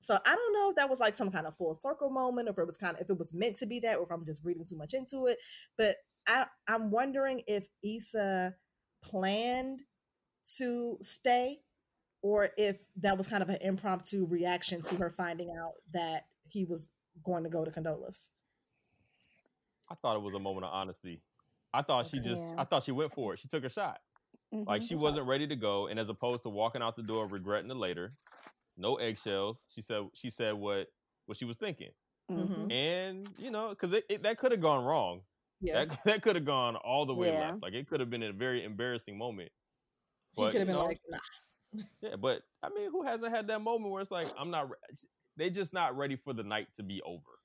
so 0.00 0.18
I 0.24 0.34
don't 0.34 0.52
know 0.54 0.70
if 0.70 0.76
that 0.76 0.88
was 0.88 0.98
like 0.98 1.14
some 1.14 1.30
kind 1.30 1.46
of 1.46 1.56
full 1.56 1.74
circle 1.74 2.10
moment, 2.10 2.48
or 2.48 2.52
if 2.52 2.58
it 2.58 2.66
was 2.66 2.78
kind 2.78 2.96
of 2.96 3.02
if 3.02 3.10
it 3.10 3.18
was 3.18 3.34
meant 3.34 3.56
to 3.56 3.66
be 3.66 3.80
that, 3.80 3.98
or 3.98 4.04
if 4.04 4.10
I'm 4.10 4.24
just 4.24 4.44
reading 4.44 4.64
too 4.64 4.76
much 4.76 4.94
into 4.94 5.26
it. 5.26 5.38
But 5.76 5.96
I 6.26 6.46
I'm 6.66 6.90
wondering 6.90 7.42
if 7.46 7.68
Issa 7.84 8.54
planned 9.02 9.82
to 10.58 10.96
stay, 11.02 11.60
or 12.22 12.48
if 12.56 12.76
that 12.96 13.18
was 13.18 13.28
kind 13.28 13.42
of 13.42 13.50
an 13.50 13.58
impromptu 13.60 14.26
reaction 14.26 14.80
to 14.82 14.96
her 14.96 15.10
finding 15.10 15.50
out 15.50 15.74
that 15.92 16.24
he 16.48 16.64
was 16.64 16.88
going 17.22 17.44
to 17.44 17.50
go 17.50 17.64
to 17.64 17.70
Condolas. 17.70 18.28
I 19.90 19.96
thought 19.96 20.16
it 20.16 20.22
was 20.22 20.34
a 20.34 20.38
moment 20.38 20.64
of 20.64 20.72
honesty. 20.72 21.20
I 21.74 21.82
thought 21.82 22.06
she 22.06 22.20
just, 22.20 22.42
Yeah. 22.42 22.54
I 22.58 22.64
thought 22.64 22.84
she 22.84 22.92
went 22.92 23.12
for 23.12 23.34
it. 23.34 23.40
She 23.40 23.48
took 23.48 23.64
a 23.64 23.68
shot. 23.68 24.00
Like 24.52 24.82
Mhm. 24.82 24.88
she 24.88 24.94
wasn't 24.96 25.26
ready 25.26 25.46
to 25.46 25.56
go, 25.56 25.86
and 25.86 25.98
as 25.98 26.08
opposed 26.08 26.42
to 26.44 26.48
walking 26.48 26.82
out 26.82 26.96
the 26.96 27.02
door 27.02 27.26
regretting 27.26 27.70
it 27.70 27.76
later, 27.76 28.16
no 28.76 28.96
eggshells. 28.96 29.64
She 29.68 29.80
said 29.80 30.08
she 30.14 30.30
said 30.30 30.54
what 30.54 30.88
what 31.26 31.36
she 31.36 31.44
was 31.44 31.56
thinking, 31.56 31.92
Mhm. 32.30 32.70
and 32.72 33.28
you 33.38 33.50
know, 33.50 33.68
because 33.70 33.92
it, 33.92 34.04
it, 34.08 34.22
that 34.22 34.38
could 34.38 34.52
have 34.52 34.60
gone 34.60 34.84
wrong. 34.84 35.22
Yeah, 35.60 35.84
That 35.84 35.88
that 36.04 36.22
could 36.22 36.36
have 36.36 36.44
gone 36.44 36.76
all 36.76 37.06
the 37.06 37.14
way 37.14 37.28
Yeah. 37.32 37.50
left. 37.50 37.62
Like 37.62 37.74
it 37.74 37.86
could 37.88 38.00
have 38.00 38.10
been 38.10 38.22
a 38.22 38.32
very 38.32 38.64
embarrassing 38.64 39.16
moment. 39.16 39.52
he 40.36 40.42
But 40.42 40.52
could 40.52 40.60
have 40.60 40.66
been 40.68 40.76
know, 40.76 40.84
like, 40.84 41.00
nah. 41.08 41.18
yeah, 42.00 42.16
but 42.16 42.42
I 42.62 42.68
mean, 42.70 42.90
who 42.90 43.02
hasn't 43.02 43.32
had 43.34 43.46
that 43.48 43.60
moment 43.62 43.92
where 43.92 44.00
it's 44.02 44.10
like, 44.10 44.26
I'm 44.36 44.50
not. 44.50 44.70
re- 44.70 44.76
They 45.36 45.50
just 45.50 45.72
not 45.72 45.96
ready 45.96 46.16
for 46.16 46.32
the 46.32 46.42
night 46.42 46.74
to 46.74 46.82
be 46.82 47.00
over. 47.02 47.38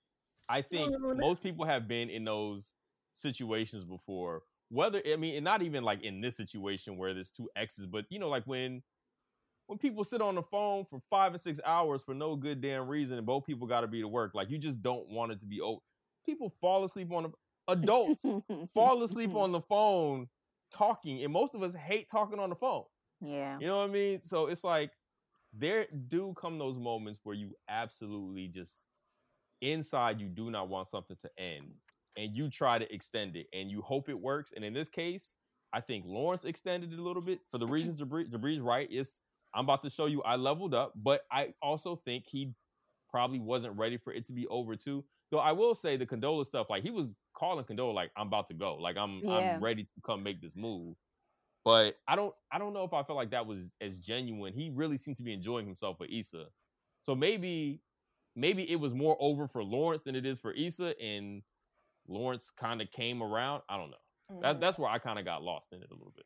I 0.50 0.62
think 0.62 0.96
most 1.00 1.42
people 1.44 1.66
have 1.66 1.88
been 1.88 2.10
in 2.10 2.24
those 2.26 2.74
situations 3.12 3.84
before. 3.84 4.44
Whether 4.70 5.02
I 5.06 5.16
mean, 5.16 5.36
and 5.36 5.44
not 5.44 5.62
even 5.62 5.84
like 5.84 6.04
in 6.04 6.22
this 6.22 6.36
situation 6.38 6.98
where 6.98 7.14
there's 7.14 7.32
two 7.32 7.50
exes, 7.56 7.86
but 7.86 8.06
you 8.10 8.20
know, 8.20 8.30
like 8.30 8.44
when 8.46 8.82
when 9.68 9.78
people 9.78 10.04
sit 10.04 10.22
on 10.22 10.36
the 10.36 10.44
phone 10.44 10.86
for 10.86 11.00
five 11.10 11.34
or 11.34 11.38
six 11.38 11.60
hours 11.66 12.02
for 12.02 12.14
no 12.14 12.36
good 12.36 12.62
damn 12.62 12.88
reason, 12.88 13.18
and 13.18 13.26
both 13.26 13.46
people 13.46 13.68
got 13.68 13.82
to 13.82 13.88
be 13.88 14.02
to 14.02 14.08
work, 14.08 14.34
like 14.34 14.50
you 14.50 14.58
just 14.58 14.82
don't 14.82 15.08
want 15.10 15.32
it 15.32 15.40
to 15.40 15.46
be 15.46 15.62
over. 15.62 15.80
People 16.26 16.50
fall 16.62 16.84
asleep 16.84 17.12
on 17.12 17.24
the 17.24 17.32
adults 17.68 18.26
fall 18.74 19.02
asleep 19.04 19.36
on 19.36 19.52
the 19.52 19.62
phone 19.62 20.28
talking, 20.72 21.24
and 21.24 21.32
most 21.32 21.56
of 21.56 21.64
us 21.64 21.74
hate 21.74 22.08
talking 22.08 22.40
on 22.40 22.50
the 22.50 22.56
phone. 22.56 22.84
Yeah. 23.22 23.58
You 23.60 23.68
know 23.68 23.78
what 23.78 23.90
I 23.90 23.94
mean? 23.94 24.22
So 24.22 24.48
it's 24.48 24.64
like 24.64 24.92
there 25.54 25.86
do 26.08 26.34
come 26.40 26.58
those 26.58 26.78
moments 26.78 27.20
where 27.24 27.36
you 27.36 27.54
absolutely 27.70 28.48
just 28.48 28.84
inside 29.62 30.20
you 30.20 30.28
do 30.28 30.52
not 30.52 30.68
want 30.68 30.88
something 30.88 31.16
to 31.22 31.30
end 31.38 31.72
and 32.18 32.36
you 32.36 32.50
try 32.50 32.78
to 32.78 32.94
extend 32.94 33.36
it 33.36 33.48
and 33.54 33.70
you 33.70 33.82
hope 33.82 34.10
it 34.10 34.20
works. 34.20 34.54
And 34.56 34.64
in 34.64 34.74
this 34.74 34.90
case, 34.90 35.36
I 35.74 35.82
think 35.82 36.06
Lawrence 36.08 36.46
extended 36.46 36.94
it 36.94 37.00
a 37.00 37.02
little 37.02 37.22
bit 37.22 37.40
for 37.50 37.58
the 37.58 37.68
reasons 37.68 38.02
Jabri- 38.02 38.30
Jabri's 38.30 38.62
right. 38.62 38.90
Is 38.92 39.20
I'm 39.54 39.66
about 39.66 39.82
to 39.84 39.90
show 39.90 40.06
you 40.06 40.22
I 40.24 40.36
leveled 40.36 40.74
up, 40.74 40.94
but 40.96 41.22
I 41.32 41.54
also 41.62 41.96
think 42.06 42.26
he 42.26 42.54
probably 43.10 43.40
wasn't 43.40 43.78
ready 43.78 43.98
for 43.98 44.14
it 44.14 44.26
to 44.26 44.34
be 44.34 44.48
over 44.48 44.76
too. 44.76 45.04
Though 45.32 45.40
I 45.40 45.52
will 45.52 45.76
say 45.76 45.98
the 45.98 46.06
Condola 46.06 46.46
stuff, 46.46 46.70
like 46.70 46.84
he 46.84 46.92
was 46.92 47.16
calling 47.34 47.66
Condola 47.66 47.94
like 47.94 48.12
I'm 48.16 48.28
about 48.28 48.48
to 48.48 48.54
go, 48.54 48.76
like 48.76 48.98
I'm 48.98 49.22
Yeah. 49.24 49.56
I'm 49.56 49.64
ready 49.64 49.84
to 49.84 50.02
come 50.06 50.24
make 50.24 50.42
this 50.42 50.56
move. 50.56 50.96
But 51.66 51.98
I 52.08 52.16
don't 52.16 52.34
I 52.52 52.60
don't 52.60 52.74
know 52.74 52.84
if 52.84 52.94
I 52.94 53.04
felt 53.04 53.18
like 53.18 53.32
that 53.32 53.46
was 53.46 53.68
as 53.82 53.98
genuine. 53.98 54.54
He 54.54 54.70
really 54.70 54.98
seemed 54.98 55.18
to 55.18 55.24
be 55.24 55.34
enjoying 55.34 55.66
himself 55.66 56.00
with 56.00 56.10
Issa. 56.12 56.46
So 57.02 57.16
maybe 57.16 57.82
maybe 58.36 58.70
it 58.70 58.80
was 58.80 58.94
more 58.94 59.18
over 59.20 59.48
for 59.48 59.64
Lawrence 59.64 60.04
than 60.04 60.16
it 60.16 60.26
is 60.26 60.40
for 60.40 60.52
Issa, 60.52 61.00
and 61.02 61.42
Lawrence 62.08 62.52
kind 62.52 62.82
of 62.82 62.92
came 62.92 63.22
around. 63.22 63.64
I 63.70 63.78
don't 63.78 63.92
know. 63.92 63.98
Mm-hmm. 64.32 64.42
That, 64.42 64.60
that's 64.60 64.78
where 64.78 64.90
I 64.90 64.98
kind 65.00 65.20
of 65.20 65.26
got 65.26 65.44
lost 65.44 65.74
in 65.74 65.82
it 65.82 65.90
a 65.92 65.94
little 65.94 66.14
bit. 66.16 66.26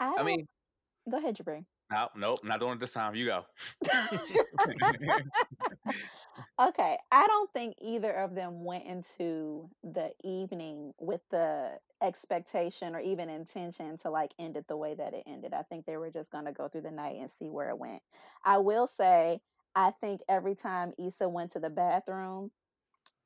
I, 0.00 0.16
I 0.18 0.22
mean, 0.22 0.46
go 1.10 1.18
ahead, 1.18 1.36
Jabri. 1.36 1.64
no, 1.90 2.08
nope, 2.16 2.40
not 2.44 2.60
doing 2.60 2.72
it 2.72 2.80
this 2.80 2.92
time. 2.92 3.14
You 3.14 3.26
go. 3.26 3.44
Okay, 6.60 6.96
I 7.10 7.26
don't 7.26 7.52
think 7.52 7.74
either 7.80 8.12
of 8.12 8.34
them 8.34 8.62
went 8.64 8.84
into 8.84 9.68
the 9.82 10.12
evening 10.22 10.92
with 11.00 11.20
the 11.30 11.78
expectation 12.02 12.94
or 12.94 13.00
even 13.00 13.28
intention 13.28 13.96
to 13.98 14.10
like 14.10 14.32
end 14.38 14.56
it 14.56 14.68
the 14.68 14.76
way 14.76 14.94
that 14.94 15.14
it 15.14 15.24
ended. 15.26 15.54
I 15.54 15.62
think 15.62 15.86
they 15.86 15.96
were 15.96 16.10
just 16.10 16.30
going 16.30 16.44
to 16.44 16.52
go 16.52 16.68
through 16.68 16.82
the 16.82 16.90
night 16.90 17.16
and 17.18 17.30
see 17.30 17.48
where 17.48 17.68
it 17.68 17.78
went. 17.78 18.02
I 18.44 18.58
will 18.58 18.86
say, 18.86 19.40
I 19.74 19.92
think 20.00 20.20
every 20.28 20.54
time 20.54 20.92
Issa 20.98 21.28
went 21.28 21.52
to 21.52 21.60
the 21.60 21.70
bathroom, 21.70 22.50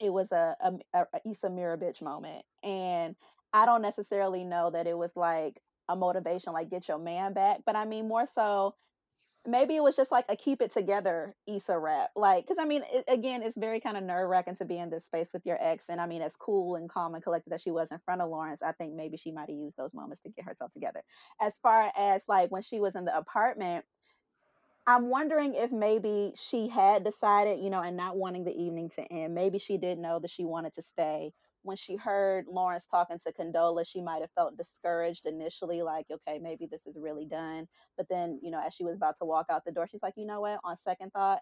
it 0.00 0.12
was 0.12 0.32
a, 0.32 0.56
a, 0.60 1.00
a 1.00 1.28
Issa 1.28 1.50
mirror 1.50 1.76
bitch 1.76 2.02
moment. 2.02 2.44
And 2.62 3.16
I 3.52 3.66
don't 3.66 3.82
necessarily 3.82 4.44
know 4.44 4.70
that 4.70 4.86
it 4.86 4.96
was 4.96 5.16
like 5.16 5.60
a 5.88 5.96
motivation, 5.96 6.52
like 6.52 6.70
get 6.70 6.88
your 6.88 6.98
man 6.98 7.32
back, 7.32 7.60
but 7.64 7.76
I 7.76 7.84
mean, 7.84 8.08
more 8.08 8.26
so 8.26 8.74
maybe 9.46 9.76
it 9.76 9.82
was 9.82 9.96
just 9.96 10.10
like 10.10 10.24
a 10.28 10.36
keep 10.36 10.60
it 10.60 10.70
together 10.70 11.34
Issa 11.46 11.78
rap. 11.78 12.10
Like, 12.16 12.44
because 12.44 12.58
I 12.58 12.64
mean, 12.64 12.82
it, 12.92 13.04
again, 13.08 13.42
it's 13.42 13.56
very 13.56 13.80
kind 13.80 13.96
of 13.96 14.02
nerve 14.02 14.28
wracking 14.28 14.56
to 14.56 14.64
be 14.64 14.78
in 14.78 14.90
this 14.90 15.06
space 15.06 15.30
with 15.32 15.46
your 15.46 15.58
ex. 15.60 15.88
And 15.88 16.00
I 16.00 16.06
mean, 16.06 16.22
as 16.22 16.36
cool 16.36 16.76
and 16.76 16.90
calm 16.90 17.14
and 17.14 17.22
collected 17.22 17.50
that 17.50 17.60
she 17.60 17.70
was 17.70 17.90
in 17.92 17.98
front 18.04 18.20
of 18.20 18.28
Lawrence, 18.28 18.62
I 18.62 18.72
think 18.72 18.94
maybe 18.94 19.16
she 19.16 19.30
might 19.30 19.48
have 19.48 19.58
used 19.58 19.76
those 19.76 19.94
moments 19.94 20.20
to 20.22 20.30
get 20.30 20.44
herself 20.44 20.72
together. 20.72 21.02
As 21.40 21.58
far 21.58 21.90
as 21.96 22.24
like 22.28 22.50
when 22.50 22.62
she 22.62 22.80
was 22.80 22.96
in 22.96 23.04
the 23.04 23.16
apartment, 23.16 23.84
I'm 24.86 25.08
wondering 25.10 25.54
if 25.54 25.72
maybe 25.72 26.32
she 26.36 26.68
had 26.68 27.02
decided, 27.04 27.58
you 27.58 27.70
know, 27.70 27.82
and 27.82 27.96
not 27.96 28.16
wanting 28.16 28.44
the 28.44 28.54
evening 28.56 28.88
to 28.90 29.02
end, 29.12 29.34
maybe 29.34 29.58
she 29.58 29.78
did 29.78 29.98
know 29.98 30.20
that 30.20 30.30
she 30.30 30.44
wanted 30.44 30.74
to 30.74 30.82
stay. 30.82 31.32
When 31.62 31.76
she 31.76 31.96
heard 31.96 32.46
Lawrence 32.48 32.86
talking 32.86 33.18
to 33.18 33.32
Condola, 33.32 33.84
she 33.84 34.00
might 34.00 34.20
have 34.20 34.30
felt 34.36 34.56
discouraged 34.56 35.26
initially, 35.26 35.82
like, 35.82 36.06
okay, 36.12 36.38
maybe 36.38 36.66
this 36.70 36.86
is 36.86 36.98
really 37.00 37.24
done. 37.24 37.66
But 37.96 38.08
then, 38.08 38.38
you 38.42 38.52
know, 38.52 38.62
as 38.64 38.74
she 38.74 38.84
was 38.84 38.96
about 38.96 39.16
to 39.18 39.24
walk 39.24 39.46
out 39.50 39.64
the 39.64 39.72
door, 39.72 39.88
she's 39.88 40.04
like, 40.04 40.14
you 40.16 40.26
know 40.26 40.42
what? 40.42 40.60
On 40.62 40.76
second 40.76 41.10
thought, 41.12 41.40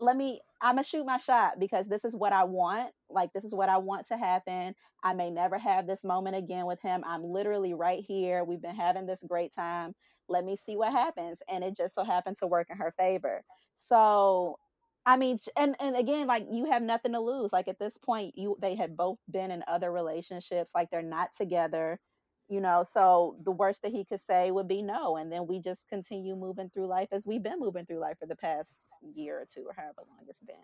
let 0.00 0.16
me, 0.16 0.40
I'm 0.62 0.78
to 0.78 0.82
shoot 0.82 1.04
my 1.06 1.18
shot 1.18 1.60
because 1.60 1.86
this 1.86 2.04
is 2.04 2.16
what 2.16 2.32
I 2.32 2.44
want. 2.44 2.90
Like, 3.10 3.32
this 3.34 3.44
is 3.44 3.54
what 3.54 3.68
I 3.68 3.78
want 3.78 4.06
to 4.08 4.16
happen. 4.16 4.74
I 5.04 5.12
may 5.14 5.30
never 5.30 5.58
have 5.58 5.86
this 5.86 6.04
moment 6.04 6.36
again 6.36 6.66
with 6.66 6.80
him. 6.80 7.02
I'm 7.06 7.22
literally 7.22 7.74
right 7.74 8.02
here. 8.06 8.44
We've 8.44 8.62
been 8.62 8.74
having 8.76 9.06
this 9.06 9.22
great 9.28 9.52
time. 9.54 9.94
Let 10.30 10.44
me 10.44 10.56
see 10.56 10.76
what 10.76 10.92
happens. 10.92 11.42
And 11.48 11.64
it 11.64 11.76
just 11.76 11.94
so 11.94 12.04
happened 12.04 12.38
to 12.38 12.46
work 12.46 12.68
in 12.70 12.78
her 12.78 12.92
favor. 12.98 13.44
So, 13.74 14.58
I 15.06 15.16
mean, 15.16 15.40
and 15.56 15.76
and 15.80 15.96
again, 15.96 16.26
like 16.26 16.46
you 16.50 16.66
have 16.70 16.82
nothing 16.82 17.12
to 17.12 17.20
lose. 17.20 17.52
Like 17.52 17.68
at 17.68 17.78
this 17.78 17.98
point, 17.98 18.38
you 18.38 18.56
they 18.60 18.76
had 18.76 18.96
both 18.96 19.18
been 19.30 19.50
in 19.50 19.64
other 19.68 19.90
relationships. 19.92 20.72
Like 20.74 20.90
they're 20.90 21.02
not 21.02 21.34
together, 21.34 22.00
you 22.48 22.60
know. 22.60 22.84
So 22.84 23.36
the 23.44 23.50
worst 23.50 23.82
that 23.82 23.92
he 23.92 24.04
could 24.04 24.20
say 24.20 24.50
would 24.52 24.68
be 24.68 24.82
no, 24.82 25.16
and 25.16 25.32
then 25.32 25.46
we 25.46 25.60
just 25.60 25.88
continue 25.88 26.36
moving 26.36 26.70
through 26.70 26.86
life 26.86 27.08
as 27.12 27.26
we've 27.26 27.42
been 27.42 27.58
moving 27.60 27.86
through 27.86 28.00
life 28.00 28.18
for 28.20 28.26
the 28.26 28.36
past 28.36 28.80
year 29.14 29.40
or 29.40 29.46
two, 29.52 29.64
or 29.66 29.74
however 29.74 30.02
long 30.08 30.26
it's 30.28 30.40
been. 30.40 30.56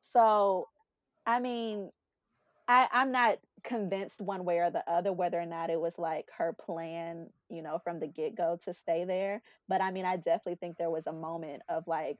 So, 0.00 0.68
I 1.26 1.40
mean, 1.40 1.90
I, 2.68 2.88
I'm 2.92 3.12
not 3.12 3.38
convinced 3.62 4.20
one 4.20 4.44
way 4.44 4.58
or 4.58 4.70
the 4.70 4.88
other 4.90 5.12
whether 5.12 5.40
or 5.40 5.46
not 5.46 5.70
it 5.70 5.80
was 5.80 5.98
like 5.98 6.28
her 6.36 6.52
plan, 6.52 7.28
you 7.48 7.62
know, 7.62 7.78
from 7.78 7.98
the 7.98 8.06
get 8.06 8.34
go 8.34 8.58
to 8.64 8.74
stay 8.74 9.04
there. 9.04 9.42
But 9.68 9.82
I 9.82 9.90
mean, 9.90 10.04
I 10.04 10.16
definitely 10.16 10.56
think 10.56 10.76
there 10.76 10.90
was 10.90 11.06
a 11.06 11.12
moment 11.12 11.62
of 11.68 11.86
like 11.86 12.18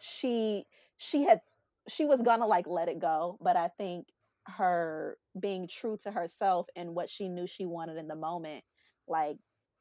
she 0.00 0.66
she 0.96 1.24
had 1.24 1.40
she 1.88 2.04
was 2.04 2.22
gonna 2.22 2.46
like 2.46 2.66
let 2.66 2.88
it 2.88 2.98
go, 3.00 3.38
but 3.40 3.56
I 3.56 3.68
think 3.68 4.06
her 4.46 5.16
being 5.38 5.66
true 5.66 5.96
to 6.02 6.10
herself 6.10 6.66
and 6.76 6.94
what 6.94 7.08
she 7.08 7.28
knew 7.28 7.46
she 7.46 7.66
wanted 7.66 7.96
in 7.96 8.08
the 8.08 8.14
moment, 8.14 8.64
like 9.08 9.38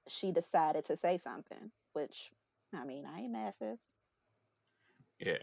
she 0.08 0.32
decided 0.32 0.86
to 0.86 0.98
say 0.98 1.18
something, 1.18 1.72
which 1.94 2.32
I 2.74 2.86
mean, 2.86 3.06
I 3.06 3.22
ain't 3.22 3.32
mad, 3.32 3.54
sis. 3.54 3.80
Yeah. 5.20 5.38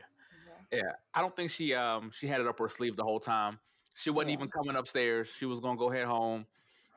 Yeah. 0.73 0.93
I 1.15 1.21
don't 1.21 1.35
think 1.35 1.51
she 1.51 1.75
um 1.75 2.11
she 2.13 2.27
had 2.27 2.41
it 2.41 2.47
up 2.47 2.59
her 2.59 2.69
sleeve 2.69 2.97
the 2.97 3.05
whole 3.05 3.21
time. 3.21 3.59
She 3.95 4.11
wasn't 4.11 4.31
Yeah. 4.31 4.37
even 4.37 4.49
coming 4.49 4.77
upstairs. 4.77 5.29
She 5.29 5.47
was 5.47 5.61
gonna 5.61 5.77
go 5.79 5.91
head 5.91 6.07
home. 6.07 6.47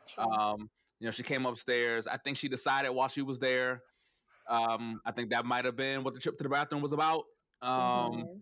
True. 0.08 0.24
Um, 0.24 0.70
you 1.00 1.06
know, 1.08 1.12
she 1.12 1.24
came 1.24 1.46
upstairs. 1.46 2.08
I 2.08 2.18
think 2.18 2.38
she 2.38 2.48
decided 2.48 2.92
while 2.92 3.08
she 3.08 3.22
was 3.22 3.40
there. 3.40 3.84
Um, 4.48 5.02
I 5.06 5.12
think 5.12 5.30
that 5.32 5.46
might 5.46 5.66
have 5.66 5.76
been 5.76 6.04
what 6.04 6.14
the 6.14 6.20
trip 6.20 6.38
to 6.38 6.44
the 6.44 6.50
bathroom 6.50 6.82
was 6.82 6.92
about. 6.94 7.26
Um, 7.62 8.26
Mhm. 8.26 8.42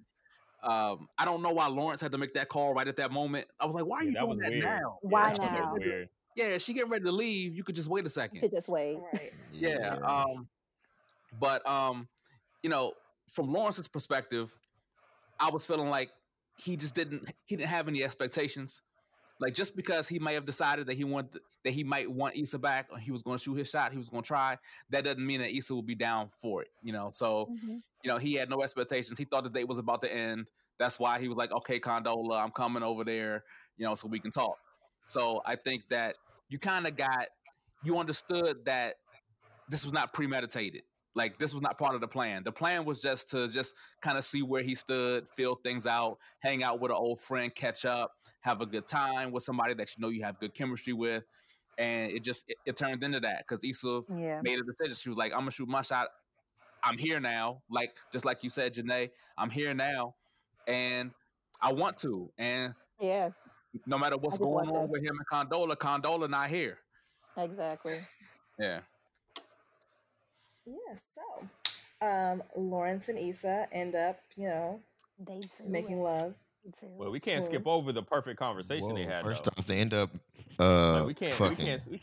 um, 0.70 1.10
I 1.18 1.26
don't 1.26 1.42
know 1.42 1.52
why 1.52 1.68
Lawrence 1.68 2.02
had 2.02 2.12
to 2.12 2.18
make 2.18 2.34
that 2.34 2.50
call 2.50 2.74
right 2.74 2.88
at 2.88 2.96
that 2.98 3.12
moment. 3.12 3.48
I 3.60 3.66
was 3.66 3.76
like, 3.76 3.86
why 3.86 3.98
are 3.98 4.04
Yeah, 4.04 4.08
you 4.08 4.14
that 4.14 4.20
doing 4.20 4.30
was 4.30 4.38
that 4.40 4.50
weird. 4.52 4.64
now? 4.66 5.00
Why 5.02 5.30
that 5.34 5.40
now? 5.54 5.74
Weird. 5.74 6.10
Yeah, 6.36 6.58
she 6.58 6.74
getting 6.74 6.90
ready 6.90 7.04
to 7.06 7.12
leave. 7.12 7.56
You 7.56 7.64
could 7.64 7.76
just 7.76 7.88
wait 7.90 8.02
a 8.02 8.04
You 8.06 8.10
second. 8.10 8.40
could 8.42 8.52
just 8.52 8.70
wait. 8.70 8.98
Right. 9.14 9.34
Yeah. 9.52 9.96
Um, 9.98 10.48
but 11.40 11.66
um, 11.68 12.08
you 12.64 12.70
know, 12.70 12.94
from 13.30 13.52
Lawrence's 13.52 13.88
perspective, 13.88 14.58
I 15.40 15.50
was 15.50 15.66
feeling 15.66 15.90
like 15.90 16.12
he 16.64 16.78
just 16.78 16.94
didn't 16.94 17.28
he 17.46 17.56
didn't 17.56 17.70
have 17.70 17.88
any 17.88 18.04
expectations. 18.04 18.82
Like 19.40 19.56
just 19.56 19.76
because 19.76 20.08
he 20.08 20.20
may 20.20 20.36
have 20.36 20.46
decided 20.46 20.86
that 20.88 20.94
he 20.96 21.04
wanted 21.04 21.42
that 21.64 21.72
he 21.72 21.84
might 21.84 22.10
want 22.10 22.36
Issa 22.36 22.60
back 22.60 22.88
or 22.92 23.00
he 23.00 23.12
was 23.12 23.24
going 23.24 23.38
to 23.38 23.44
shoot 23.44 23.56
his 23.56 23.70
shot, 23.70 23.92
he 23.92 23.98
was 23.98 24.10
going 24.10 24.24
to 24.24 24.28
try. 24.28 24.58
That 24.92 25.04
doesn't 25.04 25.26
mean 25.26 25.42
that 25.42 25.56
Issa 25.56 25.74
will 25.74 25.82
be 25.82 25.96
down 25.96 26.30
for 26.40 26.62
it, 26.62 26.70
you 26.84 26.94
know. 26.94 27.10
So 27.12 27.48
Mhm. 27.52 27.82
you 28.04 28.08
know 28.10 28.18
he 28.18 28.36
had 28.36 28.50
no 28.50 28.62
expectations. 28.62 29.18
He 29.18 29.26
thought 29.26 29.44
the 29.44 29.50
date 29.50 29.68
was 29.68 29.80
about 29.80 30.02
to 30.04 30.14
end. 30.14 30.48
That's 30.78 31.00
why 31.00 31.20
he 31.20 31.28
was 31.28 31.38
like, 31.38 31.52
"Okay, 31.52 31.80
Condola, 31.80 32.42
I'm 32.42 32.52
coming 32.52 32.84
over 32.84 33.04
there, 33.04 33.44
you 33.78 33.86
know, 33.86 33.96
so 33.96 34.08
we 34.08 34.20
can 34.20 34.32
talk." 34.32 34.58
So 35.06 35.42
I 35.46 35.56
think 35.56 35.90
that 35.90 36.18
you 36.50 36.60
kind 36.60 36.86
of 36.88 36.96
got 36.96 37.28
you 37.84 37.98
understood 37.98 38.66
that 38.66 38.98
this 39.70 39.84
was 39.84 39.94
not 39.94 40.14
premeditated. 40.14 40.84
Like 41.16 41.38
this 41.38 41.54
was 41.54 41.62
not 41.62 41.78
part 41.78 41.94
of 41.96 42.02
the 42.02 42.08
plan. 42.08 42.44
The 42.44 42.52
plan 42.52 42.86
was 42.86 43.02
just 43.02 43.30
to 43.32 43.48
just 43.50 43.76
kind 44.02 44.18
of 44.18 44.24
see 44.24 44.44
where 44.44 44.64
he 44.64 44.76
stood, 44.76 45.28
feel 45.36 45.56
things 45.56 45.86
out, 45.86 46.18
hang 46.40 46.64
out 46.64 46.80
with 46.80 46.92
an 46.92 46.98
old 46.98 47.20
friend, 47.20 47.54
catch 47.54 47.84
up, 47.86 48.12
have 48.42 48.62
a 48.62 48.66
good 48.66 48.88
time 48.88 49.32
with 49.32 49.44
somebody 49.44 49.74
that 49.74 49.90
you 49.96 50.02
know 50.02 50.10
you 50.10 50.24
have 50.24 50.40
good 50.40 50.54
chemistry 50.54 50.94
with. 50.94 51.24
and 51.78 52.12
it 52.12 52.22
just 52.24 52.44
it, 52.50 52.58
it 52.66 52.76
turned 52.78 53.02
into 53.04 53.20
that 53.22 53.40
because 53.48 53.64
Issa 53.64 54.02
Yeah. 54.16 54.42
made 54.44 54.60
a 54.60 54.64
decision. 54.64 54.94
She 54.96 55.10
was 55.10 55.18
like, 55.18 55.32
"I'm 55.32 55.40
gonna 55.40 55.52
shoot 55.52 55.68
my 55.70 55.82
shot. 55.82 56.10
I'm 56.84 56.98
here 56.98 57.20
now. 57.20 57.62
Like 57.70 57.96
just 58.12 58.26
like 58.26 58.44
you 58.44 58.50
said, 58.50 58.74
Janae, 58.74 59.10
I'm 59.38 59.50
here 59.50 59.74
now, 59.74 60.16
and 60.68 61.12
I 61.62 61.72
want 61.74 61.98
to. 62.00 62.32
And 62.38 62.74
Yeah. 63.00 63.30
no 63.86 63.98
matter 63.98 64.18
what's 64.18 64.38
going 64.38 64.70
on 64.70 64.90
with 64.90 65.02
him 65.02 65.16
and 65.18 65.28
Condola, 65.50 65.76
Condola 65.76 66.30
not 66.30 66.50
here. 66.50 66.78
Exactly. 67.38 68.06
Yeah, 68.60 68.82
Yeah, 70.66 70.96
so 71.16 72.06
um, 72.08 72.44
Lawrence 72.56 73.10
and 73.10 73.18
Issa 73.20 73.68
end 73.72 73.96
up, 73.96 74.20
you 74.36 74.48
know, 74.48 74.80
They 75.20 75.40
do 75.40 75.48
making 75.68 76.00
it. 76.00 76.04
love. 76.04 76.34
Well, 76.84 77.10
we 77.12 77.20
can't 77.20 77.42
So- 77.44 77.50
skip 77.50 77.66
over 77.66 77.92
the 77.92 78.04
perfect 78.04 78.38
conversation 78.38 78.94
they 78.94 79.04
Whoa, 79.06 79.10
had. 79.12 79.24
First 79.24 79.44
though. 79.46 79.52
off, 79.58 79.66
they 79.66 79.78
end 79.80 79.94
up 79.94 80.10
uh 80.60 81.00
Like, 81.00 81.08
we 81.08 81.14
can't. 81.16 81.34
fucking. 81.34 81.58
We 81.58 81.64
can't. 81.66 81.88
We, 81.90 82.02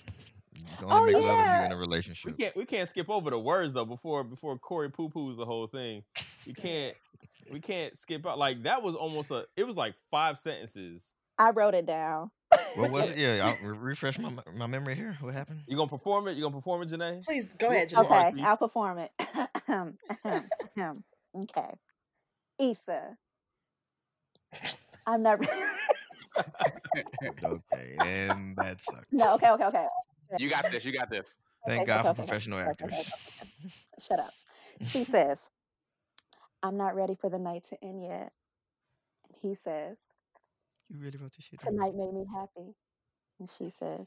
You 0.55 0.65
can 0.77 0.87
Oh, 0.91 0.99
only 0.99 1.13
make 1.15 1.23
love 1.23 1.31
if 1.31 1.37
you're 1.37 1.47
yeah. 1.47 1.67
in 1.67 1.73
a 1.73 1.77
relationship. 1.77 2.33
we 2.33 2.37
can't. 2.45 2.57
We 2.57 2.65
can't 2.65 2.89
skip 2.89 3.09
over 3.09 3.31
the 3.31 3.39
words 3.39 3.73
though. 3.75 3.85
Before 3.85 4.25
before 4.25 4.59
Corey 4.59 4.91
poo 4.91 5.09
poos 5.09 5.37
the 5.37 5.47
whole 5.47 5.67
thing, 5.69 6.03
we 6.47 6.53
can't. 6.65 6.97
We 7.53 7.61
can't 7.61 7.97
skip 7.97 8.27
out. 8.27 8.39
Like 8.39 8.65
that 8.65 8.83
was 8.83 8.97
almost 8.97 9.31
a. 9.31 9.47
It 9.57 9.65
was 9.65 9.77
like 9.77 9.95
five 10.11 10.37
sentences. 10.39 11.15
I 11.39 11.51
wrote 11.51 11.75
it 11.75 11.87
down. 11.87 12.33
What 12.79 12.91
was 12.93 13.11
it? 13.11 13.19
Yeah, 13.19 13.55
I'll 13.63 13.69
re- 13.69 13.79
refresh 13.79 14.19
my 14.19 14.31
my 14.55 14.67
memory 14.67 14.95
here. 14.95 15.17
What 15.21 15.35
happened? 15.35 15.61
You 15.67 15.77
gonna 15.77 15.89
perform 15.89 16.29
it? 16.29 16.37
You 16.37 16.43
gonna 16.43 16.55
perform 16.55 16.83
it, 16.83 16.89
Janae? 16.91 17.25
Please 17.25 17.47
go 17.59 17.71
ahead, 17.71 17.91
Janae. 17.91 18.05
Okay, 18.05 18.31
please. 18.33 18.45
I'll 18.47 18.57
perform 18.57 18.99
it. 18.99 19.11
Okay. 21.37 21.75
Issa. 22.59 23.17
I'm 25.07 25.23
not. 25.23 25.39
Okay, 27.45 27.97
and 27.99 28.57
that 28.57 28.81
sucked. 28.81 29.07
no, 29.13 29.35
okay, 29.35 29.51
okay, 29.51 29.65
okay. 29.65 29.87
you 30.39 30.49
got 30.49 30.71
this. 30.71 30.85
You 30.85 30.93
got 30.93 31.11
this. 31.11 31.37
Thank 31.67 31.83
Okay, 31.83 31.87
God 31.87 32.07
okay, 32.07 32.09
for 32.09 32.11
okay, 32.11 32.23
okay, 32.23 32.27
professional 32.27 32.59
okay, 32.59 32.71
okay, 32.71 32.85
actors. 32.85 32.93
okay, 32.93 33.03
okay. 33.43 33.73
Shut 34.01 34.21
up. 34.21 34.33
She 34.81 35.03
says, 35.03 35.51
I'm 36.63 36.77
not 36.77 36.95
ready 36.95 37.17
for 37.17 37.29
the 37.29 37.39
night 37.39 37.65
to 37.71 37.85
end 37.85 38.05
yet. 38.05 38.33
And 39.29 39.37
he 39.43 39.55
says, 39.57 39.97
You 40.91 41.01
really 41.01 41.19
wrote 41.19 41.33
this 41.37 41.45
shit? 41.47 41.61
down? 41.61 41.73
Tonight 41.75 41.95
made 41.95 42.13
me 42.15 42.25
happy. 42.35 42.75
And 43.41 43.49
she 43.49 43.71
says, 43.71 44.07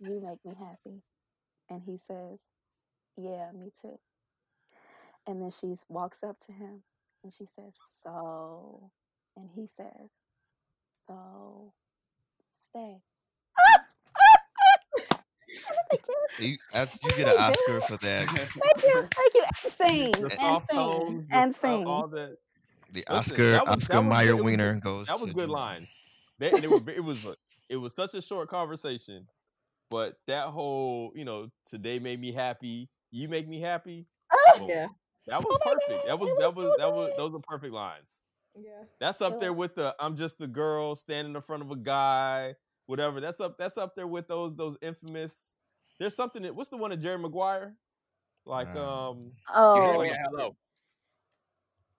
You 0.00 0.20
make 0.24 0.44
me 0.44 0.54
happy. 0.58 1.02
And 1.70 1.82
he 1.82 1.96
says, 1.96 2.38
Yeah, 3.16 3.50
me 3.52 3.70
too. 3.80 3.98
And 5.26 5.42
then 5.42 5.50
she 5.50 5.74
walks 5.88 6.22
up 6.22 6.36
to 6.46 6.52
him 6.52 6.82
and 7.24 7.32
she 7.32 7.46
says, 7.56 7.74
So. 8.02 8.90
And 9.36 9.48
he 9.54 9.66
says, 9.66 10.10
So 11.06 11.72
stay. 12.68 12.96
Thank 15.90 16.02
you. 16.08 16.14
You, 16.38 16.56
that's, 16.72 17.02
you 17.02 17.10
get 17.10 17.28
an 17.28 17.34
Oscar 17.38 17.80
for 17.82 17.96
that. 17.98 18.26
Thank 18.28 18.54
you. 18.54 18.62
Thank 19.14 19.34
you. 19.34 19.44
And 19.64 19.72
sing. 19.72 20.12
The 20.12 20.30
And 20.30 20.38
soft 20.38 20.70
sing. 20.70 20.78
tones, 20.78 21.26
the 21.28 21.36
And 21.36 21.54
sing. 21.54 21.86
all 21.86 22.08
that. 22.08 22.36
The 22.92 23.04
Listen, 23.10 23.34
Oscar 23.34 23.50
was- 23.66 23.68
Oscar 23.68 24.02
Mayer 24.02 24.36
good- 24.36 24.44
Wiener 24.44 24.80
goes. 24.80 25.08
That 25.08 25.20
was 25.20 25.30
to 25.30 25.34
good 25.34 25.48
Janae. 25.48 25.52
lines. 25.52 25.88
They, 26.40 26.50
and 26.52 26.64
it, 26.64 26.70
were, 26.70 26.90
it 26.90 27.04
was 27.04 27.18
it 27.68 27.76
was 27.76 27.92
such 27.92 28.14
a 28.14 28.22
short 28.22 28.48
conversation, 28.48 29.28
but 29.90 30.16
that 30.26 30.46
whole 30.46 31.12
you 31.14 31.24
know 31.24 31.48
today 31.66 31.98
made 31.98 32.20
me 32.20 32.32
happy. 32.32 32.88
You 33.12 33.28
make 33.28 33.46
me 33.46 33.60
happy. 33.60 34.06
boom. 34.58 34.68
Yeah, 34.68 34.86
That 35.26 35.44
was 35.44 35.58
Oh 35.64 35.70
perfect. 35.70 36.04
God, 36.04 36.08
That 36.08 36.18
was 36.18 36.30
it 36.30 36.38
that 36.38 36.54
was 36.56 36.64
was 36.64 36.72
so 36.72 36.76
that 36.78 36.92
was 36.94 37.12
those 37.16 37.34
are 37.34 37.42
perfect 37.46 37.74
lines. 37.74 38.08
yeah. 38.56 38.82
That's 39.00 39.20
up 39.20 39.34
It 39.34 39.40
there 39.40 39.52
with 39.52 39.74
the 39.74 39.94
I'm 40.00 40.16
just 40.16 40.38
the 40.38 40.46
girl 40.48 40.96
standing 40.96 41.34
in 41.34 41.40
front 41.42 41.62
of 41.62 41.70
a 41.70 41.76
guy, 41.76 42.54
whatever. 42.86 43.20
That's 43.20 43.40
up 43.40 43.58
that's 43.58 43.76
up 43.76 43.94
there 43.94 44.06
with 44.06 44.26
those 44.26 44.54
those 44.56 44.76
infamous. 44.80 45.54
There's 45.98 46.16
something 46.16 46.42
that 46.42 46.54
what's 46.54 46.70
the 46.70 46.78
one 46.78 46.92
of 46.92 46.98
Jerry 46.98 47.18
Maguire? 47.18 47.74
Like 48.46 48.74
Uh, 48.74 49.10
um 49.10 49.32
You 49.54 49.54
Oh, 49.54 49.92
had 49.92 50.00
me 50.00 50.10
at 50.10 50.18
hello. 50.24 50.56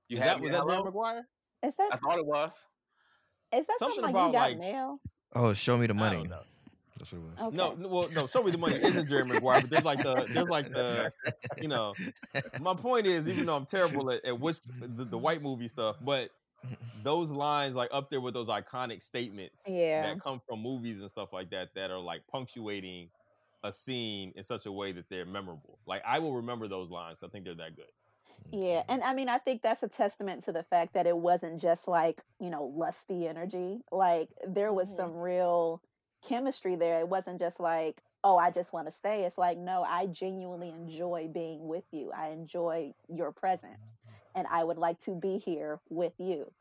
You 0.10 0.18
is 0.18 0.24
had 0.24 0.30
that 0.34 0.42
was 0.42 0.52
at 0.52 0.58
that 0.58 0.64
Jerry 0.64 0.76
hello. 0.78 0.84
Maguire? 0.86 1.28
is 1.64 1.76
I 1.80 1.98
thought 1.98 2.18
it 2.18 2.26
was. 2.26 2.66
Is 3.54 3.68
that 3.68 3.78
Something 3.80 4.02
something, 4.02 4.04
like 4.04 4.12
about 4.12 4.28
you 4.28 4.34
got 4.34 4.50
like 4.50 4.60
mail? 4.60 5.00
Oh, 5.34 5.54
show 5.54 5.78
me 5.78 5.88
the 5.88 5.94
I 5.94 5.98
money. 5.98 6.18
don't 6.18 6.30
know. 6.30 6.40
That's 6.98 7.12
what 7.14 7.18
it 7.20 7.24
was. 7.24 7.34
Okay. 7.48 7.56
No, 7.58 7.74
no, 7.74 7.88
well, 7.88 8.10
no. 8.14 8.28
Show 8.28 8.44
me 8.44 8.52
the 8.52 8.58
money 8.58 8.76
isn't 8.76 9.08
Jerry 9.08 9.26
Maguire, 9.26 9.62
but 9.62 9.70
there's 9.70 9.86
like 9.86 10.04
the 10.04 10.26
there's 10.30 10.50
like 10.50 10.72
the 10.72 11.12
you 11.60 11.68
know. 11.68 11.94
My 12.62 12.76
point 12.76 13.08
is, 13.08 13.28
even 13.28 13.46
though 13.48 13.56
I'm 13.56 13.66
terrible 13.66 14.12
at, 14.12 14.24
at 14.26 14.40
which 14.40 14.58
the, 14.80 15.06
the 15.06 15.18
white 15.18 15.42
movie 15.42 15.68
stuff, 15.68 15.96
but 16.02 16.30
those 17.02 17.32
lines 17.32 17.74
like 17.74 17.90
up 17.92 18.12
there 18.12 18.22
with 18.22 18.36
those 18.36 18.48
iconic 18.50 19.02
statements 19.02 19.64
Yeah. 19.68 20.04
that 20.04 20.22
come 20.22 20.42
from 20.48 20.62
movies 20.62 21.02
and 21.02 21.10
stuff 21.10 21.34
like 21.34 21.50
that 21.50 21.70
that 21.74 21.90
are 21.90 21.98
like 22.00 22.22
punctuating 22.32 23.10
a 23.64 23.72
scene 23.72 24.32
in 24.36 24.44
such 24.44 24.68
a 24.68 24.72
way 24.72 24.92
that 24.92 25.06
they're 25.10 25.26
memorable. 25.26 25.80
Like 25.88 26.04
I 26.06 26.20
will 26.20 26.36
remember 26.36 26.68
those 26.68 26.92
lines. 26.92 27.20
I 27.24 27.28
think 27.30 27.46
they're 27.46 27.56
that 27.56 27.76
good. 27.76 27.86
Yeah, 28.50 28.84
and 28.90 29.02
I 29.04 29.14
mean, 29.14 29.30
I 29.30 29.38
think 29.38 29.62
that's 29.62 29.84
a 29.84 29.88
testament 29.88 30.44
to 30.44 30.52
the 30.52 30.64
fact 30.64 30.94
that 30.94 31.08
it 31.08 31.18
wasn't 31.18 31.62
just 31.62 31.88
like, 31.88 32.22
you 32.40 32.50
know, 32.50 32.66
lusty 32.66 33.28
energy. 33.28 33.82
Like 33.92 34.30
there 34.46 34.74
was 34.74 34.90
Mhm. 34.90 34.96
some 34.96 35.16
real 35.16 35.82
chemistry 36.22 36.76
there. 36.76 37.00
It 37.00 37.08
wasn't 37.08 37.40
just 37.40 37.60
like, 37.62 38.04
oh, 38.24 38.38
I 38.38 38.52
just 38.52 38.74
want 38.74 38.88
to 38.88 38.92
stay. 38.92 39.24
It's 39.24 39.38
like, 39.38 39.58
no, 39.58 39.84
I 39.84 40.06
genuinely 40.08 40.70
enjoy 40.70 41.30
being 41.30 41.68
with 41.68 41.86
you. 41.92 42.12
I 42.12 42.30
enjoy 42.30 42.94
your 43.08 43.32
presence, 43.32 43.80
and 44.36 44.48
I 44.48 44.64
would 44.66 44.78
like 44.78 45.00
to 45.02 45.16
be 45.16 45.38
here 45.38 45.80
with 45.90 46.14
you. 46.20 46.54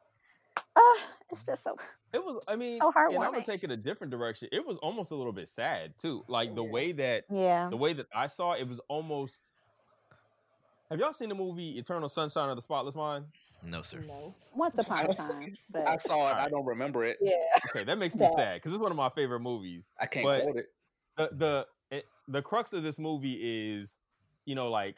Ah, 0.77 1.13
it's 1.31 1.45
just 1.45 1.65
so 1.65 1.77
It 2.13 2.25
was. 2.25 2.43
I 2.49 2.57
mean, 2.57 2.83
So 2.83 2.93
and 3.09 3.23
I'm 3.25 3.33
gonna 3.33 3.45
take 3.45 3.63
it 3.63 3.71
a 3.71 3.77
different 3.77 4.11
direction. 4.11 4.49
It 4.53 4.67
was 4.67 4.79
almost 4.79 5.13
a 5.13 5.17
little 5.17 5.33
bit 5.33 5.49
sad 5.49 5.97
too. 5.97 6.25
Like 6.29 6.55
the 6.55 6.65
way 6.65 6.93
that 6.93 7.27
yeah. 7.31 7.71
the 7.71 7.77
way 7.77 7.93
that 7.93 8.07
I 8.13 8.27
saw 8.27 8.53
it, 8.53 8.63
it 8.63 8.69
was 8.69 8.81
almost. 8.89 9.51
Have 10.91 10.99
y'all 10.99 11.13
seen 11.13 11.29
the 11.29 11.35
movie 11.35 11.79
Eternal 11.79 12.09
Sunshine 12.09 12.51
of 12.51 12.57
the 12.57 12.63
Spotless 12.63 12.97
Mind? 12.97 13.27
No, 13.65 13.83
sir. 13.83 14.01
No. 14.09 14.35
Once 14.55 14.77
upon 14.79 15.07
a 15.07 15.15
time, 15.15 15.57
I 15.87 15.97
saw 15.99 16.31
it. 16.31 16.35
I 16.35 16.49
don't 16.49 16.65
remember 16.65 17.05
it. 17.05 17.19
yeah, 17.21 17.37
Okay, 17.69 17.85
that 17.85 17.99
makes 17.99 18.15
me 18.17 18.21
That- 18.21 18.37
sad 18.37 18.55
because 18.57 18.73
it's 18.73 18.81
one 18.81 18.91
of 18.91 18.97
my 18.97 19.11
favorite 19.11 19.41
movies. 19.41 19.85
I 20.01 20.07
can't 20.07 20.25
But- 20.25 20.43
quote 20.43 20.57
it. 20.57 20.67
The 21.17 21.29
the 21.33 21.67
it, 21.97 22.07
the 22.29 22.41
crux 22.41 22.73
of 22.73 22.83
this 22.83 22.99
movie 22.99 23.35
is, 23.75 23.99
you 24.47 24.55
know, 24.55 24.71
like 24.71 24.97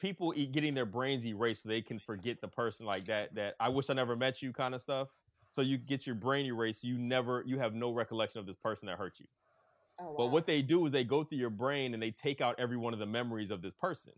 people 0.00 0.32
getting 0.32 0.74
their 0.74 0.84
brains 0.84 1.24
erased 1.26 1.62
so 1.62 1.68
they 1.68 1.80
can 1.80 1.98
forget 1.98 2.40
the 2.40 2.48
person 2.48 2.84
like 2.84 3.06
that. 3.06 3.34
That 3.34 3.54
I 3.58 3.68
wish 3.70 3.88
I 3.88 3.94
never 3.94 4.14
met 4.14 4.42
you 4.42 4.52
kind 4.52 4.74
of 4.74 4.80
stuff. 4.82 5.08
So 5.48 5.62
you 5.62 5.78
get 5.78 6.06
your 6.06 6.16
brain 6.16 6.46
erased. 6.46 6.84
You 6.84 6.98
never 6.98 7.42
you 7.46 7.58
have 7.58 7.74
no 7.74 7.90
recollection 7.92 8.38
of 8.40 8.46
this 8.46 8.56
person 8.56 8.86
that 8.86 8.98
hurt 8.98 9.18
you. 9.18 9.26
Oh, 9.98 10.04
wow. 10.10 10.14
But 10.18 10.26
what 10.26 10.46
they 10.46 10.60
do 10.62 10.84
is 10.86 10.92
they 10.92 11.04
go 11.04 11.24
through 11.24 11.38
your 11.38 11.50
brain 11.50 11.94
and 11.94 12.02
they 12.02 12.10
take 12.10 12.40
out 12.40 12.56
every 12.58 12.76
one 12.76 12.92
of 12.92 12.98
the 12.98 13.06
memories 13.06 13.50
of 13.50 13.62
this 13.62 13.72
person. 13.74 14.12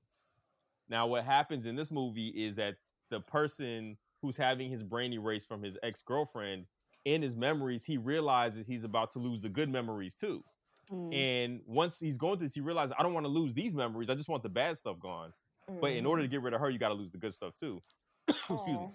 Now, 0.89 1.07
what 1.07 1.24
happens 1.24 1.66
in 1.66 1.76
this 1.76 1.91
movie 1.91 2.28
is 2.28 2.57
that 2.57 2.76
the 3.11 3.20
person 3.20 3.97
who's 4.22 4.37
having 4.37 4.70
his 4.70 4.82
brain 4.82 5.12
erased 5.12 5.49
from 5.49 5.62
his 5.62 5.76
ex 5.82 6.03
girlfriend, 6.03 6.66
in 7.05 7.22
his 7.22 7.37
memories, 7.37 7.85
he 7.85 7.99
realizes 7.99 8.66
he's 8.66 8.85
about 8.85 9.11
to 9.12 9.18
lose 9.18 9.41
the 9.41 9.49
good 9.49 9.68
memories 9.68 10.14
too. 10.14 10.43
Mm. 10.91 11.14
And 11.14 11.61
once 11.66 12.01
he's 12.01 12.16
going 12.16 12.39
through 12.39 12.47
this, 12.47 12.55
he 12.55 12.61
realizes, 12.61 12.95
I 12.99 13.03
don't 13.03 13.14
want 13.14 13.24
to 13.24 13.30
lose 13.30 13.55
these 13.55 13.74
memories. 13.74 14.09
I 14.09 14.14
just 14.14 14.28
want 14.28 14.43
the 14.43 14.49
bad 14.49 14.76
stuff 14.76 14.99
gone. 14.99 15.32
But 15.80 15.93
in 15.93 16.05
order 16.05 16.22
to 16.22 16.28
get 16.28 16.43
rid 16.43 16.53
of 16.53 16.61
her, 16.61 16.68
you 16.68 16.78
got 16.78 16.89
to 16.89 16.95
lose 16.95 17.11
the 17.11 17.18
good 17.18 17.35
stuff 17.35 17.55
too. 17.55 17.82
Excuse 18.28 18.66
me. 18.66 18.89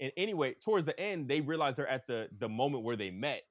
And 0.00 0.12
anyway, 0.16 0.54
towards 0.54 0.84
the 0.84 0.98
end, 0.98 1.28
they 1.28 1.40
realize 1.40 1.76
they're 1.76 1.88
at 1.88 2.06
the 2.06 2.28
the 2.38 2.48
moment 2.48 2.84
where 2.84 2.96
they 2.96 3.10
met, 3.10 3.42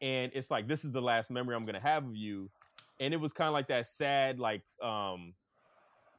and 0.00 0.30
it's 0.34 0.50
like 0.50 0.68
this 0.68 0.84
is 0.84 0.92
the 0.92 1.00
last 1.00 1.30
memory 1.30 1.56
I'm 1.56 1.64
gonna 1.64 1.80
have 1.80 2.04
of 2.04 2.16
you. 2.16 2.50
And 3.00 3.12
it 3.12 3.16
was 3.18 3.32
kind 3.32 3.48
of 3.48 3.54
like 3.54 3.68
that 3.68 3.86
sad, 3.86 4.38
like 4.38 4.62
um 4.82 5.34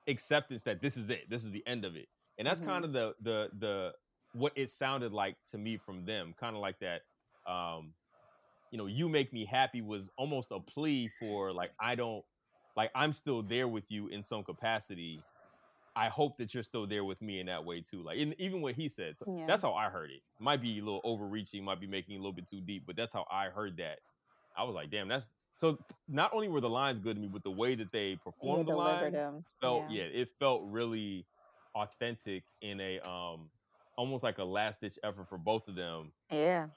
acceptance 0.07 0.64
that 0.64 0.82
this 0.82 0.98
is 0.98 1.10
it, 1.10 1.30
this 1.30 1.44
is 1.44 1.52
the 1.52 1.65
end 1.68 1.86
of 1.86 1.95
it. 1.95 2.07
And 2.38 2.48
that's 2.48 2.61
Mhm. 2.61 2.65
kind 2.65 2.86
of 2.86 2.94
the 2.94 3.15
the 3.22 3.49
the 3.57 3.94
what 4.34 4.53
it 4.56 4.69
sounded 4.69 5.14
like 5.14 5.38
to 5.48 5.57
me 5.57 5.77
from 5.77 6.06
them, 6.06 6.34
kind 6.40 6.56
of 6.56 6.61
like 6.61 6.80
that. 6.80 7.03
Um, 7.49 7.94
you 8.72 8.77
know, 8.77 8.88
you 8.88 9.07
make 9.10 9.32
me 9.32 9.45
happy 9.45 9.82
was 9.82 10.10
almost 10.18 10.52
a 10.52 10.60
plea 10.60 11.07
for 11.07 11.53
like 11.53 11.72
I 11.80 11.95
don't 11.95 12.26
like 12.76 12.91
I'm 12.95 13.14
still 13.14 13.41
there 13.41 13.68
with 13.68 13.90
you 13.90 14.07
in 14.10 14.23
some 14.23 14.44
capacity. 14.44 15.22
I 15.95 16.10
hope 16.10 16.38
that 16.40 16.53
you're 16.53 16.64
still 16.64 16.86
there 16.86 17.06
with 17.06 17.22
me 17.22 17.40
in 17.40 17.45
that 17.45 17.64
way 17.64 17.80
too. 17.82 18.03
Like 18.03 18.18
in, 18.18 18.36
even 18.38 18.61
what 18.61 18.76
he 18.76 18.90
said, 18.90 19.18
so 19.18 19.26
Yeah. 19.27 19.45
that's 19.48 19.61
how 19.61 19.73
I 19.73 19.90
heard 19.90 20.11
it. 20.11 20.22
Might 20.40 20.61
be 20.61 20.80
a 20.80 20.84
little 20.84 21.02
overreaching, 21.06 21.64
might 21.64 21.80
be 21.80 21.88
making 21.88 22.15
a 22.15 22.19
little 22.19 22.34
bit 22.34 22.48
too 22.48 22.60
deep, 22.60 22.84
but 22.86 22.98
that's 22.98 23.14
how 23.14 23.26
I 23.32 23.45
heard 23.48 23.77
that. 23.77 23.99
I 24.57 24.64
was 24.64 24.76
like, 24.76 24.90
damn, 24.91 25.07
that's 25.07 25.32
so. 25.56 25.80
Not 26.07 26.32
only 26.34 26.48
were 26.48 26.61
the 26.61 26.69
lines 26.69 26.99
good 26.99 27.15
to 27.15 27.22
me, 27.22 27.27
but 27.27 27.44
the 27.44 27.49
way 27.52 27.73
that 27.76 27.91
they 27.91 28.10
you 28.10 28.18
performed 28.18 28.68
the 28.68 28.76
lines 28.76 29.14
them. 29.14 29.44
felt 29.60 29.90
yeah. 29.90 30.03
it 30.03 30.30
felt 30.30 30.61
really 30.65 31.26
authentic 31.73 32.44
in 32.61 32.80
a 32.80 32.99
um 32.99 33.49
almost 33.98 34.23
like 34.23 34.38
a 34.38 34.44
last 34.44 34.82
ditch 34.82 34.98
effort 35.03 35.27
for 35.27 35.38
both 35.38 35.68
of 35.68 35.76
them 35.76 36.11
Yeah. 36.32 36.68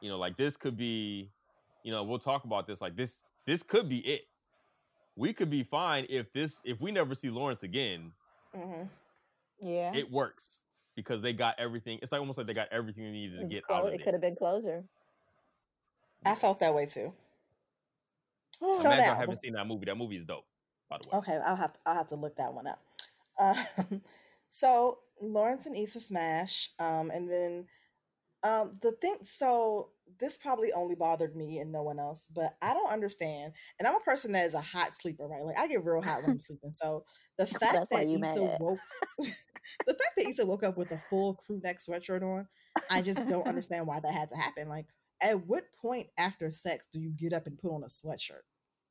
you 0.00 0.08
know 0.08 0.16
like 0.18 0.36
this 0.36 0.56
could 0.56 0.76
be 0.76 1.28
you 1.82 1.90
know 1.92 2.02
we'll 2.04 2.18
talk 2.18 2.44
about 2.44 2.66
this 2.66 2.80
like 2.80 2.96
this 2.96 3.24
this 3.46 3.62
could 3.62 3.88
be 3.90 3.98
it 3.98 4.22
we 5.16 5.32
could 5.34 5.50
be 5.50 5.62
fine 5.62 6.06
if 6.08 6.32
this 6.32 6.62
if 6.64 6.80
we 6.80 6.92
never 6.92 7.14
see 7.14 7.28
lawrence 7.30 7.62
again 7.62 8.12
Mhm. 8.56 8.88
Yeah. 9.60 9.94
it 9.94 10.10
works 10.10 10.60
because 10.94 11.20
they 11.20 11.32
got 11.34 11.58
everything 11.58 11.98
it's 12.00 12.12
like 12.12 12.20
almost 12.20 12.38
like 12.38 12.46
they 12.46 12.54
got 12.54 12.68
everything 12.72 13.04
they 13.04 13.10
needed 13.10 13.36
to 13.38 13.44
It's 13.44 13.54
get 13.54 13.66
clo- 13.66 13.76
out 13.76 13.86
of 13.88 13.92
it 13.92 14.00
it 14.00 14.04
could 14.04 14.14
have 14.14 14.20
been 14.22 14.36
closure. 14.36 14.84
I 16.24 16.34
felt 16.36 16.60
that 16.60 16.72
way 16.74 16.86
too. 16.86 17.12
So 18.62 18.80
Imagine 18.80 19.06
now, 19.06 19.12
I 19.12 19.16
haven't 19.16 19.42
seen 19.42 19.54
that 19.54 19.66
movie. 19.66 19.86
That 19.86 19.96
movie 19.96 20.16
is 20.16 20.24
dope, 20.24 20.44
by 20.88 20.98
the 21.02 21.08
way. 21.08 21.18
Okay, 21.18 21.38
I'll 21.44 21.56
have 21.56 21.72
to, 21.72 21.78
I'll 21.84 21.94
have 21.94 22.08
to 22.10 22.16
look 22.16 22.36
that 22.36 22.54
one 22.54 22.66
up. 22.66 22.80
Um, 23.40 24.02
so 24.50 24.98
Lawrence 25.20 25.64
and 25.64 25.74
Issa 25.74 26.00
smash, 26.00 26.68
um, 26.78 27.10
and 27.10 27.30
then 27.30 27.66
um, 28.42 28.76
the 28.82 28.92
thing. 28.92 29.16
So 29.24 29.88
this 30.20 30.36
probably 30.36 30.72
only 30.72 30.94
bothered 30.94 31.34
me 31.34 31.58
and 31.58 31.72
no 31.72 31.82
one 31.82 31.98
else, 31.98 32.28
but 32.32 32.54
I 32.60 32.74
don't 32.74 32.92
understand. 32.92 33.54
And 33.78 33.88
I'm 33.88 33.96
a 33.96 34.00
person 34.00 34.32
that 34.32 34.44
is 34.44 34.54
a 34.54 34.60
hot 34.60 34.94
sleeper, 34.94 35.26
right? 35.26 35.44
Like 35.44 35.58
I 35.58 35.66
get 35.66 35.84
real 35.84 36.02
hot 36.02 36.22
when 36.22 36.32
I'm 36.32 36.40
sleeping. 36.40 36.72
So 36.72 37.04
the 37.38 37.46
fact 37.58 37.72
That's 37.72 37.88
that 37.90 38.08
you 38.08 38.22
Issa 38.22 38.58
woke, 38.60 38.78
the 39.18 39.94
fact 39.94 40.12
that 40.16 40.28
Issa 40.28 40.46
woke 40.46 40.64
up 40.64 40.76
with 40.76 40.92
a 40.92 41.02
full 41.08 41.34
crew 41.34 41.60
neck 41.64 41.78
sweatshirt 41.78 42.22
on, 42.22 42.46
I 42.90 43.02
just 43.02 43.26
don't 43.28 43.46
understand 43.46 43.86
why 43.86 44.00
that 44.00 44.12
had 44.12 44.28
to 44.28 44.36
happen. 44.36 44.68
Like, 44.68 44.86
at 45.20 45.46
what 45.46 45.64
point 45.80 46.08
after 46.18 46.50
sex 46.50 46.86
do 46.92 47.00
you 47.00 47.10
get 47.10 47.32
up 47.32 47.46
and 47.46 47.58
put 47.58 47.72
on 47.72 47.82
a 47.82 47.86
sweatshirt 47.86 48.42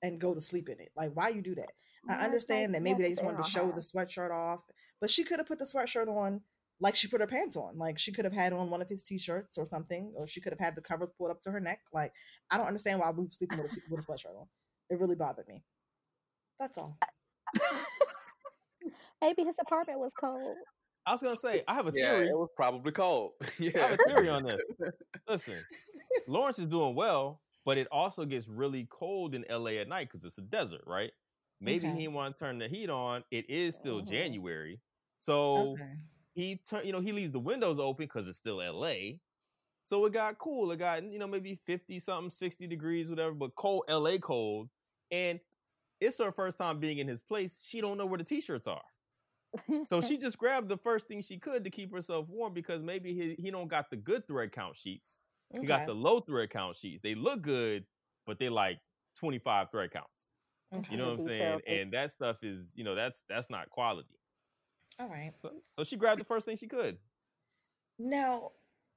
and 0.02 0.19
go 0.19 0.34
to 0.34 0.41
sleep 0.41 0.69
in 0.69 0.80
it? 0.80 0.90
Like, 0.95 1.11
why 1.14 1.30
you 1.30 1.41
do 1.41 1.56
that? 1.56 1.72
Yeah, 2.07 2.18
I 2.19 2.23
understand 2.26 2.73
like 2.73 2.80
that 2.80 2.84
maybe 2.84 3.03
have 3.03 3.10
they 3.10 3.10
just 3.10 3.23
wanted 3.23 3.44
to 3.44 3.49
show 3.49 3.65
hot. 3.65 3.76
the 3.76 3.82
sweatshirt 3.82 4.32
off, 4.32 4.61
but 4.99 5.10
she 5.11 5.23
could 5.23 5.38
have 5.40 5.48
put 5.48 5.60
the 5.60 5.65
sweatshirt 5.65 6.07
on 6.07 6.41
like 6.80 6.95
she 6.95 7.07
put 7.07 7.22
her 7.22 7.28
pants 7.28 7.56
on. 7.56 7.78
Like 7.78 7.99
she 7.99 8.11
could 8.11 8.26
have 8.26 8.34
had 8.34 8.53
on 8.53 8.72
one 8.72 8.82
of 8.82 8.90
his 8.90 9.03
t-shirts 9.03 9.57
or 9.60 9.65
something, 9.68 10.11
or 10.15 10.28
she 10.28 10.41
could 10.41 10.52
have 10.52 10.60
had 10.60 10.76
the 10.76 10.82
covers 10.82 11.11
pulled 11.18 11.30
up 11.30 11.40
to 11.41 11.52
her 11.52 11.60
neck. 11.60 11.80
Like 11.94 12.11
I 12.49 12.57
don't 12.57 12.65
understand 12.68 12.99
why 12.99 13.11
we 13.11 13.23
were 13.26 13.30
sleeping 13.32 13.60
with 13.61 13.72
a, 13.72 13.80
with 13.90 14.03
a 14.03 14.11
sweatshirt 14.11 14.36
on. 14.40 14.48
It 14.90 14.99
really 14.99 15.15
bothered 15.15 15.48
me. 15.48 15.64
That's 16.60 16.78
all. 16.80 16.98
Maybe 19.22 19.44
his 19.44 19.56
apartment 19.61 19.99
was 19.99 20.11
cold. 20.19 20.57
I 21.06 21.11
was 21.11 21.22
gonna 21.22 21.36
say 21.36 21.64
I 21.68 21.76
have 21.76 21.88
a 21.88 21.91
Yeah, 21.94 22.14
theory. 22.18 22.30
it 22.30 22.38
was 22.38 22.49
probably 22.56 22.91
cold. 22.91 23.32
yeah, 23.60 23.72
I 23.76 23.80
yeah. 23.80 23.88
have 23.90 23.99
a 23.99 24.03
theory 24.10 24.30
on 24.30 24.44
this. 24.44 24.61
Listen, 25.30 25.56
Lawrence 26.28 26.60
is 26.60 26.68
doing 26.68 26.95
well, 26.95 27.41
but 27.65 27.77
it 27.77 27.88
also 27.91 28.25
gets 28.25 28.47
really 28.47 28.88
cold 28.89 29.35
in 29.35 29.45
LA 29.49 29.71
at 29.81 29.88
night 29.88 30.09
because 30.09 30.25
it's 30.25 30.38
a 30.38 30.41
desert, 30.41 30.83
right? 30.88 31.11
Maybe 31.59 31.88
Okay. 31.88 31.95
he 31.95 32.03
didn't 32.03 32.13
want 32.15 32.38
to 32.38 32.45
turn 32.45 32.57
the 32.59 32.67
heat 32.67 32.89
on. 32.89 33.23
It 33.31 33.49
is 33.49 33.75
still 33.75 34.01
Mhm. 34.01 34.07
January, 34.07 34.81
so 35.17 35.81
Okay. 35.81 35.97
he 36.33 36.57
turn, 36.57 36.85
you 36.85 36.91
know, 36.93 36.99
he 36.99 37.11
leaves 37.11 37.31
the 37.31 37.39
windows 37.39 37.79
open 37.79 38.05
because 38.05 38.27
it's 38.27 38.38
still 38.38 38.61
LA. 38.61 39.19
So 39.83 40.05
it 40.05 40.13
got 40.13 40.38
cool. 40.38 40.71
It 40.71 40.77
got 40.77 41.03
you 41.03 41.19
know 41.19 41.27
maybe 41.27 41.55
fifty 41.55 41.99
something, 41.99 42.29
sixty 42.29 42.67
degrees, 42.67 43.09
whatever, 43.09 43.33
but 43.33 43.55
cold 43.55 43.83
LA 43.88 44.17
cold, 44.19 44.69
and 45.11 45.39
it's 46.01 46.17
her 46.19 46.31
first 46.31 46.57
time 46.57 46.79
being 46.79 46.97
in 46.99 47.07
his 47.07 47.21
place. 47.21 47.65
She 47.67 47.81
don't 47.81 47.97
know 47.97 48.05
where 48.05 48.17
the 48.17 48.23
t-shirts 48.23 48.67
are. 48.67 48.83
So 49.83 50.01
she 50.01 50.17
just 50.19 50.38
grabbed 50.38 50.69
the 50.69 50.77
first 50.77 51.07
thing 51.07 51.21
she 51.21 51.38
could 51.39 51.63
to 51.63 51.69
keep 51.69 51.91
herself 51.93 52.27
warm 52.29 52.53
because 52.53 52.83
maybe 52.83 53.13
he, 53.13 53.35
he 53.41 53.51
don't 53.51 53.67
got 53.69 53.89
the 53.89 53.97
good 53.97 54.27
thread 54.27 54.51
count 54.51 54.75
sheets. 54.75 55.17
He 55.60 55.65
got 55.65 55.86
the 55.86 55.94
low 55.94 56.19
thread 56.19 56.49
count 56.49 56.76
sheets. 56.76 57.02
They 57.02 57.15
look 57.15 57.41
good, 57.41 57.86
but 58.26 58.40
they 58.40 58.49
like 58.49 58.80
25 59.19 59.72
thread 59.72 59.91
counts. 59.91 60.30
Okay. 60.73 60.91
You 60.91 60.98
know 60.98 61.11
what 61.11 61.19
I'm 61.19 61.26
saying? 61.26 61.57
Detailed. 61.57 61.61
And 61.68 61.91
that 61.94 62.11
stuff 62.11 62.44
is, 62.44 62.72
you 62.76 62.84
know, 62.84 62.95
that's 62.95 63.23
that's 63.28 63.49
not 63.49 63.69
quality. 63.69 64.18
All 64.99 65.07
right. 65.07 65.34
So, 65.41 65.52
so 65.76 65.84
she 65.84 65.98
grabbed 65.98 66.22
the 66.22 66.26
first 66.26 66.45
thing 66.45 66.56
she 66.56 66.68
could. 66.68 66.98
Now, 67.99 68.52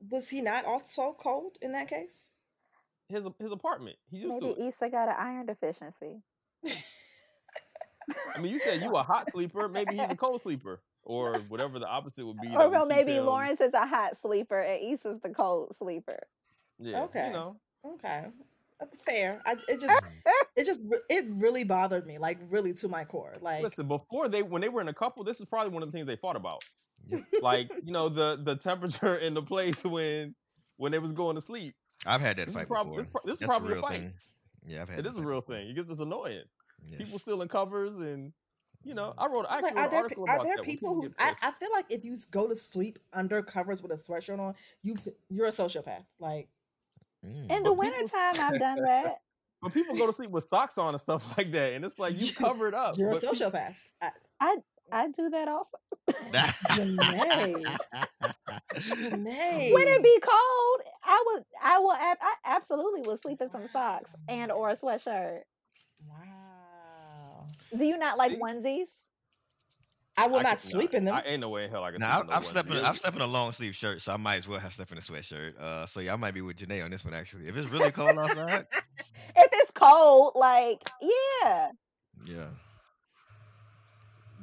was 0.09 0.29
he 0.29 0.41
not 0.41 0.65
also 0.65 1.17
cold 1.19 1.57
in 1.63 1.73
that 1.73 1.89
case? 1.89 2.31
His 3.09 3.29
his 3.39 3.53
apartment. 3.53 3.97
He's 4.11 4.23
used 4.23 4.41
Maybe 4.41 4.55
to 4.55 4.61
it. 4.61 4.69
Issa 4.69 4.89
got 4.89 5.09
an 5.09 5.17
iron 5.19 5.47
deficiency. 5.47 6.23
I 8.37 8.41
mean, 8.41 8.53
you 8.53 8.59
said 8.59 8.83
you 8.83 8.93
a 8.93 9.03
hot 9.03 9.31
sleeper. 9.31 9.69
Maybe 9.69 9.97
he's 9.97 10.11
a 10.11 10.17
cold 10.17 10.43
sleeper, 10.43 10.81
or 11.03 11.39
whatever 11.49 11.79
the 11.79 11.89
opposite 11.89 12.27
would 12.27 12.41
be. 12.41 12.49
Or 12.55 12.69
would 12.69 12.73
well, 12.73 12.87
maybe 12.87 13.13
him- 13.13 13.27
Lawrence 13.27 13.61
is 13.61 13.75
a 13.75 13.87
hot 13.87 14.17
sleeper 14.21 14.61
and 14.61 14.93
Issa's 14.93 15.21
the 15.21 15.31
cold 15.31 15.75
sleeper. 15.77 16.21
Yeah. 16.79 17.03
Okay. 17.05 17.29
You 17.29 17.33
know. 17.33 17.57
Okay. 17.95 18.27
Fair. 19.07 19.41
I 19.47 19.53
it 19.69 19.81
just 19.81 20.05
mm. 20.05 20.11
it 20.57 20.67
just 20.67 20.81
it 21.09 21.25
really 21.29 21.65
bothered 21.65 22.07
me, 22.07 22.19
like 22.19 22.39
really 22.51 22.73
to 22.75 22.89
my 22.89 23.05
core. 23.05 23.35
Like 23.41 23.63
Listen, 23.63 23.89
before 23.89 24.29
they 24.29 24.43
when 24.43 24.61
they 24.61 24.69
were 24.69 24.81
in 24.81 24.89
a 24.89 24.95
couple, 24.95 25.25
this 25.25 25.41
is 25.41 25.47
probably 25.47 25.73
one 25.73 25.83
of 25.83 25.91
the 25.91 25.93
things 25.93 26.07
they 26.07 26.17
fought 26.17 26.37
about. 26.37 26.63
Yep. 27.09 27.23
like 27.43 27.71
you 27.85 27.93
know 27.93 28.09
the 28.09 28.41
the 28.43 28.57
temperature 28.57 29.15
in 29.27 29.35
the 29.35 29.43
place 29.43 29.85
when 29.85 30.35
when 30.77 30.93
they 30.93 30.99
was 30.99 31.13
going 31.13 31.37
to 31.37 31.41
sleep. 31.41 31.75
I've 32.07 32.21
had 32.21 32.37
that 32.37 32.47
This 32.47 32.57
fight 32.57 32.69
prob- 32.69 32.89
before. 32.89 33.03
this 33.03 33.13
this 33.25 33.41
is 33.41 33.47
probably 33.47 33.73
a 33.73 33.75
real 33.75 33.83
fight. 33.83 34.01
Thing. 34.01 34.13
Yeah, 34.67 34.83
I've 34.83 34.89
had. 34.89 34.99
It 35.01 35.03
that 35.05 35.11
is 35.11 35.19
a 35.19 35.23
real 35.23 35.41
before. 35.41 35.57
thing. 35.57 35.69
It 35.69 35.75
gets 35.75 35.91
it's 35.91 36.01
annoying. 36.01 36.43
People 36.91 37.13
Yes. 37.13 37.21
stealing 37.23 37.49
covers 37.49 37.97
and 37.97 38.33
you 38.83 38.93
know 38.95 39.11
mm-hmm. 39.11 39.21
I 39.21 39.27
wrote 39.27 39.47
I 39.49 39.59
actually 39.59 39.75
like, 39.75 39.77
wrote 39.77 39.79
are 39.79 39.85
an 39.85 39.91
there, 39.91 39.91
pe- 39.91 40.03
article 40.03 40.25
are 40.29 40.35
about 40.35 40.45
there 40.45 40.57
that. 40.57 40.61
when 40.61 40.67
people 40.67 40.95
who 40.95 41.11
I. 41.19 41.35
I 41.41 41.51
feel 41.53 41.71
like 41.73 41.87
if 41.89 42.05
you 42.05 42.17
go 42.31 42.49
to 42.49 42.57
sleep 42.57 42.99
under 43.13 43.43
covers 43.43 43.83
with 43.83 43.93
a 43.93 43.97
sweatshirt 43.97 44.39
on, 44.39 44.55
you 44.83 44.97
you're 45.31 45.47
a 45.47 45.51
sociopath. 45.51 46.05
Like 46.19 46.49
Mm. 47.25 47.41
In 47.41 47.47
the 47.47 47.47
But 47.49 47.63
people- 47.63 47.77
wintertime, 47.77 48.35
I've 48.41 48.59
done 48.61 48.83
that. 48.83 49.17
But 49.63 49.73
people 49.73 49.97
go 49.97 50.07
to 50.07 50.13
sleep 50.13 50.29
with 50.29 50.47
socks 50.47 50.77
on 50.77 50.93
and 50.93 51.01
stuff 51.01 51.25
like 51.39 51.51
that, 51.53 51.73
and 51.73 51.87
it's 51.87 51.99
like 51.99 52.21
you 52.21 52.31
covered 52.35 52.75
up. 52.75 52.99
you're 52.99 53.13
a 53.13 53.15
sociopath. 53.15 53.75
I, 54.39 54.57
I 54.93 55.09
do 55.09 55.31
that 55.31 55.49
also. 55.49 55.79
Janae. 56.11 57.65
Janae. 58.75 59.73
when 59.73 59.89
it 59.89 60.03
be 60.03 60.19
cold, 60.21 60.81
I 61.03 61.25
would, 61.27 61.45
I 61.63 61.79
will, 61.79 61.93
I 61.93 62.15
absolutely 62.45 63.01
will 63.03 63.17
sleep 63.17 63.41
in 63.41 63.49
some 63.51 63.67
socks 63.73 64.15
and 64.29 64.53
or 64.53 64.69
a 64.69 64.75
sweatshirt. 64.77 65.41
Wow. 66.07 67.47
Do 67.75 67.87
you 67.87 67.97
not 67.97 68.19
like 68.19 68.33
See? 68.33 68.39
onesies? 68.39 68.89
I 70.17 70.27
will 70.29 70.39
I 70.39 70.43
not 70.43 70.59
can- 70.61 70.71
sleep 70.71 70.93
nah, 70.93 70.99
in 70.99 71.05
them. 71.07 71.15
I 71.15 71.23
ain't 71.23 71.41
no 71.41 71.49
way 71.49 71.65
in 71.65 71.71
hell 71.71 71.83
I 71.85 71.91
can. 71.91 72.01
Now 72.01 72.19
sleep 72.19 72.21
I'm, 72.23 72.27
no 72.29 72.33
I'm 72.35 72.45
slept 72.45 72.71
in. 72.71 72.77
I've 72.79 72.99
slept 72.99 73.17
in 73.17 73.23
a 73.23 73.27
long 73.27 73.53
sleeve 73.53 73.75
shirt, 73.75 74.01
so 74.01 74.13
I 74.13 74.17
might 74.17 74.37
as 74.37 74.47
well 74.49 74.61
have 74.61 74.73
slept 74.73 74.93
in 74.93 74.99
a 74.99 75.01
sweatshirt. 75.01 75.59
Uh, 75.61 75.87
so 75.87 76.01
yeah, 76.01 76.13
I 76.13 76.17
might 76.17 76.35
be 76.35 76.41
with 76.41 76.57
Janae 76.57 76.85
on 76.85 76.91
this 76.91 77.05
one 77.05 77.15
actually. 77.15 77.49
If 77.49 77.57
it's 77.57 77.69
really 77.69 77.91
cold 77.91 78.17
outside, 78.19 78.67
If 79.37 79.49
it's 79.53 79.71
cold, 79.73 80.33
like 80.37 80.79
yeah, 81.03 81.71
yeah. 82.27 82.47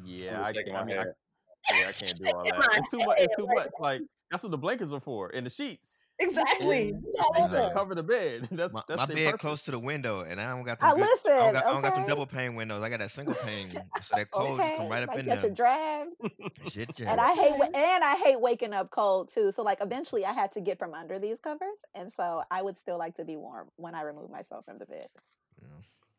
Yeah, 0.04 0.40
I'm 0.40 0.44
I, 0.46 0.48
shaking 0.54 0.74
can't, 0.74 0.78
I 0.78 0.86
mean, 0.86 0.98
I, 0.98 1.04
yeah, 1.04 1.86
I 1.88 1.92
can't 1.92 2.16
do 2.16 2.26
all 2.36 2.44
that. 2.44 2.78
It's 2.78 2.92
too 2.92 2.98
much. 3.06 3.18
It's 3.20 3.36
too 3.36 3.46
like- 3.46 3.56
much. 3.56 3.68
Like 3.80 4.02
that's 4.30 4.44
what 4.44 4.52
the 4.52 4.58
blankets 4.58 4.92
are 4.92 5.00
for, 5.00 5.30
and 5.34 5.46
the 5.46 5.50
sheets. 5.50 6.01
Exactly. 6.22 6.90
And 6.90 7.06
All 7.20 7.34
things 7.34 7.68
cover 7.74 7.96
the 7.96 8.04
bed. 8.04 8.48
That's 8.52 8.74
My, 8.74 8.84
that's 8.88 9.00
my 9.00 9.06
bed 9.06 9.26
purpose. 9.26 9.42
close 9.42 9.64
to 9.64 9.72
the 9.72 9.80
window, 9.80 10.22
and 10.22 10.40
I 10.42 10.56
don't 10.56 10.64
got 10.66 10.80
I 10.82 10.92
them 10.92 10.96
good, 10.96 11.10
I 11.38 11.44
don't 11.44 11.52
listen. 11.52 11.54
got, 11.54 11.66
I 11.66 11.72
don't 11.74 11.82
got 11.82 11.96
them 11.96 12.06
double 12.06 12.28
pane 12.28 12.56
windows. 12.56 12.84
I 12.84 12.90
got 12.90 13.00
that 13.00 13.12
single 13.12 13.36
pane, 13.36 13.84
so 14.04 14.16
that 14.16 14.32
cold 14.32 14.62
just 14.62 14.74
okay, 14.74 14.76
come 14.76 14.90
right 14.90 15.04
up 15.04 15.10
like 15.10 15.20
in 15.20 15.26
catch 15.26 15.44
there. 15.44 15.46
a 15.46 15.50
draft. 15.50 16.12
Shit, 16.60 16.92
And. 17.06 17.20
I 17.20 17.34
hate, 17.34 17.54
and 17.74 18.04
I 18.04 18.16
hate 18.18 18.40
waking 18.42 18.74
up 18.74 18.92
cold 18.92 19.30
too. 19.30 19.52
So 19.52 19.64
like, 19.64 19.80
eventually, 19.82 20.26
I 20.26 20.34
had 20.34 20.52
to 20.54 20.62
get 20.62 20.80
from 20.80 20.94
under 20.94 21.20
these 21.20 21.40
covers, 21.40 21.86
and 21.96 22.12
so 22.12 22.44
I 22.52 22.62
would 22.62 22.78
still 22.78 22.98
like 22.98 23.16
to 23.16 23.26
be 23.26 23.38
warm 23.38 23.70
when 23.78 23.96
I 23.96 24.02
remove 24.02 24.30
myself 24.32 24.66
from 24.66 24.78
the 24.80 24.86
bed. 24.86 25.08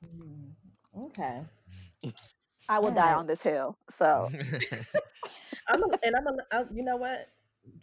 Mm, 0.05 0.55
Okay. 0.97 1.47
I 2.69 2.79
will 2.79 2.91
All 2.91 2.95
die 2.95 3.13
right. 3.13 3.15
on 3.15 3.27
this 3.27 3.43
hill. 3.43 3.79
So 3.91 4.33
I'm 5.69 5.83
a, 5.83 5.89
and 6.05 6.17
I'm 6.17 6.27
a, 6.27 6.37
I, 6.53 6.65
you 6.73 6.83
know 6.83 6.97
what? 6.97 7.29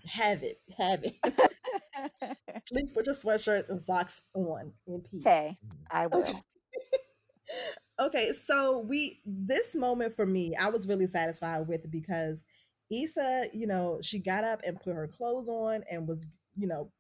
Have 0.06 0.44
it. 0.44 0.58
Have 0.78 1.04
it. 1.04 1.16
Sleep 2.66 2.90
with 2.96 3.06
your 3.08 3.16
sweatshirts 3.16 3.70
and 3.70 3.82
socks 3.82 4.22
on 4.34 4.74
in 4.88 5.02
peace. 5.02 5.24
okay, 5.26 5.58
I 5.92 6.08
will. 6.08 6.20
Okay. 6.22 6.34
okay, 8.00 8.32
so 8.34 8.80
we 8.80 9.22
this 9.26 9.76
moment 9.76 10.16
for 10.16 10.26
me, 10.26 10.56
I 10.56 10.70
was 10.70 10.88
really 10.88 11.08
satisfied 11.08 11.68
with 11.68 11.90
because 11.92 12.44
Issa, 12.92 13.50
you 13.54 13.68
know, 13.68 14.00
she 14.02 14.20
got 14.20 14.44
up 14.44 14.62
and 14.66 14.80
put 14.80 14.96
her 14.96 15.08
clothes 15.08 15.50
on 15.50 15.84
and 15.92 16.08
was, 16.08 16.26
you 16.56 16.68
know, 16.68 16.92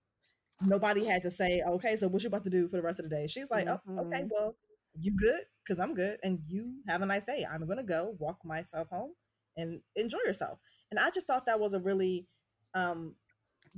nobody 0.62 1.06
had 1.06 1.24
to 1.24 1.32
say, 1.32 1.62
okay, 1.68 1.96
so 1.96 2.08
what 2.08 2.24
you 2.24 2.28
about 2.28 2.44
to 2.44 2.50
do 2.50 2.68
for 2.68 2.78
the 2.78 2.84
rest 2.84 3.00
of 3.00 3.10
the 3.10 3.16
day? 3.16 3.28
She's 3.28 3.50
like, 3.50 3.68
oh, 3.68 3.80
okay, 3.98 4.24
Mhm. 4.24 4.30
well, 4.32 4.56
you 5.00 5.12
good? 5.16 5.42
Because 5.64 5.80
I'm 5.80 5.94
good, 5.94 6.20
and 6.24 6.40
you 6.48 6.82
have 6.88 7.02
a 7.02 7.06
nice 7.06 7.24
day. 7.24 7.46
I'm 7.50 7.68
gonna 7.68 7.84
go 7.84 8.16
walk 8.20 8.40
myself 8.46 8.88
home 8.90 9.14
and 9.58 9.82
enjoy 9.96 10.20
yourself. 10.26 10.60
And 10.92 11.00
I 11.00 11.10
just 11.12 11.28
thought 11.28 11.46
that 11.46 11.60
was 11.60 11.74
a 11.74 11.80
really 11.80 12.28
um 12.74 13.16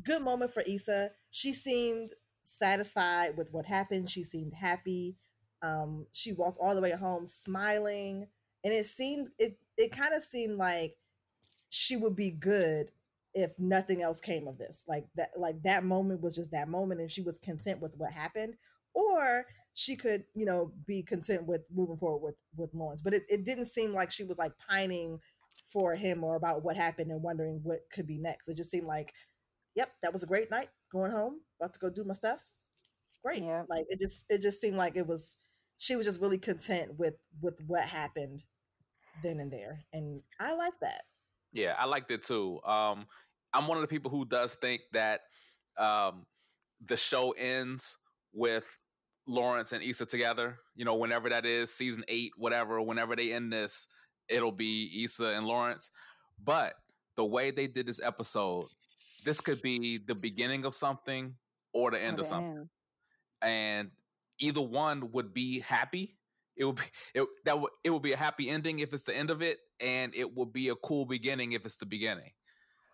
good 0.04 0.22
moment 0.22 0.54
for 0.54 0.62
Issa. 0.62 1.12
She 1.30 1.54
seemed 1.54 2.12
satisfied 2.44 3.38
with 3.38 3.52
what 3.52 3.66
happened. 3.66 4.10
She 4.10 4.24
seemed 4.24 4.54
happy. 4.54 5.18
Um, 5.62 6.08
she 6.12 6.34
walked 6.34 6.60
all 6.60 6.76
the 6.76 6.82
way 6.82 6.92
home 6.92 7.28
smiling, 7.28 8.28
and 8.64 8.74
it 8.74 8.86
seemed 8.86 9.30
it 9.40 9.58
it 9.78 9.92
kind 9.92 10.14
of 10.14 10.24
seemed 10.24 10.58
like 10.58 10.98
she 11.70 11.96
would 11.96 12.16
be 12.16 12.32
good 12.32 12.92
if 13.34 13.58
nothing 13.58 14.02
else 14.02 14.20
came 14.20 14.48
of 14.48 14.58
this. 14.58 14.84
Like 14.88 15.06
that 15.16 15.32
like 15.38 15.62
that 15.64 15.84
moment 15.84 16.22
was 16.22 16.36
just 16.36 16.52
that 16.52 16.68
moment, 16.70 17.02
and 17.02 17.12
she 17.12 17.22
was 17.22 17.38
content 17.38 17.82
with 17.82 17.96
what 17.98 18.12
happened. 18.12 18.56
Or 18.94 19.46
she 19.74 19.96
could, 19.96 20.26
you 20.36 20.46
know, 20.46 20.74
be 20.86 21.02
content 21.02 21.46
with 21.46 21.62
moving 21.74 21.98
forward 21.98 22.24
with 22.24 22.36
with 22.58 22.74
Lawrence. 22.74 23.02
But 23.02 23.14
it, 23.14 23.24
it 23.30 23.46
didn't 23.46 23.66
seem 23.66 23.94
like 23.94 24.12
she 24.12 24.24
was 24.24 24.38
like 24.38 24.52
pining 24.70 25.20
for 25.72 25.96
him 25.96 26.24
or 26.24 26.36
about 26.36 26.64
what 26.64 26.76
happened 26.76 27.12
and 27.12 27.22
wondering 27.22 27.62
what 27.64 27.80
could 27.94 28.08
be 28.08 28.18
next. 28.18 28.48
It 28.48 28.58
just 28.58 28.72
seemed 28.72 28.88
like 28.88 29.12
yep, 29.76 29.92
that 30.02 30.14
was 30.14 30.24
a 30.24 30.28
great 30.28 30.52
night. 30.52 30.70
Going 30.92 31.12
home, 31.12 31.42
about 31.60 31.74
to 31.74 31.80
go 31.80 31.90
do 31.90 32.04
my 32.04 32.14
stuff. 32.14 32.42
Great. 33.24 33.44
Yeah. 33.44 33.64
Like 33.70 33.86
it 33.90 34.00
just 34.00 34.26
it 34.30 34.42
just 34.42 34.60
seemed 34.60 34.78
like 34.78 34.96
it 34.96 35.08
was 35.08 35.38
she 35.78 35.96
was 35.96 36.06
just 36.06 36.22
really 36.22 36.38
content 36.38 36.98
with 36.98 37.16
with 37.42 37.56
what 37.68 37.84
happened 37.84 38.44
then 39.24 39.40
and 39.40 39.52
there. 39.52 39.86
And 39.94 40.22
I 40.40 40.54
like 40.54 40.74
that. 40.82 41.04
Yeah, 41.54 41.76
I 41.78 41.86
liked 41.86 42.12
it 42.12 42.24
too. 42.24 42.62
Um, 42.64 43.08
I'm 43.54 43.68
one 43.68 43.78
of 43.78 43.82
the 43.82 43.88
people 43.88 44.10
who 44.10 44.26
does 44.26 44.56
think 44.56 44.82
that 44.94 45.22
um, 45.78 46.26
the 46.86 46.96
show 46.98 47.32
ends 47.32 47.98
with 48.34 48.66
Lawrence 49.28 49.72
and 49.72 49.84
Issa 49.84 50.06
together. 50.06 50.58
You 50.76 50.86
know, 50.86 50.96
whenever 50.96 51.30
that 51.30 51.46
is, 51.46 51.74
season 51.74 52.04
eight, 52.08 52.32
whatever, 52.38 52.82
whenever 52.82 53.16
they 53.16 53.34
end 53.34 53.52
this, 53.52 53.88
it'll 54.32 54.52
be 54.52 55.04
Issa 55.04 55.28
and 55.28 55.46
Lawrence. 55.46 55.92
But 56.44 56.74
the 57.16 57.26
way 57.26 57.52
they 57.52 57.68
did 57.68 57.86
this 57.86 58.02
episode, 58.02 58.68
this 59.24 59.42
could 59.42 59.62
be 59.62 59.98
the 60.00 60.16
beginning 60.16 60.66
of 60.66 60.74
something 60.74 61.36
or 61.74 61.92
the 61.92 62.02
end 62.02 62.18
Or 62.18 62.22
of 62.22 62.26
something. 62.28 62.58
end. 62.58 62.70
And 63.42 63.92
either 64.40 64.62
one 64.62 65.12
would 65.12 65.34
be 65.34 65.60
happy. 65.60 66.18
It 66.58 66.66
would 66.66 66.76
be 66.78 66.84
it, 67.14 67.28
that 67.46 67.60
would 67.60 67.72
it 67.84 67.90
would 67.92 68.02
be 68.02 68.14
a 68.14 68.18
happy 68.18 68.50
ending 68.50 68.80
if 68.80 68.94
it's 68.94 69.04
the 69.04 69.16
end 69.16 69.30
of 69.30 69.42
it, 69.42 69.60
and 69.80 70.14
it 70.16 70.34
would 70.36 70.52
be 70.54 70.70
a 70.70 70.76
cool 70.76 71.06
beginning 71.06 71.52
if 71.54 71.66
it's 71.66 71.78
the 71.78 71.86
beginning. 71.86 72.32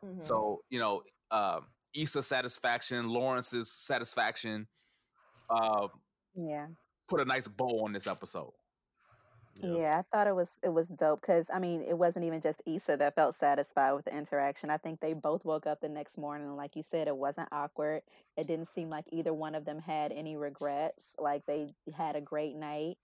Mhm. 0.04 0.24
So 0.24 0.64
you 0.70 0.80
know, 0.80 1.04
um, 1.32 1.68
Issa's 1.94 2.28
satisfaction, 2.28 3.10
Lawrence's 3.10 3.72
satisfaction, 3.72 4.68
uh, 5.50 5.88
Yeah. 6.36 6.68
put 7.08 7.20
a 7.22 7.26
nice 7.26 7.48
bow 7.48 7.84
on 7.86 7.94
this 7.94 8.08
episode. 8.08 8.54
Yeah, 9.62 9.98
I 9.98 10.04
thought 10.04 10.28
it 10.28 10.36
was 10.36 10.58
it 10.62 10.70
was 10.70 10.88
dope 10.90 11.22
because 11.22 11.50
I 11.50 11.58
mean 11.60 11.82
it 11.82 11.98
wasn't 11.98 12.26
even 12.26 12.42
just 12.42 12.62
Issa 12.68 12.98
that 12.98 13.16
felt 13.16 13.34
satisfied 13.36 13.94
with 13.94 14.06
the 14.06 14.16
interaction. 14.16 14.70
I 14.70 14.78
think 14.78 15.00
they 15.00 15.14
both 15.14 15.46
woke 15.46 15.66
up 15.66 15.82
the 15.82 15.90
next 15.90 16.18
morning 16.20 16.48
and 16.48 16.58
like 16.58 16.76
you 16.76 16.84
said, 16.84 17.08
it 17.08 17.18
wasn't 17.18 17.50
awkward. 17.52 18.04
It 18.38 18.46
didn't 18.48 18.68
seem 18.68 18.90
like 18.92 19.06
either 19.12 19.34
one 19.34 19.56
of 19.56 19.66
them 19.66 19.80
had 19.80 20.12
any 20.12 20.36
regrets. 20.38 21.16
Like 21.18 21.46
they 21.48 21.74
had 21.96 22.16
a 22.16 22.22
great 22.22 22.56
night 22.56 22.98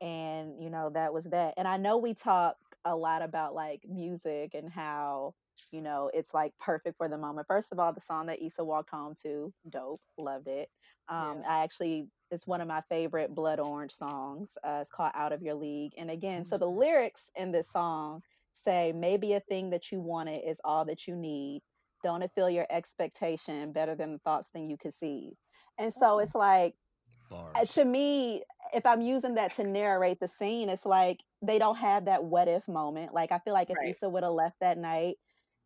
and 0.00 0.62
you 0.62 0.70
know 0.70 0.90
that 0.90 1.12
was 1.12 1.24
that. 1.26 1.54
And 1.56 1.66
I 1.66 1.76
know 1.76 1.98
we 1.98 2.14
talk 2.14 2.56
a 2.84 2.94
lot 2.96 3.22
about 3.22 3.54
like 3.54 3.84
music 3.88 4.54
and 4.54 4.70
how 4.70 5.34
you 5.72 5.82
know 5.82 6.10
it's 6.14 6.32
like 6.34 6.56
perfect 6.58 6.98
for 6.98 7.08
the 7.08 7.18
moment. 7.18 7.48
First 7.48 7.72
of 7.72 7.80
all, 7.80 7.92
the 7.92 8.00
song 8.00 8.26
that 8.26 8.40
Issa 8.42 8.64
walked 8.64 8.90
home 8.90 9.14
to, 9.22 9.52
dope, 9.68 10.02
loved 10.18 10.46
it. 10.48 10.68
Um, 11.08 11.42
Yeah. 11.42 11.46
I 11.48 11.64
actually 11.64 12.10
it's 12.30 12.46
one 12.46 12.60
of 12.60 12.68
my 12.68 12.82
favorite 12.88 13.34
Blood 13.34 13.60
Orange 13.60 13.92
songs. 13.92 14.58
Uh, 14.64 14.78
it's 14.80 14.90
called 14.90 15.12
Out 15.14 15.32
of 15.32 15.42
Your 15.42 15.54
League. 15.54 15.92
And 15.96 16.10
again, 16.10 16.44
so 16.44 16.58
the 16.58 16.66
lyrics 16.66 17.30
in 17.36 17.52
this 17.52 17.70
song 17.70 18.22
say, 18.52 18.92
maybe 18.92 19.34
a 19.34 19.40
thing 19.40 19.70
that 19.70 19.92
you 19.92 20.00
wanted 20.00 20.40
is 20.48 20.60
all 20.64 20.84
that 20.86 21.06
you 21.06 21.14
need. 21.14 21.62
Don't 22.02 22.22
it 22.22 22.32
feel 22.34 22.50
your 22.50 22.66
expectation 22.70 23.72
better 23.72 23.94
than 23.94 24.12
the 24.12 24.18
thoughts 24.18 24.50
than 24.52 24.68
you 24.68 24.76
conceive? 24.76 25.32
And 25.78 25.92
so 25.92 26.18
it's 26.18 26.34
like, 26.34 26.74
uh, 27.54 27.64
Bars. 27.64 27.70
to 27.70 27.84
me, 27.84 28.42
if 28.74 28.86
I'm 28.86 29.00
using 29.00 29.34
that 29.34 29.54
to 29.54 29.64
narrate 29.64 30.20
the 30.20 30.28
scene, 30.28 30.68
it's 30.68 30.86
like 30.86 31.20
they 31.42 31.58
don't 31.58 31.76
have 31.76 32.06
that 32.06 32.24
what 32.24 32.48
if 32.48 32.66
moment. 32.68 33.14
Like 33.14 33.32
I 33.32 33.38
feel 33.38 33.54
like 33.54 33.70
if 33.70 33.76
Right. 33.78 33.90
Issa 33.90 34.08
would 34.08 34.22
have 34.22 34.32
left 34.32 34.56
that 34.60 34.78
night, 34.78 35.16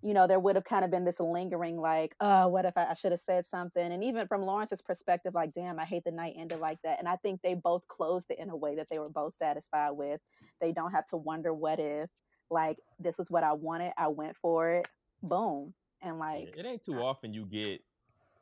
you 0.02 0.14
know, 0.14 0.26
there 0.26 0.40
would 0.40 0.56
have 0.56 0.64
kind 0.64 0.84
of 0.84 0.90
been 0.90 1.04
this 1.04 1.20
lingering, 1.20 1.76
like, 1.78 2.14
oh, 2.20 2.48
what 2.48 2.64
if 2.64 2.76
I, 2.76 2.86
I 2.86 2.94
should 2.94 3.12
have 3.12 3.20
said 3.20 3.46
something? 3.46 3.92
And 3.92 4.02
even 4.04 4.28
from 4.28 4.42
Lawrence's 4.42 4.82
perspective, 4.82 5.34
like, 5.34 5.52
damn, 5.52 5.78
I 5.78 5.84
hate 5.84 6.04
the 6.04 6.12
night 6.12 6.34
ended 6.36 6.58
like 6.60 6.78
that. 6.84 6.98
And 6.98 7.08
I 7.08 7.16
think 7.16 7.42
they 7.42 7.54
both 7.54 7.86
closed 7.88 8.30
it 8.30 8.38
in 8.38 8.50
a 8.50 8.56
way 8.56 8.76
that 8.76 8.88
they 8.90 8.98
were 8.98 9.10
both 9.10 9.34
satisfied 9.34 9.90
with. 9.92 10.20
They 10.60 10.72
don't 10.72 10.92
have 10.92 11.06
to 11.06 11.16
wonder 11.16 11.52
what 11.52 11.80
if, 11.80 12.10
like, 12.50 12.78
this 12.98 13.18
was 13.18 13.30
what 13.30 13.44
I 13.44 13.52
wanted, 13.52 13.92
I 13.96 14.08
went 14.08 14.36
for 14.36 14.70
it, 14.70 14.88
boom, 15.22 15.74
and 16.00 16.18
Yeah, 16.32 16.48
like, 16.48 16.50
it 16.54 16.64
ain't 16.66 16.84
too 16.84 17.00
uh 17.00 17.02
often 17.02 17.34
you 17.34 17.44
get 17.46 17.82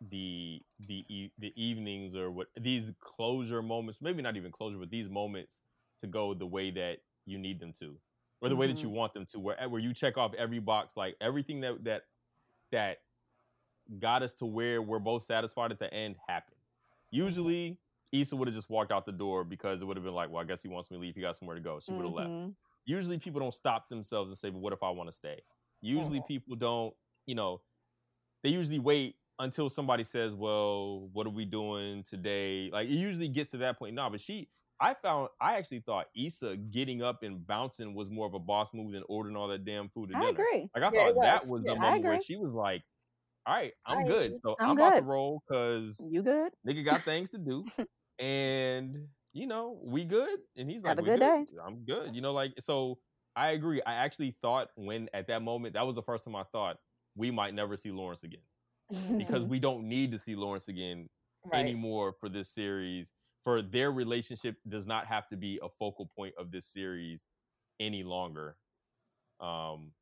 the 0.00 0.62
the 0.78 1.04
e- 1.08 1.32
the 1.38 1.52
evenings 1.62 2.14
or 2.14 2.30
what 2.30 2.48
these 2.60 2.92
closure 3.00 3.62
moments 3.62 4.00
maybe 4.00 4.22
not 4.22 4.36
even 4.36 4.52
closure 4.52 4.78
but 4.78 4.90
these 4.90 5.08
moments 5.08 5.62
to 5.96 6.06
go 6.06 6.34
the 6.34 6.46
way 6.46 6.70
that 6.70 7.00
you 7.26 7.38
need 7.38 7.60
them 7.60 7.72
to 7.72 8.00
or 8.40 8.48
the 8.48 8.56
way 8.56 8.66
that 8.66 8.82
you 8.82 8.88
want 8.88 9.12
them 9.14 9.26
to 9.26 9.38
where 9.38 9.56
where 9.68 9.80
you 9.80 9.92
check 9.92 10.16
off 10.16 10.32
every 10.34 10.58
box 10.58 10.96
like 10.96 11.16
everything 11.20 11.60
that 11.60 11.82
that 11.84 12.02
that 12.70 12.98
got 13.98 14.22
us 14.22 14.32
to 14.34 14.44
where 14.46 14.82
we're 14.82 14.98
both 14.98 15.22
satisfied 15.22 15.72
at 15.72 15.78
the 15.78 15.92
end 15.92 16.16
happened 16.28 16.56
usually 17.10 17.78
Issa 18.12 18.36
would 18.36 18.48
have 18.48 18.54
just 18.54 18.70
walked 18.70 18.90
out 18.92 19.04
the 19.06 19.12
door 19.12 19.44
because 19.44 19.82
it 19.82 19.84
would 19.86 19.96
have 19.96 20.04
been 20.04 20.14
like 20.14 20.30
well 20.30 20.42
I 20.42 20.46
guess 20.46 20.62
he 20.62 20.68
wants 20.68 20.90
me 20.90 20.96
to 20.96 21.00
leave 21.00 21.14
he 21.14 21.20
got 21.20 21.36
somewhere 21.36 21.56
to 21.56 21.62
go 21.62 21.78
she 21.80 21.92
would 21.92 22.04
have 22.04 22.14
left 22.14 22.30
mhm. 22.30 22.54
usually 22.84 23.18
people 23.18 23.40
don't 23.40 23.54
stop 23.54 23.88
themselves 23.88 24.30
and 24.30 24.38
say, 24.38 24.50
but 24.50 24.60
what 24.60 24.72
if 24.72 24.82
I 24.82 24.90
want 24.90 25.08
to 25.08 25.12
stay? 25.12 25.40
Usually 25.80 26.20
Mhm. 26.20 26.26
people 26.26 26.56
don't, 26.56 26.94
you 27.26 27.34
know, 27.34 27.60
they 28.42 28.48
usually 28.50 28.78
wait 28.78 29.16
until 29.38 29.68
somebody 29.68 30.02
says, 30.04 30.34
well, 30.34 31.08
what 31.12 31.26
are 31.26 31.30
we 31.30 31.44
doing 31.44 32.02
today? 32.02 32.70
Like 32.72 32.88
it 32.88 32.94
usually 32.94 33.28
gets 33.28 33.50
to 33.52 33.58
that 33.58 33.78
point. 33.78 33.94
No, 33.94 34.08
but 34.10 34.20
she, 34.20 34.48
I 34.80 34.94
found, 34.94 35.28
I 35.40 35.56
actually 35.56 35.80
thought 35.80 36.06
Issa 36.16 36.56
getting 36.56 37.02
up 37.02 37.22
and 37.22 37.46
bouncing 37.46 37.94
was 37.94 38.10
more 38.10 38.26
of 38.26 38.34
a 38.34 38.38
boss 38.38 38.72
move 38.72 38.92
than 38.92 39.02
ordering 39.08 39.36
all 39.36 39.48
that 39.48 39.64
damn 39.64 39.88
food 39.88 40.10
at 40.10 40.16
I 40.16 40.20
dinner. 40.20 40.30
agree. 40.30 40.70
Like 40.74 40.84
I 40.84 40.90
Yeah, 40.94 41.08
it 41.08 41.14
thought 41.14 41.20
that 41.22 41.40
was. 41.40 41.50
was 41.50 41.62
Yeah. 41.64 41.72
the 41.72 41.76
I 41.80 41.80
moment 41.80 42.04
where 42.04 42.20
she 42.20 42.36
was 42.36 42.52
like, 42.52 42.82
all 43.46 43.54
right, 43.54 43.72
I'm 43.86 43.98
I 44.00 44.04
good. 44.04 44.34
So 44.42 44.56
I'm 44.60 44.70
I'm, 44.70 44.76
about 44.78 44.94
to 44.96 45.02
roll 45.02 45.42
because 45.48 46.00
You 46.10 46.22
good? 46.22 46.52
nigga 46.66 46.84
got 46.84 47.02
things 47.04 47.30
to 47.30 47.38
do. 47.38 47.64
and 48.18 49.08
you 49.32 49.46
know, 49.46 49.80
we 49.82 50.04
good. 50.04 50.40
And 50.56 50.70
he's 50.70 50.84
like, 50.84 50.96
Have 50.96 50.98
a 50.98 51.02
we 51.02 51.10
good 51.10 51.20
good. 51.20 51.46
day. 51.46 51.46
I'm 51.64 51.84
good. 51.84 52.14
You 52.14 52.20
know, 52.20 52.32
like 52.32 52.54
so 52.60 52.98
I 53.36 53.50
agree. 53.50 53.80
I 53.86 53.94
actually 53.94 54.32
thought 54.42 54.68
when 54.76 55.08
at 55.14 55.26
that 55.28 55.42
moment, 55.42 55.74
that 55.74 55.86
was 55.86 55.96
the 55.96 56.02
first 56.02 56.24
time 56.24 56.36
I 56.36 56.44
thought 56.44 56.78
we 57.16 57.30
might 57.30 57.54
never 57.54 57.76
see 57.76 57.90
Lawrence 57.90 58.22
again. 58.24 58.42
Because 59.16 59.44
we 59.44 59.58
don't 59.58 59.88
need 59.88 60.12
to 60.12 60.18
see 60.18 60.36
Lawrence 60.36 60.68
again 60.68 61.08
Right. 61.44 61.60
anymore 61.60 62.12
for 62.20 62.28
this 62.28 62.48
series. 62.50 63.12
For 63.42 63.62
their 63.62 63.92
relationship 63.92 64.56
does 64.68 64.86
not 64.86 65.06
have 65.06 65.28
to 65.28 65.36
be 65.36 65.58
a 65.62 65.68
focal 65.68 66.06
point 66.06 66.34
of 66.38 66.50
this 66.50 66.66
series 66.66 67.24
any 67.80 68.02
longer. 68.02 68.56
Um 69.40 69.92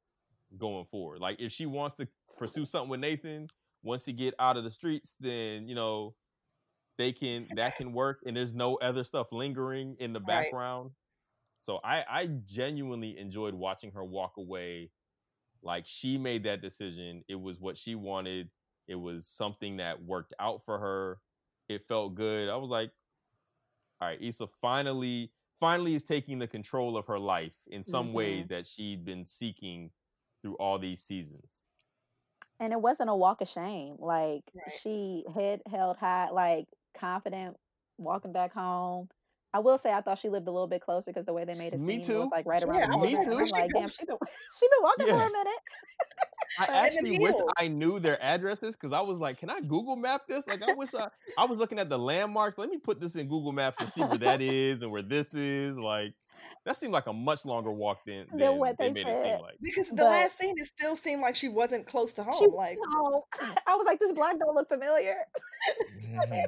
going 0.58 0.86
forward. 0.86 1.20
Like 1.20 1.40
if 1.40 1.52
she 1.52 1.66
wants 1.66 1.94
to 1.96 2.08
pursue 2.36 2.66
something 2.66 2.90
with 2.90 3.00
Nathan, 3.00 3.48
once 3.82 4.04
he 4.04 4.12
get 4.12 4.34
out 4.38 4.56
of 4.56 4.64
the 4.64 4.70
streets, 4.70 5.16
then 5.20 5.68
you 5.68 5.74
know 5.74 6.16
they 6.98 7.12
can 7.12 7.48
that 7.54 7.76
can 7.76 7.92
work 7.92 8.20
and 8.26 8.36
there's 8.36 8.54
no 8.54 8.76
other 8.76 9.04
stuff 9.04 9.32
lingering 9.32 9.96
in 10.00 10.12
the 10.12 10.20
Right. 10.26 10.28
background. 10.28 10.92
So 11.58 11.78
I 11.84 12.04
I 12.08 12.26
genuinely 12.44 13.18
enjoyed 13.18 13.54
watching 13.54 13.92
her 13.92 14.04
walk 14.04 14.36
away 14.38 14.90
like 15.62 15.86
she 15.86 16.18
made 16.18 16.44
that 16.44 16.62
decision. 16.62 17.24
It 17.28 17.36
was 17.40 17.60
what 17.60 17.78
she 17.78 17.94
wanted. 17.94 18.50
It 18.88 18.96
was 18.96 19.26
something 19.26 19.78
that 19.78 20.02
worked 20.02 20.34
out 20.38 20.64
for 20.64 20.78
her. 20.78 21.20
It 21.68 21.82
felt 21.82 22.14
good. 22.14 22.48
I 22.48 22.56
was 22.56 22.70
like, 22.70 22.92
all 24.00 24.08
right, 24.08 24.20
Issa 24.20 24.46
finally 24.60 25.30
finally 25.58 25.94
is 25.94 26.02
taking 26.04 26.38
the 26.38 26.46
control 26.46 26.96
of 26.98 27.06
her 27.06 27.18
life 27.18 27.56
in 27.68 27.82
some 27.82 28.12
ways 28.12 28.44
mm-hmm. 28.46 28.54
that 28.54 28.66
she'd 28.66 29.04
been 29.06 29.24
seeking 29.24 29.90
through 30.42 30.54
all 30.56 30.78
these 30.78 31.00
seasons. 31.00 31.62
and 32.60 32.72
it 32.72 32.80
wasn't 32.80 33.08
a 33.08 33.14
walk 33.14 33.40
of 33.40 33.48
shame. 33.48 33.96
Like 33.98 34.42
Right. 34.54 34.72
she 34.82 35.24
head 35.34 35.62
held 35.70 35.96
high, 35.96 36.28
like 36.30 36.66
confident, 36.98 37.56
walking 37.98 38.32
back 38.32 38.52
home. 38.52 39.08
I 39.54 39.60
will 39.60 39.78
say 39.78 39.92
I 39.92 40.02
thought 40.02 40.18
she 40.18 40.28
lived 40.28 40.46
a 40.48 40.50
little 40.50 40.66
bit 40.68 40.82
closer 40.82 41.10
because 41.10 41.24
the 41.24 41.32
way 41.32 41.44
they 41.46 41.54
made 41.54 41.72
it 41.72 41.80
Me 41.80 42.02
seem 42.02 42.16
it 42.16 42.18
was 42.18 42.26
too. 42.26 42.30
like 42.30 42.44
right 42.46 42.62
around 42.62 42.78
Yeah, 42.80 42.86
the 42.88 42.98
Me 42.98 43.14
corner. 43.14 43.30
like, 43.30 43.30
too. 43.30 43.54
I'm 43.54 43.62
like, 43.62 43.70
damn, 43.72 43.88
she 43.88 44.04
been 44.04 44.16
she 44.60 44.68
been 44.68 44.82
walking 44.82 45.06
for 45.06 45.14
a 45.14 45.30
minute. 45.30 45.60
I 46.58 46.66
But- 46.66 46.68
And 46.68 47.06
the 47.06 47.14
actually 47.14 47.18
wish. 47.18 47.34
I 47.56 47.68
knew 47.68 47.98
their 47.98 48.22
addresses 48.22 48.74
because 48.76 48.92
I 48.92 49.00
was 49.00 49.20
like, 49.20 49.38
can 49.38 49.50
I 49.50 49.60
Google 49.60 49.96
map 49.96 50.22
this? 50.28 50.46
Like 50.46 50.62
I 50.62 50.72
wish 50.74 50.94
I 50.94 51.08
I 51.38 51.44
was 51.44 51.58
looking 51.58 51.78
at 51.78 51.88
the 51.88 51.98
landmarks. 51.98 52.58
Let 52.58 52.68
me 52.70 52.78
put 52.78 53.00
this 53.00 53.16
in 53.16 53.28
Google 53.28 53.52
Maps 53.52 53.80
and 53.80 53.88
see 53.88 54.02
where 54.02 54.18
that 54.18 54.40
is 54.42 54.82
and 54.82 54.90
where 54.90 55.02
this 55.02 55.34
is. 55.34 55.78
Like 55.78 56.14
that 56.64 56.76
seemed 56.76 56.92
like 56.92 57.06
a 57.06 57.12
much 57.12 57.44
longer 57.46 57.70
walk 57.72 58.04
than, 58.06 58.26
Than 58.30 58.38
than 58.38 58.56
what 58.58 58.76
they 58.78 58.88
they 58.88 58.92
made 59.04 59.08
it 59.08 59.14
said. 59.14 59.36
seem 59.36 59.42
like. 59.42 59.54
Because 59.62 59.88
the 59.88 59.94
But- 59.96 60.04
last 60.04 60.38
scene, 60.38 60.54
it 60.58 60.66
still 60.66 60.94
seemed 60.96 61.22
like 61.22 61.34
she 61.34 61.48
wasn't 61.48 61.86
close 61.86 62.12
to 62.14 62.24
She 62.24 62.44
home. 62.44 62.54
Like, 62.54 62.78
no. 62.90 63.24
I 63.66 63.74
was 63.76 63.86
like, 63.86 63.98
this 63.98 64.12
block 64.12 64.38
don't 64.38 64.54
look 64.54 64.68
familiar. 64.68 65.16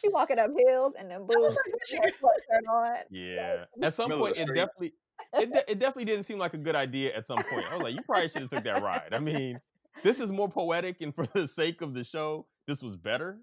She 0.00 0.08
walking 0.10 0.38
up 0.38 0.50
hills 0.56 0.94
and 0.96 1.10
then 1.10 1.26
boom, 1.26 1.42
like, 1.42 1.56
where's 1.56 1.88
she 1.88 1.96
no 1.98 2.02
sweatshirt 2.06 2.72
on. 2.72 2.96
Yeah. 3.10 3.64
At 3.82 3.92
some 3.94 4.10
point, 4.12 4.36
it 4.36 4.46
definitely 4.46 4.94
it, 5.34 5.52
de- 5.52 5.70
it 5.72 5.78
definitely 5.78 6.04
didn't 6.06 6.24
seem 6.24 6.38
like 6.38 6.54
a 6.54 6.58
good 6.58 6.76
idea 6.76 7.16
at 7.16 7.26
some 7.26 7.38
point. 7.38 7.66
I 7.70 7.74
was 7.74 7.82
like, 7.82 7.94
you 7.94 8.02
probably 8.02 8.28
should 8.28 8.42
have 8.42 8.50
took 8.50 8.64
that 8.64 8.82
ride. 8.82 9.12
I 9.12 9.18
mean, 9.18 9.60
this 10.02 10.20
is 10.20 10.30
more 10.30 10.48
poetic, 10.48 11.00
and 11.00 11.14
for 11.14 11.26
the 11.26 11.46
sake 11.46 11.80
of 11.82 11.94
the 11.94 12.04
show, 12.04 12.46
this 12.66 12.82
was 12.82 12.96
better. 12.96 13.38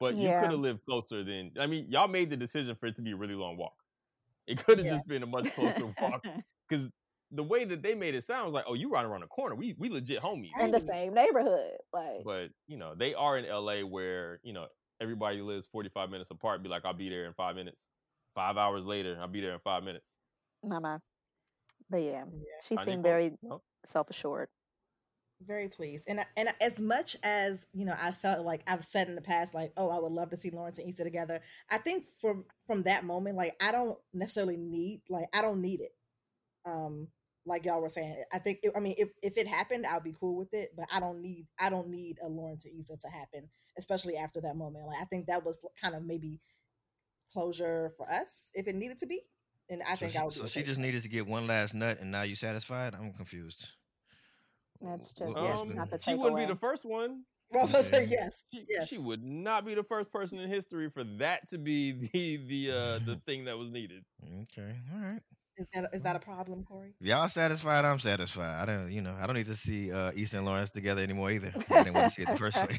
But 0.00 0.16
you 0.16 0.28
Yeah. 0.28 0.40
could 0.42 0.50
have 0.52 0.60
lived 0.60 0.84
closer 0.84 1.24
than. 1.24 1.50
I 1.58 1.66
mean, 1.66 1.86
y'all 1.90 2.06
made 2.08 2.30
the 2.30 2.36
decision 2.36 2.76
for 2.76 2.86
it 2.86 2.96
to 2.96 3.02
be 3.02 3.10
a 3.12 3.16
really 3.16 3.34
long 3.34 3.56
walk. 3.56 3.74
It 4.46 4.64
could 4.64 4.78
have 4.78 4.86
Yeah. 4.86 4.92
just 4.92 5.06
been 5.08 5.22
a 5.22 5.26
much 5.36 5.50
closer 5.54 5.92
walk 6.00 6.24
because 6.68 6.90
the 7.32 7.42
way 7.42 7.64
that 7.64 7.82
they 7.82 7.94
made 7.94 8.14
it 8.14 8.22
sound 8.24 8.46
was 8.46 8.54
like, 8.54 8.64
oh, 8.68 8.74
you 8.74 8.90
right 8.90 9.04
around 9.04 9.20
the 9.20 9.26
corner. 9.26 9.54
We 9.54 9.74
we 9.78 9.88
legit 9.90 10.22
homies. 10.22 10.50
in 10.60 10.70
the 10.70 10.80
same 10.80 11.14
neighborhood. 11.14 11.72
Like 11.92 12.22
But 12.24 12.50
you 12.68 12.78
know, 12.78 12.94
they 12.94 13.12
are 13.14 13.36
in 13.36 13.44
LA 13.46 13.80
where 13.80 14.38
you 14.44 14.52
know 14.52 14.66
everybody 15.00 15.42
lives 15.42 15.66
forty 15.66 15.88
five 15.90 16.10
minutes 16.10 16.30
apart. 16.30 16.62
Be 16.62 16.68
like, 16.68 16.84
I'll 16.84 16.94
be 16.94 17.08
there 17.10 17.26
in 17.26 17.34
five 17.34 17.56
minutes. 17.56 17.82
Five 18.34 18.56
hours 18.56 18.84
later, 18.86 19.18
I'll 19.20 19.26
be 19.28 19.40
there 19.40 19.52
in 19.54 19.60
five 19.60 19.82
minutes. 19.82 20.08
my 20.62 20.78
mind. 20.78 21.02
But 21.90 22.02
yeah, 22.02 22.24
Yeah. 22.30 22.60
she 22.60 22.76
Finding 22.76 22.98
seemed 22.98 23.02
very 23.02 23.36
Nope. 23.42 23.64
self 23.84 24.10
assured. 24.10 24.48
very 25.40 25.68
pleased. 25.68 26.04
And 26.08 26.24
and 26.36 26.52
as 26.60 26.80
much 26.80 27.16
as 27.22 27.66
you 27.72 27.84
know, 27.84 27.96
I 28.00 28.10
felt 28.12 28.44
like 28.44 28.62
I've 28.66 28.84
said 28.84 29.08
in 29.08 29.14
the 29.14 29.20
past, 29.22 29.54
like, 29.54 29.72
oh, 29.76 29.90
I 29.90 29.98
would 29.98 30.12
love 30.12 30.30
to 30.30 30.36
see 30.36 30.50
Lawrence 30.50 30.78
and 30.78 30.88
Issa 30.90 31.04
together. 31.04 31.40
I 31.70 31.78
think 31.78 32.06
from 32.20 32.44
from 32.66 32.82
that 32.84 33.04
moment, 33.04 33.36
like, 33.36 33.54
I 33.60 33.70
don't 33.72 33.98
necessarily 34.12 34.56
need, 34.56 35.02
like, 35.08 35.28
I 35.32 35.42
don't 35.42 35.60
need 35.62 35.80
it. 35.80 35.94
Um, 36.66 37.08
like 37.46 37.64
y'all 37.64 37.80
were 37.80 37.90
saying, 37.90 38.24
I 38.32 38.38
think, 38.38 38.60
it, 38.62 38.72
I 38.76 38.80
mean, 38.80 38.94
if 38.98 39.08
if 39.22 39.36
it 39.38 39.46
happened, 39.46 39.86
I'll 39.86 40.00
be 40.00 40.14
cool 40.18 40.36
with 40.36 40.52
it. 40.54 40.72
But 40.76 40.86
I 40.92 41.00
don't 41.00 41.22
need, 41.22 41.46
I 41.58 41.70
don't 41.70 41.88
need 41.88 42.18
a 42.22 42.28
Lawrence 42.28 42.64
and 42.66 42.78
Issa 42.80 42.96
to 42.98 43.08
happen, 43.08 43.48
especially 43.78 44.16
after 44.16 44.40
that 44.42 44.56
moment. 44.56 44.86
Like, 44.86 45.00
I 45.00 45.04
think 45.06 45.26
that 45.26 45.44
was 45.44 45.58
kind 45.80 45.94
of 45.94 46.04
maybe 46.04 46.40
closure 47.32 47.92
for 47.96 48.10
us 48.10 48.50
if 48.54 48.66
it 48.68 48.74
needed 48.76 48.98
to 48.98 49.06
be. 49.06 49.22
And 49.70 49.82
I 49.82 49.90
So 49.94 49.96
think 49.96 50.12
she, 50.12 50.18
I 50.18 50.24
would. 50.24 50.32
so 50.32 50.42
be 50.44 50.48
she 50.48 50.62
just 50.62 50.80
needed 50.80 51.02
to 51.02 51.08
get 51.08 51.26
one 51.26 51.46
last 51.46 51.74
nut, 51.74 51.98
and 52.00 52.10
now 52.10 52.22
you 52.22 52.34
satisfied? 52.34 52.94
I'm 52.94 53.12
confused. 53.12 53.68
That's 54.80 55.12
just 55.12 55.34
what- 55.34 55.42
yes, 55.42 55.54
Um, 55.70 55.74
not 55.74 55.90
the 55.90 55.98
she 56.00 56.14
wouldn't 56.14 56.36
be 56.38 56.46
the 56.46 56.56
first 56.56 56.84
one. 56.84 57.08
that. 57.10 57.24
Well, 57.50 57.66
I 57.74 57.80
say 57.80 58.04
yes, 58.04 58.44
She, 58.52 58.66
yes. 58.68 58.88
she 58.88 58.98
would 58.98 59.24
not 59.24 59.64
be 59.64 59.72
the 59.74 59.82
first 59.82 60.12
person 60.12 60.38
in 60.38 60.50
history 60.50 60.90
for 60.90 61.02
that 61.18 61.48
to 61.48 61.56
be 61.56 61.92
the 62.12 62.36
the 62.46 62.70
uh 62.70 62.98
the 63.06 63.16
thing 63.26 63.46
that 63.46 63.56
was 63.56 63.70
needed. 63.70 64.04
Okay, 64.42 64.70
all 64.94 65.00
right. 65.00 65.20
Is 65.56 65.66
that 65.74 65.88
is 65.94 66.02
that 66.02 66.14
a 66.14 66.18
problem, 66.20 66.62
Corey? 66.62 66.94
If 67.00 67.06
y'all 67.06 67.26
satisfied, 67.28 67.86
I'm 67.86 67.98
satisfied. 67.98 68.60
I 68.62 68.66
don't, 68.66 68.92
you 68.92 69.00
know, 69.00 69.16
I 69.18 69.26
don't 69.26 69.34
need 69.34 69.46
to 69.46 69.56
see 69.56 69.90
uh, 69.90 70.12
Issa 70.14 70.36
and 70.36 70.46
Lawrence 70.46 70.68
together 70.70 71.02
anymore 71.02 71.30
either. 71.32 71.52
I 71.70 71.82
didn't 71.84 71.94
want 71.94 72.12
to 72.12 72.16
see 72.16 72.22
it 72.22 72.28
the 72.28 72.36
first 72.36 72.56
place. 72.58 72.78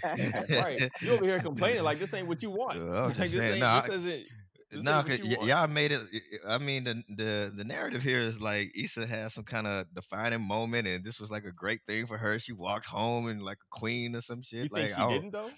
right. 0.63 0.89
You 1.01 1.11
over 1.13 1.25
here 1.25 1.39
complaining 1.39 1.81
like 1.83 1.97
this 1.99 2.13
ain't 2.13 2.27
what 2.27 2.41
you 2.43 2.51
want. 2.51 2.79
Well, 2.79 2.95
I'm 2.95 3.07
like 3.09 3.15
just 3.17 3.33
this 3.33 3.33
saying, 3.33 3.51
ain't 3.53 3.59
no, 3.61 3.75
this 3.81 3.89
I- 3.89 3.93
isn't 3.95 4.05
this 4.05 4.27
No, 4.71 5.03
ain't 5.07 5.17
you 5.17 5.25
y- 5.25 5.37
want. 5.37 5.51
y'all 5.51 5.67
made 5.67 5.91
it. 5.91 6.01
I 6.47 6.55
I 6.55 6.57
mean, 6.57 6.83
the 6.83 7.03
the 7.09 7.51
the 7.55 7.63
narrative 7.63 8.01
here 8.03 8.21
is 8.21 8.41
like 8.41 8.71
Issa 8.75 9.05
has 9.07 9.33
some 9.33 9.43
kind 9.43 9.67
of 9.67 9.85
defining 9.93 10.41
moment, 10.41 10.87
and 10.87 11.03
this 11.03 11.19
was 11.19 11.29
like 11.31 11.45
a 11.45 11.51
great 11.51 11.81
thing 11.87 12.05
for 12.07 12.17
her. 12.17 12.39
She 12.39 12.53
walked 12.53 12.85
home 12.85 13.27
and 13.27 13.41
like 13.43 13.57
a 13.57 13.77
queen 13.77 14.15
or 14.15 14.21
some 14.21 14.41
shit. 14.41 14.65
You 14.65 14.69
like, 14.69 14.89
think 14.89 14.91
she 14.91 15.05
I, 15.05 15.05
didn't 15.05 15.31
though? 15.31 15.51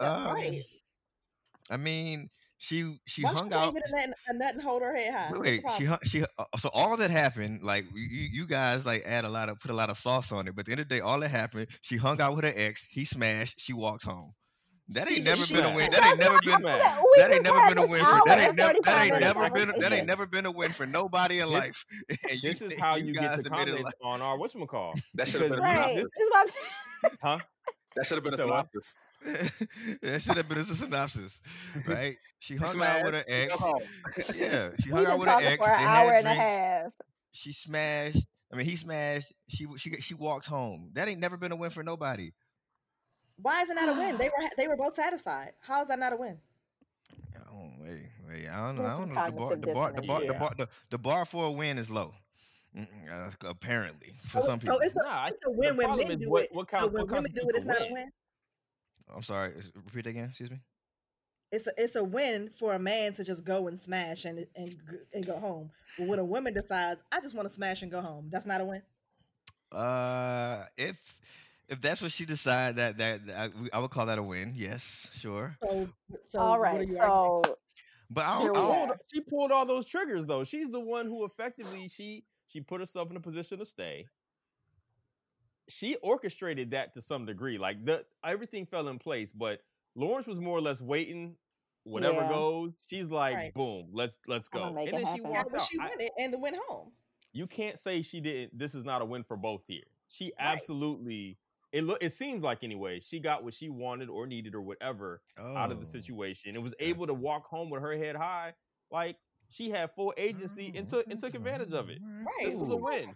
Uh, 0.00 0.04
um, 0.04 0.24
Right. 0.24 0.64
I 1.70 1.76
mean, 1.76 2.30
she 2.58 2.98
she 3.06 3.24
Why 3.24 3.34
hung 3.34 3.52
she 3.52 3.52
out. 3.52 3.74
can't 3.74 3.76
a 3.76 3.90
nut, 3.90 4.18
a 4.26 4.32
nut 4.34 4.54
and 4.54 4.62
hold 4.62 4.82
her 4.82 4.94
head 4.96 5.12
high? 5.14 5.32
Wait, 5.32 5.38
What's 5.38 5.52
the 5.52 5.62
wait, 5.62 5.70
she 5.70 5.84
hung, 5.84 5.98
she 6.04 6.22
uh, 6.22 6.44
so 6.58 6.68
all 6.72 6.96
that 6.96 7.10
happened. 7.10 7.62
Like 7.62 7.84
you, 7.94 8.02
you 8.02 8.28
you 8.42 8.46
guys 8.46 8.84
like 8.86 9.02
add 9.04 9.24
a 9.24 9.28
lot 9.28 9.48
of 9.48 9.58
put 9.60 9.70
a 9.70 9.74
lot 9.74 9.90
of 9.90 9.96
sauce 9.98 10.32
on 10.32 10.46
it, 10.48 10.54
but 10.54 10.60
at 10.60 10.66
the 10.66 10.72
end 10.72 10.80
of 10.80 10.88
the 10.88 10.94
day, 10.96 11.00
all 11.00 11.20
that 11.20 11.28
happened. 11.30 11.68
She 11.82 11.96
hung 11.96 12.20
out 12.20 12.34
with 12.34 12.44
her 12.44 12.52
ex. 12.54 12.86
He 12.90 13.04
smashed. 13.04 13.60
She 13.60 13.72
walked 13.72 14.04
home. 14.04 14.32
That 14.90 15.10
ain't 15.10 15.24
never 15.24 15.46
been 15.46 15.64
a 15.64 15.74
win. 15.74 15.90
That 15.90 16.04
ain't 16.06 16.18
never 16.18 16.38
been. 16.44 16.62
mad. 16.62 16.80
that- 16.80 17.02
That 17.18 17.32
ain't 17.32 17.42
never 17.44 17.68
been 17.68 17.78
a 17.78 17.86
win 17.86 18.04
for 18.04 18.22
that 18.26 18.38
ain't 18.38 18.56
never 18.56 18.74
that 18.84 19.02
ain't 19.04 19.20
never 19.20 19.50
been 19.50 19.80
that 19.80 19.92
ain't 19.92 20.06
never 20.06 20.26
been 20.26 20.46
a 20.46 20.50
win 20.50 20.70
for 20.70 20.86
nobody 20.86 21.40
in 21.40 21.50
life. 21.50 21.84
And 22.08 22.42
you 22.42 22.48
This 22.48 22.62
is 22.62 22.74
how 22.80 22.96
you, 22.96 23.12
get 23.12 23.22
guys 23.22 23.38
to 23.44 23.50
have 23.50 23.52
made 23.52 23.68
it 23.68 23.72
comment 23.72 23.84
like- 23.84 23.94
on 24.02 24.22
our 24.22 24.38
whatchamacall. 24.38 24.98
That 25.14 25.28
should 25.28 25.42
have 25.42 25.50
been 25.50 25.58
a 25.58 25.62
Right. 25.62 25.94
synopsis. 25.96 26.12
About 27.02 27.18
Huh? 27.22 27.38
That 27.96 28.06
should 28.06 28.16
have 28.16 28.24
been 28.24 28.34
a 28.34 28.38
synopsis. 28.38 28.96
that 30.02 30.22
should 30.22 30.36
have 30.36 30.48
been 30.48 30.58
a 30.58 30.62
synopsis, 30.62 31.40
right? 31.86 32.16
She 32.38 32.54
hung 32.56 32.80
out 32.80 33.04
with 33.04 33.14
her 33.14 33.24
ex. 33.28 33.62
Yeah, 34.34 34.70
she 34.80 34.90
hung 34.90 35.06
out 35.06 35.18
with 35.18 35.28
her 35.28 35.38
ex. 35.42 35.56
for 35.56 35.70
an 35.72 35.78
they 35.78 35.84
hour 35.84 36.12
had 36.12 36.18
and 36.18 36.18
a 36.18 36.22
drinks. 36.34 36.40
half. 36.40 36.92
She 37.32 37.52
smashed. 37.52 38.26
I 38.52 38.56
mean, 38.56 38.64
he 38.66 38.76
smashed. 38.76 39.32
She 39.48 39.66
she 39.76 39.90
she 39.96 40.14
walked 40.14 40.46
home. 40.46 40.90
That 40.94 41.08
ain't 41.08 41.20
never 41.20 41.36
been 41.36 41.50
a 41.52 41.56
win 41.56 41.70
for 41.70 41.82
nobody. 41.82 42.30
Why 43.40 43.62
isn't 43.62 43.76
that 43.76 43.88
a 43.88 43.92
win? 43.92 44.16
They 44.18 44.28
were 44.38 44.48
they 44.56 44.68
were 44.68 44.76
both 44.76 44.94
satisfied. 44.94 45.52
How 45.60 45.82
is 45.82 45.88
that 45.88 45.98
not 45.98 46.12
a 46.12 46.16
win? 46.16 46.38
Oh 47.50 47.70
wait, 47.80 48.08
wait. 48.28 48.48
I 48.48 48.66
don't 48.66 48.76
know. 48.76 48.84
I 48.84 48.86
There's 48.86 48.98
some 48.98 49.08
don't 49.08 49.14
know. 49.14 49.56
The 49.56 49.72
bar, 49.72 49.92
the 49.92 50.02
bar, 50.02 50.02
the 50.02 50.02
bar, 50.02 50.20
the 50.26 50.32
bar, 50.34 50.52
the, 50.58 50.68
the 50.90 50.98
bar 50.98 51.24
for 51.24 51.46
a 51.46 51.50
win 51.50 51.78
is 51.78 51.88
low. 51.90 52.12
Uh, 52.78 53.30
apparently, 53.46 54.12
for 54.28 54.40
So- 54.40 54.46
some 54.46 54.58
people. 54.60 54.76
So 54.78 54.84
it's 54.84 54.94
a, 54.94 55.02
Nah, 55.04 55.24
it's 55.26 55.40
a 55.46 55.50
win 55.50 55.76
when 55.76 55.96
men 55.96 56.18
do 56.18 56.30
what- 56.30 56.44
it. 56.44 56.50
what 56.54 56.68
but 56.70 56.78
count- 56.78 56.92
when 56.92 57.02
what 57.02 57.10
women 57.12 57.32
do 57.34 57.48
it, 57.48 57.56
it's 57.56 57.64
a 57.64 57.68
not 57.68 57.80
a 57.80 57.84
win? 57.84 57.92
win. 57.94 58.12
I'm 59.14 59.22
sorry. 59.22 59.54
Repeat 59.74 60.04
that 60.04 60.10
again. 60.10 60.28
Excuse 60.28 60.50
me. 60.50 60.58
It's 61.50 61.66
a, 61.66 61.70
it's 61.78 61.96
a 61.96 62.04
win 62.04 62.50
for 62.58 62.74
a 62.74 62.78
man 62.78 63.14
to 63.14 63.24
just 63.24 63.42
go 63.42 63.68
and 63.68 63.80
smash 63.80 64.26
and 64.26 64.46
and 64.54 64.76
and 65.14 65.26
go 65.26 65.38
home. 65.38 65.70
But 65.98 66.06
when 66.08 66.18
a 66.18 66.24
woman 66.24 66.52
decides, 66.52 67.00
I 67.10 67.20
just 67.22 67.34
want 67.34 67.48
to 67.48 67.54
smash 67.54 67.80
and 67.80 67.90
go 67.90 68.02
home, 68.02 68.28
that's 68.30 68.44
not 68.44 68.60
a 68.60 68.64
win. 68.66 68.82
Uh, 69.72 70.64
if 70.76 70.96
if 71.68 71.80
that's 71.80 72.00
what 72.02 72.12
she 72.12 72.24
decided, 72.24 72.76
that 72.76 72.98
that, 72.98 73.26
that 73.26 73.50
I, 73.72 73.76
I 73.76 73.80
would 73.80 73.90
call 73.90 74.06
that 74.06 74.18
a 74.18 74.22
win. 74.22 74.52
Yes, 74.56 75.08
sure. 75.14 75.56
So, 75.62 75.88
so 76.28 76.38
All 76.40 76.50
what 76.50 76.58
are 76.58 76.62
right, 76.62 76.88
you 76.88 76.98
arguing? 76.98 77.44
so 77.44 77.58
But 78.10 78.24
I 78.26 78.38
don't. 78.38 78.52
we 78.52 78.58
I 78.58 78.62
don't 78.62 78.86
pulled, 78.88 78.98
she 79.12 79.20
pulled 79.20 79.52
all 79.52 79.66
those 79.66 79.86
triggers 79.86 80.24
though. 80.26 80.44
She's 80.44 80.70
the 80.70 80.80
one 80.80 81.06
who 81.06 81.24
effectively 81.24 81.88
she 81.88 82.24
she 82.46 82.60
put 82.60 82.80
herself 82.80 83.10
in 83.10 83.16
a 83.16 83.20
position 83.20 83.58
to 83.58 83.64
stay. 83.64 84.06
She 85.68 85.96
orchestrated 85.96 86.70
that 86.70 86.94
to 86.94 87.02
some 87.02 87.26
degree. 87.26 87.58
Like 87.58 87.84
the 87.84 88.04
everything 88.24 88.64
fell 88.64 88.88
in 88.88 88.98
place, 88.98 89.32
but 89.32 89.60
Lawrence 89.94 90.26
was 90.26 90.40
more 90.40 90.56
or 90.56 90.62
less 90.62 90.80
waiting. 90.80 91.36
Whatever 91.84 92.20
Yeah. 92.22 92.28
goes, 92.30 92.72
she's 92.88 93.08
like, 93.08 93.34
Right. 93.34 93.54
boom, 93.54 93.88
let's 93.92 94.18
let's 94.26 94.48
go. 94.48 94.64
And 94.76 94.88
then 94.88 95.00
she 95.00 95.06
happen. 95.06 95.22
Yeah, 95.24 95.28
walked 95.30 95.54
out. 95.54 95.62
she 95.62 95.78
I- 95.80 95.86
won 95.88 96.00
it 96.00 96.10
and 96.18 96.40
went 96.40 96.56
home. 96.68 96.92
you 97.32 97.46
can't 97.46 97.78
say 97.78 98.00
she 98.02 98.20
didn't. 98.20 98.58
This 98.58 98.74
is 98.74 98.84
not 98.84 99.02
a 99.02 99.04
win 99.04 99.22
for 99.22 99.36
both 99.36 99.64
here. 99.66 99.84
She 100.08 100.26
Right. 100.26 100.32
absolutely. 100.54 101.36
It 101.72 101.84
look. 101.84 101.98
It 102.02 102.10
seems 102.12 102.42
like 102.42 102.64
anyway. 102.64 103.00
She 103.00 103.20
got 103.20 103.44
what 103.44 103.54
she 103.54 103.68
wanted 103.68 104.08
or 104.08 104.26
needed 104.26 104.54
or 104.54 104.62
whatever 104.62 105.20
out 105.38 105.70
of 105.70 105.78
the 105.80 105.86
Oh. 105.86 105.90
situation 105.90 106.54
and 106.54 106.62
was 106.62 106.74
able 106.80 107.06
to 107.06 107.14
walk 107.14 107.46
home 107.46 107.68
with 107.70 107.82
her 107.82 107.96
head 107.96 108.16
high. 108.16 108.54
Like 108.90 109.16
she 109.50 109.70
had 109.70 109.90
full 109.90 110.14
agency 110.16 110.72
and 110.74 110.88
took 110.88 111.06
and 111.10 111.20
took 111.20 111.34
advantage 111.34 111.72
of 111.72 111.90
it. 111.90 111.98
Right. 112.02 112.46
This 112.46 112.58
is 112.60 112.70
a 112.70 112.76
win. 112.76 113.14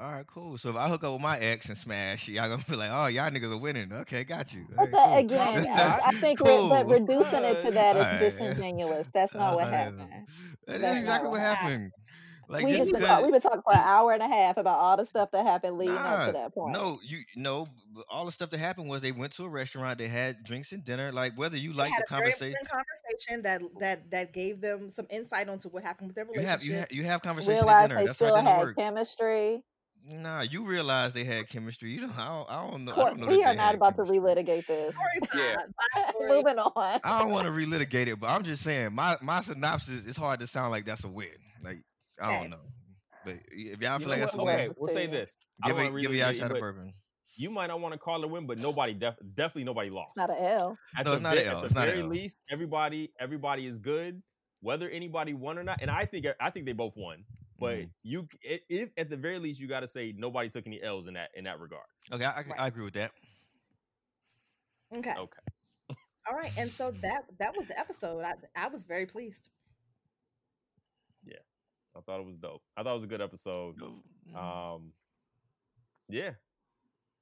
All 0.00 0.10
right, 0.10 0.26
cool. 0.26 0.56
So 0.56 0.70
if 0.70 0.76
I 0.76 0.88
hook 0.88 1.04
up 1.04 1.12
with 1.12 1.20
my 1.20 1.38
ex 1.38 1.68
and 1.68 1.76
smash, 1.76 2.26
y'all 2.26 2.48
gonna 2.48 2.64
be 2.66 2.76
like, 2.76 2.90
"Oh, 2.90 3.06
y'all 3.08 3.30
niggas 3.30 3.54
are 3.54 3.60
winning." 3.60 3.92
Okay, 3.92 4.24
got 4.24 4.50
you. 4.54 4.64
but 4.74 4.90
that, 4.90 5.06
cool. 5.08 5.18
again, 5.18 5.66
I. 5.68 6.00
I 6.06 6.10
think 6.12 6.40
re- 6.40 6.66
but 6.70 6.88
reducing 6.88 7.44
it 7.44 7.60
to 7.60 7.70
that 7.72 7.96
is 7.98 8.06
Alright. 8.06 8.18
disingenuous. 8.20 9.08
That's 9.12 9.34
not 9.34 9.54
what 9.54 9.66
Uh, 9.66 9.70
happened. 9.70 10.08
That 10.66 10.76
is 10.76 10.80
That's 10.82 10.98
exactly 11.00 11.28
what 11.28 11.32
what 11.32 11.40
happened. 11.42 11.92
Like 12.48 12.66
we 12.66 12.72
just 12.74 12.84
just 12.84 12.92
been 12.92 13.02
because 13.02 13.06
talk, 13.06 13.24
we've 13.24 13.32
been 13.32 13.40
talking 13.40 13.62
for 13.62 13.72
an 13.72 13.80
hour 13.82 14.12
and 14.12 14.22
a 14.22 14.28
half 14.28 14.56
about 14.56 14.78
all 14.78 14.96
the 14.96 15.04
stuff 15.04 15.30
that 15.32 15.44
happened 15.46 15.78
leading 15.78 16.06
up 16.06 16.22
to 16.24 16.32
that 16.32 16.54
point. 16.54 16.72
no, 16.72 17.00
you 17.02 17.20
no. 17.36 17.66
b- 17.66 18.02
All 18.10 18.24
the 18.26 18.32
stuff 18.32 18.50
that 18.50 18.58
happened 18.58 18.88
was 18.88 19.00
they 19.00 19.12
went 19.12 19.32
to 19.34 19.44
a 19.44 19.48
restaurant, 19.48 19.98
they 19.98 20.08
had 20.08 20.42
drinks 20.44 20.72
and 20.72 20.84
dinner. 20.84 21.12
Like 21.12 21.36
whether 21.36 21.56
you 21.56 21.72
like 21.72 21.96
the 21.96 22.02
a 22.02 22.04
conversation, 22.04 22.54
conversation 22.70 23.42
that 23.42 23.62
that 23.78 24.10
that 24.10 24.32
gave 24.32 24.60
them 24.60 24.90
some 24.90 25.06
insight 25.10 25.48
onto 25.48 25.68
what 25.68 25.82
happened 25.82 26.08
with 26.08 26.16
their 26.16 26.24
you 26.32 26.42
have 26.42 26.62
you 26.62 26.74
relationship. 26.74 26.74
have 26.74 26.92
you 26.92 27.04
have 27.04 27.22
conversation 27.22 27.68
at 27.68 27.78
dinner. 27.78 27.96
they 27.96 28.04
That's 28.04 28.20
how 28.20 28.30
still 28.30 28.32
dinner 28.32 28.50
had 28.50 28.52
works. 28.52 28.78
chemistry. 28.78 29.64
Nah, 30.04 30.42
you 30.42 30.64
realize 30.66 31.12
they 31.12 31.24
had 31.24 31.48
chemistry. 31.48 31.90
You 31.92 32.02
know, 32.02 32.12
I 32.16 32.26
don't, 32.26 32.50
I 32.50 32.70
don't 32.70 32.84
know. 32.84 32.92
I 32.92 33.04
don't 33.04 33.18
know 33.20 33.28
we 33.28 33.44
are 33.44 33.54
not 33.54 33.74
had 33.74 33.76
about 33.76 33.96
to 33.96 34.02
relitigate 34.02 34.66
this. 34.66 34.96
Yeah. 35.32 35.56
bye, 35.94 36.12
bye, 36.18 36.28
Moving 36.28 36.58
on. 36.58 37.00
I 37.02 37.20
don't 37.20 37.30
want 37.30 37.46
to 37.46 37.52
relitigate 37.52 38.08
it, 38.08 38.18
but 38.20 38.30
I'm 38.30 38.42
just 38.42 38.62
saying 38.62 38.94
my 38.94 39.16
my 39.22 39.40
synopsis. 39.42 40.06
It's 40.06 40.16
hard 40.16 40.40
to 40.40 40.46
sound 40.46 40.70
like 40.70 40.84
that's 40.84 41.04
a 41.04 41.08
win. 41.08 41.30
Like 41.62 41.82
I 42.20 42.40
don't 42.40 42.50
know, 42.50 42.60
but 43.24 43.34
if 43.50 43.80
y'all 43.80 43.92
You 43.94 43.98
feel 43.98 44.00
know 44.00 44.06
like 44.08 44.20
that's 44.20 44.34
what? 44.34 44.42
a 44.42 44.44
win, 44.44 44.54
Okay, 44.60 44.68
we'll 44.76 44.94
say 44.94 45.06
this. 45.06 45.36
Give 45.64 45.76
don't 45.76 45.80
it 45.80 45.82
want 45.92 46.00
give 46.02 46.10
really 46.10 46.18
it 46.18 46.20
y'all 46.22 46.28
a 46.30 46.32
get 46.32 46.40
shot 46.40 46.50
of 46.52 46.60
bourbon. 46.60 46.92
you 47.36 47.50
might 47.50 47.66
not 47.68 47.80
want 47.80 47.92
to 47.94 47.98
call 47.98 48.22
it 48.22 48.24
a 48.24 48.28
win, 48.28 48.46
but 48.46 48.58
nobody 48.58 48.94
def- 48.94 49.16
definitely 49.34 49.64
nobody 49.64 49.90
lost. 49.90 50.12
It's 50.12 50.16
not 50.16 50.30
an 50.30 50.36
L. 50.44 50.78
at 50.96 51.04
No, 51.04 51.10
the, 51.12 51.16
it's 51.16 51.22
not 51.22 51.36
ve- 51.36 51.42
a 51.42 51.50
L, 51.50 51.62
at 51.64 51.68
the 51.68 51.74
not 51.74 51.88
a 51.88 51.90
very 51.92 52.02
least, 52.02 52.36
everybody 52.50 53.12
everybody 53.18 53.66
is 53.66 53.78
good. 53.78 54.22
Whether 54.60 54.88
anybody 54.90 55.34
won 55.34 55.58
or 55.58 55.64
not, 55.64 55.78
and 55.82 55.90
I 55.90 56.04
think 56.04 56.26
I 56.40 56.50
think 56.50 56.66
they 56.66 56.72
both 56.72 56.94
won. 56.96 57.24
But 57.58 57.78
Mhm. 57.78 57.90
you, 58.02 58.28
if 58.42 58.90
at 58.96 59.08
the 59.10 59.16
very 59.16 59.38
least, 59.38 59.60
you 59.60 59.68
got 59.68 59.80
to 59.80 59.86
say 59.86 60.12
nobody 60.16 60.48
took 60.48 60.66
any 60.66 60.82
L's 60.82 61.06
in 61.06 61.14
that 61.14 61.30
in 61.34 61.44
that 61.44 61.58
regard. 61.60 61.84
Okay, 62.12 62.24
I, 62.24 62.30
I, 62.30 62.34
Right. 62.36 62.60
I 62.60 62.66
agree 62.68 62.84
with 62.84 62.94
that. 62.94 63.12
Okay. 64.94 65.14
Okay. 65.16 65.40
All 66.28 66.36
right. 66.36 66.52
And 66.58 66.70
so 66.70 66.90
that 67.02 67.22
that 67.38 67.56
was 67.56 67.66
the 67.68 67.78
episode. 67.78 68.22
I 68.24 68.34
I 68.56 68.68
was 68.68 68.84
very 68.84 69.06
pleased. 69.06 69.50
I 71.96 72.00
thought 72.00 72.20
it 72.20 72.26
was 72.26 72.36
dope. 72.36 72.62
I 72.76 72.82
thought 72.82 72.92
it 72.92 72.94
was 72.94 73.04
a 73.04 73.08
good 73.08 73.20
episode. 73.20 73.76
Mm-hmm. 73.78 74.36
Um, 74.36 74.92
yeah. 76.08 76.30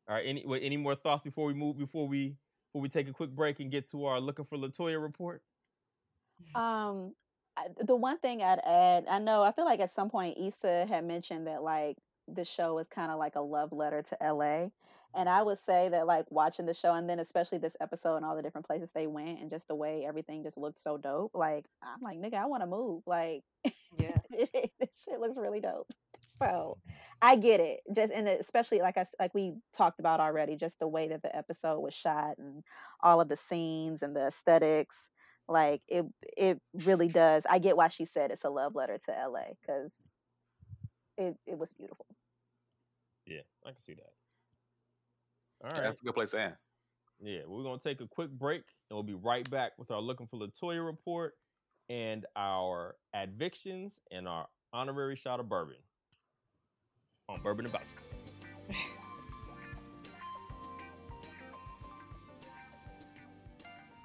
All 0.08 0.14
right. 0.14 0.24
Any 0.26 0.44
wait, 0.46 0.62
any 0.62 0.76
more 0.76 0.94
thoughts 0.94 1.22
before 1.22 1.46
we 1.46 1.54
move? 1.54 1.78
Before 1.78 2.06
we 2.06 2.36
before 2.68 2.82
we 2.82 2.88
take 2.88 3.08
a 3.08 3.12
quick 3.12 3.30
break 3.30 3.60
and 3.60 3.70
get 3.70 3.90
to 3.90 4.04
our 4.04 4.20
looking 4.20 4.44
for 4.44 4.56
Latoya 4.56 5.00
report? 5.00 5.42
Um, 6.54 7.14
I, 7.56 7.66
the 7.84 7.96
one 7.96 8.18
thing 8.18 8.42
I'd 8.42 8.60
add, 8.64 9.04
I 9.08 9.18
know, 9.18 9.42
I 9.42 9.52
feel 9.52 9.64
like 9.64 9.80
at 9.80 9.92
some 9.92 10.08
point 10.08 10.38
Issa 10.38 10.86
had 10.86 11.04
mentioned 11.04 11.46
that 11.46 11.62
like 11.62 11.96
the 12.34 12.44
show 12.44 12.78
is 12.78 12.86
kind 12.86 13.10
of 13.10 13.18
like 13.18 13.36
a 13.36 13.40
love 13.40 13.72
letter 13.72 14.02
to 14.02 14.32
LA. 14.32 14.68
And 15.14 15.28
I 15.28 15.42
would 15.42 15.58
say 15.58 15.88
that 15.88 16.06
like 16.06 16.26
watching 16.30 16.66
the 16.66 16.74
show 16.74 16.94
and 16.94 17.08
then 17.08 17.18
especially 17.18 17.58
this 17.58 17.76
episode 17.80 18.16
and 18.16 18.24
all 18.24 18.36
the 18.36 18.42
different 18.42 18.66
places 18.66 18.92
they 18.92 19.08
went 19.08 19.40
and 19.40 19.50
just 19.50 19.66
the 19.66 19.74
way 19.74 20.04
everything 20.06 20.44
just 20.44 20.56
looked 20.56 20.78
so 20.78 20.96
dope. 20.96 21.32
Like 21.34 21.66
I'm 21.82 22.00
like, 22.00 22.18
nigga, 22.18 22.34
I 22.34 22.46
want 22.46 22.62
to 22.62 22.68
move. 22.68 23.02
Like 23.06 23.42
Yeah. 23.98 24.18
this 24.30 25.04
shit 25.04 25.20
looks 25.20 25.38
really 25.38 25.60
dope. 25.60 25.88
So 26.42 26.78
I 27.20 27.36
get 27.36 27.60
it. 27.60 27.80
Just 27.94 28.12
and 28.12 28.28
especially 28.28 28.80
like 28.80 28.96
I 28.96 29.04
like 29.18 29.34
we 29.34 29.54
talked 29.74 30.00
about 30.00 30.20
already, 30.20 30.56
just 30.56 30.78
the 30.78 30.88
way 30.88 31.08
that 31.08 31.22
the 31.22 31.34
episode 31.36 31.80
was 31.80 31.92
shot 31.92 32.38
and 32.38 32.62
all 33.02 33.20
of 33.20 33.28
the 33.28 33.36
scenes 33.36 34.02
and 34.02 34.16
the 34.16 34.26
aesthetics. 34.26 35.08
Like 35.48 35.82
it 35.88 36.06
it 36.36 36.60
really 36.72 37.08
does. 37.08 37.44
I 37.48 37.58
get 37.58 37.76
why 37.76 37.88
she 37.88 38.04
said 38.04 38.30
it's 38.30 38.44
a 38.44 38.50
love 38.50 38.74
letter 38.74 38.98
to 39.06 39.12
LA 39.12 39.54
because 39.60 39.94
it 41.18 41.36
it 41.46 41.58
was 41.58 41.74
beautiful. 41.74 42.06
Yeah, 43.26 43.40
I 43.64 43.70
can 43.70 43.78
see 43.78 43.94
that. 43.94 44.12
All 45.62 45.72
right. 45.72 45.82
That's 45.82 46.00
a 46.00 46.04
good 46.04 46.14
place 46.14 46.30
to 46.32 46.40
end. 46.40 46.54
Yeah, 47.22 47.40
we're 47.46 47.62
gonna 47.62 47.78
take 47.78 48.00
a 48.00 48.06
quick 48.06 48.30
break 48.30 48.62
and 48.88 48.96
we'll 48.96 49.02
be 49.02 49.14
right 49.14 49.48
back 49.50 49.72
with 49.78 49.90
our 49.90 50.00
looking 50.00 50.26
for 50.26 50.38
Latoya 50.38 50.84
report 50.84 51.34
and 51.90 52.24
our 52.34 52.96
advictions 53.12 54.00
and 54.10 54.26
our 54.26 54.46
honorary 54.72 55.16
shot 55.16 55.40
of 55.40 55.48
bourbon 55.48 55.76
on 57.28 57.40
Bourbon 57.42 57.66
and 57.66 57.72
Vouchers. 57.72 58.14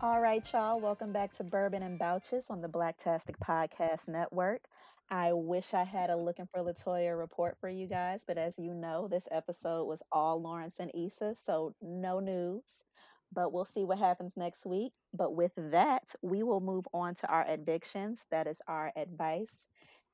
All 0.01 0.19
right, 0.19 0.45
y'all. 0.51 0.79
Welcome 0.79 1.13
back 1.13 1.31
to 1.33 1.43
Bourbon 1.43 1.81
and 1.81 1.97
Bouches 1.97 2.49
on 2.49 2.61
the 2.61 2.67
Blacktastic 2.67 3.37
Podcast 3.43 4.07
Network. 4.07 4.61
I 5.09 5.33
wish 5.33 5.73
I 5.73 5.83
had 5.83 6.09
a 6.09 6.15
looking 6.15 6.47
for 6.47 6.61
Latoya 6.61 7.17
report 7.17 7.57
for 7.59 7.69
you 7.69 7.87
guys, 7.87 8.23
but 8.25 8.37
as 8.37 8.57
you 8.59 8.73
know, 8.73 9.07
this 9.07 9.27
episode 9.31 9.85
was 9.85 10.01
all 10.11 10.41
Lawrence 10.41 10.79
and 10.79 10.91
Issa, 10.95 11.35
so 11.35 11.75
no 11.81 12.19
news. 12.19 12.83
But 13.31 13.51
we'll 13.51 13.65
see 13.65 13.83
what 13.83 13.97
happens 13.99 14.33
next 14.37 14.65
week. 14.65 14.93
But 15.13 15.35
with 15.35 15.51
that, 15.57 16.03
we 16.21 16.43
will 16.43 16.59
move 16.61 16.87
on 16.93 17.15
to 17.15 17.27
our 17.27 17.47
addictions. 17.47 18.23
That 18.31 18.47
is 18.47 18.61
our 18.67 18.91
advice 18.95 19.65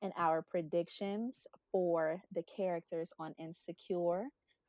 and 0.02 0.12
our 0.16 0.42
predictions 0.42 1.46
for 1.70 2.22
the 2.32 2.42
characters 2.42 3.12
on 3.18 3.34
Insecure. 3.38 4.24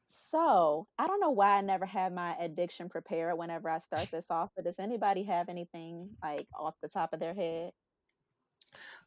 So 0.06 0.88
I 1.00 1.08
don't 1.08 1.20
know 1.22 1.32
why 1.32 1.58
I 1.58 1.62
never 1.62 1.86
have 1.86 2.12
my 2.14 2.36
addiction 2.38 2.90
prepared 2.90 3.38
whenever 3.38 3.70
I 3.70 3.80
start 3.80 4.10
this 4.12 4.30
off, 4.32 4.52
but 4.56 4.66
does 4.66 4.80
anybody 4.80 5.24
have 5.24 5.50
anything 5.50 6.10
like 6.22 6.48
off 6.58 6.76
the 6.82 6.90
top 6.90 7.14
of 7.14 7.20
their 7.20 7.34
head? 7.34 7.72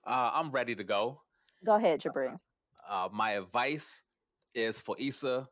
Uh, 0.07 0.31
I'm 0.35 0.51
ready 0.51 0.75
to 0.75 0.85
go. 0.85 1.21
Go 1.65 1.75
ahead, 1.75 2.01
Jabri. 2.01 2.39
Uh, 2.89 3.09
my 3.13 3.33
advice 3.33 4.05
is 4.55 4.81
for 4.81 4.97
Issa. 4.99 5.49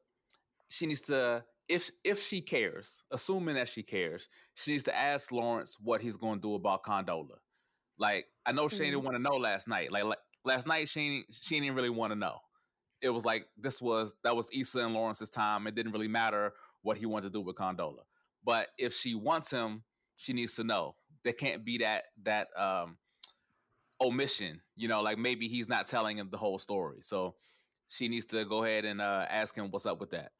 She 0.68 0.86
needs 0.86 1.02
to, 1.02 1.44
if 1.68 1.90
if 2.04 2.22
she 2.22 2.40
cares, 2.40 3.02
assuming 3.10 3.54
that 3.56 3.68
she 3.68 3.82
cares, 3.82 4.28
she 4.54 4.72
needs 4.72 4.84
to 4.84 4.96
ask 4.96 5.32
Lawrence 5.32 5.76
what 5.80 6.00
he's 6.00 6.16
going 6.16 6.36
to 6.36 6.42
do 6.42 6.54
about 6.54 6.84
Condola. 6.84 7.38
Like 7.98 8.26
I 8.46 8.52
know 8.52 8.68
she 8.68 8.76
Mm. 8.76 8.84
didn't 8.86 9.02
want 9.04 9.16
to 9.16 9.22
know 9.22 9.36
last 9.36 9.68
night. 9.68 9.90
Like, 9.92 10.04
like 10.04 10.18
last 10.44 10.66
night, 10.66 10.88
she 10.88 11.24
she 11.30 11.60
didn't 11.60 11.74
really 11.76 11.90
want 11.90 12.12
to 12.12 12.18
know. 12.18 12.38
It 13.02 13.10
was 13.10 13.24
like 13.24 13.46
this 13.56 13.80
was 13.82 14.14
that 14.24 14.34
was 14.36 14.48
Issa 14.52 14.80
and 14.80 14.94
Lawrence's 14.94 15.30
time. 15.30 15.66
It 15.66 15.74
didn't 15.74 15.92
really 15.92 16.08
matter 16.08 16.52
what 16.82 16.96
he 16.98 17.06
wanted 17.06 17.24
to 17.24 17.38
do 17.38 17.40
with 17.40 17.56
Condola. 17.56 18.02
But 18.44 18.68
if 18.78 18.94
she 18.94 19.14
wants 19.14 19.50
him, 19.50 19.84
she 20.16 20.32
needs 20.32 20.54
to 20.56 20.64
know. 20.64 20.96
There 21.24 21.32
can't 21.32 21.64
be 21.64 21.78
that 21.78 22.04
that 22.24 22.48
um 22.58 22.98
omission. 24.00 24.60
You 24.76 24.88
know, 24.88 25.02
like 25.02 25.18
maybe 25.18 25.48
he's 25.48 25.68
not 25.68 25.86
telling 25.86 26.18
him 26.18 26.28
the 26.30 26.38
whole 26.38 26.58
story. 26.58 26.98
So 27.02 27.34
she 27.88 28.08
needs 28.08 28.26
to 28.26 28.44
go 28.44 28.64
ahead 28.64 28.84
and 28.84 29.00
uh, 29.00 29.26
ask 29.28 29.54
him 29.54 29.70
what's 29.70 29.86
up 29.86 30.00
with 30.00 30.10
that. 30.10 30.32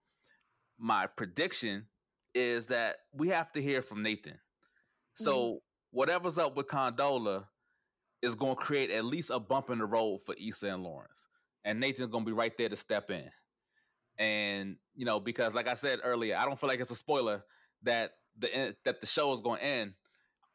My 0.78 1.06
prediction 1.06 1.86
is 2.34 2.68
that 2.68 2.96
we 3.12 3.28
have 3.28 3.52
to 3.52 3.62
hear 3.62 3.80
from 3.80 4.02
Nathan. 4.02 4.38
So 5.14 5.60
whatever's 5.92 6.38
up 6.38 6.56
with 6.56 6.66
Condola 6.66 7.44
is 8.20 8.34
going 8.34 8.56
to 8.56 8.60
create 8.60 8.90
at 8.90 9.04
least 9.04 9.30
a 9.30 9.38
bump 9.38 9.70
in 9.70 9.78
the 9.78 9.86
road 9.86 10.18
for 10.26 10.34
Issa 10.34 10.68
and 10.68 10.82
Lawrence, 10.82 11.28
and 11.64 11.78
Nathan's 11.78 12.08
going 12.08 12.24
to 12.24 12.28
be 12.28 12.34
right 12.34 12.56
there 12.58 12.68
to 12.68 12.76
step 12.76 13.10
in. 13.10 13.30
And 14.18 14.76
you 14.94 15.04
know, 15.04 15.20
because 15.20 15.54
like 15.54 15.68
I 15.68 15.74
said 15.74 16.00
earlier, 16.02 16.36
I 16.36 16.44
don't 16.44 16.58
feel 16.58 16.68
like 16.68 16.80
it's 16.80 16.90
a 16.90 16.96
spoiler 16.96 17.44
that 17.82 18.12
the 18.38 18.74
that 18.84 19.00
the 19.00 19.06
show 19.06 19.32
is 19.32 19.40
going 19.40 19.60
to 19.60 19.66
end 19.66 19.92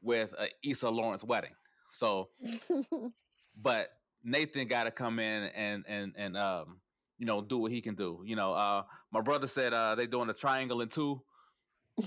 with 0.02 0.34
a 0.38 0.48
Issa 0.64 0.90
Lawrence 0.90 1.24
wedding. 1.24 1.54
So 1.92 2.30
but 3.62 3.90
Nathan 4.24 4.68
got 4.68 4.84
to 4.84 4.92
come 4.92 5.20
in 5.20 5.44
and 5.56 5.86
and 5.88 6.14
and 6.18 6.38
um 6.38 6.80
you 7.18 7.26
know 7.26 7.42
do 7.42 7.58
what 7.58 7.72
he 7.72 7.82
can 7.82 7.96
do. 7.96 8.22
You 8.26 8.36
know, 8.36 8.54
uh 8.54 8.84
my 9.12 9.22
brother 9.22 9.48
said 9.48 9.74
uh 9.74 9.96
they're 9.96 10.08
doing 10.08 10.30
a 10.30 10.34
triangle 10.34 10.82
in 10.82 10.90
two. 10.90 11.22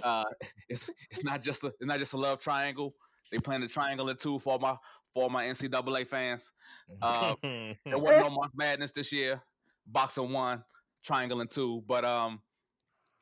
Uh 0.03 0.25
it's 0.69 0.91
it's 1.11 1.25
not 1.25 1.43
just 1.43 1.65
a 1.65 1.69
it's 1.69 1.85
not 1.85 1.99
just 1.99 2.15
a 2.15 2.19
love 2.19 2.39
triangle. 2.41 2.95
They 3.31 3.39
playing 3.39 3.63
a 3.63 3.69
triangle 3.69 4.09
in 4.09 4.17
two 4.17 4.39
for 4.39 4.59
my 4.59 4.77
for 5.15 5.31
my 5.31 5.45
NCAA 5.45 6.07
fans. 6.07 6.53
Uh, 7.01 7.35
there 7.43 7.99
wasn't 7.99 8.21
no 8.21 8.31
March 8.31 8.51
Madness 8.55 8.93
this 8.93 9.13
year. 9.13 9.43
Boxing 9.87 10.33
one, 10.33 10.63
triangle 11.05 11.41
in 11.41 11.49
two, 11.49 11.83
but 11.87 12.05
um 12.05 12.41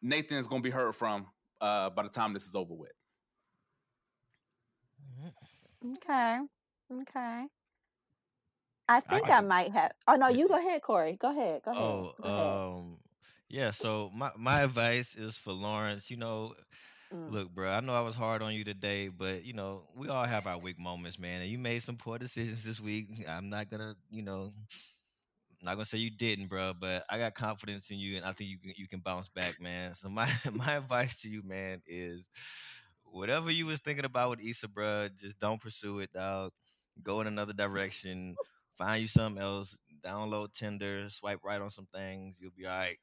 Nathan's 0.02 0.46
gonna 0.46 0.62
be 0.62 0.70
heard 0.70 0.94
from 0.94 1.26
uh 1.60 1.90
by 1.90 2.02
the 2.02 2.08
time 2.08 2.32
this 2.32 2.46
is 2.46 2.54
over 2.54 2.74
with. 2.74 2.90
Okay. 5.84 6.40
Okay. 6.90 7.46
I 8.88 9.00
think 9.00 9.30
I, 9.30 9.32
can- 9.32 9.42
might 9.42 9.72
have. 9.72 9.92
Oh 10.06 10.14
no, 10.16 10.28
you 10.28 10.48
go 10.48 10.56
ahead, 10.58 10.82
Corey. 10.82 11.16
Go 11.16 11.30
ahead. 11.30 11.62
Go 11.62 11.72
ahead. 11.72 12.06
Oh, 12.06 12.14
go 12.20 12.28
ahead. 12.28 12.60
um, 12.76 12.98
yeah. 13.48 13.70
So 13.72 14.10
my 14.14 14.30
my 14.36 14.62
advice 14.62 15.14
is 15.14 15.36
for 15.36 15.52
Lawrence. 15.52 16.10
You 16.10 16.16
know, 16.16 16.54
Mm. 17.12 17.36
look, 17.36 17.50
bro. 17.50 17.70
I 17.70 17.80
know 17.80 17.94
I 17.94 18.00
was 18.00 18.14
hard 18.14 18.42
on 18.42 18.54
you 18.54 18.64
today, 18.64 19.08
but 19.08 19.44
you 19.44 19.52
know, 19.52 19.88
we 19.94 20.08
all 20.08 20.26
have 20.26 20.46
our 20.46 20.58
weak 20.58 20.78
moments, 20.78 21.18
man. 21.18 21.42
And 21.42 21.50
you 21.50 21.58
made 21.58 21.82
some 21.82 21.96
poor 21.96 22.18
decisions 22.18 22.64
this 22.64 22.80
week. 22.80 23.08
I'm 23.28 23.48
not 23.50 23.70
gonna, 23.70 23.94
you 24.10 24.22
know, 24.22 24.52
I'm 25.60 25.66
not 25.66 25.74
gonna 25.74 25.84
say 25.86 25.98
you 25.98 26.10
didn't, 26.10 26.46
bro. 26.48 26.72
But 26.78 27.04
I 27.08 27.18
got 27.18 27.34
confidence 27.34 27.90
in 27.90 27.98
you, 27.98 28.16
and 28.16 28.24
I 28.24 28.32
think 28.32 28.50
you 28.50 28.58
can 28.58 28.72
you 28.76 28.88
can 28.88 29.00
bounce 29.00 29.28
back, 29.28 29.60
man. 29.60 29.94
So 29.94 30.08
my 30.08 30.30
my 30.52 30.74
advice 30.74 31.20
to 31.22 31.28
you, 31.28 31.42
man, 31.42 31.82
is 31.86 32.28
whatever 33.10 33.50
you 33.50 33.66
was 33.66 33.80
thinking 33.80 34.04
about 34.04 34.30
with 34.30 34.40
Issa, 34.44 34.68
bro, 34.68 35.08
just 35.16 35.38
don't 35.38 35.60
pursue 35.60 36.00
it, 36.00 36.12
dog. 36.12 36.52
Go 37.02 37.20
in 37.20 37.26
another 37.26 37.52
direction. 37.52 38.38
Find 38.76 39.00
you 39.02 39.08
something 39.08 39.42
else. 39.42 39.76
Download 40.04 40.52
Tinder. 40.54 41.08
Swipe 41.10 41.40
right 41.44 41.60
on 41.60 41.70
some 41.70 41.86
things. 41.94 42.36
You'll 42.40 42.52
be 42.56 42.66
all 42.66 42.76
right. 42.76 42.98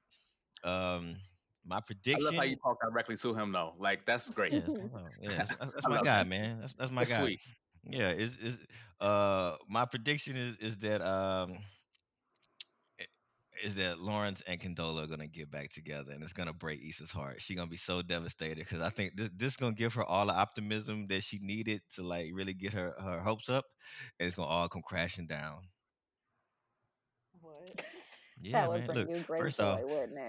Um, 0.64 1.18
my 1.66 1.80
I 2.14 2.18
prediction. 2.18 2.24
love 2.24 2.36
how 2.38 2.44
you 2.44 2.56
talk 2.58 2.78
directly 2.82 3.16
to 3.18 3.34
him 3.34 3.52
though. 3.52 3.74
Like 3.80 4.06
that's 4.06 4.30
great. 4.30 4.54
yeah, 4.54 4.62
yeah, 5.22 5.30
that's, 5.36 5.52
that's, 5.60 5.72
that's 5.74 5.88
my 5.88 5.98
guy, 6.00 6.24
man. 6.24 6.60
That's 6.60 6.74
that's 6.74 6.92
my 6.92 7.04
That's 7.04 7.10
guy. 7.10 7.16
sweet. 7.16 7.40
Yeah, 7.84 8.12
is 8.12 8.38
is 8.44 8.66
uh 9.00 9.56
my 9.70 9.86
prediction 9.86 10.36
is 10.36 10.56
is 10.58 10.78
that 10.80 11.02
um 11.02 11.58
i- 11.58 11.77
is 13.64 13.76
that 13.76 14.00
Lawrence 14.00 14.42
and 14.48 14.60
Condola 14.60 15.04
are 15.04 15.08
gonna 15.08 15.28
get 15.28 15.50
back 15.52 15.70
together, 15.70 16.12
and 16.12 16.24
it's 16.24 16.34
gonna 16.34 16.54
break 16.54 16.82
Issa's 16.84 17.12
heart. 17.12 17.42
She's 17.42 17.56
gonna 17.58 17.70
be 17.70 17.78
so 17.78 18.02
devastated 18.02 18.58
because 18.60 18.82
I 18.82 18.90
think 18.90 19.16
this 19.16 19.30
this 19.36 19.58
gonna 19.58 19.76
give 19.76 19.94
her 19.96 20.04
all 20.04 20.26
the 20.28 20.34
optimism 20.34 21.08
that 21.08 21.24
she 21.24 21.40
needed 21.40 21.82
to 21.96 22.04
like 22.04 22.30
really 22.34 22.54
get 22.54 22.74
her 22.74 22.94
her 23.00 23.20
hopes 23.20 23.50
up, 23.50 23.66
and 24.20 24.28
it's 24.28 24.36
gonna 24.38 24.48
all 24.50 24.68
come 24.70 24.82
crashing 24.84 25.28
down. 25.28 25.62
What? 27.42 27.84
Yeah, 28.42 28.68
that 28.68 28.72
would 28.72 28.86
man. 28.86 28.94
Look, 28.94 29.10
first 29.38 29.60
joy, 29.60 29.82
off, 29.84 29.84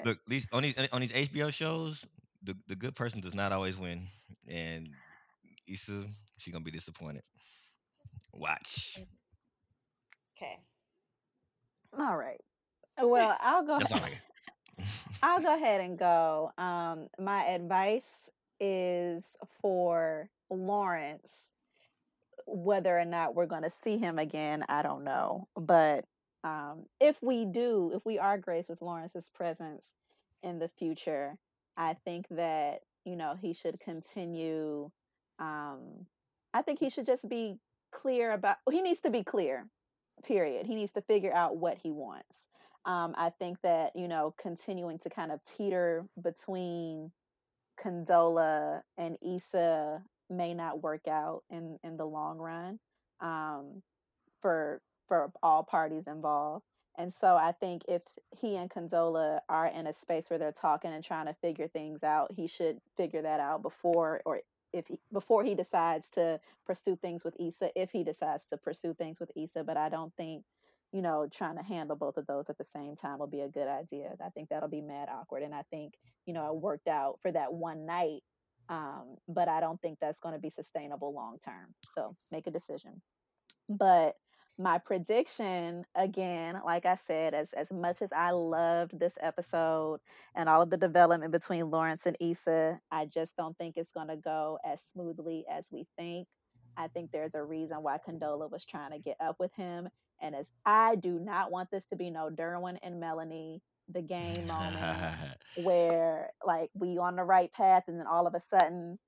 look 0.05 0.19
these 0.27 0.47
on 0.53 0.63
these 0.63 0.77
on 0.93 1.01
these 1.01 1.13
HBO 1.15 1.51
shows, 1.51 2.05
the 2.43 2.57
the 2.69 2.77
good 2.77 2.95
person 2.95 3.21
does 3.21 3.35
not 3.35 3.53
always 3.53 3.77
win, 3.77 4.09
and 4.49 4.89
Issa 5.69 6.05
she 6.39 6.51
gonna 6.51 6.65
be 6.65 6.71
disappointed. 6.71 7.23
Watch. 8.33 8.99
Mm-hmm. 8.99 9.17
Okay. 10.37 10.61
All 11.99 12.17
right. 12.17 12.41
Well, 13.01 13.37
I'll 13.41 13.65
go. 13.65 13.79
That's 13.79 13.93
all 13.93 14.01
I 14.01 14.85
I'll 15.23 15.41
go 15.41 15.55
ahead 15.57 15.81
and 15.81 15.99
go. 15.99 16.53
Um, 16.59 17.09
my 17.19 17.45
advice 17.47 18.31
is 18.61 19.37
for 19.61 20.29
Lawrence. 20.51 21.45
Whether 22.47 22.99
or 22.99 23.05
not 23.05 23.35
we're 23.35 23.47
going 23.47 23.63
to 23.63 23.71
see 23.71 23.99
him 23.99 24.19
again, 24.19 24.65
I 24.69 24.83
don't 24.83 25.05
know. 25.05 25.49
But 25.55 26.07
um, 26.45 26.87
if 26.99 27.23
we 27.23 27.45
do, 27.45 27.93
if 27.95 28.07
we 28.07 28.19
are 28.19 28.39
graced 28.39 28.71
with 28.71 28.81
Lawrence's 28.81 29.29
presence 29.29 29.85
in 30.43 30.59
the 30.59 30.69
future, 30.69 31.37
I 31.77 31.95
think 32.05 32.27
that 32.31 32.81
you 33.05 33.17
know 33.17 33.35
he 33.41 33.53
should 33.53 33.79
continue. 33.81 34.91
Um, 35.39 36.07
I 36.55 36.63
think 36.63 36.81
he 36.81 36.89
should 36.89 37.07
just 37.07 37.29
be 37.29 37.59
clear 37.93 38.33
about. 38.33 38.57
He 38.71 38.81
needs 38.81 39.01
to 39.01 39.11
be 39.11 39.23
clear. 39.23 39.67
Period. 40.25 40.67
He 40.67 40.75
needs 40.75 40.93
to 40.93 41.03
figure 41.03 41.33
out 41.33 41.59
what 41.59 41.77
he 41.77 41.93
wants 41.93 42.49
um, 42.89 43.15
I 43.19 43.31
think 43.31 43.63
that 43.63 43.97
you 43.97 44.09
know 44.09 44.35
continuing 44.41 44.99
to 45.01 45.11
kind 45.11 45.33
of 45.33 45.41
teeter 45.45 46.07
between 46.23 47.13
Condola 47.81 48.83
and 48.99 49.19
Issa 49.23 50.03
may 50.31 50.55
not 50.55 50.83
work 50.83 51.09
out 51.09 51.45
in 51.51 51.79
in 51.85 51.99
the 51.99 52.07
long 52.07 52.39
run 52.39 52.81
um, 53.21 53.83
for 54.43 54.83
for 55.09 55.33
all 55.43 55.65
parties 55.65 56.09
involved. 56.09 56.65
And 56.99 57.13
so 57.15 57.37
I 57.37 57.53
think 57.53 57.85
if 57.89 58.03
he 58.41 58.57
and 58.57 58.71
Condola 58.71 59.41
are 59.49 59.67
in 59.69 59.87
a 59.89 59.95
space 59.95 60.31
where 60.31 60.39
they're 60.39 60.53
talking 60.53 60.93
and 60.93 61.05
trying 61.05 61.27
to 61.27 61.35
figure 61.35 61.69
things 61.69 62.05
out, 62.05 62.33
he 62.37 62.47
should 62.49 62.81
figure 62.97 63.23
that 63.23 63.41
out 63.41 63.63
before 63.63 64.23
or 64.27 64.43
if 64.73 64.89
he, 64.89 65.01
before 65.13 65.45
he 65.45 65.55
decides 65.57 66.11
to 66.11 66.41
pursue 66.67 66.97
things 66.97 67.25
with 67.25 67.37
Issa, 67.41 67.71
if 67.77 67.91
he 67.93 68.05
decides 68.05 68.45
to 68.47 68.59
pursue 68.59 68.95
things 68.95 69.21
with 69.21 69.33
Issa, 69.37 69.65
but 69.65 69.77
I 69.79 69.89
don't 69.91 70.15
think 70.17 70.45
you 70.93 71.03
know, 71.03 71.29
trying 71.31 71.57
to 71.57 71.63
handle 71.63 71.97
both 71.97 72.17
of 72.17 72.27
those 72.27 72.49
at 72.49 72.59
the 72.59 72.65
same 72.65 72.97
time 72.97 73.19
will 73.19 73.27
be 73.27 73.43
a 73.43 73.49
good 73.49 73.69
idea. 73.69 74.11
I 74.25 74.31
think 74.31 74.49
that'll 74.49 74.69
be 74.69 74.81
mad 74.81 75.09
awkward. 75.11 75.43
And 75.43 75.55
I 75.55 75.63
think, 75.71 75.95
you 76.27 76.33
know, 76.33 76.47
it 76.49 76.57
worked 76.57 76.89
out 76.89 77.19
for 77.21 77.31
that 77.33 77.53
one 77.53 77.87
night. 77.87 78.23
Um, 78.71 79.17
but 79.29 79.49
I 79.49 79.61
don't 79.61 79.81
think 79.81 79.99
that's 80.01 80.21
going 80.21 80.35
to 80.35 80.41
be 80.41 80.51
sustainable 80.51 81.15
long 81.15 81.39
term. 81.45 81.75
So 81.91 82.17
make 82.31 82.47
a 82.47 82.51
decision. 82.51 83.01
But 83.69 84.15
my 84.59 84.79
prediction, 84.79 85.85
again, 85.95 86.61
like 86.65 86.85
I 86.85 86.97
said, 86.97 87.33
as 87.33 87.53
as 87.53 87.71
much 87.71 88.03
as 88.03 88.13
I 88.13 88.31
loved 88.31 88.99
this 88.99 89.17
episode 89.21 90.01
and 90.35 90.49
all 90.49 90.63
of 90.63 90.71
the 90.71 90.77
development 90.77 91.33
between 91.33 91.71
Lawrence 91.71 92.07
and 92.07 92.17
Issa, 92.19 92.81
I 92.91 93.07
just 93.07 93.37
don't 93.37 93.57
think 93.57 93.77
it's 93.77 93.93
going 93.93 94.09
to 94.09 94.17
go 94.17 94.59
as 94.67 94.83
smoothly 94.93 95.45
as 95.51 95.69
we 95.71 95.87
think. 95.97 96.27
I 96.77 96.89
think 96.89 97.11
there's 97.13 97.35
a 97.35 97.43
reason 97.43 97.79
why 97.83 97.99
Condola 97.99 98.51
was 98.51 98.65
trying 98.65 98.93
to 98.93 98.99
get 98.99 99.17
up 99.21 99.37
with 99.39 99.55
him. 99.55 99.89
And 100.21 100.35
as 100.35 100.51
I 100.65 100.97
do 100.97 101.19
not 101.19 101.51
want 101.51 101.71
this 101.71 101.87
to 101.87 101.97
be 101.97 102.11
no 102.11 102.31
Derwin 102.31 102.79
and 102.83 103.01
Melanie, 103.01 103.63
the 103.89 104.03
game 104.03 104.47
moment 104.47 104.99
where 105.57 106.31
like 106.45 106.71
we 106.75 106.99
on 106.99 107.17
the 107.17 107.25
right 107.25 107.53
path 107.53 107.85
and 107.89 107.99
then 107.99 108.07
all 108.07 108.27
of 108.27 108.35
a 108.35 108.41
sudden, 108.41 108.99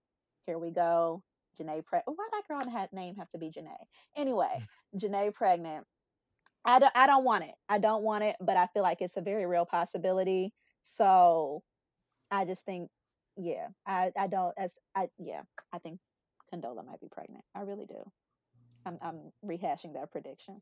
here 0.47 0.59
we 0.59 0.71
go. 0.71 1.23
Janae 1.61 1.85
pre 1.85 2.01
why 2.07 2.29
that 2.33 2.49
girl 2.49 2.71
had 2.71 2.93
name 2.93 3.17
have 3.17 3.29
to 3.31 3.39
be 3.39 3.51
Janae? 3.51 3.85
Anyway, 4.17 4.55
Janae 4.97 5.35
pregnant. 5.35 5.87
I 6.65 6.79
don't 6.79 6.93
I 6.95 7.07
don't 7.07 7.25
want 7.25 7.45
it. 7.45 7.55
I 7.69 7.79
don't 7.79 8.03
want 8.03 8.25
it, 8.25 8.37
but 8.41 8.57
I 8.57 8.67
feel 8.69 8.83
like 8.83 9.01
it's 9.01 9.17
a 9.17 9.23
very 9.23 9.47
real 9.47 9.67
possibility. 9.67 10.53
So 10.83 11.63
I 12.31 12.45
just 12.45 12.65
think, 12.65 12.91
yeah, 13.37 13.69
I, 13.87 14.13
I 14.19 14.27
don't 14.29 14.55
as 14.59 14.73
I 14.95 15.09
yeah, 15.19 15.43
I 15.73 15.79
think 15.79 15.99
Condola 16.53 16.85
might 16.87 17.01
be 17.01 17.09
pregnant. 17.11 17.45
I 17.55 17.61
really 17.63 17.87
do. 17.87 18.11
I'm 18.87 18.99
I'm 19.03 19.33
rehashing 19.45 19.95
that 19.95 20.11
prediction. 20.13 20.61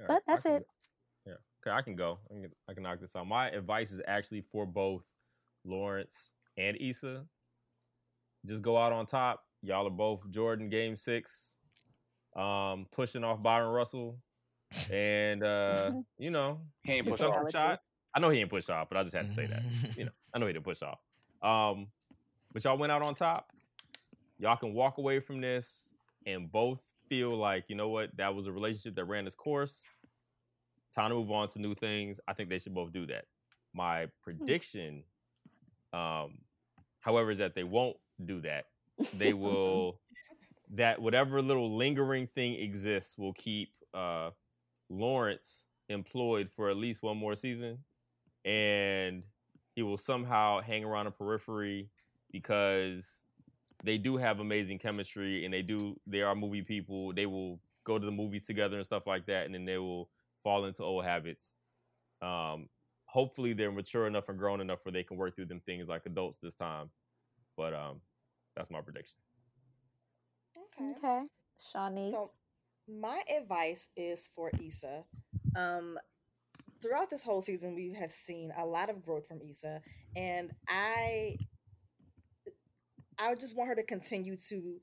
All 0.00 0.04
But 0.08 0.22
that's 0.26 0.42
can 0.42 0.52
it. 0.52 0.58
go- 1.26 1.30
Yeah, 1.32 1.70
okay, 1.70 1.76
I 1.76 1.82
can 1.82 1.96
go. 1.96 2.18
I 2.30 2.34
can, 2.34 2.52
I 2.68 2.74
can 2.74 2.82
knock 2.82 3.00
this 3.00 3.14
out. 3.16 3.26
My 3.26 3.48
advice 3.50 3.92
is 3.92 4.00
actually 4.06 4.40
for 4.42 4.66
both 4.66 5.04
Lawrence 5.64 6.32
and 6.56 6.76
Issa. 6.80 7.24
Just 8.46 8.62
go 8.62 8.76
out 8.76 8.92
on 8.92 9.06
top. 9.06 9.44
Y'all 9.62 9.86
are 9.86 9.90
both 9.90 10.28
Jordan 10.30 10.68
Game 10.68 10.96
Six, 10.96 11.56
um, 12.34 12.86
pushing 12.90 13.22
off 13.22 13.40
Byron 13.42 13.70
Russell, 13.70 14.18
and 14.90 15.44
uh, 15.44 15.92
you 16.18 16.30
know, 16.30 16.60
He 16.84 16.94
ain't 16.94 17.04
get 17.06 17.12
push 17.12 17.20
off. 17.20 17.50
shot. 17.50 17.80
I 18.14 18.20
know 18.20 18.28
he 18.30 18.40
ain't 18.40 18.50
push 18.50 18.68
off, 18.68 18.88
but 18.88 18.98
I 18.98 19.02
just 19.04 19.14
had 19.14 19.28
to 19.28 19.34
say 19.34 19.46
that. 19.46 19.62
You 19.96 20.06
know, 20.06 20.10
I 20.34 20.38
know 20.38 20.46
he 20.46 20.52
didn't 20.52 20.64
push 20.64 20.82
off. 20.82 20.98
Um, 21.42 21.86
but 22.52 22.64
y'all 22.64 22.76
went 22.76 22.90
out 22.92 23.02
on 23.02 23.14
top. 23.14 23.50
Y'all 24.38 24.56
can 24.56 24.74
walk 24.74 24.98
away 24.98 25.20
from 25.20 25.40
this 25.40 25.90
and 26.26 26.50
both 26.50 26.80
feel 27.12 27.36
like, 27.36 27.64
you 27.68 27.76
know 27.76 27.90
what, 27.90 28.16
that 28.16 28.34
was 28.34 28.46
a 28.46 28.52
relationship 28.52 28.94
that 28.94 29.04
ran 29.04 29.26
its 29.26 29.34
course. 29.34 29.90
Time 30.94 31.10
to 31.10 31.14
move 31.16 31.30
on 31.30 31.46
to 31.48 31.58
new 31.58 31.74
things. 31.74 32.18
I 32.26 32.32
think 32.32 32.48
they 32.48 32.58
should 32.58 32.72
both 32.72 32.90
do 32.90 33.04
that. 33.04 33.26
My 33.74 34.06
prediction, 34.22 35.04
um, 35.92 36.38
however, 37.00 37.30
is 37.30 37.36
that 37.36 37.54
they 37.54 37.64
won't 37.64 37.98
do 38.24 38.40
that. 38.40 38.64
They 39.18 39.32
will 39.34 40.00
that 40.74 41.02
whatever 41.02 41.42
little 41.42 41.76
lingering 41.76 42.26
thing 42.26 42.54
exists 42.54 43.18
will 43.18 43.34
keep 43.34 43.68
uh 43.92 44.30
Lawrence 44.88 45.68
employed 45.90 46.48
for 46.50 46.70
at 46.70 46.78
least 46.78 47.02
one 47.02 47.18
more 47.18 47.34
season, 47.34 47.80
and 48.46 49.22
he 49.74 49.82
will 49.82 49.98
somehow 49.98 50.62
hang 50.62 50.82
around 50.82 51.04
the 51.04 51.10
periphery 51.10 51.90
because 52.30 53.22
they 53.82 53.98
do 53.98 54.16
have 54.16 54.40
amazing 54.40 54.78
chemistry 54.78 55.44
and 55.44 55.52
they 55.52 55.62
do 55.62 55.96
they 56.06 56.22
are 56.22 56.34
movie 56.34 56.62
people. 56.62 57.12
They 57.12 57.26
will 57.26 57.60
go 57.84 57.98
to 57.98 58.04
the 58.04 58.12
movies 58.12 58.46
together 58.46 58.76
and 58.76 58.84
stuff 58.84 59.06
like 59.06 59.26
that, 59.26 59.46
and 59.46 59.54
then 59.54 59.64
they 59.64 59.78
will 59.78 60.08
fall 60.42 60.64
into 60.66 60.82
old 60.82 61.04
habits. 61.04 61.54
Um, 62.20 62.68
hopefully, 63.06 63.52
they're 63.52 63.72
mature 63.72 64.06
enough 64.06 64.28
and 64.28 64.38
grown 64.38 64.60
enough 64.60 64.84
where 64.84 64.92
they 64.92 65.02
can 65.02 65.16
work 65.16 65.34
through 65.36 65.46
them 65.46 65.60
things 65.64 65.88
like 65.88 66.06
adults 66.06 66.38
this 66.38 66.54
time. 66.54 66.90
But 67.56 67.74
um, 67.74 68.00
that's 68.54 68.70
my 68.70 68.80
prediction. 68.80 69.18
Okay. 70.80 71.20
Shawnee. 71.72 72.10
So 72.10 72.30
my 72.88 73.20
advice 73.36 73.88
is 73.96 74.28
for 74.34 74.50
Issa. 74.64 75.04
Um, 75.56 75.98
throughout 76.80 77.10
this 77.10 77.22
whole 77.22 77.42
season, 77.42 77.74
we 77.74 77.94
have 77.98 78.10
seen 78.10 78.52
a 78.56 78.64
lot 78.64 78.90
of 78.90 79.04
growth 79.04 79.26
from 79.26 79.40
Issa, 79.48 79.80
and 80.16 80.50
I, 80.68 81.36
I 83.18 83.34
just 83.34 83.56
want 83.56 83.68
her 83.68 83.74
to 83.74 83.82
continue 83.82 84.36
to 84.48 84.80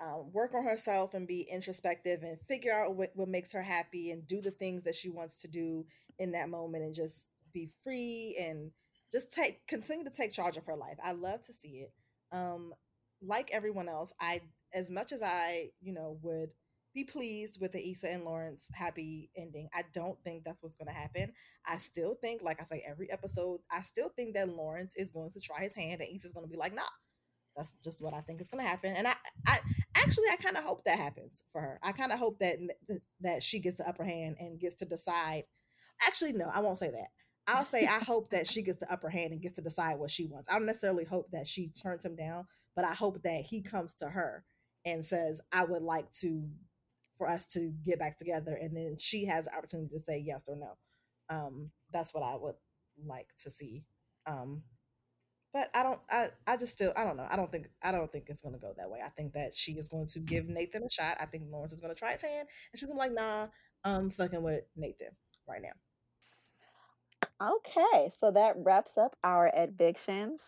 um, 0.00 0.30
work 0.32 0.54
on 0.54 0.64
herself 0.64 1.14
and 1.14 1.26
be 1.26 1.48
introspective 1.50 2.22
and 2.22 2.38
figure 2.48 2.72
out 2.72 2.94
what, 2.94 3.10
what 3.14 3.28
makes 3.28 3.52
her 3.52 3.62
happy 3.62 4.10
and 4.10 4.26
do 4.26 4.40
the 4.40 4.50
things 4.50 4.84
that 4.84 4.94
she 4.94 5.08
wants 5.08 5.40
to 5.42 5.48
do 5.48 5.86
in 6.18 6.32
that 6.32 6.48
moment 6.48 6.84
and 6.84 6.94
just 6.94 7.28
be 7.52 7.70
free 7.82 8.36
and 8.38 8.70
just 9.10 9.32
take 9.32 9.66
continue 9.66 10.04
to 10.04 10.10
take 10.10 10.32
charge 10.32 10.56
of 10.56 10.66
her 10.66 10.76
life. 10.76 10.98
I 11.02 11.12
love 11.12 11.42
to 11.42 11.52
see 11.52 11.84
it. 11.84 11.92
Um, 12.30 12.74
like 13.22 13.50
everyone 13.52 13.88
else, 13.88 14.12
I 14.20 14.42
as 14.72 14.90
much 14.90 15.12
as 15.12 15.22
I, 15.22 15.70
you 15.80 15.92
know, 15.92 16.18
would 16.22 16.50
be 16.94 17.04
pleased 17.04 17.58
with 17.60 17.72
the 17.72 17.90
Issa 17.90 18.10
and 18.10 18.24
Lawrence 18.24 18.68
happy 18.72 19.30
ending. 19.36 19.68
I 19.74 19.84
don't 19.92 20.18
think 20.24 20.44
that's 20.44 20.62
what's 20.62 20.74
going 20.74 20.88
to 20.88 20.92
happen. 20.92 21.32
I 21.66 21.76
still 21.78 22.16
think, 22.20 22.42
like 22.42 22.60
I 22.60 22.64
say 22.64 22.84
every 22.88 23.10
episode, 23.10 23.60
I 23.70 23.82
still 23.82 24.10
think 24.14 24.34
that 24.34 24.48
Lawrence 24.48 24.94
is 24.96 25.10
going 25.10 25.30
to 25.30 25.40
try 25.40 25.60
his 25.60 25.74
hand 25.74 26.00
and 26.00 26.14
Issa's 26.14 26.32
going 26.32 26.46
to 26.46 26.50
be 26.50 26.58
like, 26.58 26.74
nah. 26.74 26.82
That's 27.58 27.72
just 27.82 28.00
what 28.00 28.14
I 28.14 28.20
think 28.20 28.40
is 28.40 28.48
going 28.48 28.64
to 28.64 28.70
happen. 28.70 28.94
And 28.94 29.08
I, 29.08 29.14
I 29.46 29.58
actually, 29.96 30.28
I 30.32 30.36
kind 30.36 30.56
of 30.56 30.62
hope 30.62 30.84
that 30.84 30.98
happens 30.98 31.42
for 31.52 31.60
her. 31.60 31.80
I 31.82 31.90
kind 31.90 32.12
of 32.12 32.18
hope 32.20 32.38
that 32.38 32.58
that 33.20 33.42
she 33.42 33.58
gets 33.58 33.76
the 33.76 33.88
upper 33.88 34.04
hand 34.04 34.36
and 34.38 34.60
gets 34.60 34.76
to 34.76 34.84
decide. 34.86 35.42
Actually, 36.06 36.34
no, 36.34 36.48
I 36.54 36.60
won't 36.60 36.78
say 36.78 36.90
that. 36.90 37.08
I'll 37.48 37.64
say 37.64 37.86
I 37.86 37.98
hope 37.98 38.30
that 38.30 38.46
she 38.46 38.62
gets 38.62 38.78
the 38.78 38.90
upper 38.92 39.08
hand 39.08 39.32
and 39.32 39.42
gets 39.42 39.56
to 39.56 39.62
decide 39.62 39.98
what 39.98 40.10
she 40.10 40.26
wants. 40.26 40.48
I 40.48 40.52
don't 40.52 40.66
necessarily 40.66 41.04
hope 41.04 41.30
that 41.32 41.48
she 41.48 41.70
turns 41.70 42.04
him 42.04 42.14
down, 42.14 42.46
but 42.76 42.84
I 42.84 42.94
hope 42.94 43.22
that 43.22 43.42
he 43.42 43.62
comes 43.62 43.94
to 43.96 44.08
her 44.08 44.44
and 44.84 45.04
says, 45.04 45.40
"I 45.50 45.64
would 45.64 45.82
like 45.82 46.12
to 46.20 46.48
for 47.16 47.28
us 47.28 47.44
to 47.46 47.72
get 47.84 47.98
back 47.98 48.18
together," 48.18 48.54
and 48.54 48.76
then 48.76 48.96
she 48.98 49.24
has 49.24 49.46
the 49.46 49.56
opportunity 49.56 49.96
to 49.96 50.00
say 50.02 50.18
yes 50.18 50.42
or 50.48 50.56
no. 50.56 50.76
Um, 51.28 51.70
that's 51.92 52.14
what 52.14 52.22
I 52.22 52.36
would 52.36 52.54
like 53.04 53.28
to 53.42 53.50
see. 53.50 53.84
Um, 54.26 54.62
but 55.52 55.70
I 55.74 55.82
don't. 55.82 56.00
I 56.10 56.28
I 56.46 56.56
just 56.56 56.72
still. 56.72 56.92
I 56.96 57.04
don't 57.04 57.16
know. 57.16 57.26
I 57.30 57.36
don't 57.36 57.50
think. 57.50 57.68
I 57.82 57.92
don't 57.92 58.10
think 58.10 58.26
it's 58.28 58.42
going 58.42 58.54
to 58.54 58.60
go 58.60 58.72
that 58.76 58.90
way. 58.90 59.00
I 59.04 59.08
think 59.10 59.32
that 59.32 59.54
she 59.54 59.72
is 59.72 59.88
going 59.88 60.06
to 60.08 60.20
give 60.20 60.48
Nathan 60.48 60.84
a 60.84 60.90
shot. 60.90 61.16
I 61.20 61.26
think 61.26 61.44
Lawrence 61.50 61.72
is 61.72 61.80
going 61.80 61.94
to 61.94 61.98
try 61.98 62.12
his 62.12 62.22
hand, 62.22 62.48
and 62.72 62.78
she's 62.78 62.86
going 62.86 62.98
to 62.98 63.02
be 63.02 63.08
like, 63.08 63.14
"Nah, 63.14 63.46
I'm 63.84 64.10
fucking 64.10 64.42
with 64.42 64.64
Nathan 64.76 65.08
right 65.48 65.62
now." 65.62 65.72
Okay, 67.40 68.10
so 68.10 68.30
that 68.32 68.56
wraps 68.58 68.98
up 68.98 69.16
our 69.24 69.50
evictions. 69.54 70.40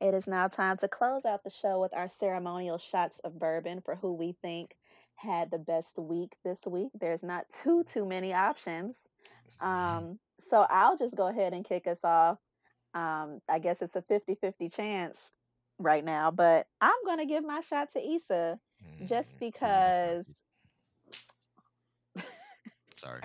It 0.00 0.14
is 0.14 0.26
now 0.26 0.48
time 0.48 0.76
to 0.78 0.88
close 0.88 1.24
out 1.24 1.42
the 1.42 1.50
show 1.50 1.80
with 1.80 1.94
our 1.94 2.08
ceremonial 2.08 2.78
shots 2.78 3.18
of 3.20 3.38
bourbon 3.38 3.80
for 3.80 3.96
who 3.96 4.12
we 4.14 4.32
think 4.42 4.76
had 5.16 5.50
the 5.50 5.58
best 5.58 5.98
week 5.98 6.36
this 6.44 6.60
week. 6.66 6.90
There's 6.98 7.22
not 7.22 7.46
too 7.50 7.84
too 7.84 8.06
many 8.06 8.32
options. 8.32 9.02
Um, 9.58 10.18
so 10.38 10.66
I'll 10.68 10.98
just 10.98 11.16
go 11.16 11.28
ahead 11.28 11.54
and 11.54 11.64
kick 11.64 11.86
us 11.86 12.04
off. 12.04 12.38
Um, 12.96 13.42
I 13.48 13.60
guess 13.60 13.82
it's 13.82 13.96
a 13.96 14.02
50-50 14.02 14.70
chance 14.70 15.34
right 15.78 16.04
now, 16.04 16.32
but 16.32 16.68
I'm 16.80 17.04
going 17.06 17.18
to 17.18 17.26
give 17.26 17.44
my 17.44 17.60
shot 17.60 17.90
to 17.92 18.00
Issa 18.04 18.60
just 19.04 19.34
Mm, 19.36 19.40
because 19.40 20.30
Sorry, 22.98 23.22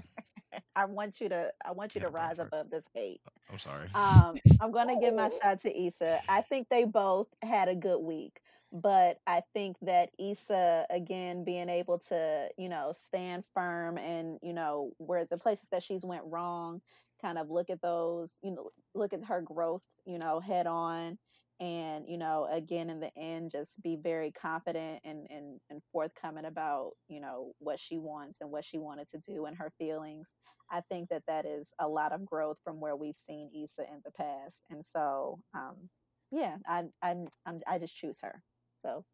I 0.75 0.85
want 0.85 1.21
you 1.21 1.29
to 1.29 1.53
I 1.65 1.71
want 1.71 1.95
you 1.95 2.01
Yeah, 2.01 2.03
to 2.03 2.09
rise 2.09 2.39
above 2.39 2.69
this 2.71 2.87
hate. 2.93 3.21
I'm 3.49 3.57
sorry. 3.59 3.89
Um, 3.93 4.41
I'm 4.59 4.71
gonna 4.71 4.97
give 4.97 5.13
my 5.13 5.29
Oh. 5.29 5.41
shot 5.41 5.59
to 5.61 5.85
Issa. 5.85 6.21
I 6.27 6.41
think 6.41 6.69
they 6.69 6.85
both 6.85 7.27
had 7.41 7.69
a 7.69 7.75
good 7.75 7.99
week, 7.99 8.41
but 8.71 9.19
I 9.27 9.43
think 9.53 9.77
that 9.81 10.11
Issa 10.19 10.87
again 10.89 11.43
being 11.43 11.69
able 11.69 11.99
to, 12.09 12.49
you 12.57 12.69
know, 12.69 12.91
stand 12.93 13.45
firm 13.53 13.97
and 13.97 14.39
you 14.41 14.53
know 14.53 14.93
where 14.97 15.25
the 15.25 15.37
places 15.37 15.69
that 15.69 15.83
she's 15.83 16.05
went 16.05 16.23
wrong, 16.25 16.81
kind 17.21 17.37
of 17.37 17.49
look 17.49 17.69
at 17.69 17.81
those, 17.81 18.37
you 18.43 18.51
know, 18.51 18.69
look 18.95 19.13
at 19.13 19.25
her 19.25 19.41
growth, 19.41 19.83
you 20.05 20.17
know, 20.17 20.39
head 20.39 20.67
on, 20.67 21.17
and 21.59 22.05
you 22.07 22.17
know, 22.17 22.47
again 22.51 22.89
in 22.89 22.99
the 22.99 23.11
end, 23.17 23.51
just 23.51 23.81
be 23.83 23.95
very 23.95 24.31
confident 24.31 24.99
and 25.05 25.27
and 25.29 25.59
and 25.69 25.81
forthcoming 25.91 26.45
about 26.45 26.91
you 27.07 27.21
know 27.21 27.53
what 27.59 27.79
she 27.79 27.97
wants 27.99 28.41
and 28.41 28.51
what 28.51 28.65
she 28.65 28.79
wanted 28.79 29.07
to 29.09 29.19
do 29.19 29.45
and 29.45 29.57
her 29.57 29.71
feelings. 29.77 30.35
I 30.71 30.81
think 30.89 31.09
that 31.09 31.23
that 31.27 31.45
is 31.45 31.69
a 31.79 31.87
lot 31.87 32.13
of 32.13 32.25
growth 32.25 32.57
from 32.63 32.79
where 32.79 32.95
we've 32.95 33.15
seen 33.15 33.51
Issa 33.55 33.83
in 33.83 34.01
the 34.05 34.11
past, 34.11 34.61
and 34.71 34.83
so 34.83 35.39
um, 35.53 35.89
yeah, 36.31 36.57
I 36.67 36.85
I 37.03 37.15
I'm, 37.45 37.61
I 37.67 37.77
just 37.77 37.95
choose 37.95 38.19
her. 38.23 38.41
So 38.83 39.05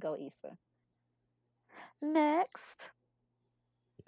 go 0.00 0.16
Issa. 0.16 0.56
Next, 2.02 2.90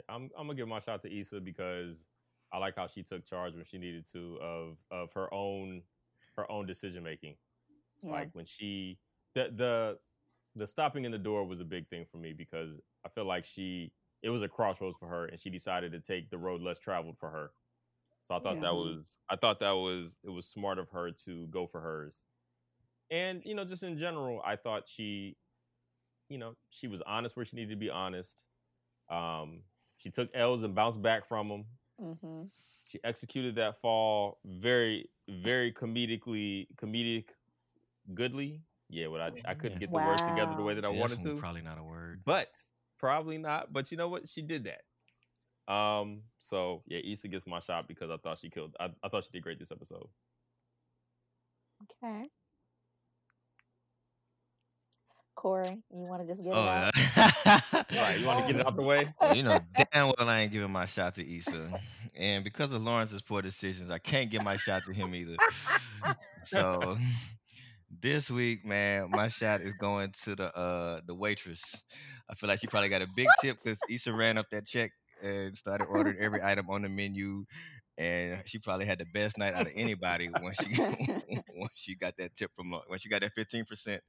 I'm 0.08 0.30
I'm 0.38 0.46
gonna 0.46 0.54
give 0.54 0.68
my 0.68 0.78
shot 0.78 1.02
to 1.02 1.20
Issa 1.20 1.40
because 1.40 2.04
I 2.52 2.58
like 2.58 2.76
how 2.76 2.86
she 2.86 3.02
took 3.02 3.24
charge 3.24 3.54
when 3.54 3.64
she 3.64 3.78
needed 3.78 4.06
to 4.12 4.38
of 4.40 4.78
of 4.90 5.12
her 5.14 5.32
own 5.32 5.82
her 6.36 6.50
own 6.50 6.66
decision 6.66 7.02
making. 7.02 7.36
yeah, 8.02 8.12
Like 8.12 8.30
when 8.32 8.44
she 8.46 8.98
the 9.34 9.50
the 9.54 9.98
the 10.56 10.66
stopping 10.66 11.04
in 11.04 11.12
the 11.12 11.18
door 11.18 11.44
was 11.44 11.60
a 11.60 11.64
big 11.64 11.88
thing 11.88 12.04
for 12.10 12.18
me 12.18 12.32
because 12.32 12.80
I 13.04 13.08
feel 13.08 13.24
like 13.24 13.44
she 13.44 13.92
it 14.22 14.30
was 14.30 14.42
a 14.42 14.48
crossroads 14.48 14.98
for 14.98 15.08
her 15.08 15.26
and 15.26 15.38
she 15.40 15.50
decided 15.50 15.92
to 15.92 16.00
take 16.00 16.30
the 16.30 16.38
road 16.38 16.60
less 16.62 16.78
traveled 16.78 17.18
for 17.18 17.30
her. 17.30 17.52
So 18.22 18.34
I 18.34 18.40
thought 18.40 18.56
Yeah. 18.56 18.60
that 18.60 18.74
was 18.74 19.18
I 19.30 19.36
thought 19.36 19.60
that 19.60 19.72
was 19.76 20.16
it 20.24 20.30
was 20.30 20.46
smart 20.46 20.78
of 20.78 20.90
her 20.90 21.10
to 21.26 21.46
go 21.48 21.66
for 21.66 21.80
hers. 21.80 22.22
And 23.10 23.42
you 23.44 23.54
know, 23.54 23.64
just 23.64 23.82
in 23.82 23.98
general, 23.98 24.42
I 24.44 24.56
thought 24.56 24.88
she 24.88 25.36
you 26.28 26.38
know, 26.38 26.56
she 26.70 26.88
was 26.88 27.02
honest 27.02 27.36
where 27.36 27.44
she 27.44 27.56
needed 27.56 27.70
to 27.70 27.76
be 27.76 27.90
honest. 27.90 28.44
Um 29.10 29.62
she 29.96 30.10
took 30.10 30.30
L's 30.34 30.62
and 30.62 30.74
bounced 30.74 31.02
back 31.02 31.26
from 31.26 31.48
them. 31.48 31.64
Hmm 31.98 32.44
She 32.86 32.98
executed 33.04 33.56
that 33.56 33.80
fall 33.80 34.38
very, 34.44 35.10
very 35.28 35.72
comedically, 35.72 36.66
comedic, 36.76 37.30
goodly. 38.14 38.62
Yeah, 38.88 39.08
what 39.08 39.20
I 39.20 39.32
I 39.46 39.54
couldn't 39.54 39.78
get 39.78 39.92
the 39.92 39.98
words 39.98 40.22
together 40.22 40.54
the 40.54 40.62
way 40.62 40.74
that 40.74 40.84
I 40.84 40.88
wanted 40.88 41.22
to, 41.22 41.36
Probably 41.36 41.62
not 41.62 41.78
a 41.78 41.82
word. 41.82 42.22
but 42.24 42.48
probably 42.98 43.38
not. 43.38 43.72
But 43.72 43.90
you 43.90 43.98
know 43.98 44.08
what? 44.08 44.28
She 44.28 44.42
did 44.42 44.64
that. 44.64 44.82
Um. 45.72 46.22
So 46.38 46.82
yeah, 46.86 47.00
Issa 47.04 47.28
gets 47.28 47.46
my 47.46 47.58
shot 47.58 47.86
because 47.88 48.10
I 48.10 48.16
thought 48.16 48.38
she 48.38 48.48
killed. 48.50 48.74
I, 48.80 48.90
I 49.02 49.08
thought 49.08 49.24
she 49.24 49.30
did 49.32 49.42
great 49.42 49.58
this 49.58 49.72
episode. 49.72 50.08
okay. 51.82 52.30
Corey, 55.38 55.78
you 55.94 56.04
want 56.04 56.22
to 56.22 56.28
just 56.28 56.44
get 56.44 56.52
Oh, 56.52 56.64
it 56.64 56.66
out? 56.68 56.92
yeah. 57.16 57.82
Right, 57.92 58.18
you 58.20 58.26
want 58.26 58.40
to 58.40 58.52
get 58.52 58.60
it 58.60 58.66
out 58.66 58.76
the 58.76 58.82
way? 58.82 59.14
you 59.32 59.42
know 59.42 59.60
damn 59.74 60.06
well 60.18 60.28
I 60.28 60.40
ain't 60.40 60.52
giving 60.52 60.72
my 60.72 60.86
shot 60.86 61.14
to 61.16 61.36
Issa, 61.36 61.70
and 62.16 62.44
because 62.44 62.72
of 62.72 62.82
Lawrence's 62.82 63.22
poor 63.22 63.42
decisions, 63.42 63.90
I 63.90 63.98
can't 63.98 64.30
give 64.30 64.42
my 64.42 64.56
shot 64.56 64.84
to 64.86 64.92
him 64.92 65.14
either. 65.14 65.38
So 66.44 66.96
this 67.90 68.30
week, 68.30 68.64
man, 68.64 69.10
my 69.12 69.28
shot 69.28 69.60
is 69.60 69.74
going 69.74 70.12
to 70.24 70.36
the 70.36 70.56
uh 70.56 71.00
the 71.06 71.14
waitress. 71.14 71.82
I 72.30 72.34
feel 72.34 72.48
like 72.48 72.60
she 72.60 72.66
probably 72.68 72.88
got 72.90 73.02
a 73.02 73.06
big 73.06 73.36
tip 73.36 73.58
because 73.62 73.82
Issa 73.88 74.12
ran 74.12 74.38
up 74.38 74.46
that 74.50 74.66
check 74.66 74.92
and 75.22 75.56
started 75.56 75.84
ordering 75.86 76.18
every 76.18 76.42
item 76.42 76.70
on 76.70 76.82
the 76.82 76.88
menu, 76.88 77.44
and 77.98 78.40
she 78.46 78.58
probably 78.58 78.86
had 78.86 78.98
the 79.00 79.04
best 79.04 79.36
night 79.36 79.54
out 79.54 79.66
of 79.66 79.72
anybody 79.74 80.28
when 80.28 80.54
she 80.54 80.72
when 81.48 81.68
she 81.74 81.96
got 81.96 82.16
that 82.16 82.34
tip 82.34 82.50
from 82.56 82.70
Lau- 82.70 82.84
when 82.86 82.98
she 82.98 83.08
got 83.08 83.20
that 83.20 83.32
fifteen 83.34 83.64
percent 83.64 84.02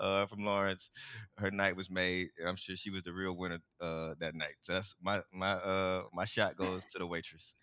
uh 0.00 0.26
from 0.26 0.44
Lawrence. 0.44 0.90
Her 1.38 1.50
night 1.50 1.76
was 1.76 1.88
made. 1.88 2.28
I'm 2.44 2.56
sure 2.56 2.76
she 2.76 2.90
was 2.90 3.04
the 3.04 3.12
real 3.12 3.36
winner 3.36 3.60
uh 3.80 4.14
that 4.18 4.34
night. 4.34 4.56
So 4.60 4.74
that's 4.74 4.94
my 5.00 5.22
my 5.32 5.52
uh 5.52 6.02
my 6.12 6.24
shot 6.24 6.56
goes 6.56 6.84
to 6.92 6.98
the 6.98 7.06
waitress. 7.06 7.54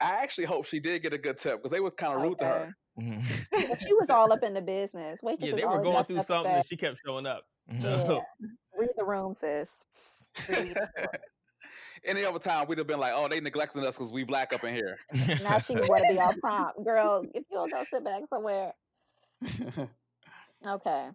I 0.00 0.22
actually 0.22 0.44
hope 0.44 0.66
she 0.66 0.80
did 0.80 1.02
get 1.02 1.14
a 1.14 1.18
good 1.18 1.38
tip 1.38 1.58
because 1.58 1.70
they 1.70 1.80
were 1.80 1.90
kind 1.90 2.14
of 2.14 2.22
rude 2.22 2.38
to 2.40 2.44
her. 2.44 2.54
Okay. 2.54 2.72
But 3.50 3.80
she 3.80 3.92
was 3.94 4.10
all 4.10 4.32
up 4.32 4.42
in 4.42 4.54
the 4.54 4.62
business. 4.62 5.20
Yeah, 5.22 5.52
they 5.52 5.64
were 5.64 5.82
going 5.82 6.04
through 6.04 6.22
something 6.22 6.52
and 6.52 6.64
she 6.64 6.76
kept 6.76 7.00
showing 7.04 7.26
up. 7.26 7.44
Yeah. 7.68 8.20
Read 8.76 8.90
the 8.96 9.04
room, 9.04 9.34
sis. 9.34 9.70
Read 10.48 10.74
the 10.74 10.88
room. 10.96 11.08
Any 12.06 12.24
other 12.24 12.38
time 12.38 12.66
we'd 12.68 12.78
have 12.78 12.86
been 12.86 13.00
like, 13.00 13.12
"Oh, 13.14 13.28
they 13.28 13.40
neglecting 13.40 13.84
us 13.84 13.96
because 13.96 14.12
we 14.12 14.24
black 14.24 14.52
up 14.52 14.64
in 14.64 14.74
here." 14.74 14.98
Now 15.42 15.58
she 15.58 15.74
want 15.74 16.06
to 16.06 16.12
be 16.12 16.18
all 16.18 16.34
prompt, 16.40 16.84
girl. 16.84 17.24
If 17.34 17.44
you 17.50 17.56
don't 17.56 17.70
go 17.70 17.84
sit 17.90 18.04
back 18.04 18.22
somewhere, 18.30 18.72
okay. 20.66 21.08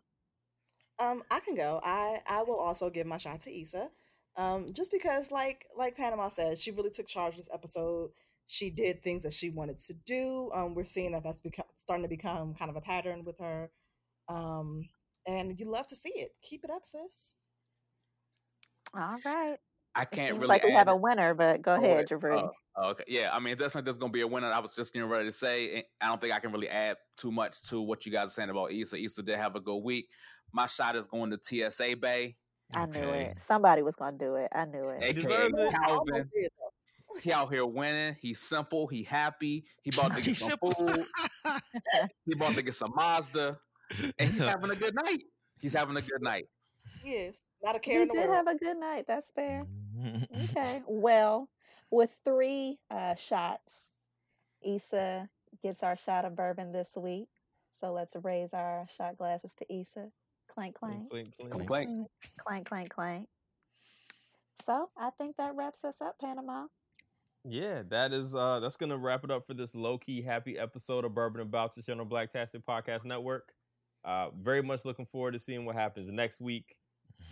Um, 0.99 1.23
I 1.31 1.39
can 1.39 1.55
go. 1.55 1.80
I 1.84 2.19
I 2.27 2.43
will 2.43 2.59
also 2.59 2.89
give 2.89 3.07
my 3.07 3.18
shot 3.18 3.41
to 3.41 3.61
Issa. 3.61 3.89
Um, 4.38 4.73
just 4.73 4.91
because 4.91 5.31
like 5.31 5.65
like 5.77 5.97
Panama 5.97 6.30
said, 6.30 6.57
she 6.57 6.72
really 6.72 6.91
took 6.91 7.07
charge 7.07 7.38
this 7.38 7.49
episode. 7.53 8.11
She 8.47 8.69
did 8.69 9.01
things 9.01 9.23
that 9.23 9.34
she 9.34 9.49
wanted 9.49 9.80
to 9.80 9.93
do. 10.05 10.51
Um, 10.53 10.76
we're 10.76 10.85
seeing 10.85 11.13
that 11.13 11.23
that's 11.23 11.41
become 11.41 11.65
starting 11.77 12.03
to 12.03 12.09
become 12.09 12.53
kind 12.53 12.69
of 12.69 12.76
a 12.76 12.81
pattern 12.81 13.23
with 13.23 13.38
her. 13.39 13.72
Um, 14.27 14.89
and 15.26 15.57
you 15.59 15.69
love 15.69 15.88
to 15.88 15.95
see 15.95 16.11
it. 16.15 16.34
Keep 16.41 16.65
it 16.65 16.69
up, 16.69 16.84
sis. 16.84 17.34
All 18.93 19.18
right. 19.23 19.57
I 19.95 20.05
can't 20.05 20.30
seems 20.30 20.39
really 20.39 20.47
like 20.47 20.63
we 20.63 20.72
add 20.72 20.77
have 20.77 20.88
a 20.88 20.95
winner, 20.95 21.34
but 21.34 21.61
go 21.61 21.73
Oh, 21.73 21.76
ahead, 21.76 21.97
wait. 21.97 22.07
Javri. 22.07 22.41
Oh, 22.41 22.51
oh, 22.77 22.89
okay. 22.91 23.03
Yeah, 23.07 23.30
I 23.34 23.39
mean, 23.39 23.57
that's 23.57 23.76
not 23.76 23.84
there's 23.84 23.97
gonna 23.97 24.11
be 24.11 24.22
a 24.22 24.27
winner. 24.27 24.47
I 24.51 24.59
was 24.59 24.73
just 24.76 24.93
getting 24.93 25.09
ready 25.09 25.26
to 25.26 25.34
say. 25.34 25.76
and 25.76 25.84
I 25.99 26.07
don't 26.07 26.22
think 26.22 26.34
I 26.34 26.39
can 26.39 26.51
really 26.51 26.69
add 26.69 26.97
too 27.18 27.31
much 27.31 27.61
to 27.69 27.81
what 27.81 28.05
you 28.05 28.11
guys 28.11 28.27
are 28.27 28.31
saying 28.31 28.49
about 28.49 28.72
Issa. 28.72 28.97
Issa 28.97 29.23
did 29.23 29.38
have 29.38 29.55
a 29.55 29.59
good 29.59 29.77
week. 29.84 30.07
My 30.53 30.68
shot 30.68 30.95
is 30.95 31.07
going 31.07 31.31
to 31.31 31.39
TSA 31.41 31.97
Bay. 31.97 32.35
I 32.73 32.85
knew 32.85 32.99
Okay. 33.01 33.22
it. 33.26 33.38
Somebody 33.39 33.81
was 33.81 33.97
gonna 33.97 34.18
do 34.18 34.35
it. 34.35 34.47
I 34.55 34.63
knew 34.65 34.88
it. 34.89 35.03
AKA 35.03 35.13
deserves 35.13 35.59
it. 35.59 35.73
Calvin. 35.85 36.30
He 37.22 37.34
out 37.34 37.51
here 37.53 37.65
winning. 37.65 38.15
He's 38.22 38.39
simple. 38.39 38.88
He 38.88 39.03
happy. 39.03 39.65
He 39.81 39.91
about 39.93 40.15
to 40.15 40.22
get 40.22 40.35
some 40.38 40.49
simple. 40.51 40.72
food. 40.72 41.05
He 42.26 42.34
about 42.34 42.55
to 42.55 42.61
get 42.61 42.76
some 42.76 42.91
Mazda, 42.95 43.57
and 44.18 44.30
he's 44.30 44.38
having 44.38 44.72
a 44.72 44.76
good 44.76 44.95
night. 44.95 45.23
He's 45.59 45.73
having 45.73 45.97
a 45.97 46.01
good 46.01 46.22
night. 46.22 46.45
Yes, 47.03 47.35
not 47.61 47.76
a 47.76 47.80
He 47.84 47.91
care 47.91 48.01
in 48.03 48.07
the 48.07 48.13
did 48.13 48.30
world. 48.30 48.35
have 48.47 48.55
a 48.55 48.57
good 48.57 48.77
night. 48.77 49.05
That's 49.07 49.30
fair. 49.31 49.65
Okay. 50.44 50.82
Well, 50.88 51.49
with 51.91 52.18
three 52.23 52.80
uh, 52.90 53.15
shots, 53.15 53.80
Issa 54.61 55.30
gets 55.64 55.84
our 55.84 55.95
shot 55.95 56.26
of 56.26 56.36
bourbon 56.36 56.72
this 56.72 56.91
week. 56.95 57.28
So 57.80 57.91
let's 57.91 58.15
raise 58.23 58.53
our 58.53 58.86
shot 58.95 59.18
glasses 59.18 59.53
to 59.56 59.73
Issa. 59.73 60.10
Clank, 60.49 60.76
clank, 60.76 61.10
Clink, 61.10 61.36
clink. 61.36 61.52
Complaint. 61.52 62.07
clank, 62.45 62.68
clank, 62.68 62.90
clank. 62.90 63.28
So 64.65 64.90
I 64.98 65.10
think 65.18 65.38
that 65.38 65.56
wraps 65.56 65.84
us 65.84 66.02
up, 66.02 66.19
Panama. 66.19 66.65
Yeah, 67.44 67.82
that 67.90 68.14
is 68.14 68.36
uh 68.36 68.60
that's 68.60 68.78
gonna 68.78 68.98
wrap 68.98 69.23
it 69.23 69.32
up 69.32 69.48
for 69.48 69.56
this 69.56 69.73
low 69.73 69.98
key 69.98 70.22
happy 70.22 70.60
episode 70.60 71.06
of 71.06 71.15
Bourbon 71.15 71.41
and 71.41 71.49
Vouchers 71.49 71.88
here 71.88 71.94
on 71.94 71.98
the 71.98 72.06
Blacktastic 72.06 72.64
Podcast 72.64 73.03
Network. 73.06 73.53
Uh 74.06 74.30
very 74.40 74.61
much 74.61 74.86
looking 74.86 75.06
forward 75.06 75.32
to 75.32 75.40
seeing 75.40 75.65
what 75.65 75.76
happens 75.76 76.11
next 76.11 76.40
week. 76.40 76.76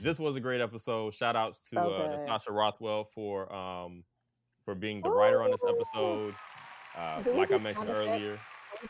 This 0.01 0.19
was 0.19 0.35
a 0.35 0.39
great 0.39 0.61
episode. 0.61 1.13
Shout 1.13 1.35
outs 1.35 1.59
to 1.69 1.75
So 1.75 1.93
uh, 1.93 2.07
good. 2.07 2.19
Natasha 2.19 2.51
Rothwell 2.51 3.03
for 3.05 3.51
um 3.53 4.03
for 4.63 4.75
being 4.75 5.01
the 5.01 5.09
writer 5.09 5.41
on 5.41 5.51
this 5.51 5.63
episode. 5.67 6.35
Uh, 6.97 7.23
like 7.35 7.51
I 7.51 7.57
mentioned 7.57 7.89
earlier. 7.89 8.39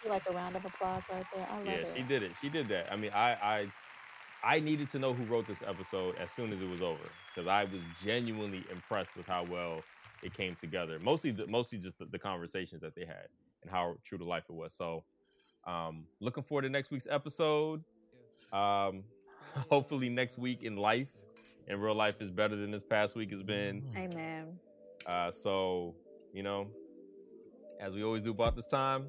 Would 0.04 0.12
like 0.12 0.30
a 0.30 0.34
round 0.34 0.56
of 0.56 0.66
applause 0.66 1.04
right 1.12 1.26
there? 1.34 1.48
I 1.50 1.58
love 1.58 1.66
Yeah, 1.66 1.74
it. 1.74 1.94
she 1.96 2.04
did 2.04 2.22
it. 2.22 2.34
She 2.40 2.50
did 2.50 2.68
that. 2.68 2.92
I 2.92 2.96
mean, 2.96 3.12
I 3.14 3.32
I 3.32 3.72
I 4.44 4.60
needed 4.60 4.88
to 4.90 5.00
know 5.00 5.14
who 5.14 5.24
wrote 5.26 5.48
this 5.48 5.64
episode 5.66 6.16
as 6.18 6.32
soon 6.32 6.54
as 6.54 6.62
it 6.62 6.70
was 6.70 6.82
over 6.82 7.04
because 7.34 7.48
I 7.48 7.64
was 7.66 7.82
genuinely 8.04 8.64
impressed 8.72 9.16
with 9.16 9.26
how 9.26 9.44
well 9.46 9.82
it 10.22 10.34
came 10.34 10.56
together. 10.56 11.00
Mostly, 11.00 11.32
the, 11.32 11.48
mostly 11.48 11.78
just 11.80 11.98
the, 11.98 12.06
the 12.06 12.20
conversations 12.20 12.82
that 12.82 12.94
they 12.96 13.06
had 13.06 13.28
and 13.64 13.72
how 13.72 13.96
true 14.04 14.18
to 14.18 14.24
life 14.24 14.44
it 14.50 14.54
was. 14.54 14.74
So, 14.74 15.04
um, 15.66 16.06
looking 16.20 16.44
forward 16.44 16.64
to 16.64 16.70
next 16.70 16.92
week's 16.92 17.08
episode. 17.10 17.84
Um, 18.54 19.04
hopefully, 19.70 20.10
next 20.10 20.38
week 20.38 20.64
in 20.64 20.76
life, 20.76 21.12
in 21.68 21.80
real 21.80 21.96
life, 21.96 22.22
is 22.22 22.30
better 22.30 22.56
than 22.56 22.72
this 22.72 22.84
past 22.84 23.16
week 23.16 23.32
has 23.32 23.44
been. 23.44 23.84
Amen. 23.96 24.60
Uh, 25.06 25.32
so, 25.32 25.96
you 26.34 26.44
know, 26.44 26.68
as 27.80 27.94
we 27.94 28.04
always 28.04 28.22
do 28.22 28.32
about 28.32 28.56
this 28.56 28.68
time, 28.68 29.08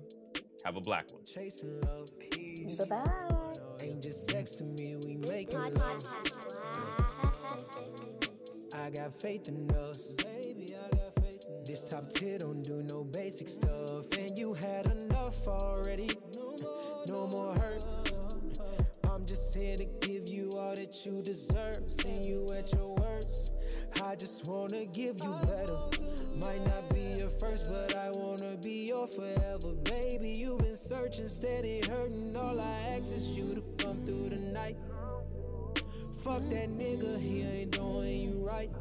have 0.64 0.76
a 0.76 0.80
black 0.80 1.12
one. 1.12 1.24
Chasing 1.24 1.80
love 1.82 2.08
peace. 2.18 2.76
Bye 2.84 3.04
bye. 3.04 3.52
Ain't 3.82 4.02
just 4.02 4.30
sex 4.30 4.52
to 4.56 4.64
me, 4.64 4.96
we 5.04 5.16
making 5.16 5.58
love. 5.74 6.02
I 8.74 8.90
got 8.90 9.20
faith 9.20 9.48
in 9.48 9.70
us, 9.72 10.10
baby. 10.12 10.68
I 10.74 10.96
got 10.96 11.14
faith 11.16 11.44
in 11.48 11.64
This 11.64 11.84
top 11.84 12.10
tier 12.10 12.38
don't 12.38 12.62
do 12.62 12.82
no 12.90 13.04
basic 13.04 13.48
stuff, 13.48 14.12
and 14.18 14.38
you 14.38 14.54
had 14.54 14.86
enough 14.86 15.46
already. 15.48 16.10
No 17.08 17.26
more 17.28 17.54
hurt. 17.54 17.99
Just 19.30 19.54
here 19.56 19.76
to 19.76 19.84
give 20.00 20.28
you 20.28 20.50
all 20.58 20.74
that 20.74 21.06
you 21.06 21.22
deserve. 21.22 21.84
See 21.86 22.28
you 22.28 22.48
at 22.52 22.72
your 22.72 22.96
worst. 22.96 23.52
I 24.02 24.16
just 24.16 24.48
wanna 24.48 24.86
give 24.86 25.22
you 25.22 25.32
better. 25.44 25.78
Might 26.42 26.66
not 26.66 26.92
be 26.92 27.14
your 27.16 27.28
first, 27.28 27.70
but 27.70 27.94
I 27.94 28.10
wanna 28.10 28.56
be 28.56 28.88
your 28.88 29.06
forever, 29.06 29.72
baby. 29.84 30.34
You've 30.36 30.58
been 30.58 30.74
searching, 30.74 31.28
steady 31.28 31.80
hurting. 31.88 32.34
All 32.34 32.60
I 32.60 32.98
ask 32.98 33.14
is 33.14 33.30
you 33.30 33.54
to 33.54 33.84
come 33.84 34.04
through 34.04 34.30
the 34.30 34.36
night. 34.52 34.76
Fuck 36.24 36.42
that 36.50 36.68
nigga, 36.68 37.16
he 37.20 37.42
ain't 37.42 37.70
doing 37.70 38.22
you 38.22 38.44
right. 38.44 38.72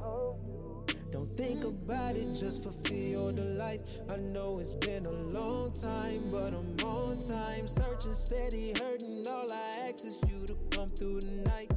Don't 1.11 1.29
think 1.37 1.63
about 1.63 2.15
it, 2.15 2.33
just 2.33 2.63
fulfill 2.63 2.97
your 2.97 3.31
delight. 3.31 3.81
I 4.09 4.15
know 4.15 4.57
it's 4.57 4.73
been 4.73 5.05
a 5.05 5.11
long 5.11 5.73
time, 5.73 6.23
but 6.31 6.55
I'm 6.55 6.75
on 6.83 7.19
time. 7.19 7.67
Searching, 7.67 8.15
steady 8.15 8.73
hurting. 8.79 9.08
You 9.89 10.45
to 10.45 10.55
come 10.69 10.87
through 10.89 11.21
the 11.21 11.49
night. 11.49 11.71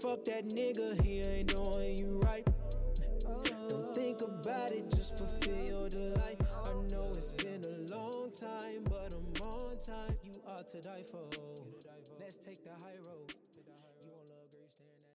Fuck 0.00 0.24
that 0.24 0.48
nigga, 0.54 0.98
he 1.04 1.20
ain't 1.20 1.54
doing 1.54 1.98
you 1.98 2.18
right. 2.24 2.48
Don't 3.68 3.94
think 3.94 4.22
about 4.22 4.70
it, 4.72 4.90
just 4.96 5.18
fulfill 5.18 5.68
your 5.68 5.90
delight. 5.90 6.40
I 6.64 6.72
know 6.90 7.10
it's 7.14 7.30
been 7.32 7.62
a 7.62 7.94
long 7.94 8.30
time, 8.32 8.84
but 8.84 9.12
I'm 9.12 9.48
on 9.48 9.76
time. 9.84 10.16
You 10.24 10.32
are 10.48 10.62
to 10.62 10.80
die 10.80 11.02
for. 11.02 11.28
Let's 12.18 12.36
take 12.36 12.64